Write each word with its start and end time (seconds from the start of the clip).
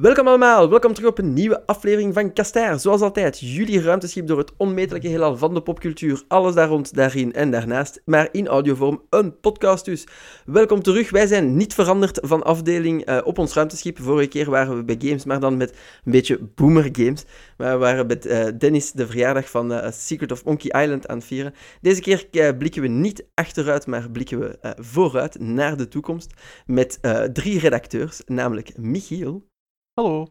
Welkom 0.00 0.28
allemaal, 0.28 0.70
welkom 0.70 0.94
terug 0.94 1.10
op 1.10 1.18
een 1.18 1.32
nieuwe 1.32 1.66
aflevering 1.66 2.14
van 2.14 2.32
Kastaar. 2.32 2.80
Zoals 2.80 3.00
altijd, 3.00 3.40
jullie 3.40 3.82
ruimteschip 3.82 4.26
door 4.26 4.38
het 4.38 4.52
onmetelijke 4.56 5.08
heelal 5.08 5.36
van 5.36 5.54
de 5.54 5.62
popcultuur. 5.62 6.22
Alles 6.28 6.54
daar 6.54 6.68
rond, 6.68 6.94
daarin 6.94 7.32
en 7.32 7.50
daarnaast, 7.50 8.02
maar 8.04 8.28
in 8.32 8.46
audiovorm, 8.46 9.02
een 9.10 9.40
podcast 9.40 9.84
dus. 9.84 10.06
Welkom 10.44 10.82
terug, 10.82 11.10
wij 11.10 11.26
zijn 11.26 11.56
niet 11.56 11.74
veranderd 11.74 12.18
van 12.22 12.42
afdeling 12.42 13.08
uh, 13.08 13.20
op 13.24 13.38
ons 13.38 13.54
ruimteschip. 13.54 13.98
Vorige 13.98 14.28
keer 14.28 14.50
waren 14.50 14.76
we 14.76 14.84
bij 14.84 14.96
games, 14.98 15.24
maar 15.24 15.40
dan 15.40 15.56
met 15.56 15.70
een 16.04 16.12
beetje 16.12 16.38
boomer 16.54 16.88
games. 16.92 17.24
We 17.56 17.76
waren 17.76 18.06
met 18.06 18.26
uh, 18.26 18.46
Dennis 18.58 18.92
de 18.92 19.06
verjaardag 19.06 19.50
van 19.50 19.72
uh, 19.72 19.90
Secret 19.90 20.32
of 20.32 20.44
Monkey 20.44 20.82
Island 20.82 21.08
aan 21.08 21.16
het 21.16 21.26
vieren. 21.26 21.54
Deze 21.80 22.00
keer 22.30 22.56
blikken 22.56 22.82
we 22.82 22.88
niet 22.88 23.26
achteruit, 23.34 23.86
maar 23.86 24.10
blikken 24.10 24.38
we 24.38 24.74
vooruit 24.76 25.40
naar 25.40 25.76
de 25.76 25.88
toekomst. 25.88 26.32
Met 26.66 26.98
drie 27.32 27.58
redacteurs, 27.58 28.22
namelijk 28.26 28.78
Michiel. 28.78 29.48
Hallo. 29.94 30.26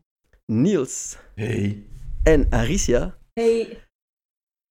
Niels. 0.46 1.18
Hey. 1.36 1.86
En 2.24 2.48
Aricia. 2.50 3.18
Hey. 3.34 3.88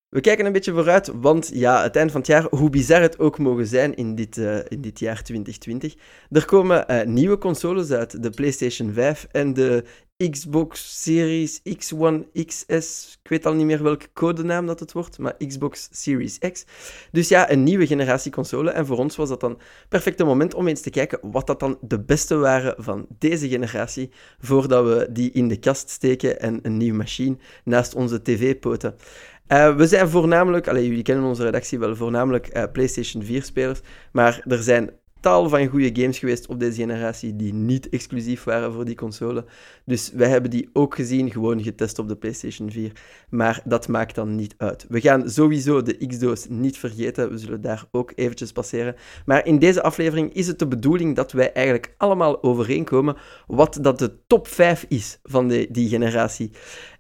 We 0.09 0.21
kijken 0.21 0.47
een 0.47 0.53
beetje 0.53 0.73
vooruit, 0.73 1.07
want 1.07 1.51
ja, 1.55 1.83
het 1.83 1.97
eind 1.97 2.11
van 2.11 2.21
het 2.21 2.29
jaar, 2.29 2.47
hoe 2.51 2.71
bizar 2.71 3.01
het 3.01 3.19
ook 3.19 3.39
mogen 3.39 3.67
zijn 3.67 3.95
in 3.95 4.15
dit, 4.15 4.37
uh, 4.37 4.59
in 4.69 4.81
dit 4.81 4.99
jaar 4.99 5.23
2020, 5.23 5.95
er 6.31 6.45
komen 6.45 6.85
uh, 6.91 7.03
nieuwe 7.03 7.39
consoles 7.39 7.91
uit, 7.91 8.23
de 8.23 8.31
PlayStation 8.31 8.93
5 8.93 9.27
en 9.31 9.55
de 9.55 9.85
Xbox 10.31 11.03
Series 11.03 11.61
X1, 11.61 12.45
XS, 12.47 13.19
ik 13.23 13.31
weet 13.31 13.47
al 13.47 13.55
niet 13.55 13.67
meer 13.67 13.83
welke 13.83 14.07
codenaam 14.13 14.67
dat 14.67 14.81
het 14.81 14.93
wordt, 14.93 15.19
maar 15.19 15.37
Xbox 15.47 15.89
Series 15.91 16.39
X. 16.39 16.65
Dus 17.13 17.29
ja, 17.29 17.51
een 17.51 17.63
nieuwe 17.63 17.87
generatie 17.87 18.33
console. 18.33 18.71
En 18.71 18.87
voor 18.87 18.99
ons 18.99 19.17
was 19.17 19.29
dat 19.29 19.41
dan 19.41 19.51
het 19.51 19.89
perfecte 19.89 20.25
moment 20.25 20.55
om 20.55 20.69
eens 20.69 20.81
te 20.81 20.91
kijken 20.91 21.19
wat 21.23 21.47
dat 21.47 21.61
dan 21.61 21.79
de 21.81 22.01
beste 22.01 22.37
waren 22.37 22.75
van 22.79 23.07
deze 23.19 23.49
generatie, 23.49 24.11
voordat 24.39 24.85
we 24.85 25.09
die 25.11 25.31
in 25.33 25.49
de 25.49 25.59
kast 25.59 25.91
steken 25.91 26.41
en 26.41 26.59
een 26.63 26.77
nieuwe 26.77 26.97
machine 26.97 27.37
naast 27.65 27.95
onze 27.95 28.23
tv-poten. 28.23 28.95
Uh, 29.49 29.77
we 29.77 29.87
zijn 29.87 30.09
voornamelijk, 30.09 30.69
allez, 30.69 30.87
jullie 30.87 31.03
kennen 31.03 31.25
onze 31.25 31.45
redactie 31.45 31.79
wel, 31.79 31.97
voornamelijk 31.97 32.57
uh, 32.57 32.65
PlayStation 32.73 33.23
4-spelers, 33.25 33.81
maar 34.13 34.43
er 34.47 34.63
zijn 34.63 34.91
tal 35.21 35.49
van 35.49 35.67
goede 35.67 35.91
games 36.01 36.19
geweest 36.19 36.47
op 36.47 36.61
deze 36.61 36.81
generatie 36.81 37.37
die 37.37 37.55
niet 37.55 37.89
exclusief 37.89 38.45
waren 38.45 38.73
voor 38.73 38.85
die 38.85 38.95
console. 38.95 39.45
Dus 39.85 40.11
wij 40.15 40.29
hebben 40.29 40.51
die 40.51 40.71
ook 40.73 40.95
gezien, 40.95 41.31
gewoon 41.31 41.63
getest 41.63 41.99
op 41.99 42.09
de 42.09 42.17
PlayStation 42.17 42.71
4. 42.71 42.93
Maar 43.31 43.61
dat 43.65 43.89
maakt 43.89 44.15
dan 44.15 44.37
niet 44.37 44.55
uit. 44.57 44.87
We 44.89 45.01
gaan 45.01 45.31
sowieso 45.31 45.83
de 45.83 46.07
X-doos 46.07 46.47
niet 46.49 46.79
vergeten. 46.79 47.31
We 47.31 47.39
zullen 47.39 47.61
daar 47.61 47.85
ook 47.91 48.13
eventjes 48.15 48.53
passeren. 48.53 48.95
Maar 49.27 49.47
in 49.47 49.59
deze 49.59 49.83
aflevering 49.83 50.33
is 50.33 50.47
het 50.47 50.59
de 50.59 50.67
bedoeling 50.67 51.17
dat 51.17 51.33
wij 51.33 51.53
eigenlijk 51.53 51.95
allemaal 51.97 52.43
overeenkomen 52.43 53.17
wat 53.47 53.79
dat 53.81 53.99
de 53.99 54.13
top 54.27 54.49
5 54.49 54.85
is 54.89 55.19
van 55.23 55.49
de, 55.49 55.67
die 55.71 55.89
generatie. 55.89 56.51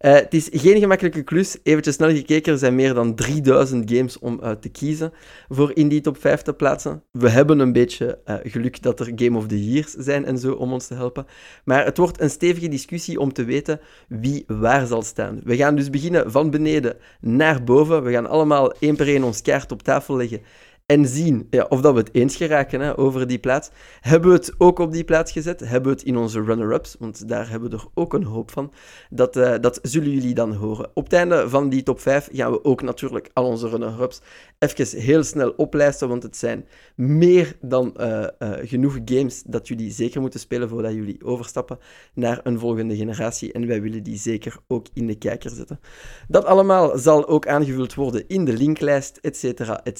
Uh, 0.00 0.12
het 0.12 0.34
is 0.34 0.48
geen 0.52 0.78
gemakkelijke 0.78 1.22
klus. 1.22 1.56
Eventjes 1.62 1.94
snel 1.94 2.10
gekeken, 2.10 2.52
er 2.52 2.58
zijn 2.58 2.74
meer 2.74 2.94
dan 2.94 3.14
3000 3.14 3.90
games 3.90 4.18
om 4.18 4.38
uit 4.42 4.62
te 4.62 4.68
kiezen 4.68 5.12
voor 5.48 5.70
in 5.74 5.88
die 5.88 6.00
top 6.00 6.20
5 6.20 6.42
te 6.42 6.54
plaatsen. 6.54 7.02
We 7.10 7.28
hebben 7.28 7.58
een 7.58 7.72
beetje 7.72 8.07
uh, 8.08 8.34
geluk 8.42 8.82
dat 8.82 9.00
er 9.00 9.12
Game 9.14 9.38
of 9.38 9.46
the 9.46 9.70
Years 9.70 9.90
zijn 9.90 10.24
en 10.24 10.38
zo 10.38 10.52
om 10.52 10.72
ons 10.72 10.86
te 10.86 10.94
helpen. 10.94 11.26
Maar 11.64 11.84
het 11.84 11.98
wordt 11.98 12.20
een 12.20 12.30
stevige 12.30 12.68
discussie 12.68 13.20
om 13.20 13.32
te 13.32 13.44
weten 13.44 13.80
wie 14.08 14.44
waar 14.46 14.86
zal 14.86 15.02
staan. 15.02 15.40
We 15.44 15.56
gaan 15.56 15.76
dus 15.76 15.90
beginnen 15.90 16.30
van 16.30 16.50
beneden 16.50 16.96
naar 17.20 17.64
boven. 17.64 18.02
We 18.02 18.12
gaan 18.12 18.26
allemaal 18.26 18.72
één 18.72 18.96
per 18.96 19.08
één 19.08 19.22
ons 19.22 19.42
kaart 19.42 19.72
op 19.72 19.82
tafel 19.82 20.16
leggen 20.16 20.40
en 20.88 21.06
zien 21.06 21.46
ja, 21.50 21.66
of 21.68 21.80
dat 21.80 21.92
we 21.92 21.98
het 21.98 22.14
eens 22.14 22.36
geraken 22.36 22.80
hè, 22.80 22.98
over 22.98 23.26
die 23.26 23.38
plaats. 23.38 23.70
Hebben 24.00 24.30
we 24.30 24.36
het 24.36 24.54
ook 24.58 24.78
op 24.78 24.92
die 24.92 25.04
plaats 25.04 25.32
gezet? 25.32 25.60
Hebben 25.60 25.92
we 25.92 25.98
het 25.98 26.06
in 26.06 26.16
onze 26.16 26.42
runner-ups? 26.42 26.96
Want 26.98 27.28
daar 27.28 27.50
hebben 27.50 27.70
we 27.70 27.76
er 27.76 27.84
ook 27.94 28.14
een 28.14 28.24
hoop 28.24 28.50
van. 28.50 28.72
Dat, 29.10 29.36
uh, 29.36 29.54
dat 29.60 29.78
zullen 29.82 30.10
jullie 30.10 30.34
dan 30.34 30.52
horen. 30.54 30.90
Op 30.94 31.04
het 31.04 31.12
einde 31.12 31.48
van 31.48 31.68
die 31.68 31.82
top 31.82 32.00
5 32.00 32.28
gaan 32.32 32.50
we 32.50 32.64
ook 32.64 32.82
natuurlijk 32.82 33.30
al 33.32 33.44
onze 33.44 33.68
runner-ups 33.68 34.20
even 34.58 35.00
heel 35.00 35.22
snel 35.22 35.50
oplijsten, 35.50 36.08
want 36.08 36.22
het 36.22 36.36
zijn 36.36 36.66
meer 36.94 37.56
dan 37.60 37.94
uh, 37.96 38.26
uh, 38.38 38.50
genoeg 38.62 38.98
games 39.04 39.42
dat 39.46 39.68
jullie 39.68 39.90
zeker 39.90 40.20
moeten 40.20 40.40
spelen 40.40 40.68
voordat 40.68 40.92
jullie 40.92 41.24
overstappen 41.24 41.78
naar 42.14 42.40
een 42.42 42.58
volgende 42.58 42.96
generatie. 42.96 43.52
En 43.52 43.66
wij 43.66 43.82
willen 43.82 44.02
die 44.02 44.18
zeker 44.18 44.56
ook 44.66 44.86
in 44.92 45.06
de 45.06 45.18
kijker 45.18 45.50
zetten. 45.50 45.80
Dat 46.28 46.44
allemaal 46.44 46.98
zal 46.98 47.28
ook 47.28 47.46
aangevuld 47.46 47.94
worden 47.94 48.28
in 48.28 48.44
de 48.44 48.52
linklijst, 48.52 49.18
et 49.22 49.36
cetera, 49.36 49.84
et 49.84 49.98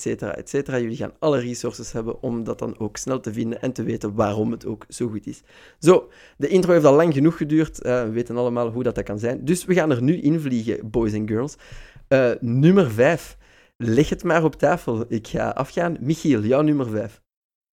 Jullie 0.81 0.97
gaan 0.97 1.13
alle 1.19 1.39
resources 1.39 1.93
hebben 1.93 2.23
om 2.23 2.45
dat 2.45 2.59
dan 2.59 2.79
ook 2.79 2.97
snel 2.97 3.21
te 3.21 3.33
vinden 3.33 3.63
en 3.63 3.73
te 3.73 3.83
weten 3.83 4.15
waarom 4.15 4.51
het 4.51 4.67
ook 4.67 4.85
zo 4.89 5.09
goed 5.09 5.27
is. 5.27 5.43
Zo, 5.79 6.09
de 6.37 6.49
intro 6.49 6.73
heeft 6.73 6.85
al 6.85 6.95
lang 6.95 7.15
genoeg 7.15 7.37
geduurd. 7.37 7.87
Uh, 7.87 8.03
we 8.03 8.11
weten 8.11 8.37
allemaal 8.37 8.71
hoe 8.71 8.83
dat, 8.83 8.95
dat 8.95 9.05
kan 9.05 9.19
zijn. 9.19 9.45
Dus 9.45 9.65
we 9.65 9.75
gaan 9.75 9.91
er 9.91 10.03
nu 10.03 10.21
in 10.21 10.41
vliegen, 10.41 10.91
boys 10.91 11.13
en 11.13 11.29
girls. 11.29 11.57
Uh, 12.09 12.31
nummer 12.41 12.91
5. 12.91 13.37
Leg 13.77 14.09
het 14.09 14.25
maar 14.25 14.45
op 14.45 14.55
tafel. 14.55 15.05
Ik 15.09 15.27
ga 15.27 15.49
afgaan. 15.49 15.97
Michiel, 16.01 16.43
jouw 16.43 16.61
nummer 16.61 16.89
5. 16.89 17.23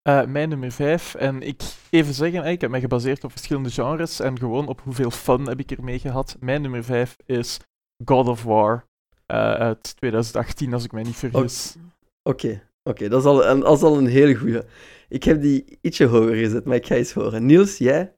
Uh, 0.07 0.25
mijn 0.25 0.49
nummer 0.49 0.72
5. 0.72 1.16
En 1.16 1.41
ik 1.41 1.61
even 1.89 2.13
zeggen, 2.13 2.45
ik 2.45 2.61
heb 2.61 2.69
mij 2.69 2.79
gebaseerd 2.79 3.23
op 3.23 3.31
verschillende 3.31 3.69
genres 3.69 4.19
en 4.19 4.39
gewoon 4.39 4.67
op 4.67 4.81
hoeveel 4.81 5.11
fun 5.11 5.47
heb 5.47 5.59
ik 5.59 5.72
ermee 5.72 5.99
gehad. 5.99 6.37
Mijn 6.39 6.61
nummer 6.61 6.83
5 6.83 7.16
is 7.25 7.59
God 8.05 8.27
of 8.27 8.43
War 8.43 8.85
uit 9.27 9.95
2018, 9.95 10.73
als 10.73 10.83
ik 10.83 10.91
mij 10.91 11.03
niet 11.03 11.16
vergis. 11.16 11.75
Oké, 12.23 12.45
okay. 12.45 12.63
Oké, 12.90 13.09
dat, 13.09 13.19
is 13.19 13.28
al 13.28 13.46
een, 13.46 13.63
al 13.63 13.97
een 13.97 14.07
hele 14.07 14.35
goede. 14.35 14.66
Ik 15.09 15.23
heb 15.23 15.41
die 15.41 15.78
ietsje 15.81 16.06
hoger 16.06 16.35
gezet, 16.35 16.66
maar 16.66 16.75
ik 16.75 16.85
ga 16.85 16.96
eens 16.96 17.13
horen. 17.13 17.46
Niels, 17.46 17.78
jij? 17.78 18.13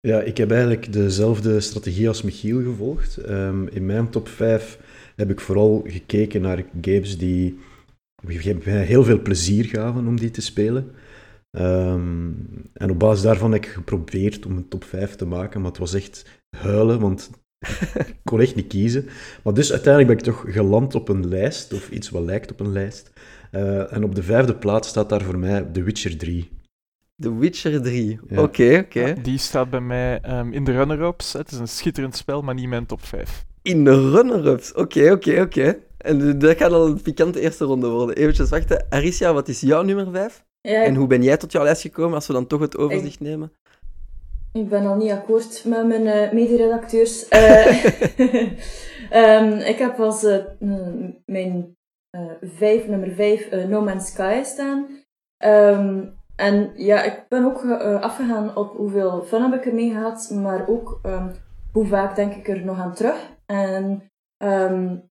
Ja, 0.00 0.20
ik 0.20 0.36
heb 0.36 0.50
eigenlijk 0.50 0.92
dezelfde 0.92 1.60
strategie 1.60 2.08
als 2.08 2.22
Michiel 2.22 2.62
gevolgd. 2.62 3.28
Um, 3.28 3.68
in 3.68 3.86
mijn 3.86 4.10
top 4.10 4.28
5 4.28 4.78
heb 5.16 5.30
ik 5.30 5.40
vooral 5.40 5.82
gekeken 5.86 6.40
naar 6.40 6.64
games 6.80 7.18
die 7.18 7.58
heel 8.64 9.04
veel 9.04 9.22
plezier 9.22 9.64
gaven 9.64 10.06
om 10.06 10.16
die 10.16 10.30
te 10.30 10.42
spelen. 10.42 10.90
Um, 11.50 12.48
en 12.72 12.90
op 12.90 12.98
basis 12.98 13.22
daarvan 13.22 13.52
heb 13.52 13.64
ik 13.64 13.70
geprobeerd 13.70 14.46
om 14.46 14.56
een 14.56 14.68
top 14.68 14.84
5 14.84 15.14
te 15.14 15.26
maken, 15.26 15.60
maar 15.60 15.70
het 15.70 15.80
was 15.80 15.94
echt 15.94 16.42
huilen, 16.56 17.00
want 17.00 17.30
ik 17.94 18.16
kon 18.24 18.40
echt 18.40 18.54
niet 18.54 18.66
kiezen. 18.66 19.08
Maar 19.42 19.54
dus 19.54 19.72
uiteindelijk 19.72 20.12
ben 20.12 20.18
ik 20.18 20.34
toch 20.34 20.52
geland 20.52 20.94
op 20.94 21.08
een 21.08 21.28
lijst, 21.28 21.72
of 21.72 21.90
iets 21.90 22.10
wat 22.10 22.22
lijkt 22.22 22.50
op 22.50 22.60
een 22.60 22.72
lijst. 22.72 23.12
Uh, 23.54 23.92
en 23.92 24.04
op 24.04 24.14
de 24.14 24.22
vijfde 24.22 24.54
plaats 24.54 24.88
staat 24.88 25.08
daar 25.08 25.22
voor 25.22 25.38
mij 25.38 25.62
The 25.72 25.82
Witcher 25.82 26.18
3. 26.18 26.50
The 27.16 27.38
Witcher 27.38 27.82
3, 27.82 28.20
oké, 28.22 28.34
ja. 28.34 28.42
oké. 28.42 28.62
Okay, 28.62 28.78
okay. 28.78 29.22
die 29.22 29.38
staat 29.38 29.70
bij 29.70 29.80
mij 29.80 30.20
um, 30.28 30.52
in 30.52 30.64
de 30.64 30.72
runner-ups. 30.72 31.32
Het 31.32 31.50
is 31.50 31.58
een 31.58 31.68
schitterend 31.68 32.16
spel, 32.16 32.42
maar 32.42 32.54
niet 32.54 32.68
mijn 32.68 32.86
top 32.86 33.04
5. 33.04 33.44
In 33.62 33.84
de 33.84 34.10
runner-ups, 34.10 34.72
oké, 34.72 34.80
okay, 34.80 35.10
oké, 35.10 35.40
oké. 35.40 35.78
En 35.98 36.38
dat 36.38 36.56
gaat 36.56 36.72
al 36.72 36.86
een 36.86 37.02
pikante 37.02 37.40
eerste 37.40 37.64
ronde 37.64 37.88
worden. 37.88 38.16
Eventjes 38.16 38.50
wachten. 38.50 38.86
Aricia, 38.88 39.32
wat 39.32 39.48
is 39.48 39.60
jouw 39.60 39.82
nummer 39.82 40.10
5? 40.12 40.44
Ja, 40.60 40.84
en 40.84 40.94
hoe 40.94 41.06
ben 41.06 41.22
jij 41.22 41.36
tot 41.36 41.52
jouw 41.52 41.64
lijst 41.64 41.82
gekomen, 41.82 42.14
als 42.14 42.26
we 42.26 42.32
dan 42.32 42.46
toch 42.46 42.60
het 42.60 42.76
overzicht 42.76 43.20
ik... 43.20 43.20
nemen? 43.20 43.52
Ik 44.52 44.68
ben 44.68 44.86
al 44.86 44.96
niet 44.96 45.10
akkoord 45.10 45.64
met 45.64 45.86
mijn 45.86 46.06
uh, 46.06 46.32
mederedacteurs. 46.32 47.26
Uh, 47.30 47.84
um, 49.12 49.52
ik 49.72 49.76
heb 49.78 50.00
als 50.00 50.24
uh, 50.24 50.36
mijn 51.26 51.76
vijf, 52.40 52.86
nummer 52.86 53.10
5 53.10 53.50
No 53.68 53.80
Man's 53.80 54.06
Sky 54.06 54.40
staan. 54.44 54.86
Um, 55.44 56.14
en 56.36 56.72
ja, 56.74 57.02
ik 57.02 57.24
ben 57.28 57.44
ook 57.44 57.64
afgegaan 58.00 58.56
op 58.56 58.76
hoeveel 58.76 59.22
fun 59.22 59.42
heb 59.42 59.54
ik 59.54 59.66
ermee 59.66 59.90
gehad, 59.90 60.30
maar 60.30 60.68
ook 60.68 61.00
um, 61.06 61.32
hoe 61.72 61.86
vaak 61.86 62.16
denk 62.16 62.34
ik 62.34 62.48
er 62.48 62.64
nog 62.64 62.78
aan 62.78 62.94
terug. 62.94 63.30
En 63.46 64.10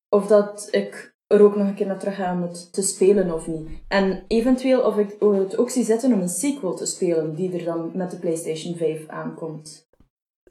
of 0.10 0.28
dat 0.28 0.68
ik 0.72 1.14
er 1.34 1.42
ook 1.42 1.56
nog 1.56 1.68
een 1.68 1.74
keer 1.74 1.88
naar 1.88 2.00
terug 2.00 2.16
ga 2.16 2.34
om 2.34 2.42
het 2.42 2.74
te 2.74 2.82
spelen 2.82 3.34
of 3.34 3.48
niet. 3.48 3.68
En 3.88 4.24
eventueel 4.28 4.82
of 4.82 4.98
ik 4.98 5.16
het 5.20 5.58
ook 5.58 5.70
zie 5.70 5.84
zitten 5.84 6.14
om 6.14 6.22
een 6.22 6.30
sequel 6.30 6.74
te 6.76 6.86
spelen, 6.86 7.36
die 7.36 7.58
er 7.58 7.64
dan 7.64 7.92
met 7.94 8.12
de 8.12 8.18
PlayStation 8.18 8.76
5 8.76 9.08
aankomt. 9.08 9.92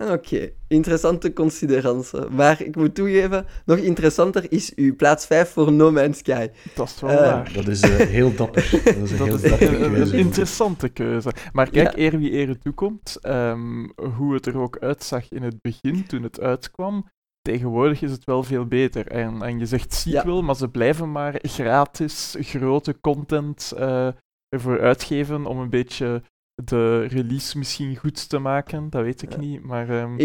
Oké, 0.02 0.12
okay. 0.12 0.54
interessante 0.68 1.32
considerantie. 1.32 2.20
Maar 2.30 2.62
ik 2.62 2.76
moet 2.76 2.94
toegeven, 2.94 3.46
nog 3.64 3.78
interessanter 3.78 4.52
is 4.52 4.74
uw 4.74 4.96
plaats 4.96 5.26
5 5.26 5.50
voor 5.50 5.72
No 5.72 5.90
Man's 5.90 6.18
Sky. 6.18 6.48
Dat 6.74 6.88
is 6.88 7.00
wel 7.00 7.10
uh, 7.10 7.16
waar. 7.16 7.52
Dat 7.52 7.68
is 7.68 7.82
uh, 7.82 7.96
heel 7.96 8.34
dapper. 8.34 8.70
Dat 8.84 8.96
is 8.96 9.10
een 9.10 9.18
dat 9.18 9.26
heel 9.26 9.34
is 9.34 9.42
dapper 9.42 9.68
keuze. 9.68 10.12
Een 10.12 10.18
interessante 10.18 10.88
keuze. 10.88 11.32
Maar 11.52 11.70
kijk, 11.70 11.96
ja. 11.96 11.98
eer 11.98 12.18
wie 12.18 12.32
eer 12.32 12.58
toekomt, 12.58 13.18
um, 13.22 13.92
hoe 14.16 14.34
het 14.34 14.46
er 14.46 14.58
ook 14.58 14.78
uitzag 14.78 15.30
in 15.30 15.42
het 15.42 15.60
begin, 15.60 16.06
toen 16.06 16.22
het 16.22 16.40
uitkwam, 16.40 17.08
tegenwoordig 17.42 18.02
is 18.02 18.10
het 18.10 18.24
wel 18.24 18.42
veel 18.42 18.66
beter. 18.66 19.06
En, 19.06 19.42
en 19.42 19.58
je 19.58 19.66
zegt 19.66 19.92
sequel, 19.92 20.36
ja. 20.36 20.42
maar 20.42 20.56
ze 20.56 20.68
blijven 20.68 21.12
maar 21.12 21.38
gratis 21.42 22.36
grote 22.40 23.00
content 23.00 23.72
uh, 23.78 24.08
ervoor 24.48 24.80
uitgeven 24.80 25.46
om 25.46 25.58
een 25.58 25.70
beetje 25.70 26.22
de 26.64 27.06
release 27.06 27.58
misschien 27.58 27.96
goed 27.96 28.28
te 28.28 28.38
maken. 28.38 28.90
Dat 28.90 29.02
weet 29.02 29.22
ik 29.22 29.32
ja. 29.32 29.38
niet, 29.38 29.62
maar... 29.62 29.90
Um... 29.90 30.16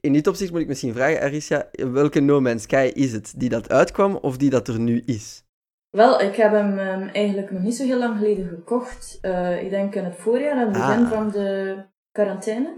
In 0.00 0.12
dit 0.12 0.26
opzicht 0.26 0.50
moet 0.52 0.60
ik 0.60 0.66
misschien 0.66 0.94
vragen, 0.94 1.20
Arisha, 1.20 1.68
welke 1.72 2.20
No 2.20 2.40
Man's 2.40 2.62
Sky 2.62 2.90
is 2.94 3.12
het? 3.12 3.34
Die 3.36 3.48
dat 3.48 3.70
uitkwam 3.70 4.16
of 4.16 4.36
die 4.36 4.50
dat 4.50 4.68
er 4.68 4.80
nu 4.80 5.02
is? 5.06 5.44
Wel, 5.90 6.20
ik 6.20 6.34
heb 6.34 6.52
hem 6.52 6.78
um, 6.78 7.08
eigenlijk 7.08 7.50
nog 7.50 7.62
niet 7.62 7.76
zo 7.76 7.84
heel 7.84 7.98
lang 7.98 8.18
geleden 8.18 8.48
gekocht. 8.48 9.18
Uh, 9.22 9.62
ik 9.62 9.70
denk 9.70 9.94
in 9.94 10.04
het 10.04 10.16
voorjaar, 10.16 10.52
aan 10.52 10.58
het 10.58 10.72
begin 10.72 11.04
ah. 11.04 11.10
van 11.10 11.30
de 11.30 11.76
quarantaine. 12.10 12.68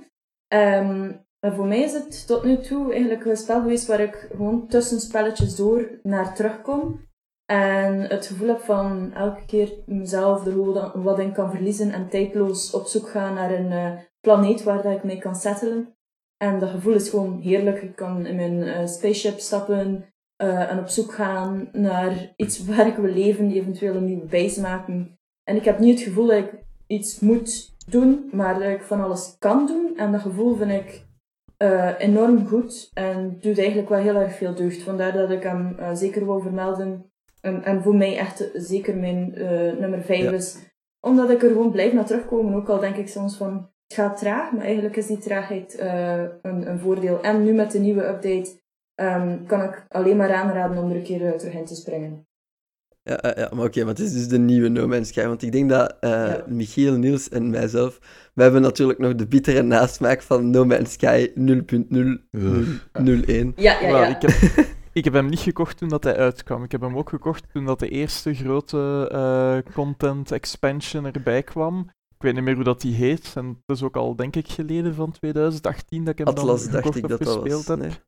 Um, 0.48 1.24
Maar 1.40 1.54
voor 1.54 1.66
mij 1.66 1.82
is 1.82 1.92
het 1.92 2.26
tot 2.26 2.44
nu 2.44 2.58
toe 2.58 2.92
eigenlijk 2.92 3.24
een 3.24 3.36
spel 3.36 3.60
geweest 3.60 3.86
waar 3.86 4.00
ik 4.00 4.28
gewoon 4.30 4.68
tussen 4.68 5.00
spelletjes 5.00 5.56
door 5.56 5.98
naar 6.02 6.34
terugkom. 6.34 7.08
En 7.50 8.00
het 8.00 8.26
gevoel 8.26 8.48
heb 8.48 8.60
van 8.60 9.12
elke 9.14 9.44
keer 9.46 9.72
mezelf 9.86 10.46
er 10.46 11.02
wat 11.02 11.18
in 11.18 11.32
kan 11.32 11.50
verliezen 11.50 11.92
en 11.92 12.08
tijdloos 12.08 12.70
op 12.72 12.86
zoek 12.86 13.08
gaan 13.08 13.34
naar 13.34 13.52
een 13.52 13.70
uh, 13.70 13.90
planeet 14.20 14.62
waar 14.62 14.82
dat 14.82 14.92
ik 14.92 15.04
mee 15.04 15.18
kan 15.18 15.34
settelen. 15.34 15.96
En 16.36 16.58
dat 16.58 16.70
gevoel 16.70 16.94
is 16.94 17.08
gewoon 17.08 17.40
heerlijk. 17.40 17.82
Ik 17.82 17.96
kan 17.96 18.26
in 18.26 18.36
mijn 18.36 18.52
uh, 18.52 18.86
spaceship 18.86 19.38
stappen 19.38 20.04
uh, 20.42 20.70
en 20.70 20.78
op 20.78 20.88
zoek 20.88 21.12
gaan 21.12 21.68
naar 21.72 22.32
iets 22.36 22.64
waar 22.64 22.86
ik 22.86 22.96
wil 22.96 23.12
leven, 23.12 23.50
eventueel 23.50 23.94
een 23.94 24.04
nieuwe 24.04 24.26
base 24.26 24.60
maken. 24.60 25.18
En 25.44 25.56
ik 25.56 25.64
heb 25.64 25.78
niet 25.78 25.98
het 25.98 26.08
gevoel 26.08 26.26
dat 26.26 26.36
ik 26.36 26.52
iets 26.86 27.20
moet 27.20 27.74
doen, 27.88 28.28
maar 28.32 28.58
dat 28.58 28.68
ik 28.68 28.82
van 28.82 29.00
alles 29.00 29.36
kan 29.38 29.66
doen. 29.66 29.96
En 29.96 30.12
dat 30.12 30.20
gevoel 30.20 30.54
vind 30.54 30.70
ik 30.70 31.08
enorm 31.98 32.46
goed 32.46 32.90
en 32.94 33.36
doet 33.40 33.58
eigenlijk 33.58 33.88
wel 33.88 33.98
heel 33.98 34.16
erg 34.16 34.34
veel 34.34 34.54
deugd. 34.54 34.82
Vandaar 34.82 35.12
dat 35.12 35.30
ik 35.30 35.42
hem 35.42 35.76
zeker 35.92 36.24
wil 36.24 36.40
vermelden. 36.40 37.09
En, 37.40 37.64
en, 37.64 37.82
voor 37.82 37.94
mij 37.94 38.18
echt 38.18 38.50
zeker 38.54 38.96
mijn 38.96 39.32
uh, 39.36 39.48
nummer 39.78 40.02
5 40.02 40.32
is. 40.32 40.56
Omdat 41.00 41.30
ik 41.30 41.42
er 41.42 41.48
gewoon 41.48 41.70
blijf 41.70 41.92
naar 41.92 42.06
terugkomen. 42.06 42.54
Ook 42.54 42.68
al 42.68 42.80
denk 42.80 42.96
ik 42.96 43.08
soms 43.08 43.36
van, 43.36 43.70
het 43.86 43.94
gaat 43.94 44.18
traag. 44.18 44.52
Maar 44.52 44.64
eigenlijk 44.64 44.96
is 44.96 45.06
die 45.06 45.18
traagheid 45.18 45.78
een, 46.42 46.70
een, 46.70 46.78
voordeel. 46.78 47.20
En 47.22 47.44
nu 47.44 47.52
met 47.52 47.70
de 47.70 47.78
nieuwe 47.78 48.06
update 48.06 48.50
um, 48.94 49.46
kan 49.46 49.62
ik 49.62 49.84
alleen 49.88 50.16
maar 50.16 50.34
aanraden 50.34 50.82
om 50.82 50.90
er 50.90 50.96
een 50.96 51.02
keer 51.02 51.38
terug 51.38 51.54
in 51.54 51.64
te 51.64 51.74
springen. 51.74 52.28
Ja, 53.02 53.34
ja 53.36 53.50
maar 53.54 53.64
oké, 53.64 53.80
maar 53.80 53.88
het 53.88 53.98
is 53.98 54.12
dus 54.12 54.28
de 54.28 54.38
nieuwe 54.38 54.68
No 54.68 54.86
Man's 54.86 55.08
Sky. 55.08 55.26
Want 55.26 55.42
ik 55.42 55.52
denk 55.52 55.70
dat 55.70 55.96
uh, 56.00 56.10
ja. 56.10 56.44
Michiel, 56.46 56.96
Niels 56.96 57.28
en 57.28 57.50
mijzelf, 57.50 57.98
we 58.34 58.42
hebben 58.42 58.62
natuurlijk 58.62 58.98
nog 58.98 59.14
de 59.14 59.26
bittere 59.26 59.62
nasmaak 59.62 60.22
van 60.22 60.50
No 60.50 60.64
Man's 60.64 60.92
Sky 60.92 61.28
0.001. 61.28 61.34
Ja, 63.56 63.80
ja, 63.80 63.80
ja. 63.80 64.06
ik, 64.06 64.22
heb, 64.22 64.66
ik 64.92 65.04
heb 65.04 65.12
hem 65.12 65.28
niet 65.28 65.40
gekocht 65.40 65.76
toen 65.76 65.88
dat 65.88 66.04
hij 66.04 66.16
uitkwam. 66.16 66.64
Ik 66.64 66.72
heb 66.72 66.80
hem 66.80 66.96
ook 66.96 67.08
gekocht 67.08 67.52
toen 67.52 67.64
dat 67.64 67.78
de 67.78 67.88
eerste 67.88 68.34
grote 68.34 69.10
uh, 69.12 69.74
content 69.74 70.32
expansion 70.32 71.06
erbij 71.06 71.42
kwam. 71.42 71.90
Ik 72.14 72.22
weet 72.26 72.34
niet 72.34 72.44
meer 72.44 72.54
hoe 72.54 72.64
dat 72.64 72.80
die 72.80 72.94
heet. 72.94 73.32
En 73.36 73.62
dat 73.66 73.76
is 73.76 73.82
ook 73.82 73.96
al, 73.96 74.16
denk 74.16 74.36
ik, 74.36 74.48
geleden 74.48 74.94
van 74.94 75.10
2018 75.10 76.04
dat 76.04 76.12
ik 76.12 76.18
hem 76.18 76.26
Atlas, 76.26 76.62
dan 76.62 76.72
dacht 76.82 76.96
ik 76.96 77.08
dat 77.08 77.26
gespeeld 77.26 77.66
dat 77.66 77.78
heb. 77.78 77.88
Nee. 77.88 77.98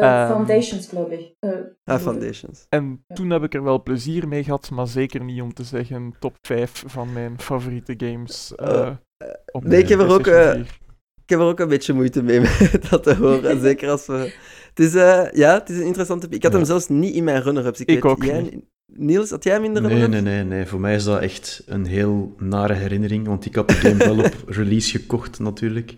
Uh, 0.00 0.28
foundations, 0.28 0.88
geloof 0.88 1.10
ik. 1.10 1.34
Uh, 1.40 1.52
ah, 1.84 2.00
Foundations. 2.00 2.66
En 2.68 3.04
ja. 3.06 3.14
toen 3.14 3.30
heb 3.30 3.42
ik 3.42 3.54
er 3.54 3.62
wel 3.62 3.82
plezier 3.82 4.28
mee 4.28 4.44
gehad, 4.44 4.70
maar 4.70 4.86
zeker 4.86 5.24
niet 5.24 5.40
om 5.40 5.54
te 5.54 5.64
zeggen 5.64 6.14
top 6.18 6.36
5 6.42 6.84
van 6.86 7.12
mijn 7.12 7.40
favoriete 7.40 7.94
games. 7.96 8.52
Uh, 8.56 8.90
op 9.52 9.64
nee, 9.64 9.82
ik 9.82 9.88
heb, 9.88 10.00
er 10.00 10.12
ook, 10.12 10.26
heb 11.30 11.38
er 11.38 11.44
ook 11.44 11.60
een 11.60 11.68
beetje 11.68 11.92
moeite 11.92 12.22
mee 12.22 12.40
met 12.72 12.86
dat 12.90 13.02
te 13.02 13.14
horen. 13.14 13.60
zeker 13.68 13.90
als 13.90 14.06
we. 14.06 14.32
Het 14.74 14.78
is, 14.78 14.92
ja, 15.32 15.54
het 15.54 15.68
is 15.68 15.76
een 15.76 15.86
interessante. 15.86 16.26
Ik 16.30 16.42
had 16.42 16.52
ja. 16.52 16.58
hem 16.58 16.66
zelfs 16.66 16.88
niet 16.88 17.14
in 17.14 17.24
mijn 17.24 17.42
runner-ups. 17.42 17.80
Ik, 17.80 17.88
ik 17.88 18.02
weet, 18.02 18.12
ook 18.12 18.24
jij, 18.24 18.42
niet. 18.42 18.54
Niels, 18.92 19.30
had 19.30 19.44
jij 19.44 19.52
hem 19.54 19.64
in 19.64 19.74
de 19.74 19.80
nee, 19.80 19.90
runner-ups? 19.90 20.22
Nee, 20.22 20.34
nee, 20.34 20.44
nee. 20.44 20.66
Voor 20.66 20.80
mij 20.80 20.94
is 20.94 21.04
dat 21.04 21.20
echt 21.20 21.62
een 21.66 21.86
heel 21.86 22.34
nare 22.38 22.72
herinnering, 22.74 23.26
want 23.26 23.46
ik 23.46 23.54
had 23.54 23.68
de 23.68 23.74
game 23.74 23.96
wel 23.96 24.18
op 24.18 24.34
release 24.58 24.98
gekocht 24.98 25.38
natuurlijk. 25.38 25.96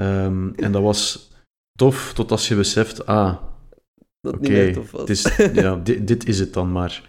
Um, 0.00 0.52
en 0.56 0.72
dat 0.72 0.82
was 0.82 1.30
tof 1.78 2.12
tot 2.14 2.30
als 2.30 2.48
je 2.48 2.54
beseft, 2.56 3.06
ah, 3.06 3.36
dat 4.20 4.34
Oké, 4.34 4.42
niet 4.42 4.50
meer 4.50 4.72
tof 4.74 4.90
was. 4.90 5.00
het 5.00 5.10
is, 5.10 5.36
ja, 5.52 5.76
dit, 5.76 6.06
dit 6.06 6.28
is 6.28 6.38
het 6.38 6.52
dan 6.52 6.72
maar. 6.72 7.02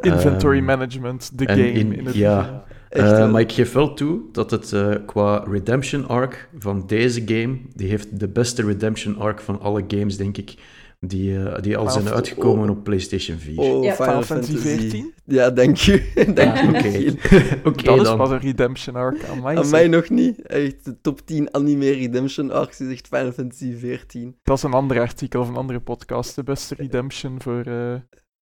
Inventory 0.00 0.58
Um, 0.58 0.64
management, 0.64 1.38
de 1.38 1.46
game. 1.46 1.72
in- 1.72 1.92
In, 1.92 2.06
het 2.06 2.14
ja. 2.14 2.64
Echt 2.92 3.12
Eh, 3.12 3.30
maar 3.30 3.40
ik 3.40 3.52
geef 3.52 3.72
wel 3.72 3.94
toe 3.94 4.20
dat 4.32 4.50
het 4.50 4.72
eh, 4.72 4.94
qua 5.06 5.44
redemption 5.48 6.08
arc 6.08 6.48
van 6.58 6.86
deze 6.86 7.22
game, 7.26 7.58
die 7.74 7.88
heeft 7.88 8.20
de 8.20 8.28
beste 8.28 8.62
redemption 8.62 9.16
arc 9.18 9.40
van 9.40 9.60
alle 9.60 9.84
games, 9.88 10.16
denk 10.16 10.36
ik, 10.36 10.54
die, 11.00 11.44
eh, 11.44 11.62
die 11.62 11.76
al 11.76 11.90
zijn 11.90 12.08
uitgekomen 12.08 12.70
op 12.70 12.84
PlayStation 12.84 13.38
4. 13.38 13.58
Oh, 13.58 13.84
Ja. 13.84 13.92
Final 13.92 14.06
Final 14.06 14.22
Fantasy 14.22 14.52
Fantasy 14.56 14.78
14? 14.78 15.14
Ja, 15.24 15.50
dank 15.50 15.86
u. 15.86 16.02
dank 16.34 16.56
Ja, 16.56 16.94
u, 16.94 17.06
Oké, 17.64 17.82
dat 17.82 17.96
is 17.96 18.02
dan. 18.02 18.16
pas 18.16 18.30
een 18.30 18.38
redemption 18.40 18.96
arc 18.96 19.24
aan 19.24 19.42
mij. 19.42 19.56
Aan 19.56 19.70
mij 19.70 19.88
nog 19.88 20.08
niet. 20.10 20.42
Echt, 20.42 20.84
de 20.84 21.00
top 21.00 21.20
10 21.26 21.54
anime 21.54 21.90
redemption 21.90 22.50
arcs 22.50 22.80
is 22.80 22.92
echt 22.92 23.06
Final 23.06 23.32
Fantasy 23.32 23.74
14. 23.76 24.36
Dat 24.42 24.56
is 24.56 24.62
een 24.62 24.72
ander 24.72 25.00
artikel 25.00 25.40
of 25.40 25.48
een 25.48 25.56
andere 25.56 25.80
podcast. 25.80 26.34
De 26.34 26.42
beste 26.42 26.74
redemption 26.74 27.40
voor... 27.42 27.62
eh, 27.66 27.94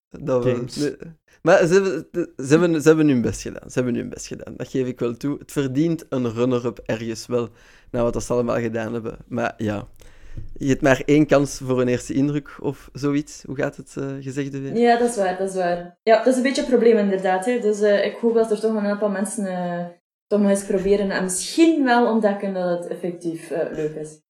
Dat. 0.08 0.44
Games. 0.44 0.76
Nee. 0.76 0.96
Maar 1.42 1.66
ze 1.66 1.72
hebben, 1.72 2.08
ze, 2.36 2.46
hebben, 2.48 2.82
ze 2.82 2.88
hebben 2.88 3.08
hun 3.08 3.20
best 3.20 3.42
gedaan. 3.42 3.70
Ze 3.70 3.74
hebben 3.74 3.94
hun 3.94 4.08
best 4.08 4.26
gedaan. 4.26 4.56
Dat 4.56 4.68
geef 4.68 4.86
ik 4.86 5.00
wel 5.00 5.16
toe. 5.16 5.38
Het 5.38 5.52
verdient 5.52 6.06
een 6.08 6.32
runner-up 6.32 6.80
ergens 6.84 7.26
wel. 7.26 7.48
Na 7.90 8.02
wat 8.02 8.22
ze 8.22 8.32
allemaal 8.32 8.60
gedaan 8.60 8.92
hebben. 8.92 9.18
Maar 9.28 9.54
ja. 9.56 9.88
Je 10.56 10.68
hebt 10.68 10.82
maar 10.82 11.02
één 11.04 11.26
kans 11.26 11.60
voor 11.64 11.80
een 11.80 11.88
eerste 11.88 12.14
indruk 12.14 12.56
of 12.60 12.90
zoiets. 12.92 13.42
Hoe 13.46 13.56
gaat 13.56 13.76
het 13.76 13.96
eh, 13.98 14.04
gezegde 14.20 14.60
weer? 14.60 14.76
Ja, 14.76 14.98
dat 14.98 15.10
is 15.10 15.16
waar, 15.16 15.38
dat 15.38 15.48
is 15.48 15.54
waar. 15.54 15.98
Ja, 16.02 16.16
dat 16.16 16.26
is 16.26 16.36
een 16.36 16.42
beetje 16.42 16.62
een 16.62 16.68
probleem 16.68 16.96
inderdaad. 16.96 17.44
Hè. 17.44 17.58
Dus 17.58 17.80
eh, 17.80 18.04
ik 18.04 18.16
hoop 18.16 18.34
dat 18.34 18.50
er 18.50 18.60
toch 18.60 18.74
een 18.74 18.86
aantal 18.86 19.08
mensen 19.08 19.46
eh, 19.46 19.86
toch 20.26 20.40
nog 20.40 20.50
eens 20.50 20.64
proberen 20.64 21.10
en 21.10 21.22
misschien 21.22 21.84
wel 21.84 22.12
ontdekken 22.12 22.54
dat 22.54 22.78
het 22.78 22.90
effectief 22.90 23.50
leuk 23.50 23.94
is. 23.94 24.20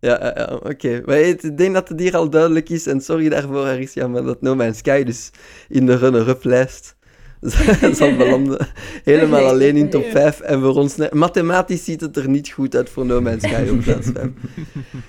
Ja, 0.00 0.18
ja, 0.20 0.32
ja, 0.36 0.60
oké. 0.62 1.02
Maar 1.04 1.20
ik 1.20 1.56
denk 1.56 1.74
dat 1.74 1.88
het 1.88 2.00
hier 2.00 2.16
al 2.16 2.30
duidelijk 2.30 2.68
is. 2.68 2.86
En 2.86 3.00
sorry 3.00 3.28
daarvoor, 3.28 3.64
Aricia, 3.64 4.08
maar 4.08 4.22
dat 4.22 4.40
No 4.40 4.54
Man's 4.54 4.78
Sky 4.78 5.02
dus 5.02 5.30
in 5.68 5.86
de 5.86 5.96
runner-up 5.96 6.44
lijst 6.44 6.96
zal 7.98 8.16
belanden. 8.16 8.68
Helemaal 9.04 9.46
alleen 9.46 9.76
in 9.76 9.90
top 9.90 10.02
nee. 10.02 10.10
5. 10.10 10.40
En 10.40 10.60
voor 10.60 10.74
ons... 10.74 10.96
Mathematisch 11.10 11.84
ziet 11.84 12.00
het 12.00 12.16
er 12.16 12.28
niet 12.28 12.48
goed 12.48 12.76
uit 12.76 12.90
voor 12.90 13.06
No 13.06 13.20
Man's 13.20 13.42
Sky 13.42 13.68
op 13.70 13.80
plaats 13.80 14.08
5. 14.14 14.28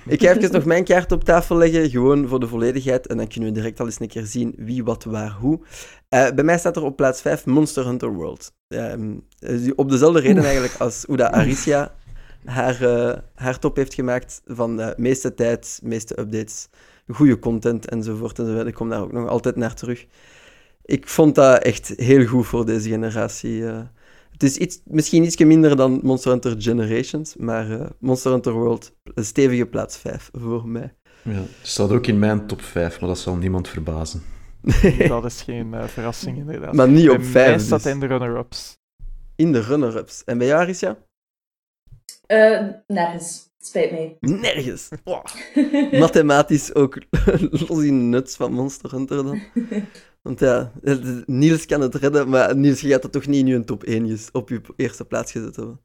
Ik 0.06 0.22
ga 0.22 0.36
even 0.36 0.52
nog 0.52 0.64
mijn 0.64 0.84
kaart 0.84 1.12
op 1.12 1.24
tafel 1.24 1.56
leggen, 1.56 1.90
gewoon 1.90 2.28
voor 2.28 2.40
de 2.40 2.48
volledigheid. 2.48 3.06
En 3.06 3.16
dan 3.16 3.28
kunnen 3.28 3.48
we 3.48 3.54
direct 3.54 3.80
al 3.80 3.86
eens 3.86 4.00
een 4.00 4.08
keer 4.08 4.26
zien 4.26 4.54
wie, 4.56 4.84
wat, 4.84 5.04
waar, 5.04 5.36
hoe. 5.40 5.60
Eh, 6.08 6.30
bij 6.34 6.44
mij 6.44 6.58
staat 6.58 6.76
er 6.76 6.82
op 6.82 6.96
plaats 6.96 7.20
5 7.20 7.46
Monster 7.46 7.84
Hunter 7.84 8.12
World. 8.12 8.52
Ehm, 8.68 9.14
eh, 9.38 9.70
op 9.76 9.90
dezelfde 9.90 10.20
reden 10.20 10.42
eigenlijk 10.44 10.74
als 10.78 11.04
hoe 11.06 11.16
dat 11.16 11.30
Aricia 11.32 11.94
haar, 12.44 12.82
eh, 12.82 13.18
haar 13.34 13.58
top 13.58 13.76
heeft 13.76 13.94
gemaakt 13.94 14.42
van 14.46 14.76
de 14.76 14.94
meeste 14.96 15.34
tijd, 15.34 15.80
meeste 15.82 16.20
updates, 16.20 16.68
goede 17.08 17.38
content 17.38 17.88
enzovoort 17.88 18.38
enzovoort. 18.38 18.66
Ik 18.66 18.74
kom 18.74 18.88
daar 18.88 19.00
ook 19.02 19.12
nog 19.12 19.28
altijd 19.28 19.56
naar 19.56 19.74
terug. 19.74 20.06
Ik 20.84 21.08
vond 21.08 21.34
dat 21.34 21.62
echt 21.62 21.88
heel 21.96 22.26
goed 22.26 22.46
voor 22.46 22.66
deze 22.66 22.88
generatie. 22.88 23.66
eh. 23.66 23.80
het 24.30 24.42
is 24.42 24.56
iets, 24.56 24.80
misschien 24.84 25.24
iets 25.24 25.36
minder 25.36 25.76
dan 25.76 26.00
Monster 26.02 26.30
Hunter 26.30 26.54
Generations, 26.58 27.36
maar 27.36 27.70
eh, 27.80 27.86
Monster 27.98 28.30
Hunter 28.32 28.52
World, 28.52 28.92
een 29.14 29.24
stevige 29.24 29.66
plaats 29.66 29.96
5 29.96 30.30
voor 30.32 30.68
mij. 30.68 30.94
Ja, 31.22 31.32
het 31.32 31.48
staat 31.62 31.90
ook 31.90 32.06
in 32.06 32.18
mijn 32.18 32.46
top 32.46 32.62
5, 32.62 33.00
maar 33.00 33.08
dat 33.08 33.18
zal 33.18 33.36
niemand 33.36 33.68
verbazen. 33.68 34.22
dat 35.08 35.24
is 35.24 35.42
geen 35.42 35.74
verrassing, 35.88 36.38
inderdaad. 36.38 36.74
maar 36.74 36.88
niet 36.88 37.04
Bij 37.06 37.14
op 37.14 37.20
mij 37.20 37.30
5. 37.30 37.62
staat 37.62 37.82
dus. 37.82 37.92
in 37.92 38.00
de 38.00 38.06
runner-ups. 38.06 38.76
In 39.36 39.52
de 39.52 39.60
runner-ups. 39.60 40.24
En 40.24 40.38
bij 40.38 40.46
jou, 40.46 40.60
Arisha? 40.60 40.98
Eh, 42.32 42.60
nergens. 42.86 43.50
Spijt 43.58 43.90
mij. 43.90 44.16
Nergens. 44.20 44.88
Wow. 45.04 45.24
Mathematisch 45.92 46.74
ook 46.74 46.98
los 47.68 47.84
in 47.84 48.08
nuts 48.08 48.36
van 48.36 48.52
Monster 48.52 48.90
Hunter 48.90 49.24
dan. 49.24 49.40
Want 50.22 50.40
ja, 50.40 50.72
Niels 51.26 51.66
kan 51.66 51.80
het 51.80 51.94
redden, 51.94 52.28
maar 52.28 52.56
Niels, 52.56 52.80
je 52.80 52.88
gaat 52.88 53.02
dat 53.02 53.12
toch 53.12 53.26
niet 53.26 53.40
in 53.40 53.46
je 53.46 53.64
top 53.64 53.84
1 53.84 54.08
ges- 54.08 54.30
op 54.30 54.48
je 54.48 54.60
eerste 54.76 55.04
plaats 55.04 55.32
gezet 55.32 55.56
hebben. 55.56 55.80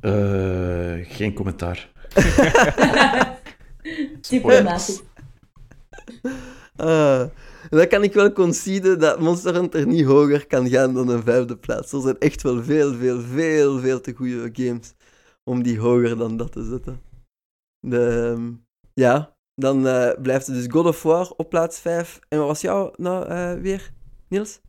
Eh, 0.00 1.16
geen 1.16 1.34
commentaar. 1.34 1.92
Diplomatisch. 4.28 5.02
Ah, 6.76 7.22
dan 7.70 7.88
kan 7.88 8.02
ik 8.02 8.12
wel 8.12 8.32
conceden 8.32 8.98
dat 8.98 9.20
Monster 9.20 9.54
Hunter 9.54 9.86
niet 9.86 10.04
hoger 10.04 10.46
kan 10.46 10.68
gaan 10.68 10.94
dan 10.94 11.08
een 11.08 11.22
vijfde 11.22 11.56
plaats. 11.56 11.92
Er 11.92 12.00
zijn 12.00 12.18
echt 12.18 12.42
wel 12.42 12.62
veel, 12.62 12.94
veel, 12.94 13.20
veel, 13.20 13.78
veel 13.78 14.00
te 14.00 14.12
goede 14.12 14.50
games 14.52 14.94
om 15.50 15.62
die 15.62 15.78
hoger 15.78 16.16
dan 16.16 16.36
dat 16.36 16.52
te 16.52 16.64
zetten. 16.64 17.00
De, 17.86 18.32
ehm, 18.34 18.52
ja, 18.94 19.36
dan 19.54 19.86
eh, 19.86 20.20
blijft 20.22 20.46
het 20.46 20.56
dus 20.56 20.66
God 20.68 20.86
of 20.86 21.02
War 21.02 21.30
op 21.36 21.48
plaats 21.48 21.80
5. 21.80 22.20
En 22.28 22.38
wat 22.38 22.46
was 22.46 22.60
jou 22.60 22.92
nou 22.96 23.26
eh, 23.28 23.54
weer, 23.54 23.92
Niels? 24.28 24.60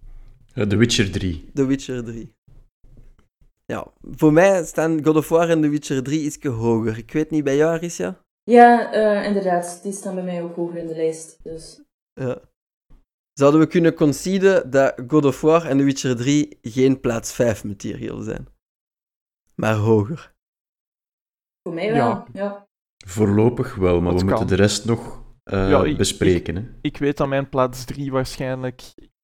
Eh, 0.53 0.67
The 0.67 0.75
Witcher 0.75 1.11
3. 1.11 1.51
The 1.53 1.65
Witcher 1.65 2.03
3. 2.03 2.33
Ja, 3.65 3.93
voor 4.01 4.33
mij 4.33 4.65
staan 4.65 5.03
God 5.03 5.15
of 5.15 5.29
War 5.29 5.49
en 5.49 5.61
The 5.61 5.69
Witcher 5.69 6.03
3 6.03 6.21
iets 6.21 6.43
hoger. 6.43 6.97
Ik 6.97 7.11
weet 7.11 7.29
niet 7.29 7.43
bij 7.43 7.55
jou, 7.55 7.73
Arisha? 7.73 8.23
Ja, 8.43 8.91
eh, 8.91 9.27
inderdaad. 9.27 9.79
Die 9.83 9.91
staan 9.91 10.15
bij 10.15 10.23
mij 10.23 10.43
ook 10.43 10.55
hoger 10.55 10.77
in 10.77 10.87
de 10.87 10.95
lijst. 10.95 11.39
Dus. 11.43 11.81
Ja. 12.13 12.41
Zouden 13.33 13.59
we 13.59 13.67
kunnen 13.67 13.93
conceden 13.93 14.69
dat 14.69 15.01
God 15.07 15.25
of 15.25 15.41
War 15.41 15.65
en 15.65 15.77
The 15.77 15.83
Witcher 15.83 16.15
3 16.15 16.57
geen 16.61 16.99
plaats 16.99 17.33
5 17.33 17.63
material 17.63 18.21
zijn? 18.21 18.47
Maar 19.55 19.75
hoger. 19.75 20.33
Voor 21.63 21.73
mij 21.73 21.91
wel. 21.91 21.97
Ja. 21.97 22.25
Ja. 22.33 22.67
Voorlopig 23.05 23.75
wel, 23.75 24.01
maar 24.01 24.11
Dat 24.11 24.21
we 24.21 24.27
kan. 24.27 24.37
moeten 24.37 24.57
de 24.57 24.61
rest 24.63 24.85
nog 24.85 25.23
eh, 25.43 25.69
Ja, 25.69 25.83
ik- 25.83 25.97
bespreken. 25.97 26.55
hè. 26.55 26.63
Ik 26.81 26.97
weet 26.97 27.17
dat 27.17 27.27
mijn 27.27 27.49
plaats 27.49 27.85
3 27.85 28.11
waarschijnlijk 28.11 28.81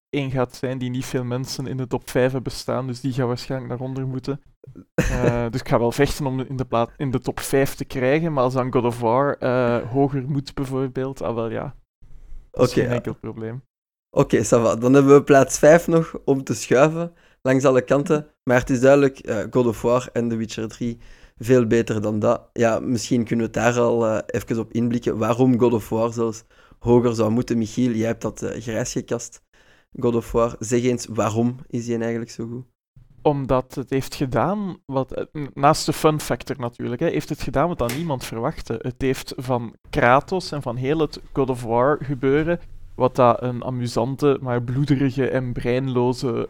één 0.10 0.32
gaat 0.32 0.56
zijn 0.56 0.78
die 0.78 0.90
niet 0.90 1.06
veel 1.06 1.24
mensen 1.24 1.68
in 1.68 1.78
de 1.78 1.88
top 1.88 2.10
5 2.10 2.32
hebben 2.32 2.52
staan, 2.52 2.88
dus 2.88 3.02
die 3.02 3.14
gaat 3.14 3.28
waarschijnlijk 3.28 3.72
naar 3.72 3.88
onder 3.88 4.08
moeten. 4.08 4.42
Uh, 5.02 5.46
dus 5.52 5.62
ik 5.62 5.68
ga 5.68 5.80
wel 5.80 5.92
vechten 5.92 6.26
om 6.26 6.40
in 6.40 6.56
de, 6.56 6.66
plaat, 6.66 6.92
in 6.98 7.12
de 7.12 7.20
top 7.20 7.40
5 7.40 7.76
te 7.76 7.86
krijgen, 7.86 8.34
maar 8.34 8.44
als 8.44 8.54
dan 8.54 8.74
God 8.74 8.84
of 8.84 9.00
War 9.00 9.36
uh, 9.40 9.78
hoger 9.92 10.24
moet 10.30 10.54
bijvoorbeeld, 10.54 11.22
ah 11.22 11.36
wel 11.36 11.50
ja, 11.50 11.76
dat 12.52 12.68
is 12.68 12.74
geen 12.74 12.88
enkel 12.88 13.14
probleem. 13.14 13.64
Oké, 14.10 14.36
okay, 14.42 14.80
dan 14.80 14.94
hebben 14.94 15.14
we 15.14 15.24
plaats 15.24 15.60
5 15.60 15.88
nog 15.88 16.20
om 16.26 16.44
te 16.44 16.54
schuiven 16.54 17.14
langs 17.42 17.66
alle 17.66 17.82
kanten. 17.82 18.28
Maar 18.44 18.60
het 18.60 18.70
is 18.70 18.80
duidelijk, 18.80 19.28
uh, 19.28 19.44
God 19.50 19.66
of 19.68 19.82
War 19.82 20.10
en 20.14 20.30
The 20.30 20.36
Witcher 20.36 20.68
3 20.68 21.00
veel 21.40 21.68
beter 21.68 22.02
dan 22.02 22.20
dat. 22.20 22.50
Ja, 22.54 22.80
misschien 22.80 23.24
kunnen 23.24 23.46
we 23.46 23.52
daar 23.52 23.80
al 23.80 24.08
uh, 24.08 24.20
even 24.26 24.60
op 24.60 24.72
inblikken. 24.72 25.18
Waarom 25.18 25.60
God 25.60 25.74
of 25.74 25.90
War 25.90 26.14
zelfs 26.14 26.44
hoger 26.80 27.16
zou 27.16 27.32
moeten. 27.32 27.58
Michiel, 27.58 27.92
jij 27.92 28.08
hebt 28.08 28.22
dat 28.22 28.42
uh, 28.42 28.50
grijs 28.50 28.92
gekast. 28.92 29.42
God 30.00 30.16
of 30.16 30.32
War. 30.32 30.56
Zeg 30.60 30.84
eens, 30.84 31.06
waarom 31.10 31.56
is 31.68 31.88
hij 31.88 32.00
eigenlijk 32.00 32.32
zo 32.32 32.48
goed? 32.48 32.66
Omdat 33.22 33.76
het 33.76 33.90
heeft 33.90 34.16
gedaan, 34.16 34.78
wat, 34.86 35.28
naast 35.54 35.86
de 35.86 35.94
fun 35.94 36.20
factor 36.20 36.60
natuurlijk, 36.60 37.02
hè, 37.02 37.08
heeft 37.08 37.30
het 37.30 37.42
gedaan 37.42 37.68
wat 37.68 37.78
dan 37.78 37.92
niemand 37.96 38.26
verwachtte. 38.26 38.80
Het 38.82 39.02
heeft 39.02 39.34
van 39.38 39.76
Kratos 39.90 40.52
en 40.52 40.62
van 40.62 40.76
heel 40.76 41.00
het 41.00 41.22
God 41.34 41.50
of 41.50 41.64
War 41.64 41.98
gebeuren, 42.02 42.60
wat 42.96 43.16
dat 43.16 43.42
een 43.42 43.64
amusante, 43.64 44.38
maar 44.42 44.64
bloederige 44.64 45.30
en 45.30 45.54
breinloze 45.54 46.48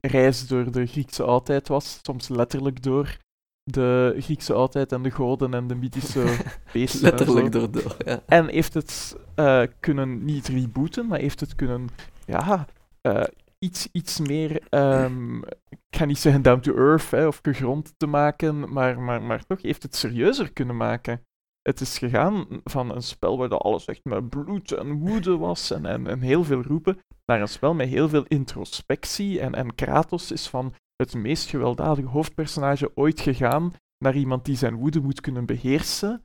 reis 0.00 0.46
door 0.46 0.70
de 0.70 0.86
Griekse 0.86 1.22
oudheid 1.22 1.68
was. 1.68 1.98
Soms 2.02 2.28
letterlijk 2.28 2.82
door 2.82 3.16
de 3.64 4.16
Griekse 4.18 4.52
oudheid 4.52 4.92
en 4.92 5.02
de 5.02 5.10
goden 5.10 5.54
en 5.54 5.66
de 5.66 5.74
mythische 5.74 6.36
beesten. 6.72 7.02
letterlijk 7.02 7.52
door, 7.52 7.70
door 7.70 7.96
ja. 8.04 8.22
En 8.26 8.48
heeft 8.48 8.74
het 8.74 9.16
uh, 9.36 9.62
kunnen 9.80 10.24
niet 10.24 10.48
rebooten, 10.48 11.06
maar 11.06 11.18
heeft 11.18 11.40
het 11.40 11.54
kunnen 11.54 11.88
ja, 12.26 12.66
uh, 13.02 13.22
iets, 13.58 13.88
iets 13.92 14.20
meer, 14.20 14.62
um, 14.70 15.44
ik 15.68 15.78
ga 15.90 16.04
niet 16.04 16.18
zeggen 16.18 16.42
down 16.42 16.60
to 16.60 16.74
earth 16.74 17.10
hè, 17.10 17.26
of 17.26 17.38
gegrond 17.42 17.94
te 17.96 18.06
maken, 18.06 18.72
maar, 18.72 19.00
maar, 19.00 19.22
maar 19.22 19.46
toch 19.46 19.62
heeft 19.62 19.82
het 19.82 19.96
serieuzer 19.96 20.52
kunnen 20.52 20.76
maken. 20.76 21.26
Het 21.62 21.80
is 21.80 21.98
gegaan 21.98 22.46
van 22.64 22.94
een 22.94 23.02
spel 23.02 23.38
waar 23.38 23.48
alles 23.48 23.84
echt 23.84 24.04
met 24.04 24.28
bloed 24.28 24.72
en 24.72 24.92
woede 24.92 25.36
was 25.36 25.70
en, 25.70 25.86
en, 25.86 26.06
en 26.06 26.20
heel 26.20 26.44
veel 26.44 26.62
roepen, 26.62 26.98
naar 27.24 27.40
een 27.40 27.48
spel 27.48 27.74
met 27.74 27.88
heel 27.88 28.08
veel 28.08 28.24
introspectie. 28.28 29.40
En, 29.40 29.54
en 29.54 29.74
Kratos 29.74 30.32
is 30.32 30.48
van 30.48 30.74
het 31.02 31.14
meest 31.14 31.48
gewelddadige 31.48 32.08
hoofdpersonage 32.08 32.90
ooit 32.94 33.20
gegaan 33.20 33.72
naar 33.98 34.16
iemand 34.16 34.44
die 34.44 34.56
zijn 34.56 34.74
woede 34.74 35.00
moet 35.00 35.20
kunnen 35.20 35.46
beheersen. 35.46 36.24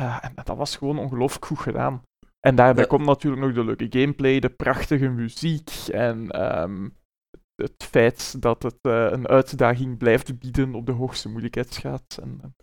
Uh, 0.00 0.24
en 0.24 0.32
dat 0.44 0.56
was 0.56 0.76
gewoon 0.76 0.98
ongelooflijk 0.98 1.44
goed 1.44 1.58
gedaan. 1.58 2.02
En 2.40 2.54
daarbij 2.54 2.86
komt 2.86 3.06
natuurlijk 3.06 3.42
nog 3.42 3.54
de 3.54 3.64
leuke 3.64 3.86
gameplay, 3.98 4.40
de 4.40 4.50
prachtige 4.50 5.08
muziek 5.08 5.70
en 5.90 6.42
um, 6.62 6.96
het 7.54 7.84
feit 7.84 8.42
dat 8.42 8.62
het 8.62 8.78
uh, 8.82 9.10
een 9.10 9.28
uitdaging 9.28 9.98
blijft 9.98 10.38
bieden 10.38 10.74
op 10.74 10.86
de 10.86 10.92
hoogste 10.92 11.28
moeilijkheidsgraad. 11.28 12.18
En, 12.22 12.38
en, 12.42 12.54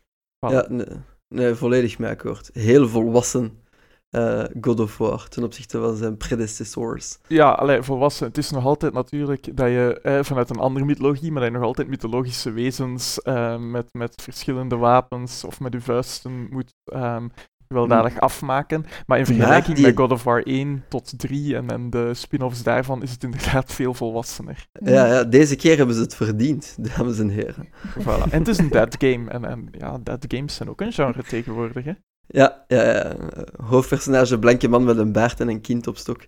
voilà. 0.46 0.54
Ja, 0.54 0.66
nee, 0.70 0.88
nee, 1.28 1.54
volledig 1.54 2.00
mee 2.00 2.10
akkoord. 2.10 2.50
Heel 2.54 2.88
volwassen 2.88 3.64
uh, 4.12 4.44
God 4.62 4.80
of 4.80 4.98
War 4.98 5.28
ten 5.28 5.44
opzichte 5.44 5.80
van 5.80 5.96
zijn 5.96 6.18
predecessors. 6.18 7.18
Ja, 7.28 7.52
alleen 7.52 7.84
volwassen. 7.84 8.28
Het 8.28 8.38
is 8.38 8.52
nog 8.52 8.66
altijd 8.66 8.94
natuurlijk 8.94 9.58
dat 9.58 9.68
je 9.68 10.00
eh, 10.04 10.24
vanuit 10.24 10.50
een 10.50 10.60
andere 10.60 10.86
mythologie, 10.86 11.32
maar 11.32 11.42
dat 11.42 11.52
je 11.52 11.58
nog 11.58 11.68
altijd 11.68 11.88
mythologische 11.88 12.52
wezens 12.52 13.20
uh, 13.24 13.58
met, 13.58 13.94
met 13.94 14.22
verschillende 14.22 14.76
wapens 14.76 15.44
of 15.44 15.60
met 15.60 15.74
je 15.74 15.82
vuisten 15.82 16.48
moet 16.50 16.74
um, 16.94 17.32
gewelddadig 17.68 18.14
mm. 18.14 18.20
afmaken. 18.20 18.86
Maar 19.06 19.18
in 19.18 19.26
vergelijking 19.26 19.76
die... 19.76 19.86
met 19.86 19.98
God 19.98 20.12
of 20.12 20.24
War 20.24 20.44
1 20.44 20.84
tot 20.88 21.14
3 21.20 21.56
en, 21.56 21.70
en 21.70 21.90
de 21.90 22.14
spin-offs 22.14 22.64
daarvan 22.64 23.04
is 23.04 23.12
het 23.12 23.24
inderdaad 23.24 23.74
veel 23.80 23.94
volwassener. 23.94 24.68
Ja, 24.72 25.06
ja, 25.06 25.24
deze 25.24 25.56
keer 25.56 25.78
hebben 25.78 25.96
ze 25.96 26.02
het 26.02 26.16
verdiend, 26.16 26.76
dames 26.96 27.20
en 27.20 27.30
heren. 27.30 27.68
Voilà. 28.00 28.32
En 28.32 28.40
het 28.40 28.48
is 28.48 28.58
een 28.58 28.70
dead 28.70 28.96
game. 29.00 29.30
En, 29.30 29.46
en 29.46 29.68
ja, 29.72 29.98
dead 30.04 30.26
games 30.28 30.56
zijn 30.56 30.70
ook 30.70 30.82
een 30.82 30.92
genre 30.92 31.24
tegenwoordig. 31.24 31.86
Hè? 31.86 31.94
Ja, 32.32 32.66
ja, 32.68 32.84
ja. 32.84 33.16
hoofdpersonage, 33.64 34.40
blanke 34.40 34.68
man 34.68 34.84
met 34.84 34.98
een 34.98 35.12
baard 35.12 35.40
en 35.40 35.48
een 35.48 35.62
kind 35.62 35.88
op 35.88 35.98
stok. 35.98 36.22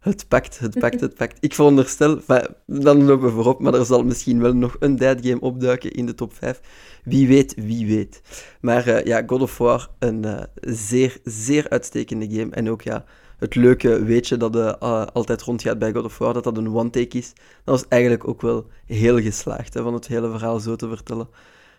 Het 0.00 0.28
pakt, 0.28 0.58
het 0.58 0.78
pakt, 0.78 1.00
het 1.00 1.14
pakt. 1.14 1.36
Ik 1.40 1.54
veronderstel, 1.54 2.20
dan 2.66 3.04
lopen 3.04 3.26
we 3.26 3.32
voorop, 3.32 3.60
maar 3.60 3.74
er 3.74 3.84
zal 3.84 4.04
misschien 4.04 4.40
wel 4.40 4.52
nog 4.52 4.76
een 4.78 4.96
dead 4.96 5.26
game 5.26 5.40
opduiken 5.40 5.92
in 5.92 6.06
de 6.06 6.14
top 6.14 6.34
5. 6.34 6.60
Wie 7.04 7.28
weet, 7.28 7.54
wie 7.54 7.86
weet. 7.86 8.22
Maar 8.60 8.88
uh, 8.88 9.04
ja, 9.04 9.22
God 9.26 9.40
of 9.40 9.58
War, 9.58 9.90
een 9.98 10.26
uh, 10.26 10.42
zeer, 10.60 11.18
zeer 11.24 11.68
uitstekende 11.68 12.30
game. 12.30 12.50
En 12.50 12.70
ook 12.70 12.82
ja, 12.82 13.04
het 13.38 13.54
leuke 13.54 14.04
weetje 14.04 14.36
dat 14.36 14.56
uh, 14.56 14.72
altijd 15.12 15.42
rondgaat 15.42 15.78
bij 15.78 15.92
God 15.92 16.04
of 16.04 16.18
War, 16.18 16.32
dat 16.32 16.44
dat 16.44 16.56
een 16.56 16.74
one-take 16.74 17.18
is. 17.18 17.32
Dat 17.64 17.80
was 17.80 17.88
eigenlijk 17.88 18.28
ook 18.28 18.40
wel 18.40 18.66
heel 18.86 19.20
geslaagd, 19.20 19.72
van 19.72 19.94
het 19.94 20.06
hele 20.06 20.30
verhaal 20.30 20.58
zo 20.58 20.76
te 20.76 20.88
vertellen. 20.88 21.28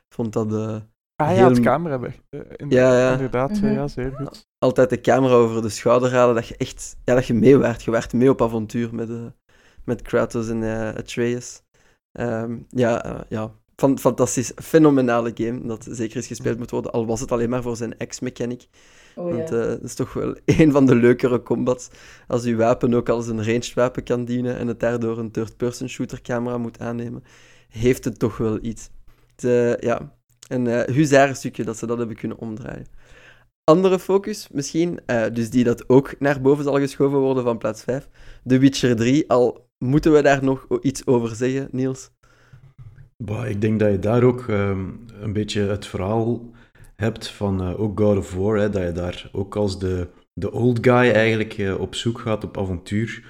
Ik 0.08 0.14
vond 0.14 0.34
dat 0.34 0.82
Ah 1.18 1.36
ja, 1.36 1.50
het 1.50 1.60
camera 1.60 2.00
weg. 2.00 2.20
Uh, 2.30 2.42
ja, 2.70 2.98
ja. 3.00 3.12
Inderdaad, 3.12 3.50
mm 3.50 3.60
-hmm. 3.60 3.74
ja, 3.74 3.88
zeer 3.88 4.12
goed. 4.12 4.48
Altijd 4.58 4.90
de 4.90 5.02
camera 5.02 5.34
over 5.34 5.62
de 5.62 5.70
schouder 5.70 6.14
halen, 6.14 6.36
dat 6.36 6.48
je 6.48 6.58
echt 6.58 6.98
ja, 7.04 7.16
dat 7.16 7.26
je 7.26 7.34
mee 7.34 7.58
werd. 7.58 7.84
Je 7.84 7.92
werd 7.92 8.14
mee 8.14 8.30
op 8.30 8.42
avontuur 8.42 8.96
met, 8.96 9.10
uh, 9.10 9.26
met 9.84 10.02
Kratos 10.02 10.50
en 10.50 10.62
uh, 10.62 10.88
Atreus. 10.88 11.62
Um, 12.12 12.66
ja, 12.70 13.26
ja. 13.30 13.52
Van, 13.76 14.00
fantastisch, 14.00 14.52
fenomenale 14.56 15.32
game, 15.34 15.68
dat 15.68 15.88
zeker 15.90 16.18
is 16.18 16.28
gespeeld 16.28 16.58
moet 16.58 16.72
worden, 16.72 16.92
al 16.92 17.06
was 17.06 17.20
het 17.20 17.32
alleen 17.32 17.50
maar 17.50 17.62
voor 17.62 17.76
zijn 17.76 17.98
X-mechanic. 18.08 18.68
Oh, 19.16 19.24
Want 19.24 19.50
ja. 19.50 19.56
dat 19.56 19.84
is 19.84 19.94
toch 19.94 20.14
wel 20.14 20.36
een 20.46 20.72
van 20.72 20.86
de 20.86 20.96
leukere 20.96 21.44
combats. 21.44 21.90
Als 22.28 22.44
je 22.44 22.56
wapen 22.56 22.94
ook 22.94 23.10
als 23.10 23.28
een 23.28 23.46
ranged 23.46 23.74
wapen 23.74 24.04
kan 24.04 24.26
dienen 24.26 24.58
en 24.58 24.68
het 24.68 24.80
daardoor 24.80 25.18
een 25.18 25.32
third-person 25.32 25.90
shooter 25.90 26.22
camera 26.22 26.58
moet 26.58 26.80
aannemen, 26.80 27.24
heeft 27.70 28.04
het 28.04 28.20
toch 28.20 28.38
wel 28.38 28.60
iets. 28.62 28.90
Het, 29.36 29.82
ja, 29.84 30.17
een 30.48 30.66
uh, 30.66 30.82
huzarenstukje 30.82 31.64
dat 31.64 31.78
ze 31.78 31.86
dat 31.86 31.98
hebben 31.98 32.16
kunnen 32.16 32.38
omdraaien. 32.38 32.86
Andere 33.64 34.00
focus 34.00 34.48
misschien, 34.52 35.00
uh, 35.08 35.26
dus 35.34 35.50
die 35.50 35.64
dat 35.64 35.90
ook 35.90 36.20
naar 36.20 36.42
boven 36.42 36.64
zal 36.64 36.80
geschoven 36.80 37.20
worden 37.20 37.44
van 37.44 37.58
plaats 37.58 37.84
5. 37.84 38.10
The 38.46 38.58
Witcher 38.58 38.96
3, 38.96 39.30
al 39.30 39.68
moeten 39.78 40.14
we 40.14 40.22
daar 40.22 40.44
nog 40.44 40.68
iets 40.82 41.06
over 41.06 41.36
zeggen, 41.36 41.68
Niels? 41.72 42.10
Bah, 43.24 43.50
ik 43.50 43.62
denk 43.62 43.80
dat 43.80 43.92
je 43.92 44.00
daar 44.00 44.24
ook 44.24 44.48
um, 44.48 45.06
een 45.22 45.34
beetje 45.34 45.62
het 45.62 45.86
verhaal 45.86 46.52
hebt 46.96 47.28
van 47.28 47.62
uh, 47.62 47.80
ook 47.80 48.00
God 48.00 48.18
of 48.18 48.34
War, 48.34 48.58
hè, 48.58 48.70
dat 48.70 48.84
je 48.84 48.92
daar 48.92 49.30
ook 49.32 49.56
als 49.56 49.80
de, 49.80 50.08
de 50.34 50.52
old 50.52 50.78
guy 50.82 51.12
eigenlijk 51.12 51.78
op 51.80 51.96
zoek 51.96 52.20
gaat 52.20 52.44
op 52.44 52.58
avontuur 52.58 53.24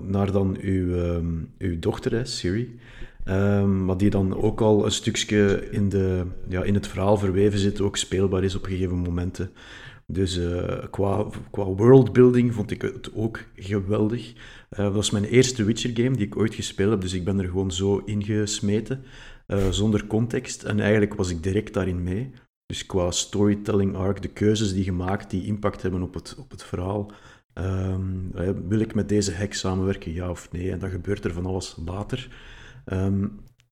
naar 0.00 0.32
dan 0.32 0.56
uw, 0.60 0.94
um, 0.94 1.54
uw 1.58 1.78
dochter, 1.78 2.26
Siri. 2.26 2.78
Um, 3.28 3.84
maar 3.84 3.96
die 3.96 4.10
dan 4.10 4.42
ook 4.42 4.60
al 4.60 4.84
een 4.84 4.90
stukje 4.90 5.68
in, 5.70 5.88
de, 5.88 6.26
ja, 6.48 6.62
in 6.62 6.74
het 6.74 6.86
verhaal 6.86 7.16
verweven 7.16 7.58
zit, 7.58 7.80
ook 7.80 7.96
speelbaar 7.96 8.44
is 8.44 8.54
op 8.54 8.64
gegeven 8.64 8.96
momenten. 8.96 9.50
Dus 10.06 10.38
uh, 10.38 10.84
qua, 10.90 11.26
qua 11.50 11.64
worldbuilding 11.64 12.54
vond 12.54 12.70
ik 12.70 12.82
het 12.82 13.10
ook 13.14 13.44
geweldig. 13.54 14.32
Uh, 14.32 14.78
dat 14.78 14.94
was 14.94 15.10
mijn 15.10 15.24
eerste 15.24 15.64
Witcher 15.64 15.90
game 15.94 16.16
die 16.16 16.26
ik 16.26 16.36
ooit 16.36 16.54
gespeeld 16.54 16.90
heb, 16.90 17.00
dus 17.00 17.12
ik 17.12 17.24
ben 17.24 17.38
er 17.38 17.48
gewoon 17.48 17.70
zo 17.70 18.02
ingesmeten, 18.04 19.02
uh, 19.46 19.68
zonder 19.70 20.06
context. 20.06 20.62
En 20.62 20.80
eigenlijk 20.80 21.14
was 21.14 21.30
ik 21.30 21.42
direct 21.42 21.74
daarin 21.74 22.02
mee. 22.02 22.30
Dus 22.66 22.86
qua 22.86 23.10
storytelling 23.10 23.96
arc, 23.96 24.22
de 24.22 24.28
keuzes 24.28 24.72
die 24.72 24.84
gemaakt, 24.84 25.30
die 25.30 25.46
impact 25.46 25.82
hebben 25.82 26.02
op 26.02 26.14
het, 26.14 26.36
op 26.38 26.50
het 26.50 26.62
verhaal. 26.62 27.12
Um, 27.54 28.30
wil 28.68 28.80
ik 28.80 28.94
met 28.94 29.08
deze 29.08 29.32
hek 29.32 29.54
samenwerken, 29.54 30.12
ja 30.12 30.30
of 30.30 30.52
nee? 30.52 30.70
En 30.70 30.78
dan 30.78 30.90
gebeurt 30.90 31.24
er 31.24 31.32
van 31.32 31.46
alles 31.46 31.76
later. 31.86 32.28
Um, 32.92 33.24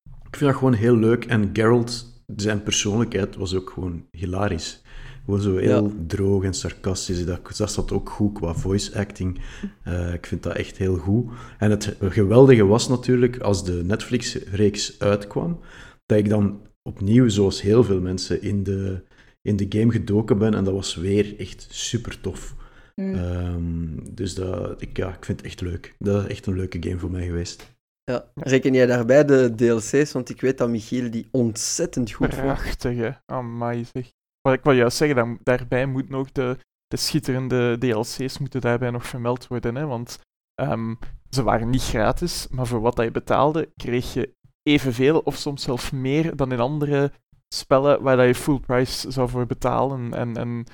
ik 0.04 0.37
vind 0.37 0.50
dat 0.50 0.59
gewoon 0.59 0.75
heel 0.75 0.97
leuk. 0.97 1.25
En 1.25 1.50
Geralt, 1.52 2.23
zijn 2.37 2.62
persoonlijkheid 2.62 3.37
was 3.37 3.54
ook 3.54 3.71
gewoon 3.71 4.06
hilarisch. 4.11 4.83
Gewoon 5.25 5.40
zo 5.40 5.56
heel 5.56 5.92
droog 6.06 6.44
en 6.44 6.54
sarcastisch. 6.54 7.26
Dat, 7.26 7.56
dat 7.56 7.73
zat 7.73 7.92
ook 7.92 8.11
goed 8.11 8.33
qua 8.33 8.54
voice 8.54 8.99
acting. 8.99 9.40
Uh, 9.88 10.12
ik 10.12 10.26
vind 10.26 10.42
dat 10.42 10.56
echt 10.56 10.76
heel 10.76 10.97
goed. 10.97 11.33
En 11.59 11.71
het 11.71 11.97
geweldige 12.00 12.64
was 12.64 12.88
natuurlijk, 12.88 13.38
als 13.38 13.64
de 13.64 13.83
Netflix-reeks 13.85 14.99
uitkwam, 14.99 15.61
dat 16.06 16.18
ik 16.18 16.28
dan 16.28 16.61
opnieuw, 16.83 17.28
zoals 17.28 17.62
heel 17.62 17.85
veel 17.85 18.00
mensen, 18.00 18.42
in 18.42 18.62
de, 18.62 19.02
in 19.42 19.56
de 19.56 19.66
game 19.68 19.92
gedoken 19.92 20.38
ben. 20.38 20.54
En 20.54 20.64
dat 20.64 20.75
was 20.75 20.94
weer 20.94 21.38
echt 21.38 21.66
super 21.71 22.21
tof. 22.21 22.54
Mm. 22.94 23.14
Um, 23.14 24.14
dus 24.14 24.35
dat, 24.35 24.83
ik, 24.83 24.97
ja, 24.97 25.09
ik 25.09 25.25
vind 25.25 25.38
het 25.38 25.47
echt 25.47 25.61
leuk. 25.61 25.94
Dat 25.99 26.25
is 26.25 26.30
echt 26.30 26.47
een 26.47 26.56
leuke 26.56 26.78
game 26.80 26.99
voor 26.99 27.11
mij 27.11 27.26
geweest. 27.26 27.74
Ja. 28.04 28.30
Reken 28.34 28.75
jij 28.75 28.87
daarbij 28.87 29.25
de 29.25 29.54
DLC's? 29.54 30.12
Want 30.12 30.30
ik 30.30 30.40
weet 30.40 30.58
dat 30.58 30.68
Michiel 30.68 31.11
die 31.11 31.28
ontzettend 31.30 32.12
goed 32.12 32.34
vond. 32.34 32.46
Prachtige, 32.46 33.20
amai 33.26 33.84
zeg. 33.92 34.12
Wat 34.40 34.54
ik 34.54 34.64
wil 34.64 34.73
juist 34.73 34.96
zeggen, 34.96 35.38
daarbij 35.42 35.87
moet 35.87 36.08
nog 36.08 36.32
de, 36.32 36.56
de 36.87 36.96
schitterende 36.96 37.78
DLC's 37.78 38.38
moeten 38.38 38.61
daarbij 38.61 38.90
nog 38.90 39.06
vermeld 39.06 39.46
worden. 39.46 39.75
Hè? 39.75 39.87
Want 39.87 40.18
um, 40.62 40.99
ze 41.30 41.42
waren 41.42 41.70
niet 41.70 41.82
gratis, 41.82 42.49
maar 42.50 42.66
voor 42.66 42.80
wat 42.80 42.96
dat 42.96 43.04
je 43.04 43.11
betaalde, 43.11 43.73
kreeg 43.76 44.12
je 44.12 44.34
evenveel 44.62 45.18
of 45.18 45.37
soms 45.37 45.62
zelfs 45.62 45.90
meer 45.90 46.37
dan 46.37 46.52
in 46.52 46.61
andere 46.61 47.12
spellen 47.54 48.02
waar 48.02 48.16
dat 48.16 48.26
je 48.26 48.34
full 48.34 48.61
price 48.61 49.11
zou 49.11 49.28
voor 49.28 49.46
betalen. 49.46 50.14
En, 50.14 50.37
en 50.37 50.64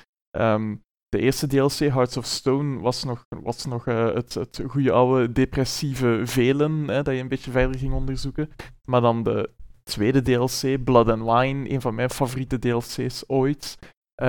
um, 0.41 0.83
de 1.11 1.19
eerste 1.19 1.47
DLC, 1.47 1.79
Hearts 1.79 2.17
of 2.17 2.25
Stone, 2.25 2.79
was 2.79 3.03
nog, 3.03 3.25
was 3.29 3.65
nog 3.65 3.87
uh, 3.87 4.13
het, 4.13 4.33
het 4.33 4.61
goede 4.67 4.91
oude 4.91 5.31
depressieve 5.31 6.21
velen, 6.23 6.87
hè, 6.87 7.03
dat 7.03 7.13
je 7.13 7.19
een 7.19 7.27
beetje 7.27 7.51
verder 7.51 7.79
ging 7.79 7.93
onderzoeken. 7.93 8.49
Maar 8.85 9.01
dan 9.01 9.23
de 9.23 9.49
tweede 9.83 10.21
DLC, 10.21 10.83
Blood 10.83 11.09
and 11.09 11.23
Wine, 11.23 11.69
een 11.69 11.81
van 11.81 11.95
mijn 11.95 12.09
favoriete 12.09 12.59
DLC's 12.59 13.23
ooit. 13.27 13.77
Uh, 14.21 14.27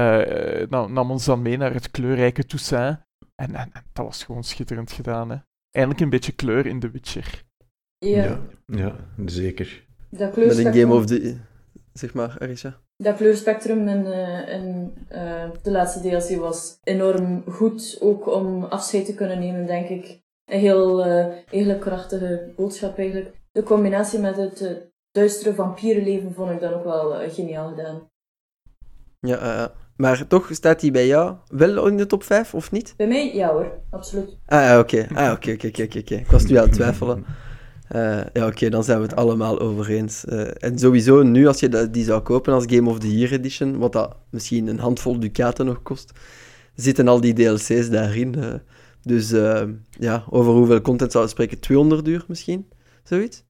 nou, 0.69 0.93
nam 0.93 1.11
ons 1.11 1.25
dan 1.25 1.43
mee 1.43 1.57
naar 1.57 1.73
het 1.73 1.91
kleurrijke 1.91 2.47
Toussaint. 2.47 2.99
En, 3.35 3.55
en, 3.55 3.73
dat 3.93 4.07
was 4.07 4.25
gewoon 4.25 4.45
schitterend 4.45 4.93
gedaan. 4.93 5.31
Hè. 5.31 5.37
Eindelijk 5.71 6.01
een 6.01 6.11
beetje 6.11 6.33
kleur 6.33 6.67
in 6.67 6.81
The 6.81 6.91
Witcher. 6.91 7.45
Ja, 7.99 8.25
ja, 8.25 8.41
ja 8.67 8.97
zeker. 9.27 9.85
Dat 10.09 10.37
Met 10.37 10.59
een 10.59 10.75
Game 10.75 10.95
of 10.95 11.07
the... 11.07 11.37
Zeg 11.93 12.15
maar, 12.15 12.37
Arisha. 12.39 12.81
Dat 13.03 13.17
kleurspectrum 13.17 13.89
in, 13.89 14.07
uh, 14.07 14.49
in 14.49 14.95
uh, 15.13 15.45
de 15.63 15.71
laatste 15.71 16.01
DLC 16.01 16.41
was 16.41 16.79
enorm 16.83 17.45
goed. 17.49 17.99
Ook 18.01 18.27
om 18.27 18.65
afscheid 18.65 19.07
te 19.07 19.15
kunnen 19.15 19.39
nemen, 19.39 19.67
denk 19.67 19.89
ik. 19.89 20.21
Een 20.45 20.61
heel 20.61 21.07
uh, 21.07 21.27
eigenlijk 21.27 21.81
krachtige 21.81 22.53
boodschap 22.57 22.99
eigenlijk. 22.99 23.35
De 23.53 23.63
combinatie 23.63 24.19
met 24.19 24.37
het 24.37 24.91
duistere 25.13 25.55
vampierenleven 25.55 26.35
vond 26.35 26.51
ik 26.51 26.61
dan 26.61 26.73
ook 26.73 26.85
wel 26.85 27.31
geniaal 27.31 27.69
gedaan. 27.69 28.11
Ja, 29.21 29.73
maar 29.97 30.27
toch 30.27 30.49
staat 30.51 30.81
hij 30.81 30.91
bij 30.91 31.07
jou 31.07 31.37
wel 31.47 31.87
in 31.87 31.97
de 31.97 32.07
top 32.07 32.23
5 32.23 32.55
of 32.55 32.73
niet? 32.73 32.95
Bij 32.97 33.07
mij 33.07 33.35
ja 33.35 33.53
hoor, 33.53 33.73
absoluut. 33.91 34.39
Ah, 34.47 34.79
oké. 34.79 35.07
Ah, 35.15 35.33
oké, 35.33 35.53
oké, 35.53 35.67
oké, 35.67 35.99
oké. 35.99 36.15
Ik 36.15 36.31
was 36.31 36.45
nu 36.45 36.57
aan 36.57 36.65
het 36.65 36.73
twijfelen. 36.73 37.25
Uh, 37.95 38.25
ja, 38.33 38.47
oké, 38.47 38.69
dan 38.69 38.85
zijn 38.85 38.99
we 38.99 39.05
het 39.05 39.17
allemaal 39.17 39.61
over 39.61 39.91
eens. 39.91 40.25
Uh, 40.25 40.49
en 40.59 40.79
sowieso, 40.79 41.23
nu 41.23 41.47
als 41.47 41.61
je 41.61 41.91
die 41.91 42.05
zou 42.05 42.21
kopen 42.21 42.53
als 42.53 42.65
Game 42.67 42.91
of 42.91 42.99
the 42.99 43.19
Year 43.19 43.33
Edition, 43.33 43.79
wat 43.79 43.93
dat 43.93 44.17
misschien 44.31 44.67
een 44.67 44.79
handvol 44.79 45.21
ducaten 45.21 45.67
nog 45.67 45.83
kost, 45.83 46.13
zitten 46.75 47.09
al 47.09 47.21
die 47.21 47.35
DLC's 47.35 47.91
daarin. 47.91 48.39
Uh, 48.39 48.55
dus 49.03 49.31
ja, 49.99 50.25
over 50.31 50.53
hoeveel 50.53 50.81
content 50.81 51.13
zouden 51.13 51.35
we 51.35 51.41
spreken? 51.43 51.61
200 51.61 52.09
uur 52.09 52.25
misschien? 52.29 52.69
Zoiets? 53.03 53.45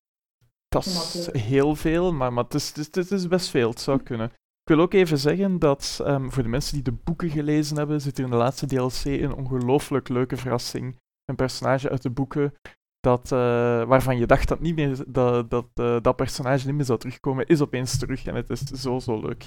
Dat 0.68 0.86
is 0.86 1.28
heel 1.32 1.74
veel, 1.76 2.12
maar, 2.12 2.32
maar 2.32 2.44
het, 2.44 2.54
is, 2.54 2.68
het, 2.74 2.96
is, 2.96 3.10
het 3.10 3.20
is 3.20 3.28
best 3.28 3.48
veel. 3.48 3.70
Het 3.70 3.80
zou 3.80 4.02
kunnen. 4.02 4.26
Ik 4.62 4.74
wil 4.74 4.80
ook 4.80 4.94
even 4.94 5.18
zeggen 5.18 5.58
dat 5.58 6.00
um, 6.06 6.32
voor 6.32 6.42
de 6.42 6.48
mensen 6.48 6.74
die 6.74 6.82
de 6.82 6.98
boeken 7.04 7.30
gelezen 7.30 7.76
hebben, 7.76 8.00
zit 8.00 8.18
er 8.18 8.24
in 8.24 8.30
de 8.30 8.36
laatste 8.36 8.66
DLC 8.66 9.04
een 9.04 9.34
ongelooflijk 9.34 10.08
leuke 10.08 10.36
verrassing. 10.36 10.96
Een 11.24 11.36
personage 11.36 11.90
uit 11.90 12.02
de 12.02 12.10
boeken 12.10 12.52
dat, 13.02 13.30
uh, 13.32 13.38
waarvan 13.84 14.18
je 14.18 14.26
dacht 14.26 14.48
dat, 14.48 14.60
niet 14.60 14.74
meer, 14.74 15.04
dat, 15.06 15.50
dat, 15.50 15.66
uh, 15.74 15.96
dat 16.00 16.16
personage 16.16 16.66
niet 16.66 16.74
meer 16.74 16.84
zou 16.84 16.98
terugkomen, 16.98 17.46
is 17.46 17.60
opeens 17.60 17.98
terug. 17.98 18.26
En 18.26 18.34
het 18.34 18.50
is 18.50 18.60
zo, 18.60 18.98
zo 18.98 19.20
leuk. 19.20 19.44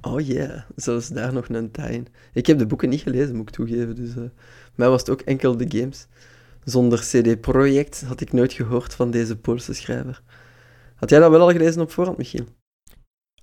Oh 0.00 0.20
ja, 0.20 0.34
yeah. 0.34 0.62
zelfs 0.76 1.08
daar 1.08 1.32
nog 1.32 1.48
een 1.48 1.70
tie 1.70 2.02
Ik 2.32 2.46
heb 2.46 2.58
de 2.58 2.66
boeken 2.66 2.88
niet 2.88 3.00
gelezen, 3.00 3.36
moet 3.36 3.48
ik 3.48 3.54
toegeven. 3.54 3.96
Dus 3.96 4.16
uh, 4.16 4.24
mij 4.74 4.88
was 4.88 5.00
het 5.00 5.10
ook 5.10 5.20
enkel 5.20 5.56
de 5.56 5.78
games. 5.78 6.06
Zonder 6.64 6.98
CD 6.98 7.40
Projekt 7.40 8.02
had 8.02 8.20
ik 8.20 8.32
nooit 8.32 8.52
gehoord 8.52 8.94
van 8.94 9.10
deze 9.10 9.38
Poolse 9.38 9.72
schrijver. 9.74 10.22
Had 10.94 11.10
jij 11.10 11.18
dat 11.18 11.30
wel 11.30 11.40
al 11.40 11.50
gelezen 11.50 11.82
op 11.82 11.90
voorhand, 11.90 12.18
Michiel? 12.18 12.44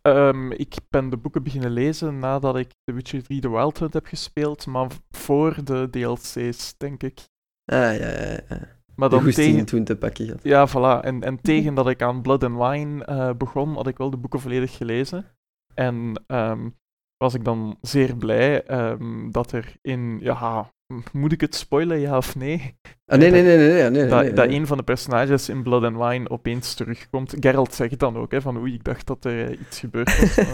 Um, 0.01 0.51
ik 0.51 0.75
ben 0.89 1.09
de 1.09 1.17
boeken 1.17 1.43
beginnen 1.43 1.71
lezen 1.71 2.19
nadat 2.19 2.57
ik 2.57 2.69
The 2.83 2.93
Witcher 2.93 3.24
3 3.24 3.41
The 3.41 3.50
Wild 3.50 3.79
Hunt 3.79 3.93
heb 3.93 4.05
gespeeld, 4.05 4.65
maar 4.65 4.91
voor 5.09 5.63
de 5.63 5.88
DLC's, 5.89 6.77
denk 6.77 7.03
ik. 7.03 7.19
Ah, 7.65 7.97
ja, 7.97 8.09
ja, 8.09 8.39
ja. 8.50 8.75
Maar 8.95 9.09
dan 9.09 9.31
tegen... 9.31 9.65
toen 9.65 9.83
te 9.83 9.95
pakken 9.95 10.29
had. 10.29 10.43
Ja, 10.43 10.69
voilà. 10.69 11.03
En, 11.03 11.21
en 11.21 11.41
tegen 11.41 11.73
dat 11.73 11.89
ik 11.89 12.01
aan 12.01 12.21
Blood 12.21 12.43
and 12.43 12.57
Wine 12.57 13.07
uh, 13.09 13.29
begon, 13.37 13.73
had 13.73 13.87
ik 13.87 13.97
wel 13.97 14.09
de 14.09 14.17
boeken 14.17 14.39
volledig 14.39 14.77
gelezen. 14.77 15.25
En 15.73 16.23
um, 16.27 16.75
was 17.17 17.33
ik 17.33 17.43
dan 17.43 17.77
zeer 17.81 18.15
blij 18.15 18.71
um, 18.71 19.31
dat 19.31 19.51
er 19.51 19.75
in... 19.81 20.17
Ja, 20.21 20.73
moet 21.11 21.31
ik 21.31 21.41
het 21.41 21.55
spoilen, 21.55 21.99
ja 21.99 22.17
of 22.17 22.35
nee? 22.35 22.77
Ah, 23.05 23.19
nee, 23.19 23.31
nee, 23.31 23.43
nee, 23.43 23.57
nee, 23.57 23.67
nee, 23.67 23.89
nee, 23.89 24.07
dat, 24.07 24.21
nee, 24.21 24.33
dat 24.33 24.49
een 24.49 24.67
van 24.67 24.77
de 24.77 24.83
personages 24.83 25.49
in 25.49 25.63
Blood 25.63 25.83
and 25.83 25.97
Wine 25.97 26.29
opeens 26.29 26.73
terugkomt. 26.73 27.35
Geralt 27.39 27.73
zegt 27.73 27.99
dan 27.99 28.17
ook, 28.17 28.31
hè, 28.31 28.41
van 28.41 28.57
oei, 28.57 28.73
ik 28.73 28.83
dacht 28.83 29.07
dat 29.07 29.25
er 29.25 29.51
uh, 29.51 29.59
iets 29.59 29.79
gebeurd 29.79 30.19
was. 30.19 30.37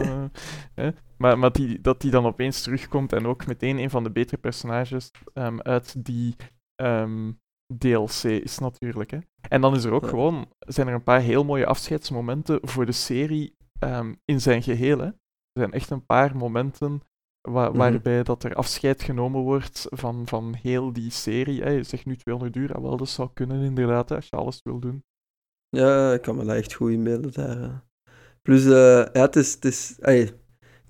uh, 0.75 0.87
maar 1.17 1.39
maar 1.39 1.51
die, 1.51 1.81
dat 1.81 2.01
die 2.01 2.11
dan 2.11 2.25
opeens 2.25 2.61
terugkomt 2.61 3.13
en 3.13 3.25
ook 3.25 3.47
meteen 3.47 3.77
een 3.77 3.89
van 3.89 4.03
de 4.03 4.11
betere 4.11 4.37
personages 4.37 5.11
um, 5.33 5.61
uit 5.61 6.05
die 6.05 6.35
um, 6.75 7.39
DLC 7.77 8.23
is 8.23 8.57
natuurlijk. 8.57 9.11
Hè. 9.11 9.17
En 9.49 9.61
dan 9.61 9.75
is 9.75 9.83
er 9.83 9.91
ook 9.91 10.07
gewoon, 10.07 10.47
zijn 10.59 10.87
er 10.87 10.93
een 10.93 11.03
paar 11.03 11.21
heel 11.21 11.43
mooie 11.43 11.65
afscheidsmomenten 11.65 12.59
voor 12.61 12.85
de 12.85 12.91
serie 12.91 13.55
um, 13.79 14.19
in 14.25 14.41
zijn 14.41 14.63
geheel. 14.63 14.97
Hè. 14.97 15.05
Er 15.05 15.59
zijn 15.59 15.71
echt 15.71 15.89
een 15.89 16.05
paar 16.05 16.37
momenten 16.37 17.01
wa 17.41 17.69
mhm. 17.69 17.77
waarbij 17.77 18.23
dat 18.23 18.43
er 18.43 18.55
afscheid 18.55 19.01
genomen 19.01 19.41
wordt 19.41 19.87
van, 19.89 20.27
van 20.27 20.53
heel 20.61 20.93
die 20.93 21.11
serie. 21.11 21.61
Hè. 21.61 21.69
Je 21.69 21.83
zegt 21.83 22.05
nu 22.05 22.15
200 22.15 22.55
uur, 22.55 22.73
ah, 22.73 22.81
wel, 22.81 22.97
dat 22.97 23.09
zou 23.09 23.29
kunnen 23.33 23.61
inderdaad, 23.61 24.09
hè, 24.09 24.15
als 24.15 24.27
je 24.29 24.35
alles 24.35 24.59
wil 24.63 24.79
doen. 24.79 25.03
Ja, 25.69 26.13
ik 26.13 26.21
kan 26.21 26.35
me 26.35 26.45
dat 26.45 26.55
echt 26.55 26.73
goed 26.73 26.91
inbeelden 26.91 27.33
daar. 27.33 27.83
Plus, 28.41 28.65
uh, 28.65 28.71
ja, 29.13 29.21
het 29.21 29.35
is... 29.35 29.53
Het 29.53 29.65
is, 29.65 29.97
ay, 30.01 30.33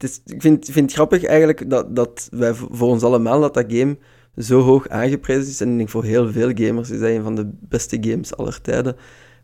het 0.01 0.09
is 0.09 0.21
ik 0.25 0.41
vind, 0.41 0.65
vind 0.65 0.85
het 0.85 0.93
grappig 0.93 1.23
eigenlijk 1.23 1.69
dat, 1.69 1.95
dat 1.95 2.27
wij 2.31 2.53
voor 2.53 2.87
ons 2.87 3.03
allemaal 3.03 3.39
dat 3.39 3.53
dat 3.53 3.73
game 3.73 3.97
zo 4.37 4.61
hoog 4.61 4.87
aangeprezen 4.87 5.49
is. 5.49 5.61
En 5.61 5.71
ik 5.71 5.77
denk 5.77 5.89
voor 5.89 6.03
heel 6.03 6.31
veel 6.31 6.51
gamers 6.53 6.89
is 6.89 6.99
dat 6.99 7.09
een 7.09 7.23
van 7.23 7.35
de 7.35 7.49
beste 7.59 7.97
games 8.01 8.35
aller 8.35 8.61
tijden. 8.61 8.95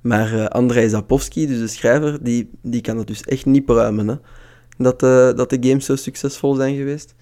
Maar 0.01 0.33
uh, 0.33 0.45
Andrei 0.45 0.89
Zapowski, 0.89 1.47
dus 1.47 1.59
de 1.59 1.67
schrijver, 1.67 2.23
die, 2.23 2.49
die 2.61 2.81
kan 2.81 2.97
het 2.97 3.07
dus 3.07 3.23
echt 3.23 3.45
niet 3.45 3.65
pruimen. 3.65 4.07
Hè? 4.07 4.15
Dat, 4.77 5.03
uh, 5.03 5.33
dat 5.33 5.49
de 5.49 5.57
games 5.59 5.85
zo 5.85 5.95
succesvol 5.95 6.53
zijn 6.53 6.75
geweest. 6.75 7.15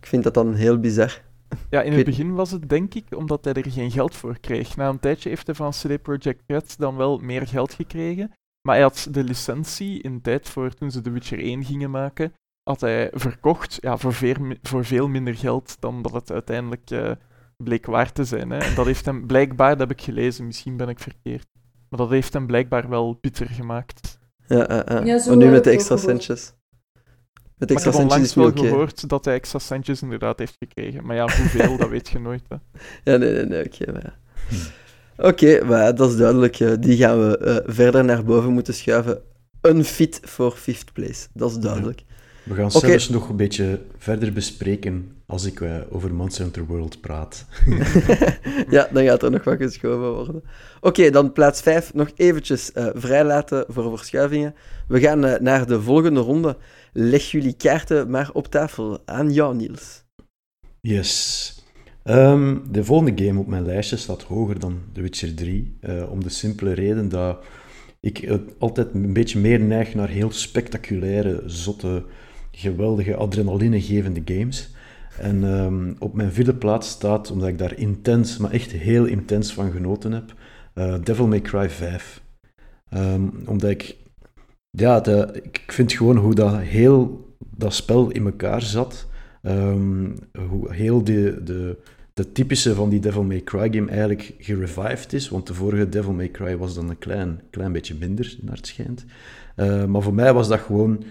Ik 0.00 0.06
vind 0.06 0.24
dat 0.24 0.34
dan 0.34 0.54
heel 0.54 0.78
bizar. 0.78 1.22
Ja, 1.70 1.82
in 1.82 1.92
het 1.92 2.04
begin 2.04 2.34
was 2.34 2.50
het 2.50 2.68
denk 2.68 2.94
ik 2.94 3.16
omdat 3.16 3.44
hij 3.44 3.52
er 3.52 3.70
geen 3.70 3.90
geld 3.90 4.16
voor 4.16 4.38
kreeg. 4.40 4.76
Na 4.76 4.88
een 4.88 5.00
tijdje 5.00 5.28
heeft 5.28 5.46
hij 5.46 5.54
van 5.54 5.70
CD 5.70 6.02
Projekt 6.02 6.42
Red 6.46 6.78
dan 6.78 6.96
wel 6.96 7.18
meer 7.18 7.46
geld 7.46 7.74
gekregen. 7.74 8.32
Maar 8.62 8.74
hij 8.74 8.84
had 8.84 9.08
de 9.10 9.24
licentie 9.24 10.02
in 10.02 10.20
tijd 10.20 10.48
voor 10.48 10.74
toen 10.74 10.90
ze 10.90 11.00
The 11.00 11.10
Witcher 11.10 11.38
1 11.38 11.64
gingen 11.64 11.90
maken 11.90 12.32
had 12.68 12.80
hij 12.80 13.10
verkocht 13.12 13.78
ja, 13.80 13.96
voor, 13.96 14.12
veel, 14.12 14.34
voor 14.62 14.84
veel 14.84 15.08
minder 15.08 15.34
geld 15.36 15.76
dan 15.80 16.02
dat 16.02 16.12
het 16.12 16.30
uiteindelijk 16.30 16.90
uh, 16.90 17.10
bleek 17.56 17.86
waard 17.86 18.14
te 18.14 18.24
zijn. 18.24 18.50
Hè. 18.50 18.58
En 18.58 18.74
dat 18.74 18.86
heeft 18.86 19.04
hem 19.04 19.26
blijkbaar, 19.26 19.70
dat 19.70 19.88
heb 19.88 19.98
ik 19.98 20.04
gelezen, 20.04 20.46
misschien 20.46 20.76
ben 20.76 20.88
ik 20.88 20.98
verkeerd, 20.98 21.46
maar 21.88 21.98
dat 21.98 22.10
heeft 22.10 22.32
hem 22.32 22.46
blijkbaar 22.46 22.88
wel 22.88 23.18
bitter 23.20 23.46
gemaakt. 23.46 24.18
Ja, 24.46 24.70
uh, 24.70 25.00
uh. 25.00 25.06
ja 25.06 25.34
nu 25.34 25.50
met 25.50 25.64
de 25.64 25.70
extra 25.70 25.96
centjes. 25.96 26.52
Met 27.56 27.70
extra 27.70 27.90
maar 27.90 28.18
ik 28.18 28.24
heb 28.24 28.34
wel 28.34 28.46
okay. 28.46 28.68
gehoord 28.68 29.08
dat 29.08 29.24
hij 29.24 29.34
extra 29.34 29.58
centjes 29.58 30.02
inderdaad 30.02 30.38
heeft 30.38 30.56
gekregen. 30.58 31.06
Maar 31.06 31.16
ja, 31.16 31.22
hoeveel, 31.22 31.76
dat 31.76 31.88
weet 31.88 32.08
je 32.08 32.18
nooit. 32.18 32.42
Hè. 32.48 32.56
Ja, 33.12 33.16
nee, 33.18 33.32
nee, 33.32 33.44
nee, 33.44 33.64
oké. 33.64 33.88
Okay, 33.88 34.02
ja. 34.02 34.16
Oké, 35.16 35.60
okay, 35.62 35.92
dat 35.92 36.10
is 36.10 36.16
duidelijk. 36.16 36.82
Die 36.82 36.96
gaan 36.96 37.18
we 37.18 37.62
uh, 37.66 37.74
verder 37.74 38.04
naar 38.04 38.24
boven 38.24 38.52
moeten 38.52 38.74
schuiven. 38.74 39.22
Unfit 39.62 40.20
voor 40.22 40.52
fifth 40.52 40.92
place, 40.92 41.28
dat 41.32 41.50
is 41.50 41.56
duidelijk. 41.56 42.06
We 42.48 42.54
gaan 42.54 42.74
okay. 42.74 42.88
zelfs 42.88 43.08
nog 43.08 43.28
een 43.28 43.36
beetje 43.36 43.80
verder 43.98 44.32
bespreken 44.32 45.12
als 45.26 45.44
ik 45.44 45.60
uh, 45.60 45.76
over 45.90 46.14
Monster 46.14 46.42
Hunter 46.42 46.66
World 46.66 47.00
praat. 47.00 47.44
ja, 48.70 48.88
dan 48.92 49.04
gaat 49.04 49.22
er 49.22 49.30
nog 49.30 49.44
wat 49.44 49.56
geschoven 49.56 50.12
worden. 50.14 50.42
Oké, 50.76 50.86
okay, 50.86 51.10
dan 51.10 51.32
plaats 51.32 51.60
5 51.60 51.94
nog 51.94 52.10
eventjes 52.16 52.70
uh, 52.74 52.86
vrijlaten 52.94 53.64
voor 53.68 53.96
verschuivingen. 53.96 54.54
We 54.88 55.00
gaan 55.00 55.24
uh, 55.24 55.38
naar 55.38 55.66
de 55.66 55.82
volgende 55.82 56.20
ronde. 56.20 56.56
Leg 56.92 57.30
jullie 57.30 57.52
kaarten 57.52 58.10
maar 58.10 58.30
op 58.32 58.46
tafel. 58.46 58.98
Aan 59.04 59.32
jou, 59.32 59.56
Niels. 59.56 60.04
Yes. 60.80 61.54
Um, 62.04 62.62
de 62.70 62.84
volgende 62.84 63.24
game 63.24 63.40
op 63.40 63.46
mijn 63.46 63.66
lijstje 63.66 63.96
staat 63.96 64.22
hoger 64.22 64.58
dan 64.58 64.80
The 64.92 65.00
Witcher 65.00 65.34
3. 65.34 65.78
om 66.10 66.22
de 66.22 66.28
simpele 66.28 66.72
reden 66.72 67.08
dat 67.08 67.38
ik 68.00 68.40
altijd 68.58 68.94
een 68.94 69.12
beetje 69.12 69.38
meer 69.38 69.60
neig 69.60 69.94
naar 69.94 70.08
heel 70.08 70.30
spectaculaire, 70.30 71.42
zotte 71.46 72.04
geweldige 72.58 73.14
adrenalinegevende 73.14 74.22
games. 74.24 74.68
En 75.18 75.42
um, 75.42 75.96
op 75.98 76.14
mijn 76.14 76.32
vierde 76.32 76.54
plaats 76.54 76.88
staat, 76.88 77.30
omdat 77.30 77.48
ik 77.48 77.58
daar 77.58 77.78
intens, 77.78 78.36
maar 78.36 78.50
echt 78.50 78.70
heel 78.70 79.04
intens 79.04 79.52
van 79.52 79.70
genoten 79.70 80.12
heb, 80.12 80.34
uh, 80.74 80.94
Devil 81.02 81.26
May 81.26 81.40
Cry 81.40 81.70
5. 81.70 82.22
Um, 82.90 83.00
ehm, 83.00 83.28
omdat 83.46 83.70
ik, 83.70 83.96
ja, 84.70 85.06
ik 85.32 85.64
vind 85.66 85.92
gewoon 85.92 86.16
hoe 86.16 86.34
dat 86.34 86.58
heel 86.58 87.26
dat 87.38 87.74
spel 87.74 88.10
in 88.10 88.24
elkaar 88.24 88.62
zat. 88.62 89.06
Um, 89.42 90.14
hoe 90.48 90.74
heel 90.74 91.04
de, 91.04 91.40
de, 91.44 91.78
de 92.14 92.32
typische 92.32 92.74
van 92.74 92.88
die 92.88 93.00
Devil 93.00 93.22
May 93.22 93.42
Cry 93.42 93.72
game 93.72 93.90
eigenlijk 93.90 94.34
gerevived 94.38 95.12
is. 95.12 95.28
Want 95.28 95.46
de 95.46 95.54
vorige 95.54 95.88
Devil 95.88 96.12
May 96.12 96.30
Cry 96.30 96.56
was 96.56 96.74
dan 96.74 96.88
een 96.90 96.98
klein, 96.98 97.40
klein 97.50 97.72
beetje 97.72 97.94
minder, 97.94 98.36
naar 98.40 98.56
het 98.56 98.66
schijnt. 98.66 99.04
Uh, 99.56 99.84
maar 99.84 100.02
voor 100.02 100.14
mij 100.14 100.32
was 100.32 100.48
dat 100.48 100.60
gewoon, 100.60 101.04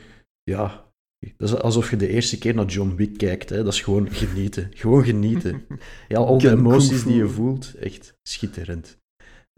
ja, 0.44 0.87
dat 1.20 1.50
is 1.50 1.56
alsof 1.56 1.90
je 1.90 1.96
de 1.96 2.08
eerste 2.08 2.38
keer 2.38 2.56
naar 2.56 2.66
John 2.66 2.96
Wick 2.96 3.18
kijkt. 3.18 3.50
Hè. 3.50 3.64
Dat 3.64 3.74
is 3.74 3.82
gewoon 3.82 4.12
genieten. 4.12 4.70
Gewoon 4.74 5.04
genieten. 5.04 5.66
Ja, 6.08 6.18
al 6.18 6.38
de 6.38 6.50
emoties 6.50 7.04
die 7.04 7.16
je 7.16 7.28
voelt, 7.28 7.74
echt 7.80 8.14
schitterend. 8.24 8.98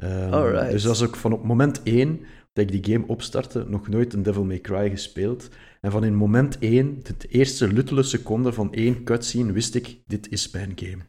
Um, 0.03 0.31
dus 0.71 0.83
dat 0.83 0.95
is 0.95 1.03
ook 1.03 1.15
van 1.15 1.33
op 1.33 1.43
moment 1.43 1.83
één 1.83 2.19
dat 2.53 2.69
ik 2.69 2.83
die 2.83 2.93
game 2.93 3.07
opstartte, 3.07 3.65
nog 3.67 3.87
nooit 3.87 4.13
een 4.13 4.23
Devil 4.23 4.43
May 4.43 4.61
Cry 4.61 4.89
gespeeld. 4.89 5.49
En 5.81 5.91
van 5.91 6.03
in 6.03 6.15
moment 6.15 6.57
1, 6.57 6.99
de 7.03 7.27
eerste 7.27 7.73
luttele 7.73 8.03
seconde 8.03 8.53
van 8.53 8.73
één 8.73 9.03
cutscene, 9.03 9.51
wist 9.51 9.75
ik, 9.75 10.01
dit 10.07 10.29
is 10.29 10.51
mijn 10.51 10.71
game. 10.75 11.03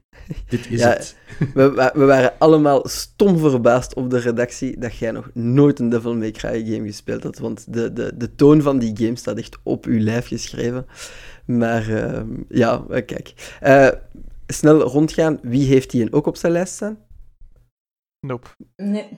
Dit 0.49 0.71
is 0.71 0.83
het. 0.83 1.17
We, 1.55 1.91
we, 1.95 2.05
waren 2.05 2.39
allemaal 2.39 2.89
stom 2.89 3.39
verbaasd 3.39 3.95
op 3.95 4.11
de 4.11 4.19
redactie 4.19 4.79
dat 4.79 4.97
jij 4.97 5.11
nog 5.11 5.31
nooit 5.35 5.79
een 5.79 5.89
Devil 5.89 6.17
May 6.17 6.31
Cry 6.31 6.65
game 6.65 6.87
gespeeld 6.87 7.23
had, 7.23 7.39
want 7.39 7.73
de, 7.73 7.93
de, 7.93 8.17
de 8.17 8.35
toon 8.35 8.63
van 8.63 8.79
die 8.79 8.97
game 8.97 9.17
staat 9.17 9.39
echt 9.39 9.59
op 9.63 9.85
uw 9.85 10.01
lijf 10.01 10.27
geschreven. 10.27 10.87
Maar 11.47 11.89
uh, 11.89 12.23
ja, 12.49 12.85
kijk. 12.89 13.59
Uh, 13.63 13.89
snel 14.47 14.81
rondgaan, 14.81 15.39
wie 15.43 15.67
heeft 15.67 15.91
die 15.91 16.13
ook 16.13 16.27
op 16.27 16.37
zijn 16.37 16.53
lijst 16.53 16.75
staan? 16.75 16.99
Nope. 18.27 18.49
Nee. 18.77 19.09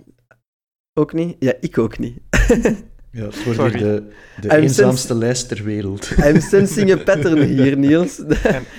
Ook 0.92 1.12
niet? 1.12 1.36
Ja, 1.38 1.54
ik 1.60 1.78
ook 1.78 1.98
niet. 1.98 2.18
Ja, 3.12 3.24
het 3.24 3.44
wordt 3.44 3.78
de, 3.78 4.12
de 4.40 4.56
eenzaamste 4.56 5.14
lijst 5.14 5.48
ter 5.48 5.64
wereld. 5.64 6.10
I'm 6.26 6.40
sensing 6.40 6.90
a 6.90 6.96
pattern 6.96 7.42
hier, 7.42 7.78
Niels. 7.78 8.22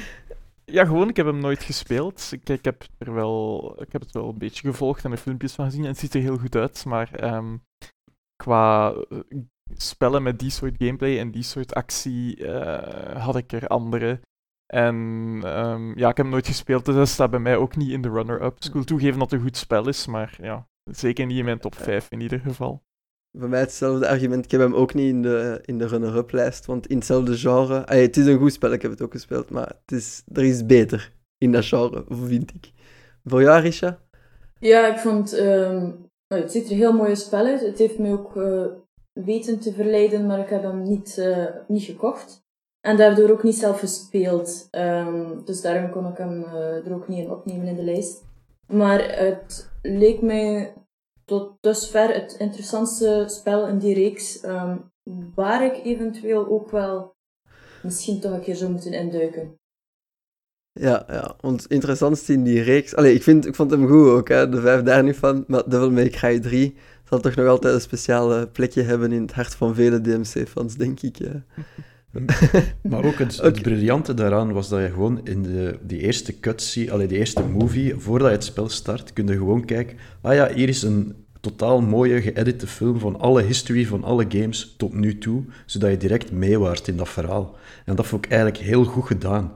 ja, 0.65 0.86
gewoon, 0.86 1.10
ik 1.10 1.15
heb 1.15 1.26
hem 1.26 1.39
nooit 1.39 1.63
gespeeld. 1.63 2.30
Ik, 2.32 2.50
ik, 2.50 2.65
heb 2.65 2.84
er 2.98 3.13
wel, 3.13 3.76
ik 3.82 3.91
heb 3.91 4.02
het 4.02 4.12
wel 4.12 4.30
een 4.30 4.38
beetje 4.38 4.67
gevolgd 4.67 5.06
en 5.06 5.12
er 5.12 5.17
filmpjes 5.17 5.54
van 5.54 5.65
gezien 5.65 5.82
en 5.82 5.89
het 5.89 5.98
ziet 5.98 6.13
er 6.13 6.22
heel 6.22 6.38
goed 6.38 6.56
uit, 6.56 6.86
maar 6.86 7.36
um, 7.36 7.63
qua 8.36 8.91
eh, 8.91 9.19
spellen 9.76 10.24
met 10.24 10.39
die 10.39 10.50
soort 10.50 10.76
gameplay 10.78 11.19
en 11.19 11.32
die 11.32 11.43
soort 11.43 11.74
actie 11.74 12.38
uh, 12.38 13.24
had 13.24 13.36
ik 13.36 13.52
er 13.52 13.67
andere. 13.67 14.19
En 14.74 14.96
um, 15.46 15.98
ja, 15.98 16.10
ik 16.10 16.17
heb 16.17 16.26
hem 16.26 16.30
nooit 16.30 16.48
gespeeld, 16.48 16.86
dus 16.86 16.96
dat 16.96 17.08
staat 17.08 17.30
bij 17.30 17.39
mij 17.39 17.58
ook 17.58 17.76
niet 17.76 17.91
in 17.91 18.02
de 18.02 18.10
runner-up. 18.10 18.58
Ik 18.63 18.74
wil 18.74 18.84
toegeven 18.84 19.19
dat 19.19 19.32
het 19.32 19.39
een 19.39 19.46
goed 19.46 19.58
spel 19.58 19.88
is, 19.88 20.06
maar 20.08 20.38
ja, 20.41 20.67
zeker 20.91 21.26
niet 21.26 21.38
in 21.38 21.46
mijn 21.46 21.60
top 21.60 21.76
5 21.76 22.08
in 22.10 22.22
ieder 22.22 22.39
geval. 22.39 22.84
Bij 23.38 23.48
mij 23.48 23.60
hetzelfde 23.60 24.08
argument. 24.08 24.46
Ik 24.46 24.52
heb 24.52 24.62
hem 24.62 24.76
ook 24.76 24.93
niet 24.93 25.10
in 25.10 25.22
de, 25.22 25.60
in 25.65 25.78
de 25.78 25.88
runner-up 25.88 26.32
lijst, 26.32 26.65
want 26.65 26.88
in 26.88 26.98
hetzelfde 26.98 27.38
genre... 27.38 27.84
Het 27.86 28.17
is 28.17 28.26
een 28.26 28.38
goed 28.38 28.54
spel, 28.54 28.72
ik 28.72 28.82
heb 28.82 28.91
het 28.91 29.02
ook 29.02 29.12
gespeeld, 29.12 29.50
maar 29.50 29.67
het 29.86 29.91
is, 29.98 30.24
er 30.34 30.43
is 30.43 30.65
beter 30.65 31.13
in 31.38 31.52
dat 31.52 31.65
genre, 31.65 32.06
vind 32.10 32.54
ik. 32.54 32.72
Voor 33.24 33.41
jou, 33.41 33.62
Risha? 33.62 34.00
Ja, 34.60 34.88
ik 34.93 34.98
vond... 34.98 35.39
Um, 35.39 36.12
het 36.28 36.52
ziet 36.52 36.69
er 36.69 36.76
heel 36.76 36.93
mooie 36.93 37.15
spel 37.15 37.46
uit. 37.46 37.62
Het 37.62 37.78
heeft 37.78 38.00
me 38.00 38.12
ook 38.12 38.36
uh, 38.36 38.65
weten 39.13 39.60
te 39.60 39.74
verleiden, 39.74 40.26
maar 40.26 40.39
ik 40.39 40.50
heb 40.50 40.63
hem 40.63 40.84
niet, 40.84 41.15
uh, 41.19 41.46
niet 41.67 41.84
gekocht. 41.84 42.41
En 42.82 42.98
daardoor 42.98 43.30
ook 43.30 43.43
niet 43.43 43.56
zelf 43.56 43.80
gespeeld. 43.80 44.67
Um, 44.72 45.46
dus 45.46 45.62
daarom 45.62 45.91
kon 45.91 46.08
ik 46.08 46.17
hem 46.17 46.43
uh, 46.43 46.86
er 46.86 46.93
ook 46.93 47.08
niet 47.08 47.26
in 47.26 47.32
opnemen 47.32 47.67
in 47.67 47.76
de 47.76 47.84
lijst. 47.84 48.24
Maar 48.67 49.17
het 49.17 49.72
leek 49.82 50.22
mij 50.22 50.74
tot 51.34 51.58
dusver 51.62 52.13
het 52.13 52.36
interessantste 52.39 53.24
spel 53.28 53.67
in 53.67 53.78
die 53.78 53.93
reeks, 53.93 54.43
um, 54.43 54.91
waar 55.36 55.65
ik 55.65 55.86
eventueel 55.86 56.48
ook 56.48 56.72
wel 56.72 57.15
misschien 57.84 58.19
toch 58.19 58.32
een 58.32 58.41
keer 58.41 58.56
zou 58.56 58.72
moeten 58.72 58.93
induiken. 58.93 59.58
Ja, 60.72 61.04
ja, 61.08 61.36
want 61.39 61.62
het 61.62 61.72
interessantste 61.72 62.34
in 62.34 62.43
die 62.43 62.62
reeks... 62.62 62.96
Allee, 62.96 63.13
ik, 63.13 63.24
vind, 63.24 63.46
ik 63.46 63.56
vond 63.56 63.72
hem 63.72 63.88
goed 63.88 64.08
ook, 64.08 64.28
hè, 64.28 64.50
de 64.50 64.62
vijf 64.62 64.82
daar 64.82 65.04
niet 65.04 65.15
van, 65.15 65.43
maar 65.48 65.69
Devil 65.69 65.91
May 65.91 66.10
Cry 66.10 66.39
3 66.39 66.76
zal 67.10 67.19
toch 67.19 67.36
nog 67.36 67.48
altijd 67.48 67.74
een 67.74 67.82
speciale 67.82 68.48
plekje 68.48 68.82
hebben 68.82 69.12
in 69.12 69.22
het 69.22 69.34
hart 69.34 69.56
van 69.56 69.76
vele 69.76 70.02
DMC-fans, 70.02 70.76
denk 70.76 71.02
ik. 71.02 71.17
maar 72.89 73.06
ook 73.06 73.17
het, 73.17 73.38
het, 73.38 73.62
briljante 73.62 74.13
daaraan 74.13 74.54
was 74.54 74.69
dat 74.69 74.82
je 74.82 74.89
gewoon 74.89 75.26
in 75.26 75.43
de, 75.43 75.80
die 75.82 76.00
eerste 76.00 76.39
cutscene, 76.39 76.91
allee, 76.91 77.08
die 77.08 77.17
eerste 77.17 77.43
movie, 77.43 77.96
voordat 77.98 78.28
je 78.28 78.36
het 78.36 78.43
spel 78.43 78.69
start, 78.69 79.13
kun 79.13 79.28
je 79.28 79.34
gewoon 79.34 79.65
kijken, 79.65 79.98
ah 80.22 80.34
ja, 80.34 80.54
hier 80.54 80.69
is 80.69 80.84
een 80.84 81.23
totaal 81.43 81.82
mooie 81.82 82.21
geëdite 82.21 82.67
film 82.67 82.99
van 82.99 83.19
alle 83.19 83.41
history 83.41 83.86
van 83.86 84.03
alle 84.03 84.25
games 84.29 84.73
tot 84.77 84.93
nu 84.93 85.17
toe, 85.17 85.43
zodat 85.65 85.89
je 85.89 85.97
direct 85.97 86.32
meewaart 86.32 86.88
in 86.88 86.97
dat 86.97 87.10
verhaal. 87.10 87.56
En 87.86 87.95
dat 87.95 88.08
vond 88.08 88.25
ik 88.25 88.32
eigenlijk 88.32 88.63
heel 88.63 88.84
goed 88.84 89.06
gedaan. 89.06 89.51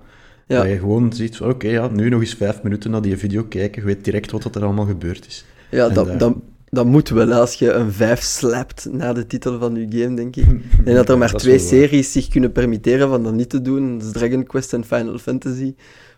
Ja. 0.48 0.58
Dat 0.58 0.68
je 0.68 0.78
gewoon 0.78 1.14
ziet 1.14 1.38
van, 1.38 1.50
oké, 1.50 1.68
ja, 1.68 1.88
nu 1.88 2.10
nog 2.10 2.22
eens 2.22 2.34
vijf 2.34 2.64
minuten 2.64 2.92
naar 2.92 3.02
die 3.02 3.18
video 3.18 3.44
kijken, 3.44 3.82
je 3.82 3.88
weet 3.88 4.04
direct 4.04 4.32
wat 4.32 4.56
er 4.56 4.64
allemaal 4.64 4.86
gebeurd 4.86 5.28
is. 5.28 5.46
Ja, 5.70 5.90
dat, 5.90 6.08
uh, 6.08 6.20
dat, 6.20 6.36
dat 6.70 6.86
moet 6.86 7.10
wel 7.10 7.34
als 7.34 7.54
je 7.54 7.72
een 7.72 7.92
5 7.92 8.22
slapt 8.22 8.88
na 8.92 9.14
de 9.14 9.28
titel 9.28 9.60
van 9.60 9.76
je 9.76 10.00
game, 10.02 10.16
denk 10.16 10.36
ik. 10.36 10.46
En 10.86 10.96
dat 10.96 11.10
er 11.10 11.18
maar 11.18 11.34
twee 11.34 11.60
series 11.60 12.12
zich 12.12 12.28
kunnen 12.28 12.52
permitteren 12.52 13.10
van 13.10 13.24
dat 13.24 13.34
niet 13.34 13.50
te 13.50 13.62
doen. 13.62 13.98
Dat 13.98 14.08
is 14.08 14.14
Dragon 14.14 14.44
Quest 14.44 14.74
en 14.74 14.86
Final 14.86 15.18
Fantasy. 15.18 15.74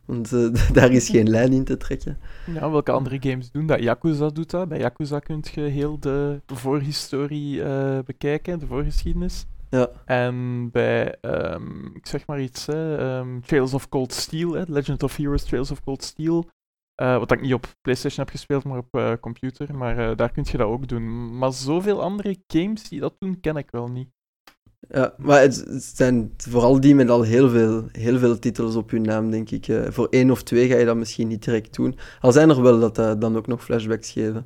Want 0.09 0.31
uh, 0.31 0.53
daar 0.77 0.91
is 0.91 1.09
geen 1.09 1.29
lijn 1.29 1.53
in 1.53 1.63
te 1.63 1.77
trekken. 1.77 2.17
Ja, 2.53 2.71
welke 2.71 2.91
andere 2.91 3.17
games 3.19 3.51
doen 3.51 3.65
dat? 3.65 3.79
Yakuza 3.79 4.29
doet 4.29 4.49
dat. 4.49 4.67
Bij 4.67 4.79
Yakuza 4.79 5.19
kun 5.19 5.43
je 5.51 5.61
heel 5.61 5.99
de 5.99 6.41
voorhistorie 6.45 7.57
uh, 7.57 7.99
bekijken, 8.05 8.59
de 8.59 8.67
voorgeschiedenis. 8.67 9.45
Ja. 9.69 9.89
En 10.05 10.69
bij, 10.71 11.15
um, 11.21 11.91
ik 11.95 12.05
zeg 12.07 12.27
maar 12.27 12.41
iets, 12.41 12.65
hè, 12.65 13.17
um, 13.17 13.41
Trails 13.41 13.73
of 13.73 13.89
Cold 13.89 14.13
Steel, 14.13 14.53
hè, 14.53 14.63
Legend 14.67 15.03
of 15.03 15.15
Heroes 15.15 15.43
Trails 15.43 15.71
of 15.71 15.83
Cold 15.83 16.03
Steel, 16.03 16.49
uh, 17.01 17.17
wat 17.17 17.31
ik 17.31 17.41
niet 17.41 17.53
op 17.53 17.75
PlayStation 17.81 18.25
heb 18.25 18.29
gespeeld, 18.29 18.63
maar 18.63 18.83
op 18.89 19.17
computer. 19.21 19.75
Maar 19.75 20.15
daar 20.15 20.31
kun 20.31 20.45
je 20.51 20.57
dat 20.57 20.67
ook 20.67 20.87
doen. 20.87 21.37
Maar 21.37 21.53
zoveel 21.53 22.01
andere 22.01 22.37
games 22.47 22.89
die 22.89 22.99
dat 22.99 23.15
doen, 23.19 23.39
ken 23.39 23.57
ik 23.57 23.71
wel 23.71 23.87
niet. 23.87 24.09
Ja, 24.89 25.13
maar 25.17 25.41
het, 25.41 25.65
zijn 25.95 26.33
vooral 26.37 26.79
die 26.79 26.95
met 26.95 27.09
al 27.09 27.21
heel 27.21 27.49
veel, 27.49 27.87
heel 27.91 28.19
veel 28.19 28.39
titels 28.39 28.75
op 28.75 28.91
hun 28.91 29.01
naam, 29.01 29.31
denk 29.31 29.49
ik. 29.49 29.67
voor 29.89 30.07
één 30.09 30.31
of 30.31 30.43
twee 30.43 30.67
ga 30.67 30.75
je 30.75 30.85
dat 30.85 30.95
misschien 30.95 31.27
niet 31.27 31.43
direct 31.43 31.75
doen. 31.75 31.97
Al 32.21 32.31
zijn 32.31 32.49
er 32.49 32.61
wel 32.61 32.79
dat 32.79 33.21
dan 33.21 33.37
ook 33.37 33.47
nog 33.47 33.63
flashbacks 33.63 34.11
geven. 34.11 34.45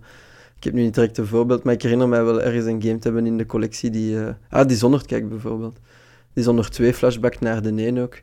Ik 0.58 0.64
heb 0.64 0.74
nu 0.74 0.82
niet 0.82 0.94
direct 0.94 1.18
een 1.18 1.28
voorbeeld, 1.28 1.64
maar 1.64 1.74
ik 1.74 1.82
herinner 1.82 2.08
mij 2.08 2.24
wel 2.24 2.42
ergens 2.42 2.66
een 2.66 2.82
game 2.82 2.98
te 2.98 3.08
hebben 3.08 3.26
in 3.26 3.38
de 3.38 3.46
collectie 3.46 3.90
die... 3.90 4.18
ah, 4.50 4.68
die 4.68 4.78
zonder 4.78 5.06
kijk 5.06 5.30
bijvoorbeeld. 5.30 5.80
Die 6.34 6.44
zonder 6.44 6.70
twee 6.70 6.94
flashback 6.94 7.40
naar 7.40 7.62
de 7.62 7.88
een 7.88 8.00
ook. 8.00 8.22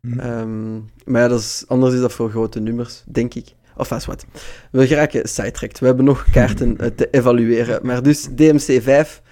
Mm. 0.00 0.20
Um, 0.20 0.90
maar 1.04 1.22
ja, 1.22 1.28
dat 1.28 1.40
is, 1.40 1.64
anders 1.66 1.94
is 1.94 2.00
dat 2.00 2.12
voor 2.12 2.30
grote 2.30 2.60
nummers, 2.60 3.02
denk 3.06 3.34
ik. 3.34 3.54
Of 3.76 3.92
als 3.92 4.06
wat. 4.06 4.26
We 4.70 4.86
geraken 4.86 5.28
sidetracked. 5.28 5.78
We 5.78 5.86
hebben 5.86 6.04
nog 6.04 6.30
kaarten 6.30 6.78
eh, 6.78 6.86
te 6.86 7.08
evalueren. 7.10 7.86
Maar 7.86 8.02
dus 8.02 8.28
DMC 8.34 8.82
5, 8.82 9.22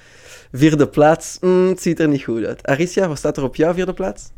vierde 0.52 0.88
plaats. 0.88 1.38
Mm, 1.40 1.68
het 1.68 1.82
ziet 1.82 2.00
er 2.00 2.08
niet 2.08 2.24
goed 2.24 2.44
uit. 2.44 2.66
Aricia, 2.66 3.08
wat 3.08 3.18
staat 3.18 3.36
er 3.36 3.42
op 3.42 3.56
jouw 3.56 3.74
vierde 3.74 3.92
plaats? 3.92 4.30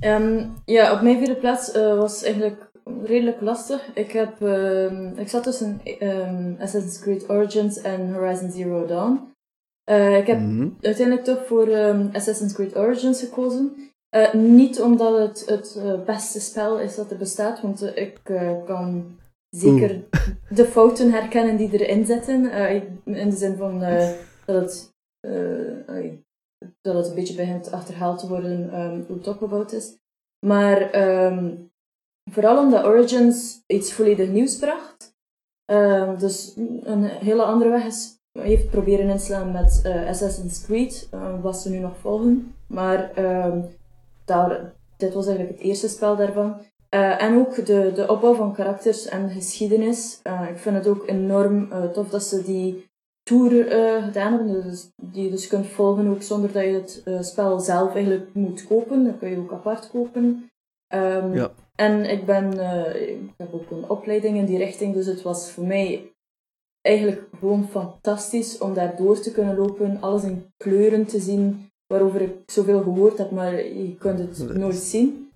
Um, 0.00 0.54
ja, 0.64 0.92
op 0.92 1.00
mijn 1.00 1.18
vierde 1.18 1.36
plaats 1.36 1.76
uh, 1.76 1.98
was 1.98 2.22
eigenlijk 2.22 2.70
redelijk 3.04 3.40
lastig. 3.40 3.90
Ik, 3.94 4.12
heb, 4.12 4.40
uh, 4.42 5.18
ik 5.18 5.28
zat 5.28 5.42
tussen 5.42 5.80
um, 6.00 6.56
Assassin's 6.60 7.00
Creed 7.00 7.30
Origins 7.30 7.80
en 7.80 8.12
Horizon 8.14 8.50
Zero 8.50 8.86
Dawn. 8.86 9.28
Uh, 9.90 10.16
ik 10.16 10.26
heb 10.26 10.38
mm 10.38 10.76
uiteindelijk 10.80 11.26
toch 11.26 11.46
voor 11.46 11.76
Assassin's 12.12 12.52
Creed 12.52 12.76
Origins 12.76 13.20
gekozen. 13.20 13.72
niet 14.32 14.80
omdat 14.80 15.18
het 15.18 15.42
het 15.46 16.04
beste 16.04 16.40
spel 16.40 16.78
is 16.78 16.94
dat 16.94 17.10
er 17.10 17.16
bestaat, 17.16 17.60
want 17.60 17.96
ik 17.96 18.20
kan 18.66 19.16
zeker 19.50 20.00
de 20.48 20.64
fouten 20.64 21.12
herkennen 21.12 21.56
die 21.56 21.70
erin 21.72 22.06
zitten. 22.06 22.50
In 23.04 23.30
de 23.30 23.36
zin 23.36 23.56
van 23.56 23.80
dat, 23.80 24.16
het, 24.46 24.89
dat 26.80 26.94
het 26.94 27.08
een 27.08 27.14
beetje 27.14 27.34
begint 27.34 27.72
achterhaald 27.72 28.18
te 28.18 28.28
worden 28.28 28.80
um, 28.80 29.04
hoe 29.06 29.16
het 29.16 29.28
opgebouwd 29.28 29.72
is. 29.72 29.98
Maar 30.46 30.94
um, 31.24 31.70
vooral 32.30 32.58
omdat 32.58 32.84
Origins 32.84 33.62
iets 33.66 33.92
volledig 33.92 34.28
nieuws 34.28 34.56
bracht. 34.56 35.14
Um, 35.72 36.18
dus 36.18 36.56
een 36.82 37.04
hele 37.04 37.42
andere 37.42 37.70
weg 37.70 37.84
is, 37.84 38.18
heeft 38.38 38.70
proberen 38.70 39.08
inslaan 39.08 39.52
met 39.52 39.82
Assassin's 40.08 40.64
Creed, 40.64 41.08
wat 41.40 41.58
ze 41.58 41.70
nu 41.70 41.78
nog 41.78 41.96
volgen. 41.96 42.54
Maar 42.66 43.12
daar, 44.24 44.74
dit 44.96 45.14
was 45.14 45.26
eigenlijk 45.26 45.58
het 45.58 45.66
eerste 45.66 45.88
spel 45.88 46.16
daarvan. 46.16 46.60
Uh, 46.94 47.22
en 47.22 47.38
ook 47.38 47.66
de, 47.66 47.92
de 47.94 48.08
opbouw 48.08 48.34
van 48.34 48.54
karakters 48.54 49.06
en 49.06 49.30
geschiedenis. 49.30 50.20
Uh, 50.24 50.48
ik 50.50 50.58
vind 50.58 50.76
het 50.76 50.86
ook 50.86 51.08
enorm 51.08 51.68
uh, 51.72 51.84
tof 51.84 52.08
dat 52.08 52.22
ze 52.22 52.42
die 52.42 52.89
tour 53.30 53.50
gedaan 54.02 54.32
hebben. 54.32 54.62
Dus, 54.62 54.90
die 55.02 55.24
je 55.24 55.30
dus 55.30 55.46
kunt 55.46 55.66
volgen 55.66 56.08
ook 56.08 56.22
zonder 56.22 56.52
dat 56.52 56.62
je 56.62 56.72
het 57.04 57.26
spel 57.26 57.60
zelf 57.60 57.94
eigenlijk 57.94 58.34
moet 58.34 58.66
kopen. 58.66 59.04
Dat 59.04 59.18
kun 59.18 59.30
je 59.30 59.38
ook 59.38 59.52
apart 59.52 59.90
kopen. 59.90 60.50
Um, 60.94 61.34
ja. 61.34 61.50
En 61.74 62.10
ik, 62.10 62.26
ben, 62.26 62.52
ik 63.08 63.32
heb 63.36 63.54
ook 63.54 63.70
een 63.70 63.88
opleiding 63.88 64.36
in 64.36 64.44
die 64.44 64.58
richting. 64.58 64.94
Dus 64.94 65.06
het 65.06 65.22
was 65.22 65.50
voor 65.50 65.64
mij 65.64 66.12
eigenlijk 66.80 67.28
gewoon 67.38 67.68
fantastisch 67.68 68.58
om 68.58 68.74
daar 68.74 68.96
door 68.96 69.20
te 69.20 69.32
kunnen 69.32 69.56
lopen. 69.56 70.00
Alles 70.00 70.24
in 70.24 70.44
kleuren 70.56 71.06
te 71.06 71.20
zien. 71.20 71.68
Waarover 71.86 72.20
ik 72.20 72.34
zoveel 72.46 72.82
gehoord 72.82 73.18
heb, 73.18 73.30
maar 73.30 73.54
je 73.64 73.96
kunt 73.98 74.18
het 74.18 74.54
nooit 74.56 74.74
zien. 74.74 75.30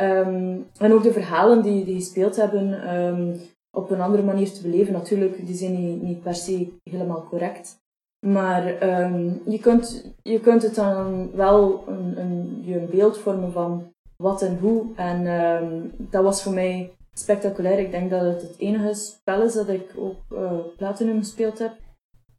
Um, 0.00 0.66
en 0.78 0.92
ook 0.92 1.02
de 1.02 1.12
verhalen 1.12 1.62
die, 1.62 1.84
die 1.84 1.94
gespeeld 1.94 2.36
hebben 2.36 2.94
um, 2.96 3.40
op 3.76 3.90
een 3.90 4.00
andere 4.00 4.22
manier 4.22 4.52
te 4.52 4.62
beleven. 4.62 4.92
Natuurlijk, 4.92 5.46
die 5.46 5.54
zijn 5.54 5.86
niet, 5.86 6.02
niet 6.02 6.22
per 6.22 6.34
se 6.34 6.72
helemaal 6.82 7.26
correct. 7.28 7.84
Maar 8.26 8.82
um, 9.02 9.40
je, 9.46 9.58
kunt, 9.58 10.14
je 10.22 10.40
kunt 10.40 10.62
het 10.62 10.74
dan 10.74 11.30
wel 11.34 11.84
een, 11.88 12.20
een, 12.20 12.62
je 12.64 12.80
een 12.80 12.90
beeld 12.90 13.18
vormen 13.18 13.52
van 13.52 13.92
wat 14.16 14.42
en 14.42 14.58
hoe. 14.58 14.94
En 14.94 15.92
dat 15.98 16.22
was 16.22 16.42
voor 16.42 16.52
mij 16.52 16.92
spectaculair. 17.12 17.78
Ik 17.78 17.90
denk 17.90 18.10
dat 18.10 18.20
het 18.20 18.42
het 18.42 18.58
enige 18.58 18.94
spel 18.94 19.42
is 19.42 19.54
dat 19.54 19.68
ik 19.68 19.94
ook 19.96 20.16
uh, 20.32 20.52
Platinum 20.76 21.18
gespeeld 21.18 21.58
heb. 21.58 21.76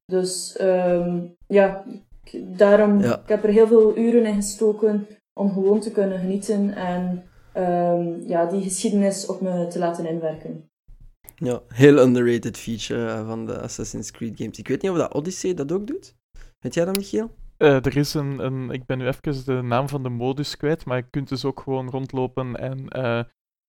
Dus 0.05 0.55
ehm, 0.55 1.25
ja, 1.47 1.83
daarom, 2.33 2.99
ik 2.99 3.27
heb 3.27 3.43
er 3.43 3.49
heel 3.49 3.67
veel 3.67 3.97
uren 3.97 4.25
in 4.25 4.35
gestoken 4.35 5.07
om 5.33 5.51
gewoon 5.51 5.79
te 5.79 5.91
kunnen 5.91 6.19
genieten 6.19 6.75
en 6.75 7.23
ja, 8.27 8.45
die 8.45 8.61
geschiedenis 8.61 9.25
op 9.25 9.41
me 9.41 9.67
te 9.67 9.79
laten 9.79 10.05
inwerken. 10.05 10.66
Ja, 11.39 11.61
heel 11.67 11.97
underrated 11.97 12.57
feature 12.57 13.11
eh, 13.11 13.27
van 13.27 13.45
de 13.45 13.61
Assassin's 13.61 14.11
Creed 14.11 14.37
games. 14.37 14.57
Ik 14.57 14.67
weet 14.67 14.81
niet 14.81 14.91
of 14.91 14.97
dat 14.97 15.13
Odyssey 15.13 15.53
dat 15.53 15.71
ook 15.71 15.87
doet. 15.87 16.15
Weet 16.59 16.73
jij 16.73 16.85
dat, 16.85 16.95
Michiel? 16.95 17.35
Uh, 17.57 17.85
er 17.85 17.97
is 17.97 18.13
een, 18.13 18.45
een, 18.45 18.69
ik 18.69 18.85
ben 18.85 18.97
nu 18.97 19.07
even 19.07 19.45
de 19.45 19.61
naam 19.61 19.89
van 19.89 20.03
de 20.03 20.09
modus 20.09 20.57
kwijt, 20.57 20.85
maar 20.85 20.97
je 20.97 21.09
kunt 21.09 21.29
dus 21.29 21.45
ook 21.45 21.59
gewoon 21.59 21.89
rondlopen 21.89 22.55
en 22.55 22.85
uh, 22.97 23.23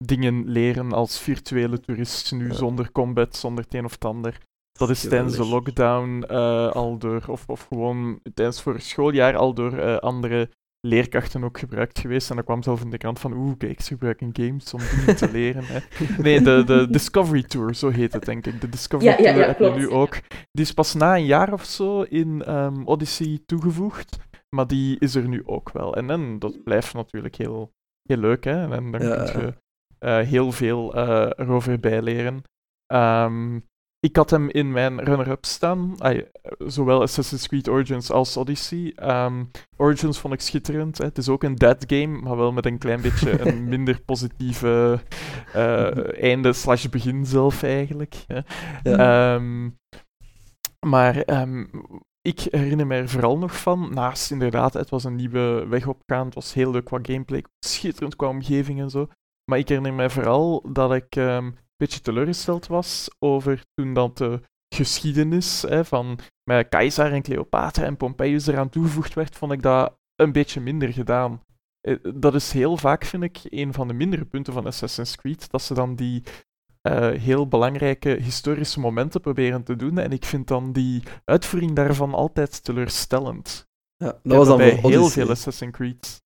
dingen 0.06 0.50
leren 0.50 0.92
als 0.92 1.20
virtuele 1.20 1.80
toerist, 1.80 2.32
nu 2.32 2.54
zonder 2.54 2.92
combat, 2.92 3.36
zonder 3.36 3.64
het 3.64 3.74
een 3.74 3.86
of 3.86 3.92
het 3.92 4.06
ander. 4.06 4.38
Dat 4.72 4.90
is 4.90 5.08
tijdens 5.08 5.36
de 5.36 5.46
lockdown 5.46 6.24
uh, 6.32 6.72
al 6.72 6.98
door, 6.98 7.24
of, 7.28 7.50
of 7.50 7.62
gewoon 7.62 8.20
tijdens 8.34 8.62
vorig 8.62 8.82
schooljaar 8.82 9.36
al 9.36 9.54
door 9.54 10.00
andere 10.00 10.50
leerkrachten 10.88 11.44
ook 11.44 11.60
gebruikt 11.60 12.00
geweest. 12.00 12.30
En 12.30 12.36
dan 12.36 12.46
kwam 12.46 12.64
zelf 12.64 12.82
in 12.82 12.90
de 12.90 12.98
kant 12.98 13.20
van, 13.20 13.34
oeh, 13.34 13.58
kijk, 13.58 13.82
ze 13.82 13.88
gebruiken 13.88 14.30
games 14.34 14.74
om 14.74 14.80
dingen 14.96 15.16
te 15.16 15.32
leren. 15.32 15.64
Hè. 15.66 15.80
Nee, 16.24 16.42
de, 16.42 16.64
de 16.66 16.88
Discovery 16.90 17.44
Tour, 17.44 17.76
zo 17.76 17.90
heet 17.90 18.14
het, 18.14 18.26
denk 18.26 18.46
ik. 18.46 18.62
De 18.62 18.70
Discovery 18.70 19.16
Tour 19.16 19.38
ja, 19.38 19.46
heb 19.48 19.60
je 19.60 19.70
nu 19.70 19.90
ook. 19.90 20.20
Die 20.52 20.66
is 20.66 20.74
pas 20.74 20.94
na 20.94 21.16
een 21.16 21.26
jaar 21.26 21.54
of 21.54 21.64
zo 21.64 22.02
in 22.02 22.54
um, 22.56 22.86
Odyssey 22.86 23.40
toegevoegd, 23.46 24.18
maar 24.56 24.68
die 24.68 25.00
is 25.00 25.16
er 25.16 25.28
nu 25.28 25.42
ook 25.46 25.72
wel. 25.72 25.96
En, 25.96 26.10
en 26.10 26.40
dat 26.40 26.64
blijft 26.64 26.94
natuurlijk 26.94 27.36
heel, 27.36 27.72
heel 28.02 28.18
leuk, 28.18 28.44
hè. 28.44 28.62
En 28.62 28.70
dan 28.70 28.92
kun 28.92 29.42
je 29.42 29.54
uh, 30.00 30.20
heel 30.20 30.52
veel 30.52 30.98
uh, 30.98 31.30
erover 31.36 31.80
bijleren. 31.80 32.42
Um, 32.94 33.66
ik 34.08 34.16
had 34.16 34.30
hem 34.30 34.50
in 34.50 34.72
mijn 34.72 35.04
runner-up 35.04 35.46
staan, 35.46 35.96
zowel 36.58 37.02
Assassin's 37.02 37.48
Creed 37.48 37.70
Origins 37.70 38.12
als 38.12 38.38
Odyssey. 38.38 38.94
Ehm, 38.96 39.44
Origins 39.78 40.20
vond 40.20 40.34
ik 40.34 40.42
schitterend. 40.42 40.98
Hè. 40.98 41.06
Het 41.06 41.18
is 41.18 41.30
ook 41.30 41.44
een 41.44 41.56
dead 41.56 41.84
game, 41.88 42.22
maar 42.22 42.38
wel 42.38 42.52
met 42.52 42.66
een 42.66 42.78
klein 42.78 43.02
beetje 43.02 43.48
een 43.48 43.68
minder 43.74 44.02
positieve 44.06 45.00
uh, 45.56 46.24
einde 46.24 46.54
slash 46.54 46.86
begin 46.86 47.26
zelf 47.26 47.64
eigenlijk. 47.64 48.16
Hè. 48.28 48.40
Ehm, 48.84 49.70
maar 50.86 51.18
ehm, 51.18 51.66
ik 52.22 52.40
herinner 52.40 52.88
me 52.88 52.96
er 52.96 53.10
vooral 53.10 53.38
nog 53.38 53.62
van, 53.62 53.94
naast 53.94 54.32
inderdaad, 54.32 54.74
het 54.74 54.90
was 54.90 55.04
een 55.04 55.16
nieuwe 55.16 55.66
weg 55.70 55.88
opgaan, 55.88 56.26
het 56.26 56.36
was 56.36 56.54
heel 56.54 56.72
leuk 56.72 56.86
qua 56.86 57.00
gameplay, 57.02 57.44
schitterend 57.66 58.16
qua 58.16 58.28
omgeving 58.28 58.80
en 58.80 58.90
zo. 58.90 59.08
Maar 59.52 59.60
ik 59.60 59.68
herinner 59.68 59.94
me 59.94 60.10
vooral 60.10 60.66
dat 60.72 60.94
ik 60.94 61.16
beetje 61.78 62.02
teleurgesteld 62.02 62.68
was 62.68 63.10
over 63.20 63.64
toen 63.74 63.94
dat 63.94 64.18
de 64.18 64.42
geschiedenis 64.76 65.62
hè, 65.62 65.86
van 65.86 66.20
met 66.44 66.70
Keizer 66.70 67.14
en 67.14 67.22
Cleopatra 67.22 67.84
en 67.84 67.98
Pompeius 67.98 68.48
eraan 68.48 68.70
toegevoegd 68.70 69.14
werd, 69.14 69.36
vond 69.36 69.52
ik 69.52 69.62
dat 69.62 69.98
een 70.16 70.32
beetje 70.32 70.62
minder 70.62 70.94
gedaan. 70.94 71.42
Eh, 71.82 71.96
dat 72.16 72.36
is 72.36 72.52
heel 72.52 72.78
vaak, 72.78 73.06
vind 73.06 73.24
ik, 73.24 73.40
een 73.44 73.74
van 73.74 73.88
de 73.88 73.94
mindere 73.94 74.26
punten 74.26 74.54
van 74.54 74.66
Assassin's 74.66 75.16
Creed, 75.16 75.52
dat 75.52 75.62
ze 75.62 75.74
dan 75.74 75.96
die 75.96 76.24
uh, 76.88 77.10
heel 77.10 77.48
belangrijke 77.48 78.10
historische 78.10 78.80
momenten 78.80 79.22
proberen 79.22 79.64
te 79.64 79.76
doen. 79.76 79.98
En 79.98 80.12
ik 80.12 80.26
vind 80.26 80.48
dan 80.48 80.72
die 80.72 81.04
uitvoering 81.24 81.76
daarvan 81.76 82.14
altijd 82.14 82.64
teleurstellend. 82.64 83.68
Ja, 83.96 84.20
dat 84.24 84.38
was 84.38 84.48
dan 84.48 84.58
bij 84.58 84.76
heel 84.76 85.08
veel 85.08 85.30
Assassin's 85.30 85.72
Creed. 85.72 86.26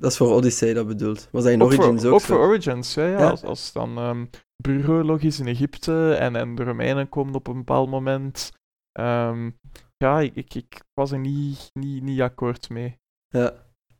Dat 0.00 0.10
is 0.10 0.16
voor 0.16 0.32
Odyssey 0.32 0.74
dat 0.74 0.86
bedoeld. 0.86 1.28
Was 1.32 1.44
dat 1.44 1.52
in 1.52 1.62
Origins 1.62 2.04
ook, 2.04 2.12
ook, 2.12 2.20
voor 2.20 2.38
Origins, 2.38 2.94
ja. 2.94 3.06
ja. 3.06 3.30
Als, 3.30 3.42
als 3.42 3.72
dan 3.72 3.98
um, 3.98 4.30
burgeroorlog 4.62 5.20
is 5.20 5.40
in 5.40 5.46
Egypte 5.46 6.14
en, 6.14 6.36
en 6.36 6.54
de 6.54 6.64
Romeinen 6.64 7.08
komen 7.08 7.34
op 7.34 7.46
een 7.46 7.56
bepaald 7.56 7.90
moment. 7.90 8.52
Um, 9.00 9.58
ja, 9.96 10.20
ik, 10.20 10.34
ik, 10.34 10.54
ik, 10.54 10.82
was 10.94 11.10
er 11.10 11.18
niet, 11.18 11.70
niet, 11.72 12.02
niet 12.02 12.20
akkoord 12.20 12.70
mee. 12.70 12.98
Ja. 13.28 13.52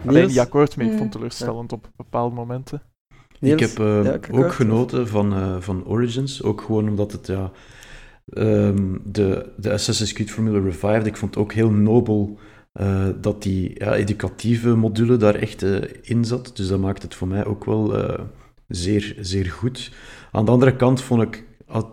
Alleen 0.07 0.27
niet 0.27 0.39
akkoord 0.39 0.77
mee, 0.77 0.87
ik 0.87 0.93
vond 0.93 1.03
het 1.03 1.13
teleurstellend 1.13 1.73
op 1.73 1.91
bepaalde 1.97 2.35
momenten. 2.35 2.83
Ik 3.41 3.61
heb 3.61 3.79
uh, 3.79 4.15
ook 4.31 4.53
genoten 4.53 5.09
van, 5.09 5.33
uh, 5.33 5.61
van 5.61 5.87
Origins, 5.87 6.43
ook 6.43 6.61
gewoon 6.61 6.89
omdat 6.89 7.13
het, 7.13 7.27
ja, 7.27 7.51
um, 8.35 9.01
de, 9.05 9.53
de 9.57 9.73
Assassin's 9.73 10.13
Creed 10.13 10.31
Formula 10.31 10.59
Revived, 10.59 11.07
ik 11.07 11.17
vond 11.17 11.35
het 11.35 11.45
ook 11.45 11.53
heel 11.53 11.71
nobel 11.71 12.39
uh, 12.81 13.09
dat 13.21 13.43
die 13.43 13.71
ja, 13.75 13.95
educatieve 13.95 14.75
module 14.75 15.17
daar 15.17 15.35
echt 15.35 15.63
uh, 15.63 15.83
in 16.03 16.25
zat. 16.25 16.51
Dus 16.55 16.69
dat 16.69 16.81
maakt 16.81 17.03
het 17.03 17.15
voor 17.15 17.29
mij 17.29 17.45
ook 17.47 17.65
wel 17.65 17.99
uh, 17.99 18.25
zeer, 18.69 19.17
zeer 19.21 19.47
goed. 19.47 19.93
Aan 20.33 20.45
de 20.45 20.51
andere 20.51 20.77
kant 20.77 21.03
vond 21.03 21.23
ik, 21.23 21.45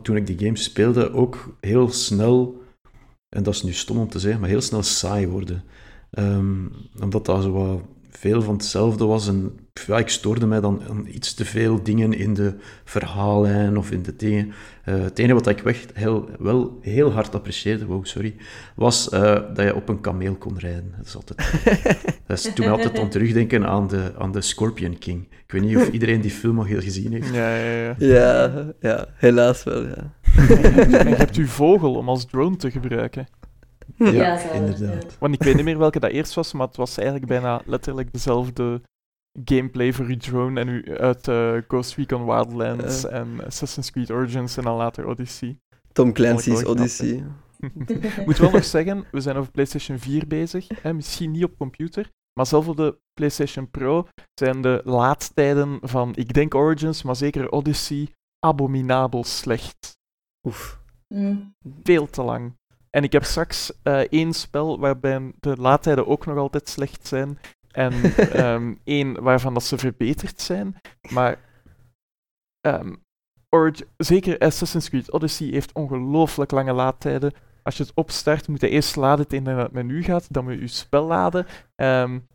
toen 0.01 0.15
ik 0.15 0.27
die 0.27 0.39
game 0.39 0.57
speelde, 0.57 1.13
ook 1.13 1.57
heel 1.59 1.89
snel, 1.89 2.61
en 3.29 3.43
dat 3.43 3.53
is 3.53 3.63
nu 3.63 3.73
stom 3.73 3.97
om 3.97 4.09
te 4.09 4.19
zeggen, 4.19 4.39
maar 4.39 4.49
heel 4.49 4.61
snel 4.61 4.83
saai 4.83 5.27
worden. 5.27 5.63
Um, 6.19 6.71
omdat 7.01 7.25
dat 7.25 7.43
zo 7.43 7.81
veel 8.09 8.41
van 8.41 8.53
hetzelfde 8.53 9.05
was. 9.05 9.27
En 9.27 9.51
ja, 9.87 9.97
ik 9.97 10.09
stoorde 10.09 10.45
mij 10.45 10.59
dan 10.59 10.81
aan 10.89 11.07
iets 11.07 11.33
te 11.33 11.45
veel 11.45 11.83
dingen 11.83 12.13
in 12.13 12.33
de 12.33 12.55
verhaallijn 12.83 13.77
of 13.77 13.91
in 13.91 14.03
de 14.03 14.15
dingen. 14.15 14.53
Uh, 14.85 15.03
het 15.03 15.19
enige 15.19 15.33
wat 15.33 15.47
ik 15.47 15.61
echt 15.61 15.91
heel, 15.93 16.29
wel 16.39 16.77
heel 16.81 17.11
hard 17.11 17.35
apprecieerde, 17.35 17.85
wow, 17.85 18.05
sorry, 18.05 18.35
was 18.75 19.09
uh, 19.13 19.21
dat 19.53 19.65
je 19.65 19.75
op 19.75 19.89
een 19.89 20.01
kameel 20.01 20.35
kon 20.35 20.59
rijden. 20.59 20.93
Dat, 20.97 21.05
is 21.05 21.15
altijd, 21.15 21.61
dat 22.27 22.37
is 22.37 22.53
toen 22.53 22.67
altijd 22.67 22.99
aan 22.99 23.09
terugdenken 23.09 23.67
aan 23.67 23.87
de, 23.87 24.11
aan 24.17 24.31
de 24.31 24.41
Scorpion 24.41 24.97
King. 24.97 25.27
Ik 25.29 25.51
weet 25.51 25.61
niet 25.61 25.77
of 25.77 25.89
iedereen 25.89 26.21
die 26.21 26.31
film 26.31 26.59
al 26.59 26.65
gezien 26.65 27.11
heeft. 27.11 27.33
Ja, 27.33 27.55
ja, 27.55 27.71
ja. 27.71 27.95
ja, 27.97 28.73
ja 28.79 29.05
helaas 29.15 29.63
wel, 29.63 29.85
ja. 29.85 30.13
en 30.99 31.09
je 31.09 31.15
hebt 31.15 31.35
uw 31.35 31.47
vogel 31.47 31.95
om 31.95 32.09
als 32.09 32.25
drone 32.25 32.55
te 32.55 32.71
gebruiken. 32.71 33.27
Ja, 33.97 34.51
inderdaad. 34.53 35.17
Want 35.19 35.33
ik 35.33 35.43
weet 35.43 35.55
niet 35.55 35.63
meer 35.63 35.77
welke 35.77 35.99
dat 35.99 36.11
eerst 36.11 36.33
was, 36.33 36.53
maar 36.53 36.67
het 36.67 36.75
was 36.75 36.97
eigenlijk 36.97 37.27
bijna 37.27 37.61
letterlijk 37.65 38.11
dezelfde 38.11 38.81
gameplay 39.43 39.93
voor 39.93 40.05
uw 40.05 40.17
drone 40.17 40.59
en 40.59 40.67
u 40.67 40.97
uit 40.97 41.27
uh, 41.27 41.57
Ghost 41.67 41.95
Recon 41.95 42.25
Wildlands 42.25 43.05
en 43.05 43.45
Assassin's 43.45 43.91
Creed 43.91 44.11
Origins 44.11 44.57
en 44.57 44.63
dan 44.63 44.75
later 44.75 45.07
Odyssey. 45.07 45.59
Tom 45.91 46.13
Clancy's 46.13 46.65
Odyssey. 46.65 47.23
Moet 48.25 48.37
wel 48.37 48.51
nog 48.51 48.63
zeggen, 48.63 49.05
we 49.11 49.21
zijn 49.21 49.35
over 49.35 49.51
PlayStation 49.51 49.99
4 49.99 50.27
bezig. 50.27 50.67
Hè, 50.81 50.93
misschien 50.93 51.31
niet 51.31 51.43
op 51.43 51.57
computer, 51.57 52.09
maar 52.33 52.45
zelf 52.45 52.67
op 52.67 52.77
de 52.77 52.97
PlayStation 53.13 53.69
Pro 53.69 54.07
zijn 54.33 54.61
de 54.61 54.81
laadtijden 54.83 55.77
van, 55.81 56.15
ik 56.15 56.33
denk 56.33 56.55
Origins, 56.55 57.03
maar 57.03 57.15
zeker 57.15 57.51
Odyssey, 57.51 58.09
abominabel 58.39 59.23
slecht. 59.23 59.97
Oef. 60.47 60.79
Mm. 61.07 61.55
Veel 61.83 62.09
te 62.09 62.23
lang. 62.23 62.57
En 62.89 63.03
ik 63.03 63.11
heb 63.11 63.23
straks 63.23 63.71
uh, 63.83 63.99
één 63.99 64.33
spel 64.33 64.79
waarbij 64.79 65.33
de 65.39 65.55
laadtijden 65.55 66.07
ook 66.07 66.25
nog 66.25 66.37
altijd 66.37 66.69
slecht 66.69 67.07
zijn. 67.07 67.39
En 67.75 67.93
um, 68.45 68.79
één 68.83 69.21
waarvan 69.23 69.53
dat 69.53 69.63
ze 69.63 69.77
verbeterd 69.77 70.41
zijn. 70.41 70.75
Maar 71.09 71.37
um, 72.67 73.03
zeker 73.97 74.37
Assassin's 74.37 74.89
Creed 74.89 75.11
Odyssey 75.11 75.47
heeft 75.47 75.73
ongelooflijk 75.73 76.51
lange 76.51 76.73
laadtijden. 76.73 77.33
Als 77.63 77.77
je 77.77 77.83
het 77.83 77.91
opstart, 77.95 78.47
moet 78.47 78.61
je 78.61 78.69
eerst 78.69 78.95
laden 78.95 79.27
tegen 79.27 79.57
het 79.57 79.71
menu 79.71 80.03
gaat. 80.03 80.33
Dan 80.33 80.43
moet 80.43 80.53
je 80.53 80.59
je 80.59 80.67
spel 80.67 81.05
laden. 81.05 81.45
Um, 81.75 82.27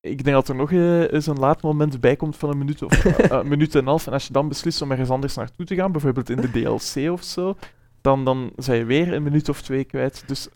ik 0.00 0.24
denk 0.24 0.36
dat 0.36 0.48
er 0.48 0.54
nog 0.54 0.70
uh, 0.70 1.12
eens 1.12 1.26
een 1.26 1.38
laadmoment 1.38 2.00
bij 2.00 2.16
komt 2.16 2.36
van 2.36 2.50
een 2.50 2.58
minuut 2.58 2.82
of 2.82 3.04
uh, 3.04 3.42
minuut 3.42 3.74
en 3.74 3.80
een 3.80 3.86
half. 3.86 4.06
En 4.06 4.12
als 4.12 4.26
je 4.26 4.32
dan 4.32 4.48
beslist 4.48 4.82
om 4.82 4.90
ergens 4.90 5.10
anders 5.10 5.34
naartoe 5.34 5.66
te 5.66 5.74
gaan, 5.74 5.92
bijvoorbeeld 5.92 6.30
in 6.30 6.40
de 6.40 6.50
DLC 6.60 7.10
of 7.10 7.22
zo, 7.22 7.56
dan, 8.00 8.24
dan 8.24 8.52
zijn 8.56 8.78
je 8.78 8.84
weer 8.84 9.12
een 9.12 9.22
minuut 9.22 9.48
of 9.48 9.62
twee 9.62 9.84
kwijt. 9.84 10.22
Dus 10.26 10.48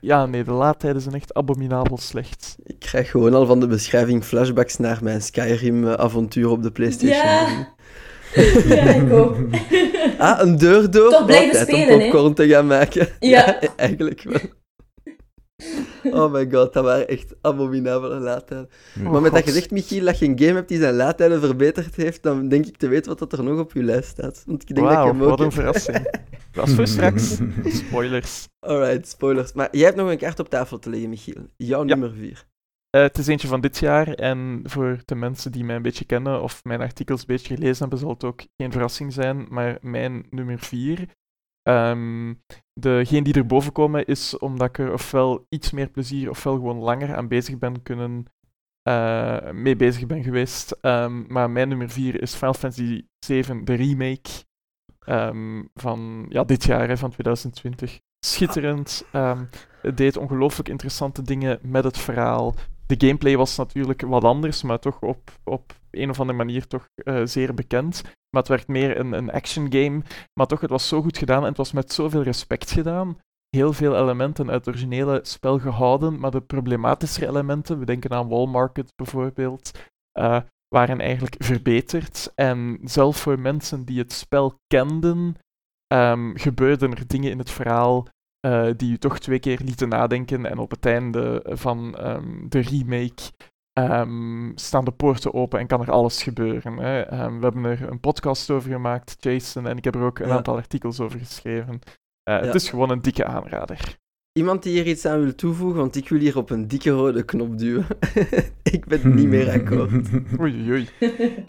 ja, 0.00 0.26
nee, 0.26 0.44
de 0.44 0.52
laadtijden 0.52 1.02
zijn 1.02 1.14
echt 1.14 1.34
abominabel 1.34 1.98
slecht. 1.98 2.56
Ik 2.64 2.78
krijg 2.78 3.10
gewoon 3.10 3.34
al 3.34 3.46
van 3.46 3.60
de 3.60 3.66
beschrijving 3.66 4.24
flashbacks 4.24 4.76
naar 4.76 4.98
mijn 5.02 5.22
Skyrim-avontuur 5.22 6.48
op 6.48 6.62
de 6.62 6.70
PlayStation. 6.70 7.16
Ja. 7.16 7.68
ja, 8.74 8.82
ik 8.82 9.12
ook. 9.12 9.36
ah, 10.18 10.40
een 10.40 10.58
deur 10.58 10.90
door? 10.90 11.10
Toch 11.10 11.26
blijven 11.26 11.60
spelen, 11.60 11.94
om 11.94 12.00
popcorn 12.00 12.34
te 12.34 12.48
gaan 12.48 12.66
maken. 12.66 13.08
Ja. 13.18 13.60
eigenlijk 13.76 14.22
wel. 14.22 14.40
Oh 16.04 16.32
my 16.32 16.50
god, 16.50 16.72
dat 16.72 16.84
waren 16.84 17.08
echt 17.08 17.34
abominabele 17.40 18.18
laadtijden. 18.20 18.68
Oh, 18.98 19.10
maar 19.10 19.20
met 19.20 19.32
dat 19.32 19.40
God. 19.42 19.50
gezegd, 19.50 19.70
Michiel, 19.70 20.04
dat 20.04 20.18
je 20.18 20.26
een 20.26 20.38
game 20.38 20.52
hebt 20.52 20.68
die 20.68 20.78
zijn 20.78 20.94
laadtijden 20.94 21.40
verbeterd 21.40 21.94
heeft, 21.94 22.22
dan 22.22 22.48
denk 22.48 22.66
ik 22.66 22.76
te 22.76 22.88
weten 22.88 23.08
wat 23.08 23.18
dat 23.18 23.32
er 23.38 23.44
nog 23.44 23.58
op 23.58 23.72
je 23.72 23.82
lijst 23.82 24.08
staat. 24.08 24.42
Want 24.46 24.62
ik 24.62 24.74
denk 24.74 24.86
dat 24.86 24.96
Wauw, 24.96 25.06
je 25.06 25.12
hem 25.12 25.22
ook 25.22 25.28
wat 25.28 25.40
een 25.40 25.52
verrassing. 25.52 26.10
Dat 26.52 26.68
is 26.68 26.74
voor 26.74 26.86
straks. 26.86 27.38
Spoilers. 27.86 28.48
Alright, 28.60 29.08
spoilers. 29.08 29.52
Maar 29.52 29.68
jij 29.70 29.84
hebt 29.84 29.96
nog 29.96 30.10
een 30.10 30.18
kaart 30.18 30.38
op 30.38 30.48
tafel 30.48 30.78
te 30.78 30.90
leggen, 30.90 31.08
Michiel. 31.08 31.46
Jouw 31.56 31.80
Ja. 31.80 31.84
nummer 31.86 32.12
4. 32.18 32.46
Eh, 32.90 33.02
het 33.02 33.18
is 33.18 33.26
eentje 33.26 33.48
van 33.48 33.60
dit 33.60 33.78
jaar 33.78 34.08
en 34.14 34.60
voor 34.64 34.98
de 35.04 35.14
mensen 35.14 35.52
die 35.52 35.64
mij 35.64 35.76
een 35.76 35.82
beetje 35.82 36.04
kennen 36.04 36.42
of 36.42 36.64
mijn 36.64 36.80
artikels 36.80 37.20
een 37.20 37.26
beetje 37.26 37.54
gelezen 37.54 37.78
hebben, 37.80 37.98
zal 37.98 38.10
het 38.10 38.24
ook 38.24 38.40
geen 38.56 38.72
verrassing 38.72 39.12
zijn. 39.12 39.46
Maar 39.48 39.78
mijn 39.80 40.26
nummer 40.30 40.58
4, 40.58 41.08
ehm 41.68 42.34
degene 42.80 43.22
die 43.22 43.34
erboven 43.34 43.72
komen, 43.72 44.06
is 44.06 44.38
omdat 44.38 44.68
ik 44.68 44.78
er 44.78 44.92
ofwel 44.92 45.46
iets 45.48 45.70
meer 45.70 45.90
plezier 45.90 46.30
ofwel 46.30 46.54
gewoon 46.54 46.78
langer 46.78 47.16
aan 47.16 47.28
bezig 47.28 47.58
ben 47.58 47.82
kunnen 47.82 48.24
eh, 48.82 49.50
mee 49.50 49.76
bezig 49.76 50.06
ben 50.06 50.22
geweest. 50.22 50.70
Ehm, 50.80 51.32
maar 51.32 51.50
mijn 51.50 51.68
nummer 51.68 51.90
4 51.90 52.22
is 52.22 52.34
Final 52.34 52.54
Fantasy 52.54 53.06
7, 53.18 53.64
de 53.64 53.74
remake 53.74 54.30
ehm, 54.98 55.62
van 55.74 56.26
ja, 56.28 56.44
dit 56.44 56.64
jaar, 56.64 56.88
hè, 56.88 56.96
van 56.96 57.10
2020. 57.10 58.00
schitterend. 58.20 59.04
Het 59.82 59.96
deed 59.96 60.16
ongelooflijk 60.16 60.68
interessante 60.68 61.22
dingen 61.22 61.58
met 61.62 61.84
het 61.84 61.98
verhaal. 61.98 62.54
De 62.88 63.06
gameplay 63.06 63.36
was 63.36 63.56
natuurlijk 63.56 64.02
wat 64.02 64.24
anders, 64.24 64.62
maar 64.62 64.78
toch 64.78 65.00
op, 65.00 65.30
op 65.44 65.72
een 65.90 66.10
of 66.10 66.20
andere 66.20 66.38
manier 66.38 66.66
toch 66.66 66.88
uh, 66.94 67.20
zeer 67.24 67.54
bekend. 67.54 68.02
Maar 68.02 68.42
het 68.42 68.48
werd 68.48 68.68
meer 68.68 68.98
een, 68.98 69.12
een 69.12 69.30
action 69.30 69.72
game. 69.72 70.02
Maar 70.32 70.46
toch, 70.46 70.60
het 70.60 70.70
was 70.70 70.88
zo 70.88 71.02
goed 71.02 71.18
gedaan 71.18 71.42
en 71.42 71.48
het 71.48 71.56
was 71.56 71.72
met 71.72 71.92
zoveel 71.92 72.22
respect 72.22 72.70
gedaan. 72.70 73.18
Heel 73.56 73.72
veel 73.72 73.96
elementen 73.96 74.50
uit 74.50 74.64
het 74.64 74.74
originele 74.74 75.20
spel 75.22 75.58
gehouden, 75.58 76.20
maar 76.20 76.30
de 76.30 76.40
problematische 76.40 77.26
elementen, 77.26 77.78
we 77.78 77.84
denken 77.84 78.10
aan 78.10 78.28
Wall 78.28 78.46
Market 78.46 78.92
bijvoorbeeld, 78.96 79.70
uh, 80.18 80.40
waren 80.68 81.00
eigenlijk 81.00 81.34
verbeterd. 81.38 82.32
En 82.34 82.78
zelfs 82.84 83.20
voor 83.20 83.38
mensen 83.38 83.84
die 83.84 83.98
het 83.98 84.12
spel 84.12 84.58
kenden, 84.66 85.36
um, 85.94 86.36
gebeurden 86.36 86.90
er 86.94 87.06
dingen 87.06 87.30
in 87.30 87.38
het 87.38 87.50
verhaal 87.50 88.06
uh, 88.46 88.68
die 88.76 88.92
u 88.92 88.98
toch 88.98 89.18
twee 89.18 89.38
keer 89.38 89.60
lieten 89.64 89.88
nadenken. 89.88 90.46
En 90.46 90.58
op 90.58 90.70
het 90.70 90.86
einde 90.86 91.42
van 91.44 92.06
um, 92.06 92.46
de 92.48 92.60
remake 92.60 93.32
um, 93.78 94.52
staan 94.54 94.84
de 94.84 94.90
poorten 94.90 95.34
open 95.34 95.58
en 95.58 95.66
kan 95.66 95.80
er 95.80 95.90
alles 95.90 96.22
gebeuren. 96.22 96.78
Hè. 96.78 97.04
we 97.08 97.42
hebben 97.42 97.64
er 97.64 97.90
een 97.90 98.00
podcast 98.00 98.50
over 98.50 98.70
gemaakt, 98.70 99.16
Jason, 99.18 99.66
en 99.66 99.76
ik 99.76 99.84
heb 99.84 99.94
er 99.94 100.02
ook 100.02 100.18
een 100.18 100.30
aantal 100.30 100.56
artikels 100.56 101.00
over 101.00 101.18
geschreven. 101.18 101.74
Uh, 101.74 102.34
ja. 102.34 102.40
Het 102.40 102.54
is 102.54 102.68
gewoon 102.68 102.90
een 102.90 103.02
dikke 103.02 103.24
aanrader. 103.24 103.97
Iemand 104.38 104.62
die 104.62 104.72
hier 104.72 104.86
iets 104.86 105.06
aan 105.06 105.22
wil 105.22 105.34
toevoegen, 105.34 105.78
want 105.78 105.96
ik 105.96 106.08
wil 106.08 106.18
hier 106.18 106.36
op 106.36 106.50
een 106.50 106.68
dikke 106.68 106.90
rode 106.90 107.24
knop 107.24 107.58
duwen. 107.58 107.86
ik 108.76 108.86
ben 108.86 109.14
niet 109.14 109.26
meer 109.26 109.50
akkoord. 109.50 110.08
oei, 110.40 110.70
oei. 110.70 110.88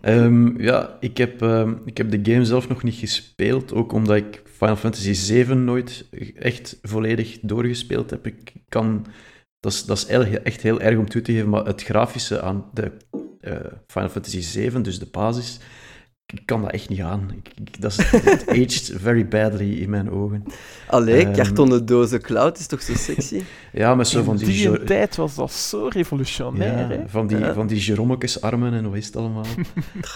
um, 0.02 0.62
ja, 0.62 0.97
ik 0.99 1.17
heb, 1.17 1.41
um, 1.41 1.82
ik 1.86 1.97
heb 1.97 2.12
de 2.12 2.32
game 2.32 2.45
zelf 2.45 2.67
nog 2.67 2.84
niet 2.84 2.95
gespeeld, 2.95 3.73
ook 3.73 3.91
omdat 3.91 4.15
ik 4.15 4.41
Final 4.45 4.75
Fantasy 4.75 5.13
VII 5.13 5.56
nooit 5.56 6.06
echt 6.36 6.80
volledig 6.82 7.39
doorgespeeld 7.41 8.10
heb. 8.10 8.25
Ik 8.25 8.54
kan, 8.69 9.06
dat 9.60 9.71
is, 9.71 9.86
dat 9.86 9.97
is 9.97 10.06
echt 10.43 10.62
heel 10.62 10.82
erg 10.82 10.97
om 10.97 11.10
toe 11.10 11.21
te 11.21 11.32
geven, 11.32 11.49
maar 11.49 11.65
het 11.65 11.84
grafische 11.84 12.41
aan 12.41 12.65
de 12.73 12.91
uh, 13.41 13.54
Final 13.88 14.10
Fantasy 14.10 14.41
VII, 14.41 14.82
dus 14.82 14.99
de 14.99 15.08
basis, 15.12 15.60
ik 16.33 16.45
kan 16.45 16.61
dat 16.61 16.71
echt 16.71 16.89
niet 16.89 17.01
aan. 17.01 17.31
Ik, 17.43 17.81
dat 17.81 17.91
is, 17.91 18.13
it 18.13 18.47
aged 18.47 18.91
very 18.95 19.27
badly 19.27 19.81
in 19.81 19.89
mijn 19.89 20.11
ogen. 20.11 20.43
Allee, 20.87 21.25
um, 21.25 21.33
kartonnen 21.33 21.85
dozen 21.85 22.21
cloud 22.21 22.59
is 22.59 22.67
toch 22.67 22.81
zo 22.81 22.93
sexy? 22.93 23.43
ja, 23.71 23.95
met 23.95 24.07
zo 24.07 24.23
van 24.23 24.37
die... 24.37 24.63
In 24.63 24.71
die 24.71 24.83
tijd 24.83 25.15
was 25.15 25.35
dat 25.35 25.51
zo 25.51 25.87
revolutionair, 25.87 26.99
ja, 26.99 27.07
Van 27.07 27.27
die, 27.27 27.37
ja. 27.37 27.53
van 27.53 27.67
die 27.67 27.95
armen 28.41 28.73
en 28.73 28.85
hoe 28.85 28.97
is 28.97 29.05
het 29.05 29.15
allemaal. 29.15 29.45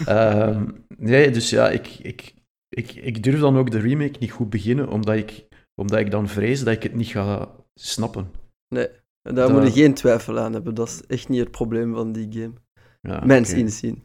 um, 0.10 0.86
nee, 0.98 1.32
dus 1.32 1.50
ja, 1.50 1.70
ik, 1.70 1.88
ik, 2.02 2.34
ik, 2.70 2.92
ik 2.92 3.24
durf 3.24 3.40
dan 3.40 3.58
ook 3.58 3.72
de 3.72 3.80
remake 3.80 4.20
niet 4.20 4.32
goed 4.32 4.50
beginnen, 4.50 4.90
omdat 4.90 5.16
ik, 5.16 5.48
omdat 5.76 6.00
ik 6.00 6.12
dan 6.12 6.28
vrees 6.28 6.64
dat 6.64 6.74
ik 6.74 6.84
het 6.84 6.96
niet 6.96 7.08
ga 7.08 7.50
snappen. 7.74 8.28
Nee, 8.68 8.88
daar 9.22 9.34
dat... 9.34 9.52
moet 9.52 9.74
je 9.74 9.82
geen 9.82 9.94
twijfel 9.94 10.40
aan 10.40 10.54
hebben. 10.54 10.76
Dat 10.76 10.88
is 10.88 11.02
echt 11.08 11.30
niet 11.30 11.40
het 11.40 11.52
probleem 11.52 11.94
van 11.94 12.12
die 12.12 12.28
game. 12.30 12.54
Ja, 13.02 13.26
Mens 13.26 13.50
okay. 13.50 13.62
inzien. 13.62 14.04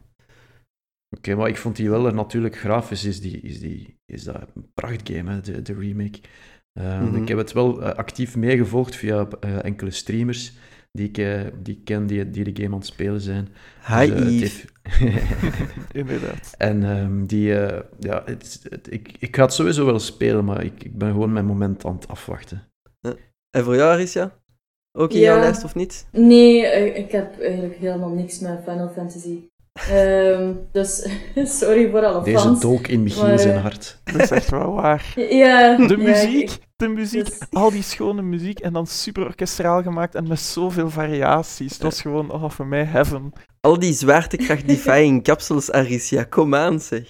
Oké, 1.17 1.35
maar 1.35 1.47
ik 1.47 1.57
vond 1.57 1.75
die 1.75 1.89
wel, 1.89 2.13
natuurlijk 2.13 2.57
grafisch 2.57 3.05
is, 3.05 3.21
die, 3.21 3.39
is, 3.39 3.59
die, 3.59 3.97
is 4.05 4.23
dat 4.23 4.35
een 4.55 4.71
prachtgame, 4.73 5.31
hè, 5.31 5.41
de, 5.41 5.61
de 5.61 5.73
remake. 5.73 6.19
Uh, 6.73 6.99
mm 6.99 7.07
-hmm. 7.07 7.21
Ik 7.21 7.27
heb 7.27 7.37
het 7.37 7.51
wel 7.51 7.81
uh, 7.81 7.89
actief 7.89 8.35
meegevolgd 8.35 8.95
via 8.95 9.27
uh, 9.45 9.63
enkele 9.63 9.91
streamers 9.91 10.53
die 10.91 11.07
ik, 11.11 11.15
die 11.63 11.77
ik 11.77 11.85
ken, 11.85 12.07
die, 12.07 12.29
die 12.29 12.43
de 12.43 12.61
game 12.61 12.73
aan 12.73 12.79
het 12.79 12.87
spelen 12.87 13.21
zijn. 13.21 13.47
Hi 13.87 14.39
dus, 14.39 14.65
Inderdaad. 15.91 16.53
En 16.57 16.83
um, 16.83 17.27
die, 17.27 17.47
ja, 17.99 18.23
het, 18.25 18.65
het, 18.69 18.91
ik, 18.91 19.15
ik 19.19 19.35
ga 19.35 19.43
het 19.43 19.53
sowieso 19.53 19.85
wel 19.85 19.99
spelen, 19.99 20.45
maar 20.45 20.63
ik, 20.63 20.83
ik 20.83 20.97
ben 20.97 21.11
gewoon 21.11 21.33
mijn 21.33 21.45
moment 21.45 21.85
aan 21.85 21.95
het 21.95 22.07
afwachten. 22.07 22.67
En 23.49 23.63
voor 23.63 23.75
jou, 23.75 23.91
Arisha? 23.91 24.39
Ook 24.97 25.11
in 25.11 25.19
ja. 25.19 25.25
jouw 25.25 25.39
lijst 25.39 25.63
of 25.63 25.75
niet? 25.75 26.07
Nee, 26.11 26.61
ik 26.93 27.11
heb 27.11 27.41
eigenlijk 27.41 27.75
helemaal 27.75 28.09
niks 28.09 28.39
met 28.39 28.59
Final 28.63 28.89
Fantasy. 28.89 29.39
Um, 29.91 30.59
dus 30.71 31.07
sorry 31.59 31.89
voor 31.89 32.05
alle 32.05 32.23
Deze 32.23 32.39
fans. 32.39 32.61
Deze 32.61 32.73
dook 32.73 32.87
in 32.87 33.03
Michiel 33.03 33.27
maar, 33.27 33.39
zijn 33.39 33.57
hart. 33.57 33.99
Dat 34.13 34.21
is 34.21 34.31
echt 34.31 34.49
wel 34.49 34.73
waar. 34.73 35.13
Ja. 35.15 35.87
De 35.87 35.97
muziek, 35.97 36.49
ja, 36.49 36.55
ik, 36.55 36.59
de 36.75 36.87
muziek, 36.87 37.25
dus... 37.25 37.39
al 37.51 37.71
die 37.71 37.83
schone 37.83 38.21
muziek 38.21 38.59
en 38.59 38.73
dan 38.73 38.87
super 38.87 39.23
orkestraal 39.25 39.81
gemaakt 39.81 40.15
en 40.15 40.27
met 40.27 40.39
zoveel 40.39 40.89
variaties. 40.89 41.73
Het 41.73 41.81
was 41.81 42.01
gewoon, 42.01 42.31
oh, 42.31 42.49
voor 42.49 42.67
mij 42.67 42.83
heaven. 42.83 43.33
Al 43.61 43.79
die 43.79 43.93
zwaartekracht-defying 43.93 45.23
capsules, 45.27 45.71
Aricia, 45.71 46.23
kom 46.23 46.55
aan 46.55 46.79
zeg. 46.79 47.09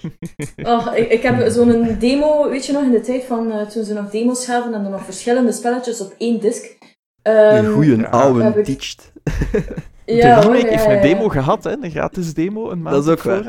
Oh, 0.62 0.86
ik, 0.94 1.10
ik 1.10 1.22
heb 1.22 1.50
zo'n 1.50 1.96
demo, 1.98 2.48
weet 2.48 2.66
je 2.66 2.72
nog, 2.72 2.82
in 2.82 2.90
de 2.90 3.00
tijd 3.00 3.24
van 3.24 3.46
uh, 3.46 3.62
toen 3.62 3.84
ze 3.84 3.94
nog 3.94 4.10
demos 4.10 4.44
gaven 4.44 4.74
en 4.74 4.82
dan 4.82 4.92
nog 4.92 5.04
verschillende 5.04 5.52
spelletjes 5.52 6.00
op 6.00 6.14
één 6.18 6.40
disc. 6.40 6.64
Um, 7.22 7.64
de 7.64 7.70
goeie 7.74 7.96
ja, 7.96 8.08
oude 8.08 8.62
ik... 8.64 8.94
Ja, 9.52 9.60
de 10.16 10.34
hoor, 10.46 10.54
heeft 10.54 10.84
ja, 10.84 10.90
een 10.90 10.96
ja. 10.96 11.02
demo 11.02 11.28
gehad, 11.28 11.64
hè? 11.64 11.72
een 11.82 11.90
gratis 11.90 12.34
demo, 12.34 12.70
een 12.70 12.82
maand 12.82 12.94
Dat 12.96 13.04
is 13.04 13.10
ook 13.10 13.22
waar. 13.22 13.42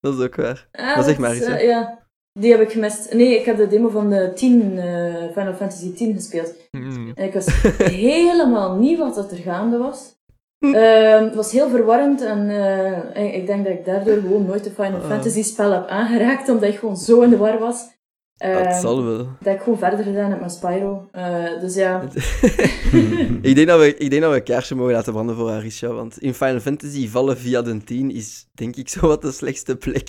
Dat 0.00 0.14
is 0.18 0.24
ook 0.24 0.36
waar. 0.36 0.68
Ah, 0.72 0.94
maar 0.94 1.04
zeg 1.04 1.18
maar 1.18 1.30
eens. 1.30 1.40
eh, 1.44 1.52
hè. 1.52 1.58
ja, 1.58 1.98
die 2.32 2.50
heb 2.50 2.60
ik 2.60 2.70
gemist. 2.72 3.12
Nee, 3.14 3.38
ik 3.38 3.44
heb 3.44 3.56
de 3.56 3.66
demo 3.66 3.88
van 3.88 4.10
de 4.10 4.32
10, 4.34 4.78
eh, 4.78 5.14
Final 5.34 5.54
Fantasy 5.54 5.92
10 5.94 6.14
gespeeld. 6.14 6.54
Mm. 6.70 7.12
En 7.14 7.24
ik 7.24 7.32
wist 7.32 7.50
helemaal 8.12 8.74
niet 8.76 8.98
wat 8.98 9.14
dat 9.14 9.30
er 9.30 9.36
gaande 9.36 9.78
was. 9.78 10.16
Ehm, 10.60 11.24
het 11.24 11.34
was 11.34 11.52
heel 11.52 11.68
verwarrend 11.68 12.22
en 12.24 12.50
eh, 12.50 13.24
ik- 13.24 13.34
ik 13.34 13.46
denk 13.46 13.64
dat 13.64 13.72
ik 13.72 13.84
daardoor 13.84 14.16
gewoon 14.16 14.46
nooit 14.46 14.66
een 14.66 14.72
Final 14.72 15.00
Ah. 15.00 15.06
Fantasy 15.08 15.42
spel 15.42 15.72
heb 15.72 15.86
aangeraakt, 15.88 16.48
omdat 16.48 16.68
ik 16.68 16.78
gewoon 16.78 16.96
zo 16.96 17.20
in 17.20 17.30
de 17.30 17.36
war 17.36 17.58
was. 17.58 17.96
Dat 18.38 18.50
Ehm, 18.66 18.80
zal 18.80 19.04
wel. 19.04 19.28
dat 19.40 19.54
ik 19.54 19.60
gewoon 19.60 19.78
verder 19.78 20.04
gedaan 20.04 20.30
heb 20.30 20.40
met 20.40 20.52
Spyro. 20.52 21.08
Eh, 21.12 21.60
dus 21.60 21.74
ja, 21.74 22.02
ik, 23.42 23.54
denk 23.54 23.66
dat 23.66 23.78
we, 23.80 23.96
ik 23.96 24.10
denk 24.10 24.22
dat 24.22 24.30
we 24.30 24.36
een 24.36 24.42
kaarsje 24.42 24.74
mogen 24.74 24.92
laten 24.92 25.12
branden 25.12 25.36
voor 25.36 25.50
Arisha, 25.50 25.88
want 25.92 26.18
in 26.18 26.34
Final 26.34 26.60
Fantasy 26.60 27.08
vallen 27.08 27.38
via 27.38 27.62
de 27.62 27.84
10 27.84 28.10
is 28.10 28.46
denk 28.54 28.76
ik 28.76 28.88
zo 28.88 29.06
wat 29.06 29.22
de 29.22 29.32
slechtste 29.32 29.76
plek. 29.76 30.08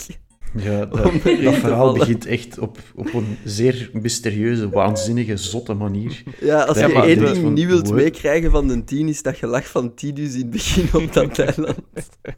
Ja, 0.55 0.85
dat, 0.85 1.11
verhaal 1.21 1.59
vallen. 1.61 1.97
begint 1.99 2.25
echt 2.25 2.59
op, 2.59 2.77
op 2.95 3.13
een 3.13 3.37
zeer 3.43 3.89
mysterieuze, 3.93 4.69
waanzinnige, 4.69 5.37
zotte 5.37 5.73
manier. 5.73 6.23
Ja, 6.39 6.61
als 6.63 6.79
Ja, 6.79 6.87
je 6.87 6.93
één 6.93 7.19
ding 7.19 7.37
van- 7.37 7.53
niet 7.53 7.67
wilt 7.67 7.91
meekrijgen 7.93 8.51
van 8.51 8.67
de 8.67 8.83
10, 8.83 9.07
is 9.07 9.21
dat 9.21 9.35
gelach 9.37 9.67
van 9.67 9.93
Tidus 9.93 10.33
in 10.33 10.39
het 10.39 10.49
begin 10.49 11.01
op 11.01 11.13
dat 11.13 11.39
eiland. 11.47 11.79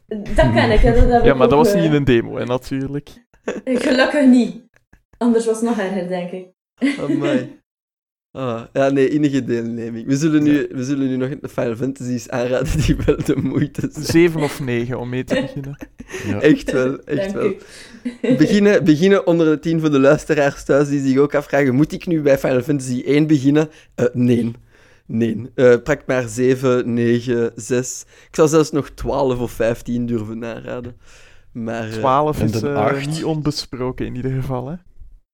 dat 0.08 0.52
kan 0.54 0.70
ik. 0.70 0.82
Dat 0.82 1.24
Ja, 1.24 1.34
maar 1.34 1.48
dat 1.48 1.58
was 1.58 1.74
niet 1.74 1.84
in 1.84 1.92
een 1.92 2.04
demo, 2.04 2.36
hè, 2.36 2.44
natuurlijk. 2.44 3.08
Gelukkig 3.64 4.26
niet. 4.26 4.70
Anders 5.22 5.46
was 5.46 5.56
het 5.60 5.64
nog 5.68 5.78
erger, 5.78 6.08
denk 6.08 6.30
ik. 6.30 6.46
Amai. 7.00 7.50
Ah, 8.34 8.62
ja, 8.72 8.88
nee, 8.90 9.08
innige 9.08 9.44
deelneming. 9.44 10.06
We 10.06 10.16
zullen 10.16 10.42
nu, 10.42 10.68
we 10.70 10.84
zullen 10.84 11.08
nu 11.08 11.16
nog 11.16 11.28
de 11.40 11.48
Final 11.48 11.76
Fantasies 11.76 12.28
aanraden 12.28 12.80
die 12.80 12.96
wel 13.06 13.16
de 13.24 13.36
moeite 13.36 13.88
zijn. 13.92 14.04
Zeven 14.04 14.40
of 14.40 14.60
negen 14.60 14.98
om 14.98 15.08
mee 15.08 15.24
te 15.24 15.34
beginnen. 15.40 15.76
Ja. 16.26 16.40
Echt 16.40 16.72
wel, 16.72 16.98
echt 17.04 17.32
Dank 17.32 17.34
wel. 17.34 17.44
u. 17.44 17.56
Beginnen, 18.36 18.84
beginnen 18.84 19.26
onder 19.26 19.46
de 19.50 19.58
tien 19.58 19.80
voor 19.80 19.90
de 19.90 19.98
luisteraars 20.00 20.64
thuis 20.64 20.88
die 20.88 21.00
zich 21.06 21.16
ook 21.18 21.34
afvragen, 21.34 21.74
moet 21.74 21.92
ik 21.92 22.06
nu 22.06 22.20
bij 22.22 22.38
Final 22.38 22.62
Fantasy 22.62 23.02
1 23.06 23.26
beginnen? 23.26 23.68
Eh, 23.94 24.06
nee. 24.12 24.50
Nee. 25.06 25.50
Eh 25.54 25.76
pak 25.84 26.06
maar 26.06 26.28
7, 26.28 26.94
9, 26.94 27.52
6. 27.54 28.04
Ik 28.28 28.34
zou 28.36 28.48
zelfs 28.48 28.70
nog 28.70 28.90
12 28.90 29.40
of 29.40 29.50
15 29.52 30.06
durven 30.06 30.44
aanraden. 30.44 30.96
Maar, 31.52 31.88
eh, 31.88 31.92
12 31.92 32.40
En 32.40 32.44
is 32.44 32.52
de 32.52 32.68
eh, 32.68 32.76
acht. 32.76 33.06
niet 33.06 33.24
onbesproken 33.24 34.06
in 34.06 34.14
ieder 34.14 34.30
geval. 34.32 34.68
Hè. 34.68 34.74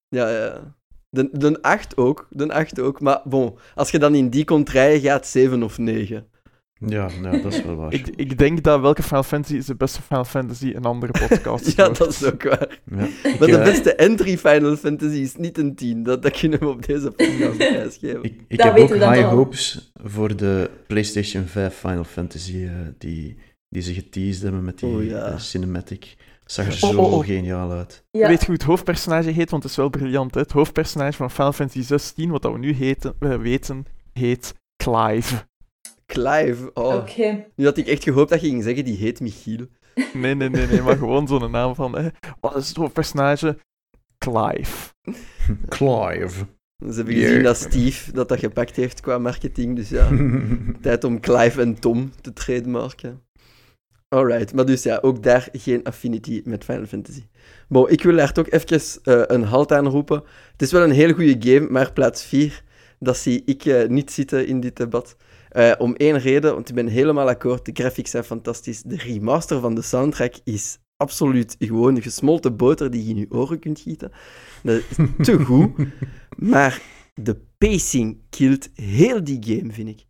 Ja, 0.09 0.29
ja. 0.29 0.77
De, 1.09 1.29
de 1.31 1.61
8 1.61 1.97
ook, 1.97 2.27
de 2.29 2.53
8 2.53 2.79
ook. 2.79 3.01
Maar 3.01 3.21
bon, 3.23 3.57
als 3.75 3.91
je 3.91 3.99
dan 3.99 4.15
in 4.15 4.29
die 4.29 4.45
contraien 4.45 5.01
gaat, 5.01 5.27
7 5.27 5.63
of 5.63 5.77
9. 5.77 6.27
Ja, 6.85 7.09
nou, 7.21 7.41
dat 7.41 7.53
is 7.53 7.63
wel 7.63 7.75
waar. 7.75 7.93
Ik, 7.99 8.07
ik 8.15 8.37
denk 8.37 8.63
dat 8.63 8.81
welke 8.81 9.03
Final 9.03 9.23
Fantasy 9.23 9.55
is 9.55 9.65
de 9.65 9.75
beste 9.75 10.01
Final 10.01 10.25
Fantasy 10.25 10.71
een 10.75 10.83
andere 10.85 11.27
podcast 11.27 11.65
Ja, 11.75 11.83
wordt. 11.83 11.99
dat 11.99 12.09
is 12.09 12.23
ook 12.23 12.43
waar. 12.43 12.79
Ja. 12.95 13.03
Ik, 13.23 13.39
Maar 13.39 13.47
de 13.47 13.57
eh, 13.57 13.63
beste 13.63 13.95
entry 13.95 14.37
Final 14.37 14.75
Fantasy 14.75 15.17
is 15.17 15.35
niet 15.35 15.57
een 15.57 15.75
10. 15.75 16.03
Dat, 16.03 16.21
dat 16.23 16.39
kunnen 16.39 16.59
we 16.59 16.67
op 16.67 16.85
deze 16.85 17.11
podcast 17.11 17.57
prijsgeven. 17.71 18.23
ik, 18.23 18.41
ik 18.47 18.61
heb 18.61 18.77
ook 18.77 18.93
high 18.93 19.03
al. 19.25 19.35
hopes 19.35 19.91
voor 20.03 20.35
de 20.35 20.69
PlayStation 20.87 21.45
5 21.45 21.75
Final 21.75 22.03
Fantasy, 22.03 22.63
eh, 22.63 22.71
die, 22.97 23.37
die 23.69 23.81
ze 23.81 23.93
geteased 23.93 24.41
hebben 24.43 24.63
met 24.63 24.79
die 24.79 24.89
Oh, 24.89 25.03
ja. 25.03 25.25
eh, 25.25 25.37
cinematic. 25.39 26.15
Zag 26.51 26.65
er 26.65 26.71
Oh, 26.71 26.77
zo 26.77 27.01
oh, 27.01 27.13
oh. 27.13 27.25
geniaal 27.25 27.71
uit. 27.71 28.03
Ja. 28.11 28.27
Weet 28.27 28.39
je 28.39 28.45
hoe 28.45 28.55
het 28.55 28.63
hoofdpersonage 28.63 29.29
heet? 29.29 29.49
Want 29.49 29.63
het 29.63 29.71
is 29.71 29.77
wel 29.77 29.89
briljant. 29.89 30.33
Hè? 30.33 30.41
Het 30.41 30.51
hoofdpersonage 30.51 31.13
van 31.17 31.31
Final 31.31 31.53
Fantasy 31.53 31.81
16, 31.81 32.29
wat 32.29 32.41
dat 32.41 32.51
we 32.51 32.57
nu 32.57 32.73
heten, 32.73 33.15
eh, 33.19 33.35
weten, 33.35 33.85
heet 34.13 34.53
Clive. 34.83 35.47
Clive, 36.05 36.71
oh. 36.73 36.95
Oké. 36.95 37.45
Nu 37.55 37.65
had 37.65 37.77
ik 37.77 37.87
echt 37.87 38.03
gehoopt 38.03 38.29
dat 38.29 38.41
je 38.41 38.47
ging 38.47 38.63
zeggen, 38.63 38.85
die 38.85 38.97
heet 38.97 39.19
Michiel. 39.19 39.65
Nee, 40.13 40.35
nee, 40.35 40.49
nee, 40.49 40.67
nee 40.67 40.81
maar 40.81 40.97
gewoon 40.97 41.27
zo'n 41.27 41.51
naam 41.51 41.75
van. 41.75 41.97
eh, 41.97 42.05
wat 42.39 42.55
is 42.55 42.67
het 42.67 42.77
hoofdpersonage? 42.77 43.57
Clive. 44.17 44.93
Clive. 45.77 46.45
Ze 46.89 46.93
hebben 46.95 47.13
Yeah. 47.15 47.27
gezien 47.27 47.43
dat 47.43 47.57
Steve 47.57 48.11
dat, 48.11 48.29
dat 48.29 48.39
gepakt 48.39 48.75
heeft 48.75 48.99
qua 48.99 49.17
marketing. 49.17 49.75
Dus 49.75 49.89
ja, 49.89 50.09
tijd 50.81 51.03
om 51.03 51.19
Clive 51.19 51.61
en 51.61 51.79
Tom 51.79 52.11
te 52.21 52.33
trademarken. 52.33 53.21
Alright, 54.09 54.53
maar 54.53 54.65
dus 54.65 54.83
ja, 54.83 54.99
ook 55.01 55.23
daar 55.23 55.47
geen 55.51 55.83
affinity 55.83 56.41
met 56.45 56.63
Final 56.63 56.85
Fantasy. 56.85 57.23
Bon, 57.67 57.89
ik 57.89 58.03
wil 58.03 58.15
daar 58.15 58.33
toch 58.33 58.49
even 58.49 59.01
eh, 59.03 59.21
een 59.27 59.43
halt 59.43 59.71
aan 59.71 59.87
roepen. 59.87 60.23
Het 60.51 60.61
is 60.61 60.71
wel 60.71 60.83
een 60.83 60.91
hele 60.91 61.13
goede 61.13 61.35
game, 61.39 61.69
maar 61.69 61.93
plaats 61.93 62.23
4 62.23 62.63
dat 62.99 63.17
zie 63.17 63.41
ik 63.45 63.89
niet 63.89 64.11
zitten 64.11 64.47
in 64.47 64.59
dit 64.59 64.75
debat. 64.75 65.15
om 65.77 65.95
één 65.95 66.19
reden, 66.19 66.53
want 66.53 66.69
ik 66.69 66.75
ben 66.75 66.87
helemaal 66.87 67.29
akkoord, 67.29 67.65
de 67.65 67.71
graphics 67.73 68.11
zijn 68.11 68.23
fantastisch. 68.23 68.81
De 68.81 68.97
remaster 68.97 69.59
van 69.59 69.75
de 69.75 69.81
soundtrack 69.81 70.33
is 70.43 70.79
absoluut 70.97 71.55
gewoon 71.59 72.01
gesmolten 72.01 72.55
boter 72.55 72.91
die 72.91 73.03
je 73.03 73.09
in 73.09 73.17
je 73.17 73.25
oren 73.29 73.59
kunt 73.59 73.79
gieten. 73.79 74.11
Dat 74.63 74.75
is 74.75 74.95
te 75.25 75.39
goed. 75.39 75.71
Maar 76.37 76.81
de 77.13 77.37
pacing 77.57 78.17
killt 78.29 78.69
heel 78.73 79.23
die 79.23 79.39
game, 79.41 79.73
vind 79.73 79.89
ik. 79.89 80.08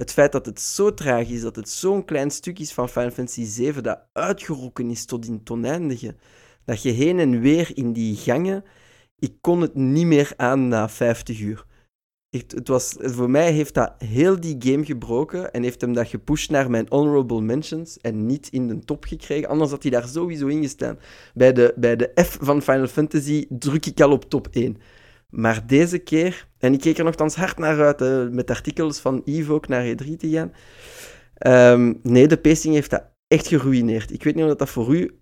Het 0.00 0.12
feit 0.12 0.32
dat 0.32 0.46
het 0.46 0.60
zo 0.60 0.94
traag 0.94 1.28
is, 1.28 1.40
dat 1.40 1.56
het 1.56 1.68
zo'n 1.68 2.04
klein 2.04 2.30
stuk 2.30 2.58
is 2.58 2.72
van 2.72 2.88
Final 2.88 3.10
Fantasy 3.10 3.44
7 3.44 3.82
dat 3.82 3.98
uitgerokken 4.12 4.90
is 4.90 5.04
tot 5.04 5.26
in 5.26 5.32
het 5.32 5.50
oneindige. 5.50 6.14
Dat 6.64 6.82
je 6.82 6.90
heen 6.90 7.18
en 7.18 7.40
weer 7.40 7.70
in 7.74 7.92
die 7.92 8.16
gangen... 8.16 8.64
Ik 9.18 9.34
kon 9.40 9.60
het 9.60 9.74
niet 9.74 10.06
meer 10.06 10.32
aan 10.36 10.68
na 10.68 10.88
50 10.88 11.40
uur. 11.40 11.64
het 12.30 12.68
was, 12.68 12.94
voor 12.98 13.30
mij 13.30 13.52
heeft 13.52 13.74
dat 13.74 13.92
heel 13.98 14.40
die 14.40 14.56
game 14.58 14.84
gebroken 14.84 15.52
en 15.52 15.62
heeft 15.62 15.80
hem 15.80 15.92
dat 15.92 16.08
gepusht 16.08 16.50
naar 16.50 16.70
mijn 16.70 16.86
honorable 16.88 17.40
mentions 17.40 17.98
en 17.98 18.26
niet 18.26 18.48
in 18.48 18.68
de 18.68 18.78
top 18.78 19.04
gekregen. 19.04 19.48
Anders 19.48 19.70
had 19.70 19.82
hij 19.82 19.90
daar 19.90 20.08
sowieso 20.08 20.46
in 20.46 20.62
gestaan. 20.62 20.98
Bij 21.34 21.52
de, 21.52 21.74
bij 21.76 21.96
de 21.96 22.12
F 22.14 22.38
van 22.40 22.62
Final 22.62 22.86
Fantasy 22.86 23.46
druk 23.48 23.86
ik 23.86 24.00
al 24.00 24.12
op 24.12 24.24
top 24.30 24.48
1. 24.50 24.76
Maar 25.30 25.66
deze 25.66 25.98
keer, 25.98 26.48
en 26.58 26.72
ik 26.72 26.80
keek 26.80 26.98
er 26.98 27.04
nogthans 27.04 27.34
hard 27.34 27.58
naar 27.58 27.80
uit, 27.82 28.32
met 28.32 28.50
artikels 28.50 29.00
van 29.00 29.22
Yves 29.24 29.48
ook 29.48 29.68
naar 29.68 29.86
E3 29.86 30.16
te 30.16 30.28
gaan. 30.28 30.52
Um, 31.78 31.98
nee, 32.02 32.28
de 32.28 32.36
pacing 32.36 32.74
heeft 32.74 32.90
dat 32.90 33.04
echt 33.26 33.46
geruineerd. 33.46 34.12
Ik 34.12 34.22
weet 34.22 34.34
niet 34.34 34.44
of 34.44 34.54
dat 34.54 34.68
voor 34.68 34.94
u 34.94 35.20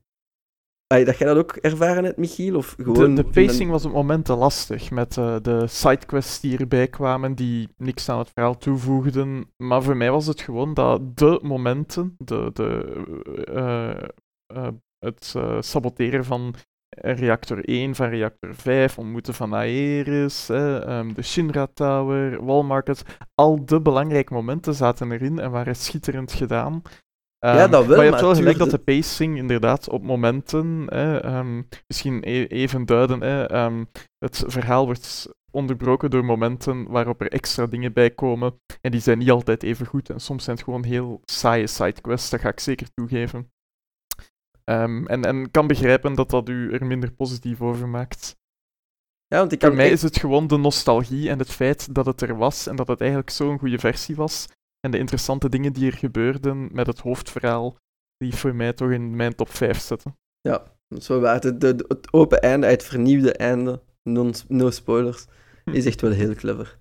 dat 0.89 1.19
jij 1.19 1.29
dat 1.29 1.37
ook 1.37 1.53
ervaren 1.53 2.05
hebt, 2.05 2.17
Michiel? 2.17 2.57
Of 2.57 2.75
gewoon 2.79 3.15
de, 3.15 3.23
de 3.23 3.31
pacing 3.31 3.71
was 3.71 3.85
op 3.85 3.93
momenten 3.93 4.37
lastig, 4.37 4.91
met 4.91 5.17
uh, 5.17 5.37
de 5.43 5.67
sidequests 5.67 6.41
die 6.41 6.59
erbij 6.59 6.89
kwamen, 6.89 7.35
die 7.35 7.69
niks 7.77 8.09
aan 8.09 8.19
het 8.19 8.31
verhaal 8.35 8.59
toevoegden. 8.59 9.51
Maar 9.57 9.83
voor 9.83 9.97
mij 9.97 10.11
was 10.11 10.27
het 10.27 10.41
gewoon 10.41 10.75
dat 10.75 11.17
de 11.17 11.39
momenten, 11.43 12.15
de, 12.19 12.51
de, 12.53 13.03
uh, 13.49 14.59
uh, 14.59 14.69
het 14.99 15.35
saboteren 15.61 16.25
van 16.25 16.55
reactor 16.91 17.65
1 17.65 17.95
van 17.95 18.09
reactor 18.09 18.55
5, 18.55 18.99
ontmoeten 18.99 19.35
van 19.35 19.55
Aeris, 19.55 20.49
um, 20.49 21.15
de 21.15 21.23
Shinra 21.23 21.67
Tower, 21.75 22.45
Wallmarket. 22.45 23.03
Al 23.35 23.65
de 23.65 23.81
belangrijke 23.81 24.33
momenten 24.33 24.75
zaten 24.75 25.13
erin 25.13 25.39
en 25.39 25.51
waren 25.51 25.77
schitterend 25.77 26.33
gedaan. 26.33 26.73
Um, 27.45 27.55
ja, 27.55 27.69
dat 27.69 27.87
wel, 27.87 27.97
maar 27.97 28.05
je 28.05 28.11
hebt 28.11 28.23
wel 28.23 28.35
gelijk 28.35 28.59
dat 28.59 28.71
de 28.71 28.79
pacing 28.79 29.37
inderdaad 29.37 29.89
op 29.89 30.03
momenten, 30.03 30.99
um, 31.35 31.69
misschien 31.87 32.23
e 32.25 32.47
even 32.47 32.87
duiden, 32.87 33.21
het 34.19 34.45
verhaal 34.47 34.85
wordt 34.85 35.37
onderbroken 35.51 36.11
door 36.11 36.25
momenten 36.25 36.89
waarop 36.89 37.21
er 37.21 37.33
extra 37.33 37.67
dingen 37.67 37.93
bij 37.93 38.11
komen. 38.11 38.61
En 38.81 38.91
die 38.91 39.01
zijn 39.01 39.19
niet 39.19 39.31
altijd 39.31 39.63
even 39.63 39.87
goed. 39.87 40.11
En 40.11 40.21
soms 40.21 40.45
zijn 40.45 40.57
het 40.57 40.65
gewoon 40.65 40.85
heel 40.85 41.21
saaie 41.25 41.67
sidequests, 41.67 42.31
dat 42.31 42.41
ga 42.41 42.49
ik 42.49 42.61
zeker 42.61 42.89
toegeven. 42.95 43.51
Um, 44.69 45.07
en, 45.07 45.25
en 45.25 45.51
kan 45.51 45.67
begrijpen 45.67 46.15
dat 46.15 46.31
dat 46.31 46.49
u 46.49 46.73
er 46.73 46.87
minder 46.87 47.13
positief 47.13 47.61
over 47.61 47.89
maakt. 47.89 48.37
Ja, 49.27 49.39
want 49.39 49.53
ik 49.53 49.59
kan 49.59 49.69
Voor 49.69 49.79
mij 49.79 49.91
is 49.91 50.03
het 50.03 50.19
gewoon 50.19 50.47
de 50.47 50.57
nostalgie 50.57 51.29
en 51.29 51.39
het 51.39 51.51
feit 51.51 51.95
dat 51.95 52.07
het 52.07 52.21
er 52.21 52.37
was 52.37 52.67
en 52.67 52.77
dat 52.77 52.89
het 52.89 53.01
eigenlijk 53.01 53.31
zo'n 53.31 53.59
goede 53.59 53.79
versie 53.79 54.17
was. 54.17 54.47
En 54.81 54.91
de 54.91 54.99
interessante 54.99 55.49
dingen 55.49 55.73
die 55.73 55.91
er 55.91 55.97
gebeurden 55.97 56.69
met 56.73 56.87
het 56.87 56.99
hoofdverhaal, 56.99 57.77
die 58.17 58.35
voor 58.35 58.55
mij 58.55 58.73
toch 58.73 58.91
in 58.91 59.17
mijn 59.17 59.35
top 59.35 59.51
5 59.51 59.79
zitten. 59.79 60.17
Ja, 60.41 60.63
zo 60.99 61.21
waar. 61.21 61.41
Het, 61.41 61.63
het 61.63 62.13
open 62.13 62.41
einde, 62.41 62.67
het 62.67 62.85
vernieuwde 62.85 63.33
einde, 63.33 63.83
non, 64.03 64.35
no 64.49 64.71
spoilers, 64.71 65.27
hm. 65.65 65.71
is 65.71 65.87
echt 65.87 66.01
wel 66.01 66.11
heel 66.11 66.35
clever. 66.35 66.79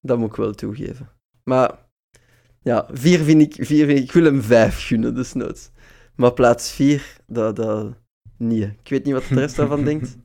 Dat 0.00 0.18
moet 0.18 0.28
ik 0.30 0.36
wel 0.36 0.52
toegeven. 0.52 1.08
Maar 1.44 1.86
ja, 2.62 2.88
vier 2.90 3.18
vind 3.18 3.40
ik, 3.42 3.66
vier 3.66 3.86
vind 3.86 3.98
ik, 3.98 4.04
ik 4.04 4.12
wil 4.12 4.24
hem 4.24 4.42
vijf 4.42 4.86
gunnen, 4.86 5.14
dus 5.14 5.32
noods. 5.32 5.70
Maar 6.18 6.32
plaats 6.32 6.72
4, 6.72 7.16
dat, 7.26 7.56
dat 7.56 7.94
niet. 8.36 8.64
Ik 8.64 8.88
weet 8.88 9.04
niet 9.04 9.14
wat 9.14 9.24
de 9.28 9.34
rest 9.34 9.56
daarvan 9.56 9.84
denkt. 9.90 10.16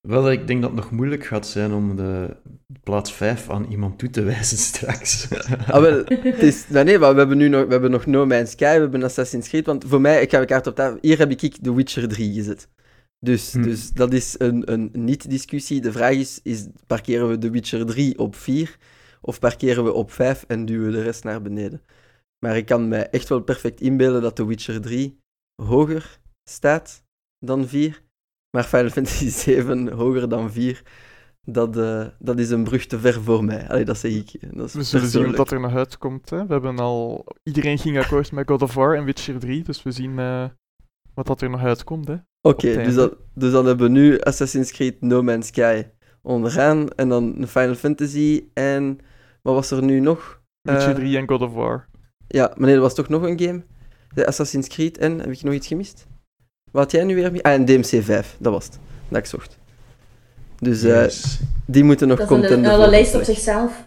Wel, 0.00 0.30
ik 0.30 0.46
denk 0.46 0.60
dat 0.60 0.70
het 0.70 0.80
nog 0.80 0.90
moeilijk 0.90 1.24
gaat 1.24 1.46
zijn 1.46 1.72
om 1.72 1.96
de 1.96 2.36
plaats 2.82 3.12
5 3.12 3.50
aan 3.50 3.64
iemand 3.64 3.98
toe 3.98 4.10
te 4.10 4.22
wijzen 4.22 4.58
straks. 4.70 5.28
ah, 5.66 5.80
wel, 5.80 6.04
het 6.04 6.42
is, 6.42 6.68
nou 6.68 6.84
nee, 6.84 6.98
maar 6.98 7.12
we 7.12 7.18
hebben 7.18 7.36
nu 7.36 7.48
nog, 7.48 7.64
we 7.64 7.72
hebben 7.72 7.90
nog 7.90 8.06
No 8.06 8.26
Man's 8.26 8.50
Sky, 8.50 8.74
we 8.74 8.80
hebben 8.80 9.02
Assassin's 9.02 9.48
Creed, 9.48 9.66
want 9.66 9.84
voor 9.86 10.00
mij, 10.00 10.22
ik 10.22 10.30
ga 10.30 10.44
kaart 10.44 10.66
op 10.66 10.74
tafel, 10.74 10.98
hier 11.00 11.18
heb 11.18 11.30
ik 11.30 11.56
The 11.62 11.74
Witcher 11.74 12.08
3 12.08 12.34
gezet. 12.34 12.68
Dus, 13.20 13.52
hm. 13.52 13.62
dus 13.62 13.92
dat 13.92 14.12
is 14.12 14.34
een, 14.38 14.72
een 14.72 14.90
niet-discussie. 14.92 15.80
De 15.80 15.92
vraag 15.92 16.14
is, 16.14 16.40
is, 16.42 16.66
parkeren 16.86 17.28
we 17.28 17.38
The 17.38 17.50
Witcher 17.50 17.86
3 17.86 18.18
op 18.18 18.36
4 18.36 18.76
of 19.20 19.38
parkeren 19.38 19.84
we 19.84 19.92
op 19.92 20.12
5 20.12 20.44
en 20.48 20.64
duwen 20.64 20.86
we 20.86 20.92
de 20.92 21.02
rest 21.02 21.24
naar 21.24 21.42
beneden? 21.42 21.82
Maar 22.38 22.56
ik 22.56 22.66
kan 22.66 22.88
mij 22.88 23.10
echt 23.10 23.28
wel 23.28 23.40
perfect 23.40 23.80
inbeelden 23.80 24.22
dat 24.22 24.36
The 24.36 24.46
Witcher 24.46 24.80
3 24.80 25.20
hoger 25.62 26.20
staat 26.50 27.04
dan 27.38 27.66
4. 27.66 28.02
Maar 28.50 28.64
Final 28.64 28.90
Fantasy 28.90 29.28
7 29.44 29.88
hoger 29.88 30.28
dan 30.28 30.52
4, 30.52 30.82
dat, 31.40 31.76
uh, 31.76 32.06
dat 32.18 32.38
is 32.38 32.50
een 32.50 32.64
brug 32.64 32.86
te 32.86 32.98
ver 32.98 33.22
voor 33.22 33.44
mij. 33.44 33.68
Allee, 33.68 33.84
dat 33.84 33.98
zeg 33.98 34.12
ik. 34.12 34.56
Dat 34.56 34.72
we 34.72 34.82
zullen 34.82 35.08
zien 35.08 35.36
wat 35.36 35.50
er 35.50 35.60
nog 35.60 35.74
uitkomt. 35.74 36.30
Hè? 36.30 36.46
We 36.46 36.52
hebben 36.52 36.78
al... 36.78 37.26
Iedereen 37.42 37.78
ging 37.78 37.98
akkoord 37.98 38.32
met 38.32 38.48
God 38.48 38.62
of 38.62 38.74
War 38.74 38.96
en 38.96 39.04
Witcher 39.04 39.38
3, 39.38 39.62
dus 39.62 39.82
we 39.82 39.90
zien 39.90 40.18
uh, 40.18 40.44
wat 41.14 41.26
dat 41.26 41.40
er 41.40 41.50
nog 41.50 41.62
uitkomt. 41.62 42.08
Oké, 42.08 42.20
okay, 42.70 42.84
dus, 42.84 42.94
dat, 42.94 43.16
dus 43.34 43.52
dan 43.52 43.66
hebben 43.66 43.86
we 43.86 43.98
nu 43.98 44.20
Assassin's 44.20 44.72
Creed 44.72 45.00
No 45.00 45.22
Man's 45.22 45.46
Sky 45.46 45.84
onderaan, 46.22 46.88
en 46.88 47.08
dan 47.08 47.44
Final 47.46 47.74
Fantasy 47.74 48.44
en... 48.54 48.98
Wat 49.42 49.54
was 49.54 49.70
er 49.70 49.82
nu 49.82 50.00
nog? 50.00 50.42
Witcher 50.60 50.94
3 50.94 51.12
uh, 51.12 51.18
en 51.18 51.28
God 51.28 51.42
of 51.42 51.52
War. 51.52 51.88
Ja, 52.28 52.52
maar 52.56 52.66
nee, 52.66 52.74
er 52.74 52.80
was 52.80 52.94
toch 52.94 53.08
nog 53.08 53.22
een 53.22 53.40
game? 53.40 53.62
De 54.14 54.26
Assassin's 54.26 54.68
Creed 54.68 54.98
en, 54.98 55.18
heb 55.18 55.30
ik 55.30 55.42
nog 55.42 55.54
iets 55.54 55.66
gemist? 55.66 56.06
Wat 56.70 56.82
had 56.82 56.92
jij 56.92 57.04
nu 57.04 57.14
weer? 57.14 57.42
Ah, 57.42 57.52
en 57.52 57.64
DMC 57.64 58.02
5, 58.02 58.36
dat 58.38 58.52
was 58.52 58.64
het. 58.64 58.78
Dat 59.08 59.18
ik 59.18 59.26
zocht. 59.26 59.58
Dus 60.58 60.84
uh, 60.84 61.04
die 61.64 61.84
moeten 61.84 62.08
nog 62.08 62.18
contender 62.18 62.62
Dat 62.62 62.70
is 62.70 62.76
een, 62.76 62.84
een 62.84 62.90
lijst 62.90 63.14
op 63.14 63.22
zichzelf. 63.22 63.86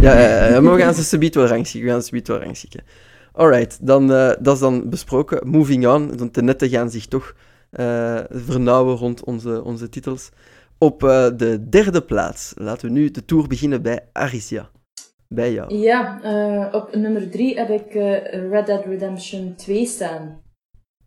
Ja, 0.00 0.48
ja, 0.48 0.60
maar 0.60 0.74
we 0.74 0.80
gaan 0.80 0.94
ze 0.94 1.04
subiet 1.04 1.34
wel 1.34 1.46
rangschikken. 1.46 1.84
We 1.84 1.90
gaan 1.90 2.00
ze 2.00 2.08
subiet 2.08 2.28
wel 2.28 2.38
rangschikken. 2.38 2.82
Alright, 3.32 3.86
dan, 3.86 4.10
uh, 4.10 4.30
dat 4.40 4.54
is 4.54 4.60
dan 4.60 4.88
besproken. 4.88 5.48
Moving 5.48 5.86
on, 5.86 6.16
want 6.16 6.34
de 6.34 6.42
netten 6.42 6.68
gaan 6.68 6.90
zich 6.90 7.06
toch 7.06 7.34
uh, 7.72 8.18
vernauwen 8.30 8.96
rond 8.96 9.24
onze, 9.24 9.64
onze 9.64 9.88
titels. 9.88 10.28
Op 10.78 11.00
de 11.36 11.68
derde 11.68 12.02
plaats 12.02 12.52
laten 12.56 12.86
we 12.86 12.92
nu 12.92 13.10
de 13.10 13.24
tour 13.24 13.46
beginnen 13.46 13.82
bij 13.82 14.00
Aricia 14.12 14.70
bij 15.34 15.52
jou? 15.52 15.74
Ja, 15.74 16.20
uh, 16.24 16.74
op 16.74 16.94
nummer 16.94 17.30
3 17.30 17.58
heb 17.58 17.70
ik 17.70 17.94
uh, 17.94 18.50
Red 18.50 18.66
Dead 18.66 18.84
Redemption 18.84 19.54
2 19.54 19.86
staan. 19.86 20.42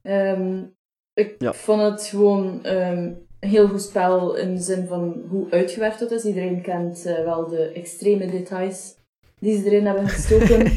Um, 0.01 0.75
ik 1.13 1.35
ja. 1.37 1.53
vond 1.53 1.81
het 1.81 2.03
gewoon 2.03 2.65
um, 2.65 3.27
een 3.39 3.49
heel 3.49 3.67
goed 3.67 3.81
spel 3.81 4.35
in 4.35 4.55
de 4.55 4.61
zin 4.61 4.87
van 4.87 5.23
hoe 5.29 5.51
uitgewerkt 5.51 5.99
het 5.99 6.11
is. 6.11 6.23
Iedereen 6.23 6.61
kent 6.61 7.05
uh, 7.05 7.23
wel 7.23 7.47
de 7.47 7.71
extreme 7.71 8.25
details 8.25 8.95
die 9.39 9.57
ze 9.57 9.65
erin 9.65 9.85
hebben 9.85 10.09
gestoken. 10.09 10.71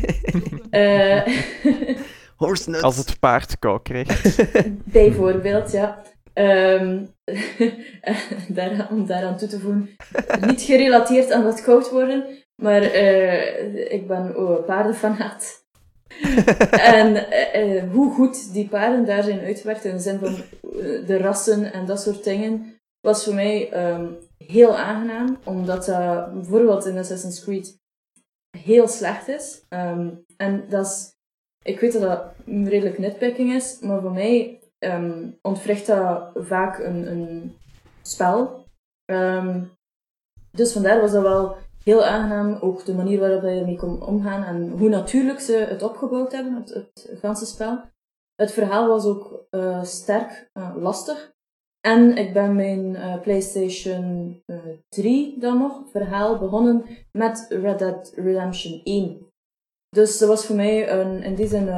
Horse 2.39 2.81
Als 2.81 2.97
het 2.97 3.19
paard 3.19 3.59
kou 3.59 3.83
krijgt. 3.83 4.45
Bijvoorbeeld, 4.85 5.73
ja. 5.73 6.03
Um, 6.35 7.09
daar, 8.49 8.89
om 8.91 9.07
daaraan 9.07 9.37
toe 9.37 9.49
te 9.49 9.61
voegen, 9.61 9.89
niet 10.47 10.63
gerelateerd 10.63 11.33
aan 11.33 11.45
dat 11.45 11.63
koud 11.63 11.91
worden, 11.91 12.25
maar 12.63 12.83
uh, 12.83 13.93
ik 13.93 14.07
ben 14.07 14.37
oh, 14.37 14.65
paardenfanaat. 14.65 15.67
en 16.71 17.27
uh, 17.57 17.93
hoe 17.93 18.15
goed 18.15 18.53
die 18.53 18.69
paarden 18.69 19.07
daar 19.07 19.23
zijn 19.23 19.41
uitgewerkt 19.41 19.85
in 19.85 19.95
de 19.95 20.01
zin 20.01 20.19
van 20.19 20.35
de 21.07 21.19
rassen 21.19 21.73
en 21.73 21.87
dat 21.87 22.01
soort 22.01 22.25
dingen, 22.25 22.81
was 23.01 23.25
voor 23.25 23.35
mij 23.35 23.89
um, 23.91 24.17
heel 24.45 24.77
aangenaam. 24.77 25.39
Omdat 25.45 25.85
dat 25.85 26.33
bijvoorbeeld 26.33 26.87
in 26.87 26.99
Assassin's 26.99 27.43
Creed 27.43 27.79
heel 28.59 28.89
slecht 28.89 29.29
is. 29.29 29.67
Um, 29.69 30.25
en 30.37 30.69
dat 30.69 30.87
is, 30.87 31.13
ik 31.63 31.81
weet 31.81 31.93
dat 31.93 32.03
dat 32.03 32.25
redelijk 32.47 32.99
nitpicking 32.99 33.53
is, 33.53 33.79
maar 33.81 34.01
voor 34.01 34.13
mij 34.13 34.61
um, 34.79 35.39
ontwricht 35.43 35.87
dat 35.87 36.31
vaak 36.35 36.79
een, 36.79 37.11
een 37.11 37.57
spel. 38.03 38.67
Dus 40.51 40.73
vandaar 40.73 41.01
was 41.01 41.13
dat 41.13 41.23
wel 41.23 41.57
heel 41.89 42.05
aangenaam. 42.05 42.59
Ook 42.61 42.85
de 42.85 42.95
manier 42.95 43.21
waarop 43.21 43.43
je 43.43 43.49
ermee 43.49 43.77
kon 43.77 44.03
omgaan 44.07 44.45
en 44.45 44.71
hoe 44.71 44.89
natuurlijk 44.89 45.41
ze 45.41 45.53
het 45.53 45.83
opgebouwd 45.83 46.33
hebben, 46.33 46.55
het, 46.55 46.69
het 46.69 47.19
ganse 47.21 47.47
spel. 47.47 47.81
Het 48.35 48.53
verhaal 48.53 48.89
was 48.89 49.05
ook 49.05 49.47
uh, 49.51 49.83
sterk 49.83 50.51
uh, 50.55 50.77
lastig. 50.77 51.37
En 51.81 52.17
ik 52.17 52.33
ben 52.33 52.55
mijn 52.55 52.89
uh, 52.91 53.21
PlayStation 53.21 54.43
3 54.89 55.39
dan 55.39 55.59
nog 55.59 55.91
verhaal 55.91 56.39
begonnen 56.39 56.85
met 57.13 57.47
Red 57.49 57.79
Dead 57.79 58.13
Redemption 58.15 58.81
1. 58.85 59.27
Dus 59.89 60.19
dat 60.19 60.29
was 60.29 60.47
voor 60.47 60.57
mij 60.57 60.91
een, 60.91 61.23
in 61.23 61.35
die 61.35 61.47
zin 61.47 61.69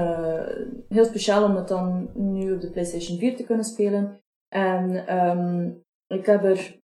heel 0.89 1.05
speciaal 1.05 1.45
om 1.45 1.57
het 1.57 1.69
dan 1.69 2.11
nu 2.15 2.53
op 2.53 2.61
de 2.61 2.71
PlayStation 2.71 3.19
4 3.19 3.37
te 3.37 3.45
kunnen 3.45 3.65
spelen. 3.65 4.21
En 4.49 5.17
um, 5.19 5.83
ik 6.07 6.27
heb 6.27 6.45
er 6.45 6.80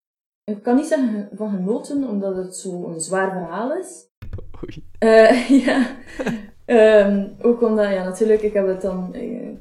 ik 0.51 0.63
kan 0.63 0.77
niet 0.77 0.87
zeggen 0.87 1.29
van 1.33 1.51
genoten, 1.51 2.09
omdat 2.09 2.37
het 2.37 2.57
zo 2.57 2.87
een 2.87 3.01
zwaar 3.01 3.31
verhaal 3.31 3.77
is. 3.77 4.09
Oei. 4.63 4.85
Uh, 4.99 5.49
ja. 5.67 5.97
um, 7.07 7.37
ook 7.43 7.63
omdat, 7.63 7.89
ja, 7.91 8.05
natuurlijk, 8.05 8.43
ik 8.43 8.53
heb 8.53 8.67
het 8.67 8.81
dan 8.81 9.11
uh, 9.15 9.57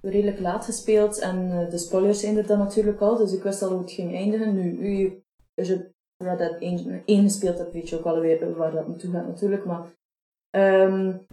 redelijk 0.00 0.40
laat 0.40 0.64
gespeeld 0.64 1.18
en 1.18 1.48
uh, 1.48 1.70
de 1.70 1.78
spoilers 1.78 2.20
zijn 2.20 2.36
er 2.36 2.46
dan 2.46 2.58
natuurlijk 2.58 3.00
al, 3.00 3.16
dus 3.16 3.32
ik 3.32 3.42
wist 3.42 3.62
al 3.62 3.70
hoe 3.70 3.80
het 3.80 3.90
ging 3.90 4.14
eindigen. 4.14 4.54
Nu, 4.54 4.78
u, 4.78 5.22
als 5.54 5.68
je 5.68 5.90
Red 6.16 6.38
Dead 6.38 6.60
1, 6.60 7.02
1 7.04 7.22
gespeeld 7.22 7.58
hebt, 7.58 7.72
weet 7.72 7.88
je 7.88 7.98
ook 7.98 8.04
alweer 8.04 8.56
waar 8.56 8.72
dat 8.72 8.88
naartoe 8.88 9.10
gaat 9.10 9.26
natuurlijk, 9.26 9.64
maar 9.64 9.86
um, 10.50 11.26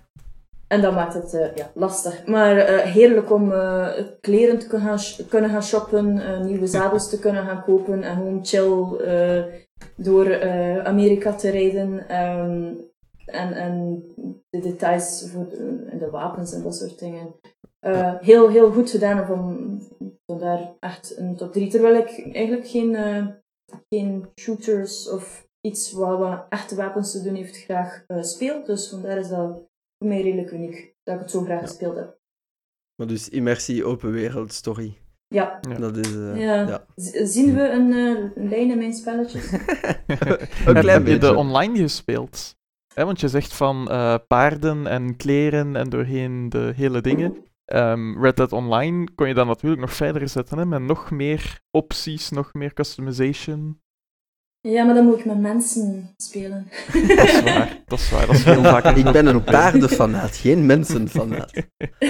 en 0.69 0.81
dat 0.81 0.93
maakt 0.93 1.13
het 1.13 1.33
uh, 1.33 1.55
ja, 1.55 1.71
lastig. 1.73 2.25
Maar 2.25 2.57
uh, 2.57 2.79
heerlijk 2.79 3.31
om 3.31 3.51
uh, 3.51 3.89
kleren 4.21 4.59
te 4.59 4.67
kunnen 4.67 4.87
gaan, 4.87 5.25
kunnen 5.29 5.49
gaan 5.49 5.63
shoppen, 5.63 6.21
nieuwe 6.45 6.67
zadels 6.67 7.09
te 7.09 7.19
kunnen 7.19 7.45
gaan 7.45 7.63
kopen 7.63 8.03
en 8.03 8.15
gewoon 8.15 8.45
chill 8.45 8.85
door 9.95 10.43
Amerika 10.83 11.33
te 11.33 11.49
rijden. 11.49 12.15
Um, 12.21 12.87
en, 13.25 13.53
en 13.53 14.03
de 14.49 14.59
details 14.59 15.29
voor 15.31 15.49
de, 15.49 15.97
de, 15.99 16.09
wapens 16.09 16.53
en 16.53 16.63
dat 16.63 16.75
soort 16.75 16.99
dingen. 16.99 17.35
heel, 18.21 18.49
heel 18.49 18.71
goed 18.71 18.89
gedaan 18.89 19.31
om, 19.31 19.79
om 20.25 20.39
daar 20.39 20.73
echt 20.79 21.17
een 21.17 21.35
top 21.35 21.53
3. 21.53 21.69
Terwijl 21.69 21.95
ik 21.95 22.29
eigenlijk 22.33 22.67
geen, 22.67 22.97
geen 23.89 24.29
shooters 24.39 25.09
of 25.09 25.47
iets 25.61 25.91
waar 25.91 26.17
wat 26.17 26.45
echte 26.49 26.75
wapens 26.75 27.11
te 27.11 27.23
doen 27.23 27.35
heeft 27.35 27.57
graag 27.57 28.05
speel. 28.21 28.63
Dus 28.63 28.89
vandaar 28.89 29.17
is 29.17 29.29
dat 29.29 29.68
voor 29.99 30.07
mij 30.07 30.21
redelijk 30.21 30.51
uniek 30.51 30.95
dat 31.03 31.15
ik 31.15 31.21
het 31.21 31.31
zo 31.31 31.41
graag 31.41 31.61
gespeeld 31.61 31.95
heb. 31.95 32.17
Maar 32.95 33.07
dus 33.07 33.29
immersie, 33.29 33.85
open 33.85 34.11
wereld, 34.11 34.53
story. 34.53 34.97
Ja. 35.27 35.59
Dat 35.79 35.97
is, 35.97 36.15
uh, 36.15 36.39
ja. 36.39 36.67
ja. 36.67 36.85
Zien 37.25 37.53
we 37.55 37.69
een 37.69 37.91
uh, 37.91 38.49
lijn 38.49 38.71
in 38.71 38.77
mijn 38.77 38.93
spelletjes? 38.93 39.51
een 40.65 40.73
klein 40.73 40.87
Heb 40.87 41.07
je 41.07 41.17
de 41.17 41.35
online 41.35 41.77
gespeeld? 41.77 42.57
He, 42.93 43.05
want 43.05 43.19
je 43.19 43.27
zegt 43.27 43.53
van 43.53 43.87
uh, 43.91 44.15
paarden 44.27 44.87
en 44.87 45.15
kleren 45.15 45.75
en 45.75 45.89
doorheen 45.89 46.49
de 46.49 46.73
hele 46.75 47.01
dingen. 47.01 47.37
Um, 47.65 48.23
Red 48.23 48.37
Dead 48.37 48.51
Online 48.51 49.07
kon 49.15 49.27
je 49.27 49.33
dan 49.33 49.47
natuurlijk 49.47 49.81
nog 49.81 49.93
verder 49.93 50.29
zetten 50.29 50.57
hè, 50.57 50.65
met 50.65 50.81
nog 50.81 51.11
meer 51.11 51.61
opties, 51.71 52.29
nog 52.29 52.53
meer 52.53 52.73
customization. 52.73 53.81
Ja, 54.61 54.83
maar 54.83 54.95
dan 54.95 55.05
moet 55.05 55.19
ik 55.19 55.25
met 55.25 55.39
mensen 55.39 56.13
spelen. 56.17 56.67
Dat 56.93 57.27
is 57.27 57.41
waar, 57.41 57.81
dat 57.85 57.99
is 57.99 58.09
waar. 58.09 58.27
Dat 58.27 58.35
is 58.35 58.43
heel 58.43 58.63
vaak. 58.63 58.95
Ik 58.97 59.11
ben 59.11 59.25
een 59.25 59.43
paardenfanaat, 59.43 60.35
geen 60.35 60.65
mensenfanaat. 60.65 61.53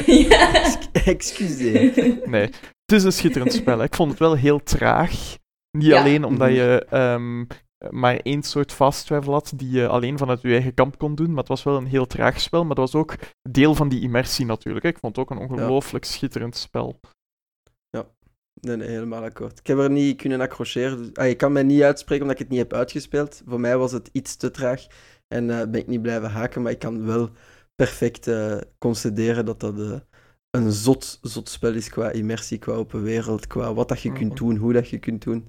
Ja. 0.06 0.64
Excuseer. 0.91 2.20
Nee, 2.26 2.41
het 2.41 2.91
is 2.91 3.04
een 3.04 3.14
schitterend 3.14 3.54
spel. 3.54 3.84
Ik 3.84 3.95
vond 3.95 4.10
het 4.10 4.20
wel 4.20 4.36
heel 4.36 4.64
traag. 4.64 5.38
Niet 5.78 5.93
alleen 5.93 6.24
omdat 6.24 6.50
je 6.50 6.88
um, 6.93 7.47
maar 7.89 8.16
één 8.16 8.43
soort 8.43 8.72
fast 8.72 9.06
travel 9.06 9.34
had 9.34 9.54
die 9.56 9.70
je 9.70 9.88
alleen 9.88 10.18
vanuit 10.18 10.41
je 10.41 10.52
eigen 10.52 10.74
kamp 10.74 10.97
kon 10.97 11.16
doen, 11.16 11.30
maar 11.30 11.38
het 11.38 11.47
was 11.47 11.64
wel 11.64 11.78
een 11.78 11.86
heel 11.86 12.08
traag 12.08 12.39
spel. 12.39 12.66
Maar 12.66 12.76
dat 12.76 12.91
was 12.91 13.02
ook 13.02 13.16
deel 13.50 13.76
van 13.76 13.89
die 13.89 14.02
immersie 14.02 14.45
natuurlijk. 14.45 14.86
Ik 14.86 14.97
vond 14.97 15.16
het 15.16 15.26
ook 15.26 15.32
een 15.32 15.50
ongelooflijk 15.50 16.06
ja. 16.06 16.12
schitterend 16.12 16.56
spel. 16.56 17.00
Nee, 18.62 18.76
nee, 18.76 18.88
helemaal 18.88 19.24
akkoord. 19.24 19.60
Ik 19.60 19.68
heb 19.68 19.78
er 19.78 19.89
niet 19.89 20.18
kunnen 20.18 20.41
accrocheren. 20.41 20.97
Dus, 20.97 21.14
ah, 21.14 21.28
ik 21.28 21.38
kan 21.38 21.51
mij 21.51 21.64
niet 21.64 21.82
uitspreken 21.82 22.24
omdat 22.24 22.39
ik 22.39 22.45
het 22.47 22.51
niet 22.57 22.70
heb 22.70 22.74
uitgespeeld. 22.74 23.41
Voor 23.45 23.60
mij 23.60 23.78
was 23.78 23.91
het 23.91 24.10
iets 24.12 24.36
te 24.36 24.51
traag 24.51 24.88
en 25.28 25.49
uh, 25.49 25.57
ben 25.57 25.76
ik 25.76 25.88
niet 25.88 26.01
blijven 26.01 26.30
haken. 26.30 26.62
Maar 26.62 26.72
ik 26.72 26.80
kan 26.80 27.05
wel 27.05 27.30
perfect 27.76 28.28
uh, 28.28 28.57
concederen 28.78 29.45
dat 29.45 29.60
dat 29.60 29.78
uh, 29.78 29.93
een 30.51 30.72
zot, 30.72 31.20
zot 31.22 31.49
spel 31.49 31.74
is 31.74 31.89
qua 31.89 32.10
immersie, 32.10 32.57
qua 32.57 32.74
open 32.74 33.03
wereld, 33.03 33.47
qua 33.47 33.74
wat 33.74 33.88
dat 33.88 34.01
je 34.01 34.14
kunt 34.14 34.38
doen, 34.38 34.55
hoe 34.55 34.74
dat 34.74 34.89
je 34.89 34.97
kunt 34.97 35.24
doen. 35.24 35.47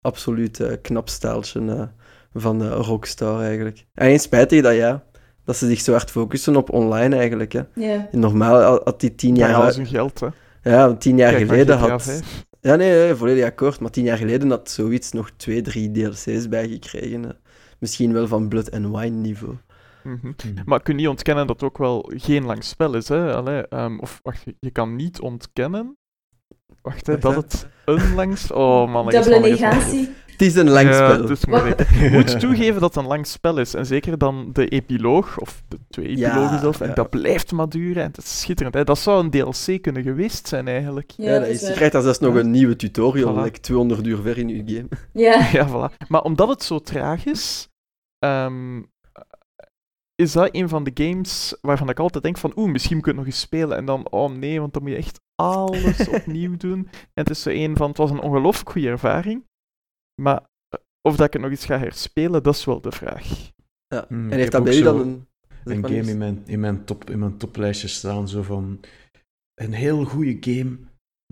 absoluut 0.00 0.80
knap 0.82 1.08
staaltje 1.08 1.90
van 2.32 2.66
Rockstar 2.68 3.42
eigenlijk. 3.42 3.86
En 3.94 4.20
spijtig 4.20 4.62
dat 4.62 4.74
ja, 4.74 5.04
dat 5.44 5.56
ze 5.56 5.66
zich 5.66 5.80
zo 5.80 5.92
hard 5.92 6.10
focussen 6.10 6.56
op 6.56 6.70
online 6.70 7.16
eigenlijk. 7.16 7.52
Hè. 7.52 7.62
Yeah. 7.74 8.12
Normaal 8.12 8.80
had 8.84 9.00
die 9.00 9.14
tien 9.14 9.36
jaar... 9.36 9.50
Ja, 9.50 9.64
dat 9.64 9.78
is 9.78 9.88
geld, 9.88 10.20
hè. 10.20 10.28
Ja, 10.62 10.94
tien 10.94 11.16
jaar 11.16 11.32
Kijk, 11.32 11.48
geleden 11.48 11.78
had... 11.78 12.22
Ja, 12.60 12.76
nee, 12.76 12.90
nee, 12.90 13.14
volledig 13.14 13.44
akkoord. 13.44 13.80
Maar 13.80 13.90
tien 13.90 14.04
jaar 14.04 14.16
geleden 14.16 14.50
had 14.50 14.70
zoiets 14.70 15.12
nog 15.12 15.30
twee, 15.36 15.62
drie 15.62 15.90
DLC's 15.90 16.48
bijgekregen. 16.48 17.36
Misschien 17.78 18.12
wel 18.12 18.26
van 18.26 18.48
Blood 18.48 18.70
and 18.70 18.86
Wine 18.86 19.16
niveau. 19.16 19.56
Mm 20.02 20.18
-hmm. 20.20 20.34
Maar 20.64 20.82
kun 20.82 20.94
je 20.94 21.00
niet 21.00 21.08
ontkennen 21.08 21.46
dat 21.46 21.60
het 21.60 21.70
ook 21.70 21.78
wel 21.78 22.10
geen 22.16 22.44
lang 22.44 22.64
spel 22.64 22.94
is, 22.94 23.08
hè? 23.08 23.34
Allee, 23.34 23.64
um, 23.70 24.00
of 24.00 24.20
wacht, 24.22 24.44
je 24.60 24.70
kan 24.70 24.96
niet 24.96 25.20
ontkennen... 25.20 25.96
Wacht, 26.82 27.06
hè, 27.06 27.18
dat 27.18 27.34
het 27.34 27.66
een 27.84 28.14
langs... 28.14 28.50
Oh 28.50 28.92
man, 28.92 29.08
Dubbele 29.08 29.40
negatie. 29.40 30.10
Het 30.42 30.54
is 30.54 30.60
een 30.60 30.70
lang 30.70 30.88
ja, 30.88 31.12
spel. 31.12 31.26
Dus 31.26 31.44
ik 32.04 32.10
moet 32.10 32.40
toegeven 32.40 32.80
dat 32.80 32.94
het 32.94 33.02
een 33.04 33.08
lang 33.08 33.26
spel 33.26 33.58
is. 33.58 33.74
En 33.74 33.86
zeker 33.86 34.18
dan 34.18 34.50
de 34.52 34.68
epiloog, 34.68 35.38
of 35.38 35.62
de 35.68 35.78
twee 35.88 36.06
epilogen 36.06 36.40
ja, 36.40 36.58
zelf. 36.58 36.80
En 36.80 36.88
ja. 36.88 36.94
dat 36.94 37.10
blijft 37.10 37.52
maar 37.52 37.68
duren. 37.68 38.02
En 38.02 38.10
dat 38.12 38.24
is 38.24 38.40
schitterend. 38.40 38.74
Hè. 38.74 38.84
Dat 38.84 38.98
zou 38.98 39.24
een 39.24 39.30
DLC 39.30 39.82
kunnen 39.82 40.02
geweest 40.02 40.48
zijn, 40.48 40.68
eigenlijk. 40.68 41.10
Ja, 41.16 41.38
dat 41.38 41.48
is, 41.48 41.60
je 41.60 41.72
krijgt 41.72 41.92
daar 41.92 42.02
zelfs 42.02 42.18
nog 42.18 42.34
een 42.34 42.50
nieuwe 42.50 42.76
tutorial, 42.76 43.34
voilà. 43.34 43.42
like 43.42 43.60
200 43.60 44.06
uur 44.06 44.18
ver 44.18 44.38
in 44.38 44.48
je 44.48 44.62
game. 44.74 44.88
Ja, 45.12 45.48
ja 45.58 45.68
voilà. 45.68 46.06
Maar 46.08 46.22
omdat 46.22 46.48
het 46.48 46.62
zo 46.62 46.78
traag 46.78 47.24
is, 47.24 47.68
um, 48.18 48.90
is 50.14 50.32
dat 50.32 50.48
een 50.52 50.68
van 50.68 50.84
de 50.84 50.90
games 50.94 51.56
waarvan 51.60 51.88
ik 51.88 51.98
altijd 51.98 52.24
denk 52.24 52.38
van 52.38 52.52
oeh, 52.56 52.70
misschien 52.70 53.00
kun 53.00 53.12
je 53.12 53.18
nog 53.18 53.26
eens 53.26 53.40
spelen. 53.40 53.76
En 53.76 53.84
dan, 53.84 54.10
oh 54.10 54.30
nee, 54.30 54.60
want 54.60 54.72
dan 54.72 54.82
moet 54.82 54.90
je 54.90 54.96
echt 54.96 55.20
alles 55.34 56.08
opnieuw 56.08 56.56
doen. 56.56 56.88
En 56.90 57.22
het 57.22 57.30
is 57.30 57.42
zo 57.42 57.50
een 57.50 57.76
van, 57.76 57.88
het 57.88 57.96
was 57.96 58.10
een 58.10 58.20
ongelooflijk 58.20 58.70
goede 58.70 58.88
ervaring. 58.88 59.50
Maar 60.14 60.50
of 61.00 61.16
dat 61.16 61.26
ik 61.26 61.32
het 61.32 61.42
nog 61.42 61.50
eens 61.50 61.64
ga 61.64 61.78
herspelen, 61.78 62.42
dat 62.42 62.54
is 62.54 62.64
wel 62.64 62.80
de 62.80 62.92
vraag. 62.92 63.50
Ja. 63.86 64.06
Mm, 64.08 64.30
en 64.30 64.38
heeft 64.38 64.52
dat 64.52 64.64
bij 64.64 64.78
u 64.78 64.82
dan 64.82 65.00
een... 65.00 65.26
Een 65.64 65.84
game 65.84 66.10
in 66.10 66.18
mijn, 66.18 66.42
in, 66.46 66.60
mijn 66.60 66.84
top, 66.84 67.10
in 67.10 67.18
mijn 67.18 67.36
toplijstje 67.36 67.88
staan, 67.88 68.28
zo 68.28 68.42
van... 68.42 68.80
Een 69.54 69.72
heel 69.72 70.04
goede 70.04 70.36
game, 70.40 70.78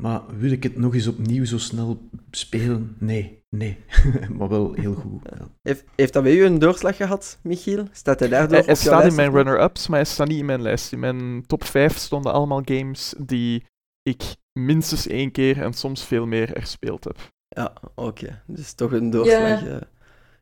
maar 0.01 0.39
wil 0.39 0.51
ik 0.51 0.62
het 0.62 0.76
nog 0.76 0.95
eens 0.95 1.07
opnieuw 1.07 1.45
zo 1.45 1.59
snel 1.59 2.09
spelen? 2.31 2.97
Nee, 2.99 3.45
nee. 3.49 3.78
maar 4.37 4.49
wel 4.49 4.72
heel 4.72 4.95
goed. 4.95 5.22
Ja. 5.39 5.49
Heeft, 5.62 5.85
heeft 5.97 6.12
dat 6.12 6.22
bij 6.22 6.37
u 6.37 6.45
een 6.45 6.59
doorslag 6.59 6.97
gehad, 6.97 7.39
Michiel? 7.43 7.87
Staat 7.93 8.20
hij 8.20 8.28
daardoor 8.28 8.59
Het 8.59 8.78
staat 8.78 9.05
in 9.05 9.14
mijn 9.14 9.33
runner-ups, 9.33 9.89
maar 9.89 9.99
hij 9.99 10.09
staat 10.09 10.28
niet 10.28 10.39
in 10.39 10.45
mijn 10.45 10.62
lijst. 10.62 10.93
In 10.93 10.99
mijn 10.99 11.47
top 11.47 11.64
5 11.64 11.97
stonden 11.97 12.33
allemaal 12.33 12.62
games 12.64 13.14
die 13.18 13.64
ik 14.03 14.22
minstens 14.53 15.07
één 15.07 15.31
keer 15.31 15.62
en 15.62 15.72
soms 15.72 16.05
veel 16.05 16.26
meer 16.26 16.49
herspeeld 16.49 17.05
heb. 17.05 17.18
Ja, 17.57 17.72
oké. 17.94 18.01
Okay. 18.24 18.40
Dus 18.46 18.72
toch 18.72 18.92
een 18.92 19.11
doorslag. 19.11 19.64
Ja. 19.64 19.80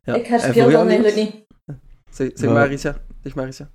ja. 0.02 0.14
Ik 0.14 0.26
herspeel 0.26 0.70
dan 0.70 0.88
eigenlijk 0.88 1.16
niet. 1.16 1.46
Zeg, 2.10 2.30
zeg 2.34 2.50
maar, 2.50 2.68
Risa. 2.68 2.96
Zeg 3.22 3.34
maar, 3.34 3.44
Risa. 3.44 3.70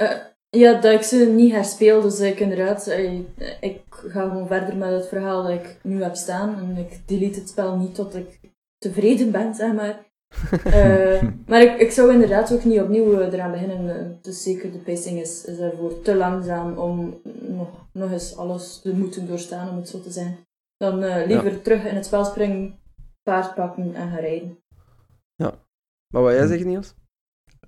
Uh, 0.00 0.12
ja, 0.48 0.80
dat 0.80 0.92
ik 0.92 1.02
ze 1.02 1.16
niet 1.16 1.52
herspeel, 1.52 2.00
dus 2.00 2.20
ik 2.20 2.40
inderdaad, 2.40 2.86
ik, 2.86 3.26
ik 3.60 3.80
ga 3.88 4.28
gewoon 4.28 4.46
verder 4.46 4.76
met 4.76 4.90
het 4.90 5.08
verhaal 5.08 5.42
dat 5.42 5.52
ik 5.52 5.78
nu 5.82 6.02
heb 6.02 6.14
staan. 6.14 6.58
En 6.58 6.76
ik 6.76 7.00
delete 7.06 7.40
het 7.40 7.48
spel 7.48 7.76
niet 7.76 7.94
tot 7.94 8.14
ik 8.14 8.40
tevreden 8.78 9.30
ben, 9.30 9.54
zeg 9.54 9.72
maar. 9.72 10.04
uh, 10.66 11.22
maar 11.48 11.62
ik, 11.62 11.80
ik 11.80 11.90
zou 11.90 12.12
inderdaad 12.12 12.52
ook 12.52 12.64
niet 12.64 12.80
opnieuw 12.80 13.20
eraan 13.20 13.50
beginnen. 13.50 14.18
Dus 14.22 14.42
zeker 14.42 14.72
de 14.72 14.78
pacing 14.78 15.20
is, 15.20 15.44
is 15.44 15.58
daarvoor 15.58 16.02
te 16.02 16.14
langzaam 16.14 16.78
om 16.78 17.20
nog, 17.40 17.68
nog 17.92 18.12
eens 18.12 18.36
alles 18.36 18.80
te 18.80 18.94
moeten 18.94 19.26
doorstaan, 19.26 19.68
om 19.68 19.76
het 19.76 19.88
zo 19.88 20.00
te 20.00 20.10
zijn. 20.10 20.45
Dan 20.76 21.02
uh, 21.02 21.26
liever 21.26 21.52
ja. 21.52 21.58
terug 21.58 21.84
in 21.84 21.94
het 21.94 22.06
spel 22.06 22.24
springen, 22.24 22.78
paard 23.22 23.54
pakken 23.54 23.94
en 23.94 24.10
gaan 24.10 24.20
rijden. 24.20 24.58
Ja. 25.34 25.54
Maar 26.12 26.22
wat 26.22 26.32
jij 26.32 26.46
zegt, 26.46 26.64
Niels? 26.64 26.94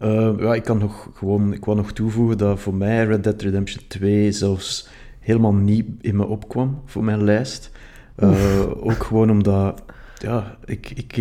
Uh, 0.03 0.35
ja, 0.39 0.55
ik 0.55 0.63
kan 0.63 0.79
nog 0.79 1.11
gewoon, 1.15 1.53
ik 1.53 1.65
wou 1.65 1.77
nog 1.77 1.93
toevoegen 1.93 2.39
dat 2.39 2.61
voor 2.61 2.75
mij 2.75 3.05
Red 3.05 3.25
Dead 3.25 3.43
Redemption 3.43 3.87
2 3.89 4.33
zelfs 4.33 4.89
helemaal 5.21 5.55
niet 5.55 5.87
in 6.01 6.17
me 6.17 6.27
opkwam 6.27 6.83
voor 6.85 7.05
mijn 7.05 7.25
lijst. 7.25 7.71
Uh, 8.17 8.87
ook 8.87 9.05
gewoon 9.05 9.31
omdat, 9.31 9.83
ja, 10.19 10.59
ik, 10.65 10.91
ik, 10.91 11.17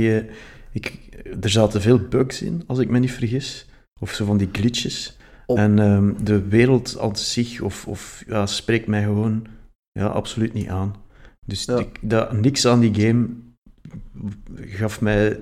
ik, 0.72 1.10
er 1.42 1.50
zaten 1.50 1.82
veel 1.82 2.00
bugs 2.00 2.42
in, 2.42 2.64
als 2.68 2.80
ik 2.80 2.90
me 2.90 3.00
niet 3.00 3.12
vergis. 3.12 3.70
Of 4.00 4.12
zo 4.12 4.26
van 4.26 4.38
die 4.38 4.50
glitches. 4.52 5.18
Op. 5.46 5.58
En 5.58 5.80
um, 5.80 6.24
de 6.24 6.48
wereld 6.48 7.00
aan 7.00 7.16
zich 7.16 7.62
of, 7.62 7.88
of, 7.88 8.24
ja, 8.28 8.46
spreekt 8.46 8.88
mij 8.88 9.04
gewoon 9.04 9.48
ja, 9.92 10.06
absoluut 10.06 10.54
niet 10.54 10.68
aan. 10.68 10.96
Dus 11.48 11.66
ja. 11.66 11.78
ik, 11.78 11.98
dat, 12.02 12.32
niks 12.32 12.66
aan 12.66 12.80
die 12.80 12.94
game 12.94 13.28
gaf 14.56 15.02
mij 15.02 15.40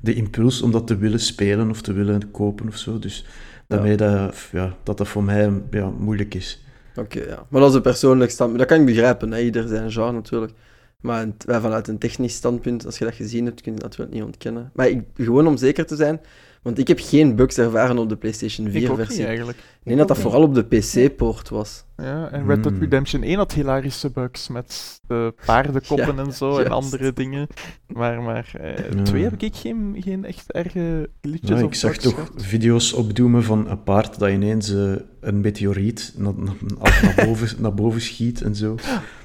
de 0.00 0.14
impuls 0.14 0.62
om 0.62 0.70
dat 0.70 0.86
te 0.86 0.96
willen 0.96 1.20
spelen 1.20 1.70
of 1.70 1.80
te 1.80 1.92
willen 1.92 2.30
kopen 2.30 2.68
of 2.68 2.76
zo. 2.76 2.98
Dus 2.98 3.24
daarmee 3.66 3.90
ja. 3.90 3.96
Dat, 3.96 4.48
ja, 4.52 4.76
dat 4.82 4.98
dat 4.98 5.08
voor 5.08 5.24
mij 5.24 5.52
ja, 5.70 5.90
moeilijk 5.90 6.34
is. 6.34 6.62
Oké, 6.96 7.18
okay, 7.18 7.28
ja. 7.28 7.46
Maar 7.48 7.60
dat 7.60 7.70
is 7.70 7.76
een 7.76 7.82
persoonlijk 7.82 8.30
standpunt. 8.30 8.60
Dat 8.60 8.68
kan 8.68 8.80
ik 8.80 8.86
begrijpen, 8.86 9.32
hè. 9.32 9.40
ieder 9.40 9.68
zijn 9.68 9.92
genre 9.92 10.12
natuurlijk. 10.12 10.52
Maar 11.00 11.26
vanuit 11.46 11.88
een 11.88 11.98
technisch 11.98 12.34
standpunt, 12.34 12.86
als 12.86 12.98
je 12.98 13.04
dat 13.04 13.14
gezien 13.14 13.44
hebt, 13.44 13.60
kun 13.60 13.72
je 13.72 13.78
dat 13.78 13.88
natuurlijk 13.88 14.16
niet 14.16 14.26
ontkennen. 14.26 14.70
Maar 14.74 14.88
ik, 14.88 15.04
gewoon 15.14 15.46
om 15.46 15.56
zeker 15.56 15.86
te 15.86 15.96
zijn, 15.96 16.20
want 16.62 16.78
ik 16.78 16.88
heb 16.88 16.98
geen 17.00 17.36
bugs 17.36 17.58
ervaren 17.58 17.98
op 17.98 18.08
de 18.08 18.16
PlayStation 18.16 18.68
4-versie. 18.68 19.26
eigenlijk. 19.26 19.58
Ik 19.82 19.94
denk 19.94 19.98
dat 19.98 20.08
dat 20.16 20.18
vooral 20.18 20.42
op 20.42 20.54
de 20.54 20.62
PC-poort 20.64 21.48
was. 21.48 21.84
Ja, 21.96 22.28
en 22.30 22.46
Red 22.46 22.62
Dead 22.62 22.72
Hmm. 22.72 22.80
Redemption 22.82 23.22
1 23.22 23.36
had 23.36 23.52
hilarische 23.52 24.10
bugs 24.10 24.48
met 24.48 25.00
de 25.06 25.34
paardenkoppen 25.46 26.16
Ja, 26.16 26.22
en 26.24 26.32
zo 26.32 26.58
en 26.58 26.70
andere 26.70 27.12
dingen. 27.12 27.46
Maar, 27.86 28.22
maar 28.22 28.50
eh, 28.60 28.90
Ja. 28.92 29.02
twee 29.02 29.22
heb 29.22 29.42
ik 29.42 29.54
geen, 29.56 29.96
geen 29.98 30.24
echt 30.24 30.52
erge 30.52 31.10
glitches 31.20 31.48
Ja, 31.48 31.54
of 31.54 31.62
ik 31.62 31.74
zag 31.74 31.96
toch 31.96 32.30
video's 32.36 32.92
opdoemen 32.92 33.44
van 33.44 33.68
een 33.68 33.82
paard 33.82 34.18
dat 34.18 34.28
ineens 34.28 34.74
eh, 34.74 34.92
een 35.20 35.40
meteoriet 35.40 36.12
naar, 36.16 36.32
naar, 36.36 36.54
naar 37.02 37.14
boven, 37.26 37.62
naar 37.62 37.74
boven 37.74 38.00
schiet 38.00 38.42
en 38.42 38.54
zo. 38.54 38.74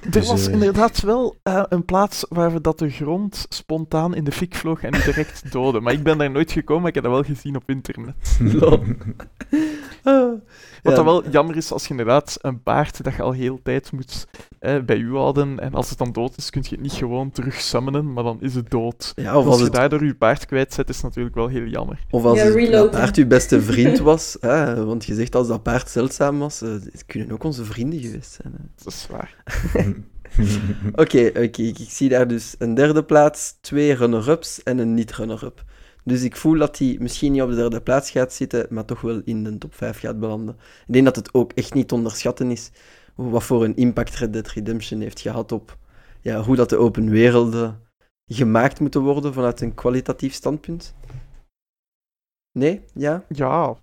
Er 0.01 0.11
Dus, 0.11 0.27
was 0.27 0.47
eh, 0.47 0.53
inderdaad 0.53 1.01
wel 1.01 1.35
eh, 1.43 1.63
een 1.69 1.85
plaats 1.85 2.25
waar 2.29 2.53
we 2.53 2.61
dat 2.61 2.79
de 2.79 2.89
grond 2.89 3.45
spontaan 3.49 4.15
in 4.15 4.23
de 4.23 4.31
fik 4.31 4.55
vloog 4.55 4.83
en 4.83 4.91
direct 4.91 5.43
doodde. 5.51 5.79
Maar 5.79 5.93
ik 5.93 6.03
ben 6.03 6.17
daar 6.17 6.31
nooit 6.31 6.51
gekomen, 6.51 6.81
maar 6.81 6.89
ik 6.89 6.95
heb 6.95 7.03
dat 7.03 7.13
wel 7.13 7.35
gezien 7.35 7.55
op 7.55 7.63
internet. 7.65 8.15
Wat 10.81 10.91
Ja, 10.91 10.95
dan 10.95 11.05
wel 11.05 11.29
jammer 11.29 11.55
is 11.57 11.71
als 11.71 11.83
je 11.83 11.89
inderdaad 11.89 12.37
een 12.41 12.63
paard 12.63 13.03
dat 13.03 13.15
je 13.15 13.21
al 13.21 13.31
heel 13.31 13.59
tijd 13.63 13.91
moet 13.91 14.27
eh, 14.59 14.79
bij 14.79 14.97
u 14.97 15.15
houden 15.15 15.59
en 15.59 15.73
als 15.73 15.89
het 15.89 15.97
dan 15.97 16.11
dood 16.11 16.37
is, 16.37 16.49
kun 16.49 16.61
je 16.63 16.69
het 16.69 16.81
niet 16.81 16.91
gewoon 16.91 17.31
terug 17.31 17.61
summonen, 17.61 18.13
maar 18.13 18.23
dan 18.23 18.41
is 18.41 18.55
het 18.55 18.69
dood. 18.69 19.11
Ja, 19.15 19.29
of 19.29 19.35
als 19.35 19.45
als 19.45 19.57
je 19.57 19.63
het 19.63 19.73
daardoor 19.73 20.05
je 20.05 20.15
paard 20.15 20.45
kwijtzet, 20.45 20.89
is 20.89 21.01
natuurlijk 21.01 21.35
wel 21.35 21.47
heel 21.47 21.65
jammer. 21.65 21.99
Of 22.09 22.23
als 22.23 22.37
Ja, 22.37 22.45
het, 22.45 22.91
paard 22.91 23.15
uw 23.15 23.27
beste 23.27 23.61
vriend 23.71 23.99
was, 23.99 24.37
hè, 24.39 24.85
want 24.85 25.05
je 25.05 25.13
zegt 25.15 25.35
als 25.35 25.47
dat 25.47 25.63
paard 25.63 25.89
zeldzaam 25.89 26.39
was, 26.39 26.61
eh, 26.61 26.69
het 26.71 27.05
kunnen 27.05 27.31
ook 27.31 27.43
onze 27.43 27.65
vrienden 27.65 27.99
geweest 27.99 28.39
zijn. 28.41 28.53
hè. 28.57 28.63
Dat 28.83 28.93
is 28.93 29.07
waar. 29.09 29.35
Oké, 30.91 31.27
oké, 31.27 31.41
ik, 31.41 31.79
ik 31.79 31.89
zie 31.89 32.09
daar 32.09 32.27
dus 32.27 32.55
een 32.57 32.73
derde 32.73 33.03
plaats, 33.03 33.57
twee 33.61 33.93
runner-ups 33.93 34.63
en 34.63 34.77
een 34.77 34.93
niet-runner-up. 34.93 35.63
Dus 36.03 36.23
ik 36.23 36.35
voel 36.35 36.57
dat 36.57 36.77
hij 36.77 36.97
misschien 36.99 37.31
niet 37.31 37.41
op 37.41 37.49
de 37.49 37.55
derde 37.55 37.81
plaats 37.81 38.11
gaat 38.11 38.33
zitten, 38.33 38.67
maar 38.69 38.85
toch 38.85 39.01
wel 39.01 39.21
in 39.25 39.43
de 39.43 39.57
top 39.57 39.75
5 39.75 39.99
gaat 39.99 40.19
belanden. 40.19 40.55
Ik 40.87 40.93
denk 40.93 41.05
dat 41.05 41.15
het 41.15 41.33
ook 41.33 41.51
echt 41.51 41.73
niet 41.73 41.87
te 41.87 41.95
onderschatten 41.95 42.51
is 42.51 42.71
wat 43.15 43.43
voor 43.43 43.63
een 43.63 43.75
impact 43.75 44.15
Red 44.15 44.33
Dead 44.33 44.47
Redemption 44.47 45.01
heeft 45.01 45.19
gehad 45.19 45.51
op 45.51 45.77
ja, 46.21 46.41
hoe 46.41 46.55
dat 46.55 46.69
de 46.69 46.77
open 46.77 47.09
werelden 47.09 47.81
gemaakt 48.25 48.79
moeten 48.79 49.01
worden 49.01 49.33
vanuit 49.33 49.61
een 49.61 49.73
kwalitatief 49.73 50.33
standpunt. 50.33 50.95
Nee? 52.51 52.81
Ja? 52.93 53.23
Ja. 53.27 53.77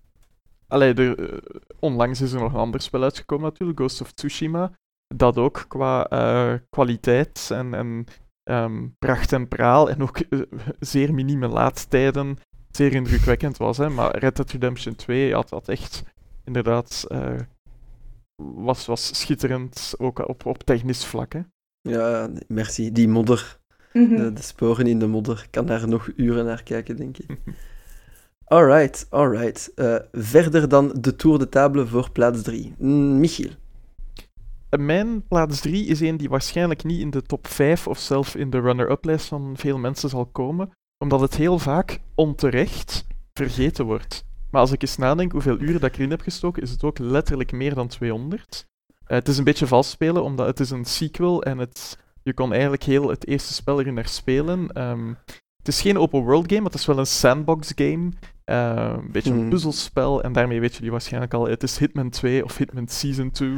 Allee, 0.69 0.95
eh, 0.95 1.39
onlangs 1.79 2.21
is 2.21 2.33
er 2.33 2.41
nog 2.41 2.53
een 2.53 2.59
ander 2.59 2.81
spel 2.81 3.03
uitgekomen 3.03 3.45
natuurlijk, 3.45 3.79
Ghost 3.79 4.01
of 4.01 4.13
Tsushima. 4.13 4.73
Dat 5.15 5.37
ook 5.37 5.65
qua 5.69 6.07
eh, 6.07 6.55
kwaliteit 6.71 7.49
en, 7.53 7.75
en 7.75 8.07
ehm, 8.43 8.87
pracht 8.99 9.33
en 9.33 9.49
praal 9.49 9.91
en 9.91 10.03
ook 10.03 10.19
eh, 10.19 10.41
zeer 10.79 11.15
minieme 11.15 11.49
laadtijden 11.49 12.39
zeer 12.71 12.95
indrukwekkend 12.95 13.57
was. 13.57 13.77
Hè? 13.77 13.89
Maar 13.89 14.19
Red 14.19 14.37
Dead 14.37 14.51
Redemption 14.51 14.95
2 14.95 15.35
had, 15.35 15.51
had 15.51 15.69
echt 15.69 16.03
inderdaad 16.45 17.05
eh, 17.09 17.37
was, 18.37 18.87
was 18.87 19.21
schitterend, 19.21 19.95
ook 19.99 20.29
op, 20.29 20.47
op 20.47 20.63
technisch 20.63 21.05
vlak. 21.05 21.33
Hè? 21.33 21.41
Ja, 21.81 22.31
merci. 22.49 22.93
Die 22.93 23.09
modder. 23.09 23.59
Mhm. 23.93 24.17
De, 24.17 24.33
de 24.33 24.43
sporen 24.43 24.87
in 24.87 24.99
de 24.99 25.07
modder. 25.07 25.41
Ik 25.45 25.51
kan 25.51 25.67
daar 25.67 25.89
nog 25.89 26.11
uren 26.17 26.45
naar 26.45 26.63
kijken, 26.63 26.97
denk 26.97 27.19
ik. 27.19 27.39
Alright, 28.45 29.07
alright. 29.11 29.75
Eh, 29.75 29.97
verder 30.13 30.69
dan 30.69 30.97
de 31.01 31.17
Tour 31.17 31.39
de 31.39 31.49
Table 31.49 31.87
voor 31.87 32.11
plaats 32.11 32.43
3. 32.43 32.75
Michiel. 32.85 33.51
Mijn 34.79 35.27
plaats 35.27 35.61
3 35.61 35.87
is 35.87 36.01
een 36.01 36.17
die 36.17 36.29
waarschijnlijk 36.29 36.85
niet 36.85 37.01
in 37.01 37.11
de 37.11 37.23
top 37.23 37.47
5 37.47 37.87
of 37.87 37.99
zelf 37.99 38.35
in 38.35 38.51
de 38.51 38.61
runner-up 38.61 39.05
lijst 39.05 39.27
van 39.27 39.55
veel 39.57 39.79
mensen 39.79 40.09
zal 40.09 40.27
komen, 40.27 40.71
omdat 40.99 41.21
het 41.21 41.37
heel 41.37 41.59
vaak 41.59 42.01
onterecht 42.15 43.07
vergeten 43.33 43.85
wordt. 43.85 44.25
Maar 44.51 44.61
als 44.61 44.73
ik 44.73 44.83
eens 44.83 44.97
nadenk 44.97 45.33
hoeveel 45.33 45.61
uren 45.61 45.81
dat 45.81 45.91
ik 45.91 45.97
erin 45.97 46.11
heb 46.11 46.21
gestoken, 46.21 46.63
is 46.63 46.71
het 46.71 46.85
ook 46.85 46.99
letterlijk 46.99 47.53
meer 47.53 47.75
dan 47.75 47.89
200. 47.89 48.67
Eh, 49.05 49.17
het 49.17 49.29
is 49.29 49.39
een 49.39 49.45
beetje 49.45 49.67
vals 49.67 49.91
spelen, 49.91 50.23
omdat 50.23 50.47
het 50.47 50.61
is 50.61 50.71
een 50.71 50.85
sequel 50.85 51.43
en 51.43 51.59
het, 51.59 51.99
je 52.23 52.35
kon 52.35 52.53
eigenlijk 52.53 52.83
heel 52.83 53.09
het 53.09 53.27
eerste 53.27 53.53
spel 53.53 53.81
erin 53.81 53.97
herspelen. 53.97 54.69
Ehm, 54.73 55.15
het 55.57 55.69
is 55.69 55.81
geen 55.81 55.99
open 55.99 56.23
world 56.23 56.53
game, 56.53 56.65
het 56.65 56.75
is 56.75 56.87
wel 56.87 56.99
een 56.99 57.07
sandbox 57.07 57.73
game. 57.75 58.11
Eh, 58.51 58.93
een 58.97 59.11
beetje 59.13 59.31
een 59.31 59.39
Mhm. 59.41 59.49
puzzelspel 59.49 60.23
en 60.23 60.33
daarmee 60.33 60.61
weet 60.61 60.75
jullie 60.75 60.91
waarschijnlijk 60.91 61.35
al, 61.35 61.49
het 61.49 61.63
is 61.63 61.79
Hitman 61.79 62.11
2 62.11 62.45
of 62.45 62.57
Hitman 62.57 62.89
Season 62.89 63.31
2. 63.31 63.53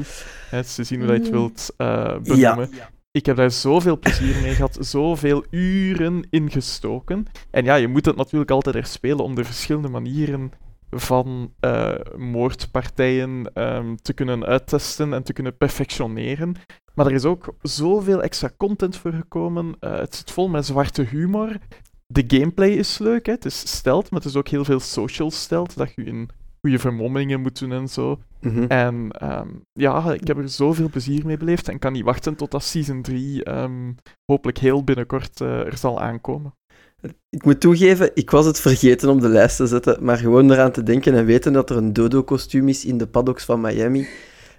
Hè, 0.50 0.62
te 0.64 0.84
zien 0.84 0.98
hoe 0.98 1.06
dat 1.08 1.16
je 1.16 1.22
het 1.22 1.30
Mhm. 1.32 1.40
wilt 1.40 1.70
eh, 1.76 2.16
benoemen. 2.22 2.70
Ik 3.10 3.26
heb 3.26 3.36
daar 3.36 3.50
zoveel 3.50 3.98
plezier 3.98 4.42
mee 4.42 4.54
gehad, 4.54 4.76
zoveel 4.80 5.44
uren 5.50 6.26
in 6.30 6.50
gestoken. 6.50 7.26
En 7.50 7.64
ja, 7.64 7.74
je 7.74 7.88
moet 7.88 8.06
het 8.06 8.16
natuurlijk 8.16 8.50
altijd 8.50 8.74
herspelen 8.74 9.24
om 9.24 9.34
de 9.34 9.44
verschillende 9.44 9.88
manieren 9.88 10.52
van 10.90 11.52
eh, 11.60 11.92
moordpartijen 12.16 13.50
ehm, 13.54 13.94
te 14.02 14.12
kunnen 14.12 14.44
uittesten 14.44 15.14
en 15.14 15.22
te 15.22 15.32
kunnen 15.32 15.56
perfectioneren. 15.56 16.54
Maar 16.94 17.06
er 17.06 17.12
is 17.12 17.24
ook 17.24 17.54
zoveel 17.62 18.22
extra 18.22 18.50
content 18.56 18.96
voor 18.96 19.12
gekomen. 19.12 19.74
Het 19.80 20.14
zit 20.14 20.30
vol 20.30 20.48
met 20.48 20.66
zwarte 20.66 21.02
humor. 21.02 21.56
De 22.12 22.24
gameplay 22.26 22.70
is 22.70 22.98
leuk, 22.98 23.26
hè. 23.26 23.32
het 23.32 23.44
is 23.44 23.58
stealth, 23.58 24.10
maar 24.10 24.20
het 24.20 24.28
is 24.28 24.36
ook 24.36 24.48
heel 24.48 24.64
veel 24.64 24.80
social 24.80 25.30
stealth, 25.30 25.76
dat 25.76 25.92
je 25.94 26.04
in 26.04 26.28
goede 26.60 26.78
vermommingen 26.78 27.40
moet 27.40 27.58
doen 27.58 27.72
en 27.72 27.88
zo. 27.88 28.18
Mhm. 28.40 28.64
En 28.68 29.10
ehm, 29.10 29.48
ja, 29.72 30.12
ik 30.12 30.26
heb 30.26 30.38
er 30.38 30.48
zoveel 30.48 30.88
plezier 30.88 31.26
mee 31.26 31.36
beleefd 31.36 31.68
en 31.68 31.78
kan 31.78 31.92
niet 31.92 32.04
wachten 32.04 32.34
tot 32.34 32.50
dat 32.50 32.62
Season 32.64 33.02
3 33.02 33.44
ehm, 33.44 33.92
hopelijk 34.24 34.58
heel 34.58 34.84
binnenkort 34.84 35.40
eh, 35.40 35.66
er 35.66 35.76
zal 35.76 36.00
aankomen. 36.00 36.54
Ik 37.30 37.44
moet 37.44 37.60
toegeven, 37.60 38.10
ik 38.14 38.30
was 38.30 38.46
het 38.46 38.60
vergeten 38.60 39.08
om 39.08 39.20
de 39.20 39.28
lijst 39.28 39.56
te 39.56 39.66
zetten, 39.66 40.04
maar 40.04 40.16
gewoon 40.16 40.50
eraan 40.50 40.72
te 40.72 40.82
denken 40.82 41.14
en 41.14 41.24
weten 41.24 41.52
dat 41.52 41.70
er 41.70 41.76
een 41.76 41.92
dodo-kostuum 41.92 42.68
is 42.68 42.84
in 42.84 42.98
de 42.98 43.06
paddocks 43.06 43.44
van 43.44 43.60
Miami, 43.60 44.08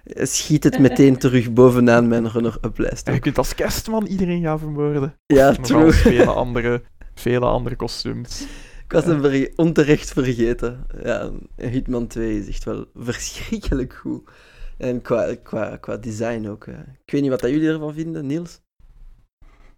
eh, 0.04 0.26
schiet 0.26 0.64
het 0.64 0.78
meteen 0.78 1.16
terug 1.18 1.52
bovenaan 1.52 2.08
mijn 2.08 2.28
runner-up 2.28 2.78
lijst. 2.78 3.06
En 3.06 3.14
je 3.14 3.20
kunt 3.20 3.38
als 3.38 3.54
kerstman 3.54 4.06
iedereen 4.06 4.42
gaan 4.42 4.58
vermoorden. 4.58 5.14
Ja, 5.26 5.46
Nog 5.46 5.66
true. 5.66 6.26
andere, 6.26 6.82
vele 7.14 7.46
andere 7.46 7.76
kostuums. 7.76 8.40
Ik 8.84 8.92
was 8.92 9.04
hem 9.04 9.20
verge- 9.20 9.52
onterecht 9.56 10.12
vergeten. 10.12 10.86
Ja, 11.02 11.30
Hitman 11.56 12.06
2 12.06 12.38
is 12.38 12.48
echt 12.48 12.64
wel 12.64 12.84
verschrikkelijk 12.94 13.92
goed. 13.92 14.30
En 14.78 15.02
qua, 15.02 15.34
qua, 15.42 15.76
qua 15.76 15.96
design 15.96 16.46
ook. 16.48 16.66
eh. 16.66 16.74
Ik 17.04 17.12
weet 17.12 17.20
niet 17.20 17.30
wat 17.30 17.40
dat 17.40 17.50
jullie 17.50 17.68
ervan 17.68 17.94
vinden, 17.94 18.26
Niels? 18.26 18.60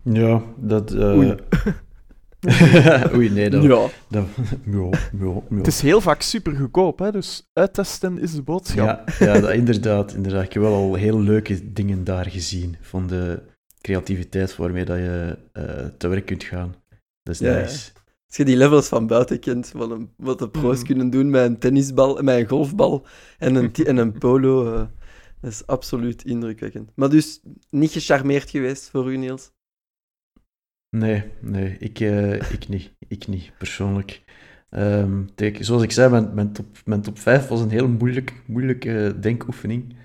Ja, 0.03 0.43
dat... 0.57 0.93
eh, 0.93 1.17
Oei. 1.17 1.35
Oei, 3.15 3.31
nee, 3.31 3.51
dat... 3.51 3.63
Ja. 3.63 3.87
dat. 4.09 4.25
Het 5.57 5.67
is 5.67 5.81
heel 5.81 6.01
vaak 6.01 6.23
super 6.23 6.53
goedkoop, 6.57 6.99
hè, 6.99 7.13
dus 7.13 7.51
uittesten 7.53 8.19
is 8.19 8.35
de 8.35 8.43
boodschap. 8.43 8.87
Ja, 9.19 9.27
ja 9.27 9.41
dat, 9.41 9.51
inderdaad, 9.53 10.15
inderdaad. 10.15 10.45
Ik 10.45 10.53
heb 10.53 10.63
wel 10.63 10.75
al 10.75 10.95
heel 10.95 11.21
leuke 11.21 11.73
dingen 11.73 12.05
daar 12.05 12.27
gezien. 12.31 12.77
Van 12.81 13.07
de 13.07 13.43
creativiteit 13.81 14.57
waarmee 14.57 14.85
dat 14.85 14.97
je 14.97 15.39
eh, 15.53 15.65
te 15.99 16.09
werk 16.09 16.27
kunt 16.27 16.45
gaan. 16.45 16.75
Dat 17.27 17.35
is 17.35 17.41
Ja, 17.41 17.61
nice. 17.61 17.91
Als 18.27 18.37
je 18.37 18.45
die 18.45 18.57
levels 18.57 18.89
van 18.89 19.07
buiten 19.07 19.39
kent, 19.41 19.69
van 19.69 19.91
een, 19.91 20.11
wat 20.17 20.39
de 20.39 20.49
pro's 20.51 20.77
Mhm. 20.77 20.87
kunnen 20.87 21.11
doen 21.11 21.31
met 21.31 21.45
een 21.45 21.59
tennisbal, 21.59 22.23
met 22.23 22.39
een 22.39 22.49
golfbal 22.49 23.07
en 23.39 23.55
een, 23.55 23.73
en 23.75 23.97
een 23.97 24.19
polo, 24.19 24.75
eh, 24.75 24.87
dat 25.41 25.51
is 25.51 25.67
absoluut 25.67 26.25
indrukwekkend. 26.25 26.91
Maar 26.95 27.09
dus 27.11 27.41
niet 27.71 27.91
gecharmeerd 27.91 28.51
geweest 28.51 28.91
voor 28.91 29.13
u, 29.13 29.17
Niels? 29.17 29.53
Nee, 30.97 31.25
nee, 31.41 31.77
ik, 31.79 32.01
eh, 32.01 32.51
ik 32.53 32.69
niet. 32.69 32.95
Ik 33.09 33.27
niet, 33.27 33.53
persoonlijk. 33.59 34.23
Ehm, 34.71 35.25
kijk, 35.35 35.59
zoals 35.61 35.83
ik 35.83 35.93
zei, 35.93 36.11
mijn, 36.11 36.35
mijn, 36.35 36.53
top, 36.53 36.67
mijn 36.85 37.03
top 37.03 37.19
5 37.19 37.49
was 37.49 37.61
een 37.61 37.71
heel 37.71 37.89
moeilijk, 37.89 38.43
moeilijke 38.47 39.17
denkoefening. 39.21 39.97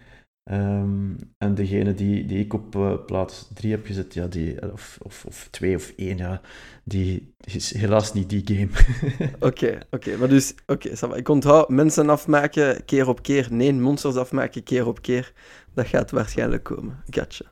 Ehm, 0.43 1.13
en 1.37 1.55
degene 1.55 1.93
die, 1.93 2.25
die 2.25 2.39
ik 2.39 2.53
op 2.53 2.75
eh, 2.75 2.93
plaats 3.05 3.47
3 3.53 3.71
heb 3.71 3.85
gezet, 3.85 4.13
ja, 4.13 4.27
die, 4.27 4.71
of, 4.71 4.97
of, 5.01 5.25
of 5.25 5.47
2 5.51 5.75
of 5.75 5.93
1, 5.95 6.17
ja, 6.17 6.41
die 6.83 7.33
is 7.41 7.73
helaas 7.73 8.13
niet 8.13 8.29
die 8.29 8.41
game. 8.45 8.69
Oké, 9.49 9.77
oké. 9.89 10.17
Maar 10.17 10.29
dus, 10.29 10.53
oké, 10.65 11.15
ik 11.15 11.29
onthoud 11.29 11.69
mensen 11.69 12.09
afmaken 12.09 12.85
keer 12.85 13.07
op 13.07 13.21
keer. 13.21 13.47
Nee, 13.49 13.73
monsters 13.73 14.15
afmaken 14.15 14.63
keer 14.63 14.87
op 14.87 15.01
keer. 15.01 15.33
Dat 15.73 15.87
gaat 15.87 16.11
waarschijnlijk 16.11 16.63
komen. 16.63 17.03
Gotcha. 17.09 17.51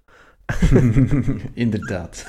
Inderdaad. 1.53 2.25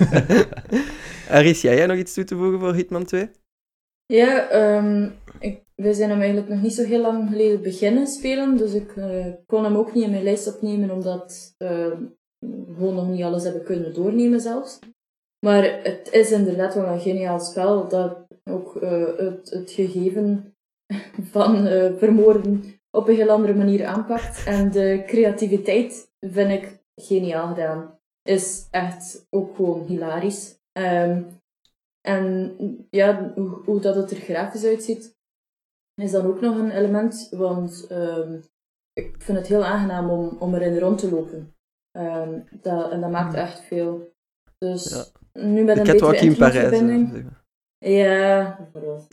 Aris, 1.28 1.60
jij 1.60 1.86
nog 1.86 1.96
iets 1.96 2.14
toe 2.14 2.24
te 2.24 2.36
voegen 2.36 2.60
voor 2.60 2.74
Hitman 2.74 3.04
2? 3.04 3.30
Ja, 4.10 4.48
ehm, 4.48 5.10
ik, 5.38 5.62
wij 5.74 5.92
zijn 5.92 6.10
hem 6.10 6.20
eigenlijk 6.20 6.48
nog 6.48 6.62
niet 6.62 6.74
zo 6.74 6.84
heel 6.84 7.00
lang 7.00 7.28
geleden 7.28 7.62
beginnen 7.62 8.06
spelen, 8.06 8.56
dus 8.56 8.74
ik 8.74 8.96
eh, 8.96 9.26
kon 9.46 9.64
hem 9.64 9.76
ook 9.76 9.94
niet 9.94 10.04
in 10.04 10.10
mijn 10.10 10.22
lijst 10.22 10.54
opnemen, 10.54 10.90
omdat 10.90 11.54
ehm, 11.58 12.02
we 12.38 12.74
gewoon 12.74 12.94
nog 12.94 13.08
niet 13.08 13.22
alles 13.22 13.42
hebben 13.42 13.64
kunnen 13.64 13.94
doornemen 13.94 14.40
zelfs. 14.40 14.78
Maar 15.46 15.82
het 15.82 16.08
is 16.12 16.30
inderdaad 16.30 16.74
wel 16.74 16.86
een 16.86 17.00
geniaal 17.00 17.40
spel 17.40 17.88
dat 17.88 18.26
ook 18.50 18.76
eh, 18.76 19.16
het, 19.16 19.50
het 19.50 19.70
gegeven 19.70 20.54
van 21.32 21.66
eh, 21.66 21.92
vermoorden 21.96 22.62
op 22.90 23.08
een 23.08 23.16
heel 23.16 23.30
andere 23.30 23.54
manier 23.54 23.84
aanpakt. 23.84 24.44
En 24.46 24.70
de 24.70 25.02
creativiteit 25.06 26.12
vind 26.20 26.50
ik 26.50 26.82
geniaal 26.94 27.48
gedaan. 27.48 27.98
Is 28.22 28.68
echt 28.70 29.26
ook 29.30 29.56
gewoon 29.56 29.86
hilarisch. 29.86 30.58
Ehm, 30.72 31.22
en 32.00 32.56
ja, 32.90 33.32
hoe, 33.34 33.48
hoe 33.48 33.80
dat 33.80 33.94
het 33.94 34.10
er 34.10 34.16
grafisch 34.16 34.64
uitziet, 34.64 35.18
is 35.94 36.10
dan 36.10 36.26
ook 36.26 36.40
nog 36.40 36.56
een 36.56 36.70
element. 36.70 37.28
Want 37.30 37.86
ehm, 37.88 38.40
ik 38.92 39.14
vind 39.18 39.38
het 39.38 39.46
heel 39.46 39.64
aangenaam 39.64 40.10
om, 40.10 40.36
om 40.38 40.54
erin 40.54 40.78
rond 40.78 40.98
te 40.98 41.10
lopen. 41.10 41.54
Ehm, 41.90 42.40
dat, 42.50 42.90
en 42.90 43.00
dat 43.00 43.10
maakt 43.10 43.34
echt 43.34 43.60
veel. 43.60 44.12
Dus 44.58 45.12
nu 45.32 45.62
met 45.64 45.78
een 45.78 45.84
betere 45.84 46.16
internetverbinding... 46.16 47.38
Ja, 47.84 48.56
bijvoorbeeld. 48.58 49.06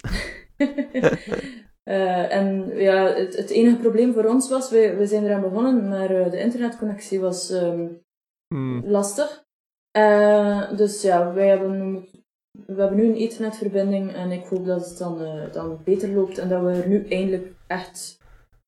Uh, 1.83 2.33
en 2.39 2.75
ja, 2.75 3.13
het, 3.13 3.35
het, 3.35 3.49
enige 3.49 3.77
probleem 3.77 4.13
voor 4.13 4.25
ons 4.25 4.49
was, 4.49 4.69
we, 4.69 4.95
we 4.95 5.05
zijn 5.05 5.23
eraan 5.23 5.41
begonnen, 5.41 5.87
maar 5.87 6.11
uh, 6.11 6.31
de 6.31 6.39
internetconnectie 6.39 7.19
was 7.19 7.49
um, 7.49 8.01
hmm. 8.47 8.83
lastig. 8.85 9.45
Uh, 9.97 10.77
dus 10.77 11.01
ja, 11.01 11.33
wij 11.33 11.47
hebben, 11.47 12.07
we 12.65 12.81
hebben 12.81 12.97
nu 12.97 13.05
een 13.05 13.15
internetverbinding 13.15 14.13
en 14.13 14.31
ik 14.31 14.45
hoop 14.45 14.65
dat 14.65 14.89
het 14.89 14.97
dan, 14.97 15.19
dan 15.51 15.79
beter 15.83 16.09
loopt 16.09 16.37
en 16.37 16.49
dat 16.49 16.61
we 16.61 16.71
er 16.71 16.87
nu 16.87 17.07
eindelijk 17.07 17.53
echt 17.67 18.19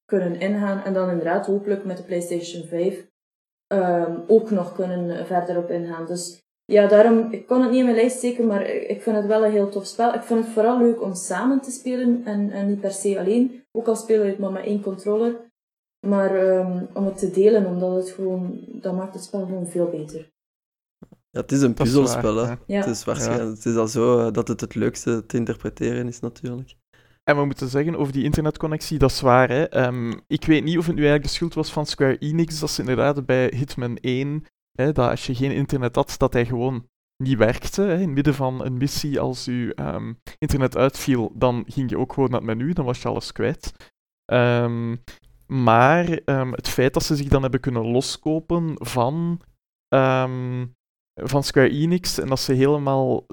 kunnen 0.06 0.40
ingaan. 0.40 0.84
En 0.84 0.94
dan 0.94 1.10
inderdaad 1.10 1.46
hopelijk 1.46 1.84
met 1.86 1.98
de 1.98 2.04
PlayStation 2.04 2.64
5 2.64 2.98
um, 2.98 3.08
ehm, 3.68 4.20
ook 4.28 4.52
nog 4.52 4.76
kunnen 4.76 5.26
verder 5.26 5.58
op 5.58 5.70
ingaan. 5.70 6.06
Dus 6.06 6.42
ja, 6.66 6.88
daarom, 6.88 7.32
ik 7.32 7.48
kon 7.48 7.62
het 7.62 7.70
niet 7.70 7.80
in 7.80 7.86
mijn 7.86 7.96
lijst 7.96 8.18
steken, 8.18 8.48
maar 8.48 8.70
ik 8.70 9.02
vind 9.02 9.16
het 9.16 9.26
wel 9.26 9.46
een 9.46 9.52
heel 9.52 9.70
tof 9.70 9.86
spel. 9.86 10.14
Ik 10.14 10.22
vind 10.22 10.44
het 10.44 10.54
vooral 10.54 10.78
leuk 10.78 11.02
om 11.02 11.14
samen 11.14 11.62
te 11.62 11.72
spelen 11.72 12.22
en, 12.26 12.52
en 12.52 12.68
niet 12.68 12.82
per 12.82 12.92
se 12.92 13.20
alleen. 13.20 13.64
Ook 13.72 13.88
al 13.88 13.96
speel 13.96 14.24
je 14.24 14.30
het 14.30 14.40
maar 14.40 14.52
met 14.52 14.66
één 14.66 14.82
controller. 14.82 15.36
Maar 16.08 16.58
um, 16.58 16.88
om 16.94 17.06
het 17.06 17.18
te 17.18 17.32
delen, 17.32 17.66
omdat 17.66 17.96
het 17.96 18.10
gewoon, 18.10 18.60
dat 18.68 18.94
maakt 18.94 19.14
het 19.14 19.24
spel 19.24 19.46
gewoon 19.46 19.68
veel 19.68 19.90
beter. 19.90 20.32
Ja, 21.40 21.46
het 21.46 21.52
is 21.52 21.62
een 21.62 21.74
puzzelspel, 21.74 22.36
hè. 22.36 22.56
Ja. 22.66 22.80
Het 22.80 22.88
is 22.88 23.04
waarschijnlijk, 23.04 23.50
het 23.50 23.66
is 23.66 23.76
al 23.76 23.88
zo 23.88 24.28
eh, 24.28 24.34
dat 24.34 24.48
het 24.48 24.62
het 24.62 24.76
leukste 24.76 25.26
te 25.26 25.38
interpreteren 25.38 26.08
is, 26.08 26.20
natuurlijk. 26.20 26.76
En 27.24 27.38
we 27.38 27.46
moeten 27.46 27.70
zeggen 27.70 27.96
over 27.96 28.14
die 28.14 28.24
internetconnectie, 28.24 28.98
dat 28.98 29.12
is 29.12 29.22
waar. 29.22 29.50
Hè? 29.50 29.86
Um, 29.88 30.22
ik 30.28 30.46
weet 30.46 30.64
niet 30.64 30.78
of 30.78 30.86
het 30.86 30.96
nu 30.96 31.02
eigenlijk 31.02 31.30
de 31.30 31.36
schuld 31.36 31.54
was 31.54 31.72
van 31.72 31.86
Square 31.86 32.18
Enix, 32.18 32.60
dat 32.60 32.70
ze 32.70 32.82
inderdaad 32.82 33.26
bij 33.26 33.54
Hitman 33.56 33.98
1 33.98 34.46
dat 34.86 34.98
als 34.98 35.26
je 35.26 35.36
geen 35.36 35.52
internet 35.52 35.96
had, 35.96 36.16
dat 36.18 36.34
hij 36.34 36.46
gewoon 36.46 36.88
niet 37.24 37.38
werkte. 37.38 37.82
Hè. 37.82 37.94
In 37.94 38.00
het 38.00 38.10
midden 38.10 38.34
van 38.34 38.66
een 38.66 38.78
missie, 38.78 39.20
als 39.20 39.46
je 39.46 39.74
ehm, 39.76 40.14
internet 40.38 40.78
uitviel, 40.78 41.32
dan 41.36 41.64
ging 41.68 41.90
je 41.90 41.98
ook 41.98 42.14
gewoon 42.14 42.30
naar 42.30 42.42
het 42.42 42.50
menu, 42.50 42.74
dan 42.74 42.86
was 42.86 43.02
je 43.02 43.08
alles 43.08 43.32
kwijt. 43.32 43.92
Ehm, 44.26 44.96
maar 45.48 46.10
ehm, 46.10 46.52
het 46.52 46.70
feit 46.70 46.94
dat 46.94 47.04
ze 47.04 47.16
zich 47.16 47.28
dan 47.28 47.42
hebben 47.42 47.60
kunnen 47.60 47.88
loskopen 47.88 48.74
van, 48.76 49.42
van 51.24 51.44
Square 51.44 51.70
Enix 51.70 52.20
en 52.20 52.28
dat 52.28 52.40
ze 52.40 52.54
helemaal 52.54 53.26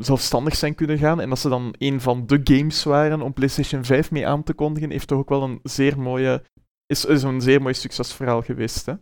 zelfstandig 0.00 0.56
zijn 0.56 0.74
kunnen 0.74 0.98
gaan 0.98 1.20
en 1.20 1.28
dat 1.28 1.38
ze 1.38 1.48
dan 1.48 1.74
een 1.78 2.00
van 2.00 2.26
de 2.26 2.40
games 2.44 2.84
waren 2.84 3.22
om 3.22 3.32
PlayStation 3.32 3.84
5 3.84 4.10
mee 4.10 4.26
aan 4.26 4.42
te 4.42 4.54
kondigen, 4.54 4.90
heeft 4.90 5.08
toch 5.08 5.18
ook 5.18 5.28
wel 5.28 5.42
een 5.42 5.60
zeer 5.62 6.00
mooie, 6.00 6.42
is, 6.86 7.04
is 7.04 7.22
een 7.22 7.40
zeer 7.40 7.62
mooi 7.62 7.74
succesverhaal 7.74 8.42
geweest. 8.42 8.86
Hè 8.86 8.94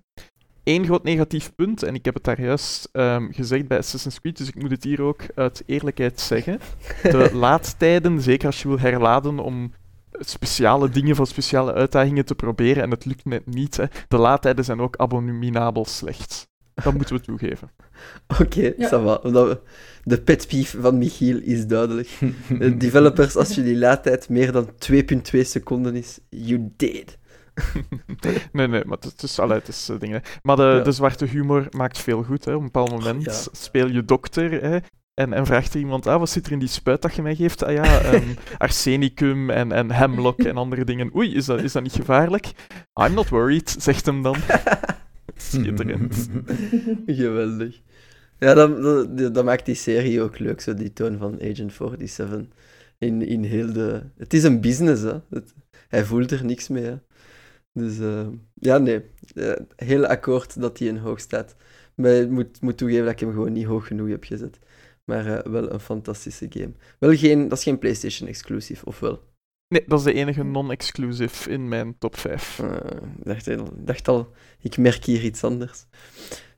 één 0.66 0.84
groot 0.84 1.02
negatief 1.02 1.54
punt, 1.54 1.82
en 1.82 1.94
ik 1.94 2.04
heb 2.04 2.14
het 2.14 2.24
daar 2.24 2.40
juist 2.40 2.88
um, 2.92 3.32
gezegd 3.32 3.68
bij 3.68 3.78
Assassin's 3.78 4.20
Creed, 4.20 4.36
dus 4.36 4.48
ik 4.48 4.62
moet 4.62 4.70
het 4.70 4.84
hier 4.84 5.02
ook 5.02 5.22
uit 5.34 5.62
eerlijkheid 5.66 6.20
zeggen. 6.20 6.60
De 7.02 7.30
laadtijden, 7.34 8.20
zeker 8.20 8.46
als 8.46 8.62
je 8.62 8.68
wil 8.68 8.78
herladen 8.78 9.38
om 9.38 9.72
speciale 10.10 10.88
dingen 10.88 11.16
van 11.16 11.26
speciale 11.26 11.72
uitdagingen 11.72 12.24
te 12.24 12.34
proberen, 12.34 12.82
en 12.82 12.90
het 12.90 13.04
lukt 13.04 13.24
net 13.24 13.46
niet, 13.46 13.76
hè, 13.76 13.84
de 14.08 14.16
laadtijden 14.16 14.64
zijn 14.64 14.80
ook 14.80 14.96
abominabel 14.96 15.84
slecht. 15.84 16.48
Dat 16.82 16.94
moeten 16.94 17.16
we 17.16 17.22
toegeven. 17.22 17.70
Oké, 18.40 18.74
okay, 18.82 19.58
De 20.04 20.20
pet 20.20 20.46
peeve 20.48 20.80
van 20.80 20.98
Michiel 20.98 21.38
is 21.42 21.66
duidelijk. 21.66 22.08
developers, 22.78 23.36
als 23.36 23.54
je 23.54 23.62
die 23.62 23.76
laadtijd 23.76 24.28
meer 24.28 24.52
dan 24.52 24.70
2,2 24.92 25.40
seconden 25.40 25.94
is, 25.94 26.18
you 26.28 26.72
did. 26.76 27.18
nee, 28.52 28.68
nee, 28.68 28.84
maar 28.84 28.98
het 29.00 29.22
is, 29.22 29.38
allee, 29.38 29.58
het 29.58 29.68
is 29.68 29.90
uh, 29.90 29.98
dingen. 29.98 30.22
Maar 30.42 30.56
de, 30.56 30.80
de 30.84 30.92
zwarte 30.92 31.24
humor 31.24 31.66
maakt 31.70 31.98
veel 31.98 32.22
goed. 32.22 32.44
Hè. 32.44 32.52
Op 32.52 32.58
een 32.58 32.64
bepaald 32.64 32.90
moment 32.90 33.48
speel 33.52 33.88
je 33.88 34.04
dokter 34.04 34.62
hè, 34.62 34.78
en, 35.14 35.32
en 35.32 35.46
vraagt 35.46 35.74
er 35.74 35.80
iemand, 35.80 36.06
ah, 36.06 36.18
wat 36.18 36.30
zit 36.30 36.46
er 36.46 36.52
in 36.52 36.58
die 36.58 36.68
spuit 36.68 37.02
dat 37.02 37.14
je 37.14 37.22
mij 37.22 37.34
geeft? 37.34 37.64
Ah 37.64 37.72
ja, 37.72 38.14
um, 38.14 38.36
arsenicum 38.58 39.50
en, 39.50 39.72
en 39.72 39.90
hemlock 39.90 40.38
en 40.38 40.56
andere 40.56 40.84
dingen. 40.84 41.16
Oei, 41.16 41.34
is 41.34 41.44
dat, 41.44 41.62
is 41.62 41.72
dat 41.72 41.82
niet 41.82 41.92
gevaarlijk? 41.92 42.46
I'm 42.94 43.14
not 43.14 43.28
worried, 43.28 43.76
zegt 43.78 44.06
hem 44.06 44.22
dan. 44.22 44.36
Schitterend. 45.36 46.28
Geweldig. 47.06 47.80
Ja, 48.38 48.54
dat, 48.54 49.44
maakt 49.44 49.66
die 49.66 49.74
serie 49.74 50.22
ook 50.22 50.38
leuk, 50.38 50.60
zo 50.60 50.74
die 50.74 50.92
toon 50.92 51.18
van 51.18 51.40
Agent 51.40 51.72
47. 51.72 52.46
In, 52.98 53.22
in 53.22 53.42
heel 53.42 53.72
de... 53.72 54.02
Het 54.16 54.34
is 54.34 54.42
een 54.42 54.60
business, 54.60 55.02
hè. 55.02 55.18
Hij 55.88 56.04
voelt 56.04 56.30
er 56.30 56.44
niks 56.44 56.68
mee. 56.68 56.98
Dus 57.72 57.98
uh, 57.98 58.26
ja, 58.54 58.78
nee. 58.78 59.04
Uh, 59.34 59.52
heel 59.76 60.06
akkoord 60.06 60.60
dat 60.60 60.78
hij 60.78 60.88
in 60.88 60.96
hoog 60.96 61.20
staat. 61.20 61.56
Maar 61.94 62.10
ik 62.10 62.30
moet, 62.30 62.60
moet 62.60 62.76
toegeven 62.76 63.04
dat 63.04 63.12
ik 63.12 63.20
hem 63.20 63.30
gewoon 63.30 63.52
niet 63.52 63.66
hoog 63.66 63.86
genoeg 63.86 64.08
heb 64.08 64.24
gezet. 64.24 64.58
Maar 65.04 65.26
uh, 65.26 65.38
wel 65.52 65.72
een 65.72 65.80
fantastische 65.80 66.46
game. 66.48 66.72
Wel 66.98 67.16
geen, 67.16 67.48
dat 67.48 67.58
is 67.58 67.64
geen 67.64 67.78
PlayStation 67.78 68.28
exclusive, 68.28 68.84
of 68.84 69.00
wel? 69.00 69.22
Nee, 69.68 69.84
dat 69.86 69.98
is 69.98 70.04
de 70.04 70.12
enige 70.12 70.42
non-exclusive 70.42 71.50
in 71.50 71.68
mijn 71.68 71.98
top 71.98 72.16
5. 72.16 72.58
ik 72.58 73.24
dacht, 73.24 73.50
dacht 73.86 74.08
al, 74.08 74.32
ik 74.60 74.76
merk 74.76 75.04
hier 75.04 75.24
iets 75.24 75.44
anders. 75.44 75.86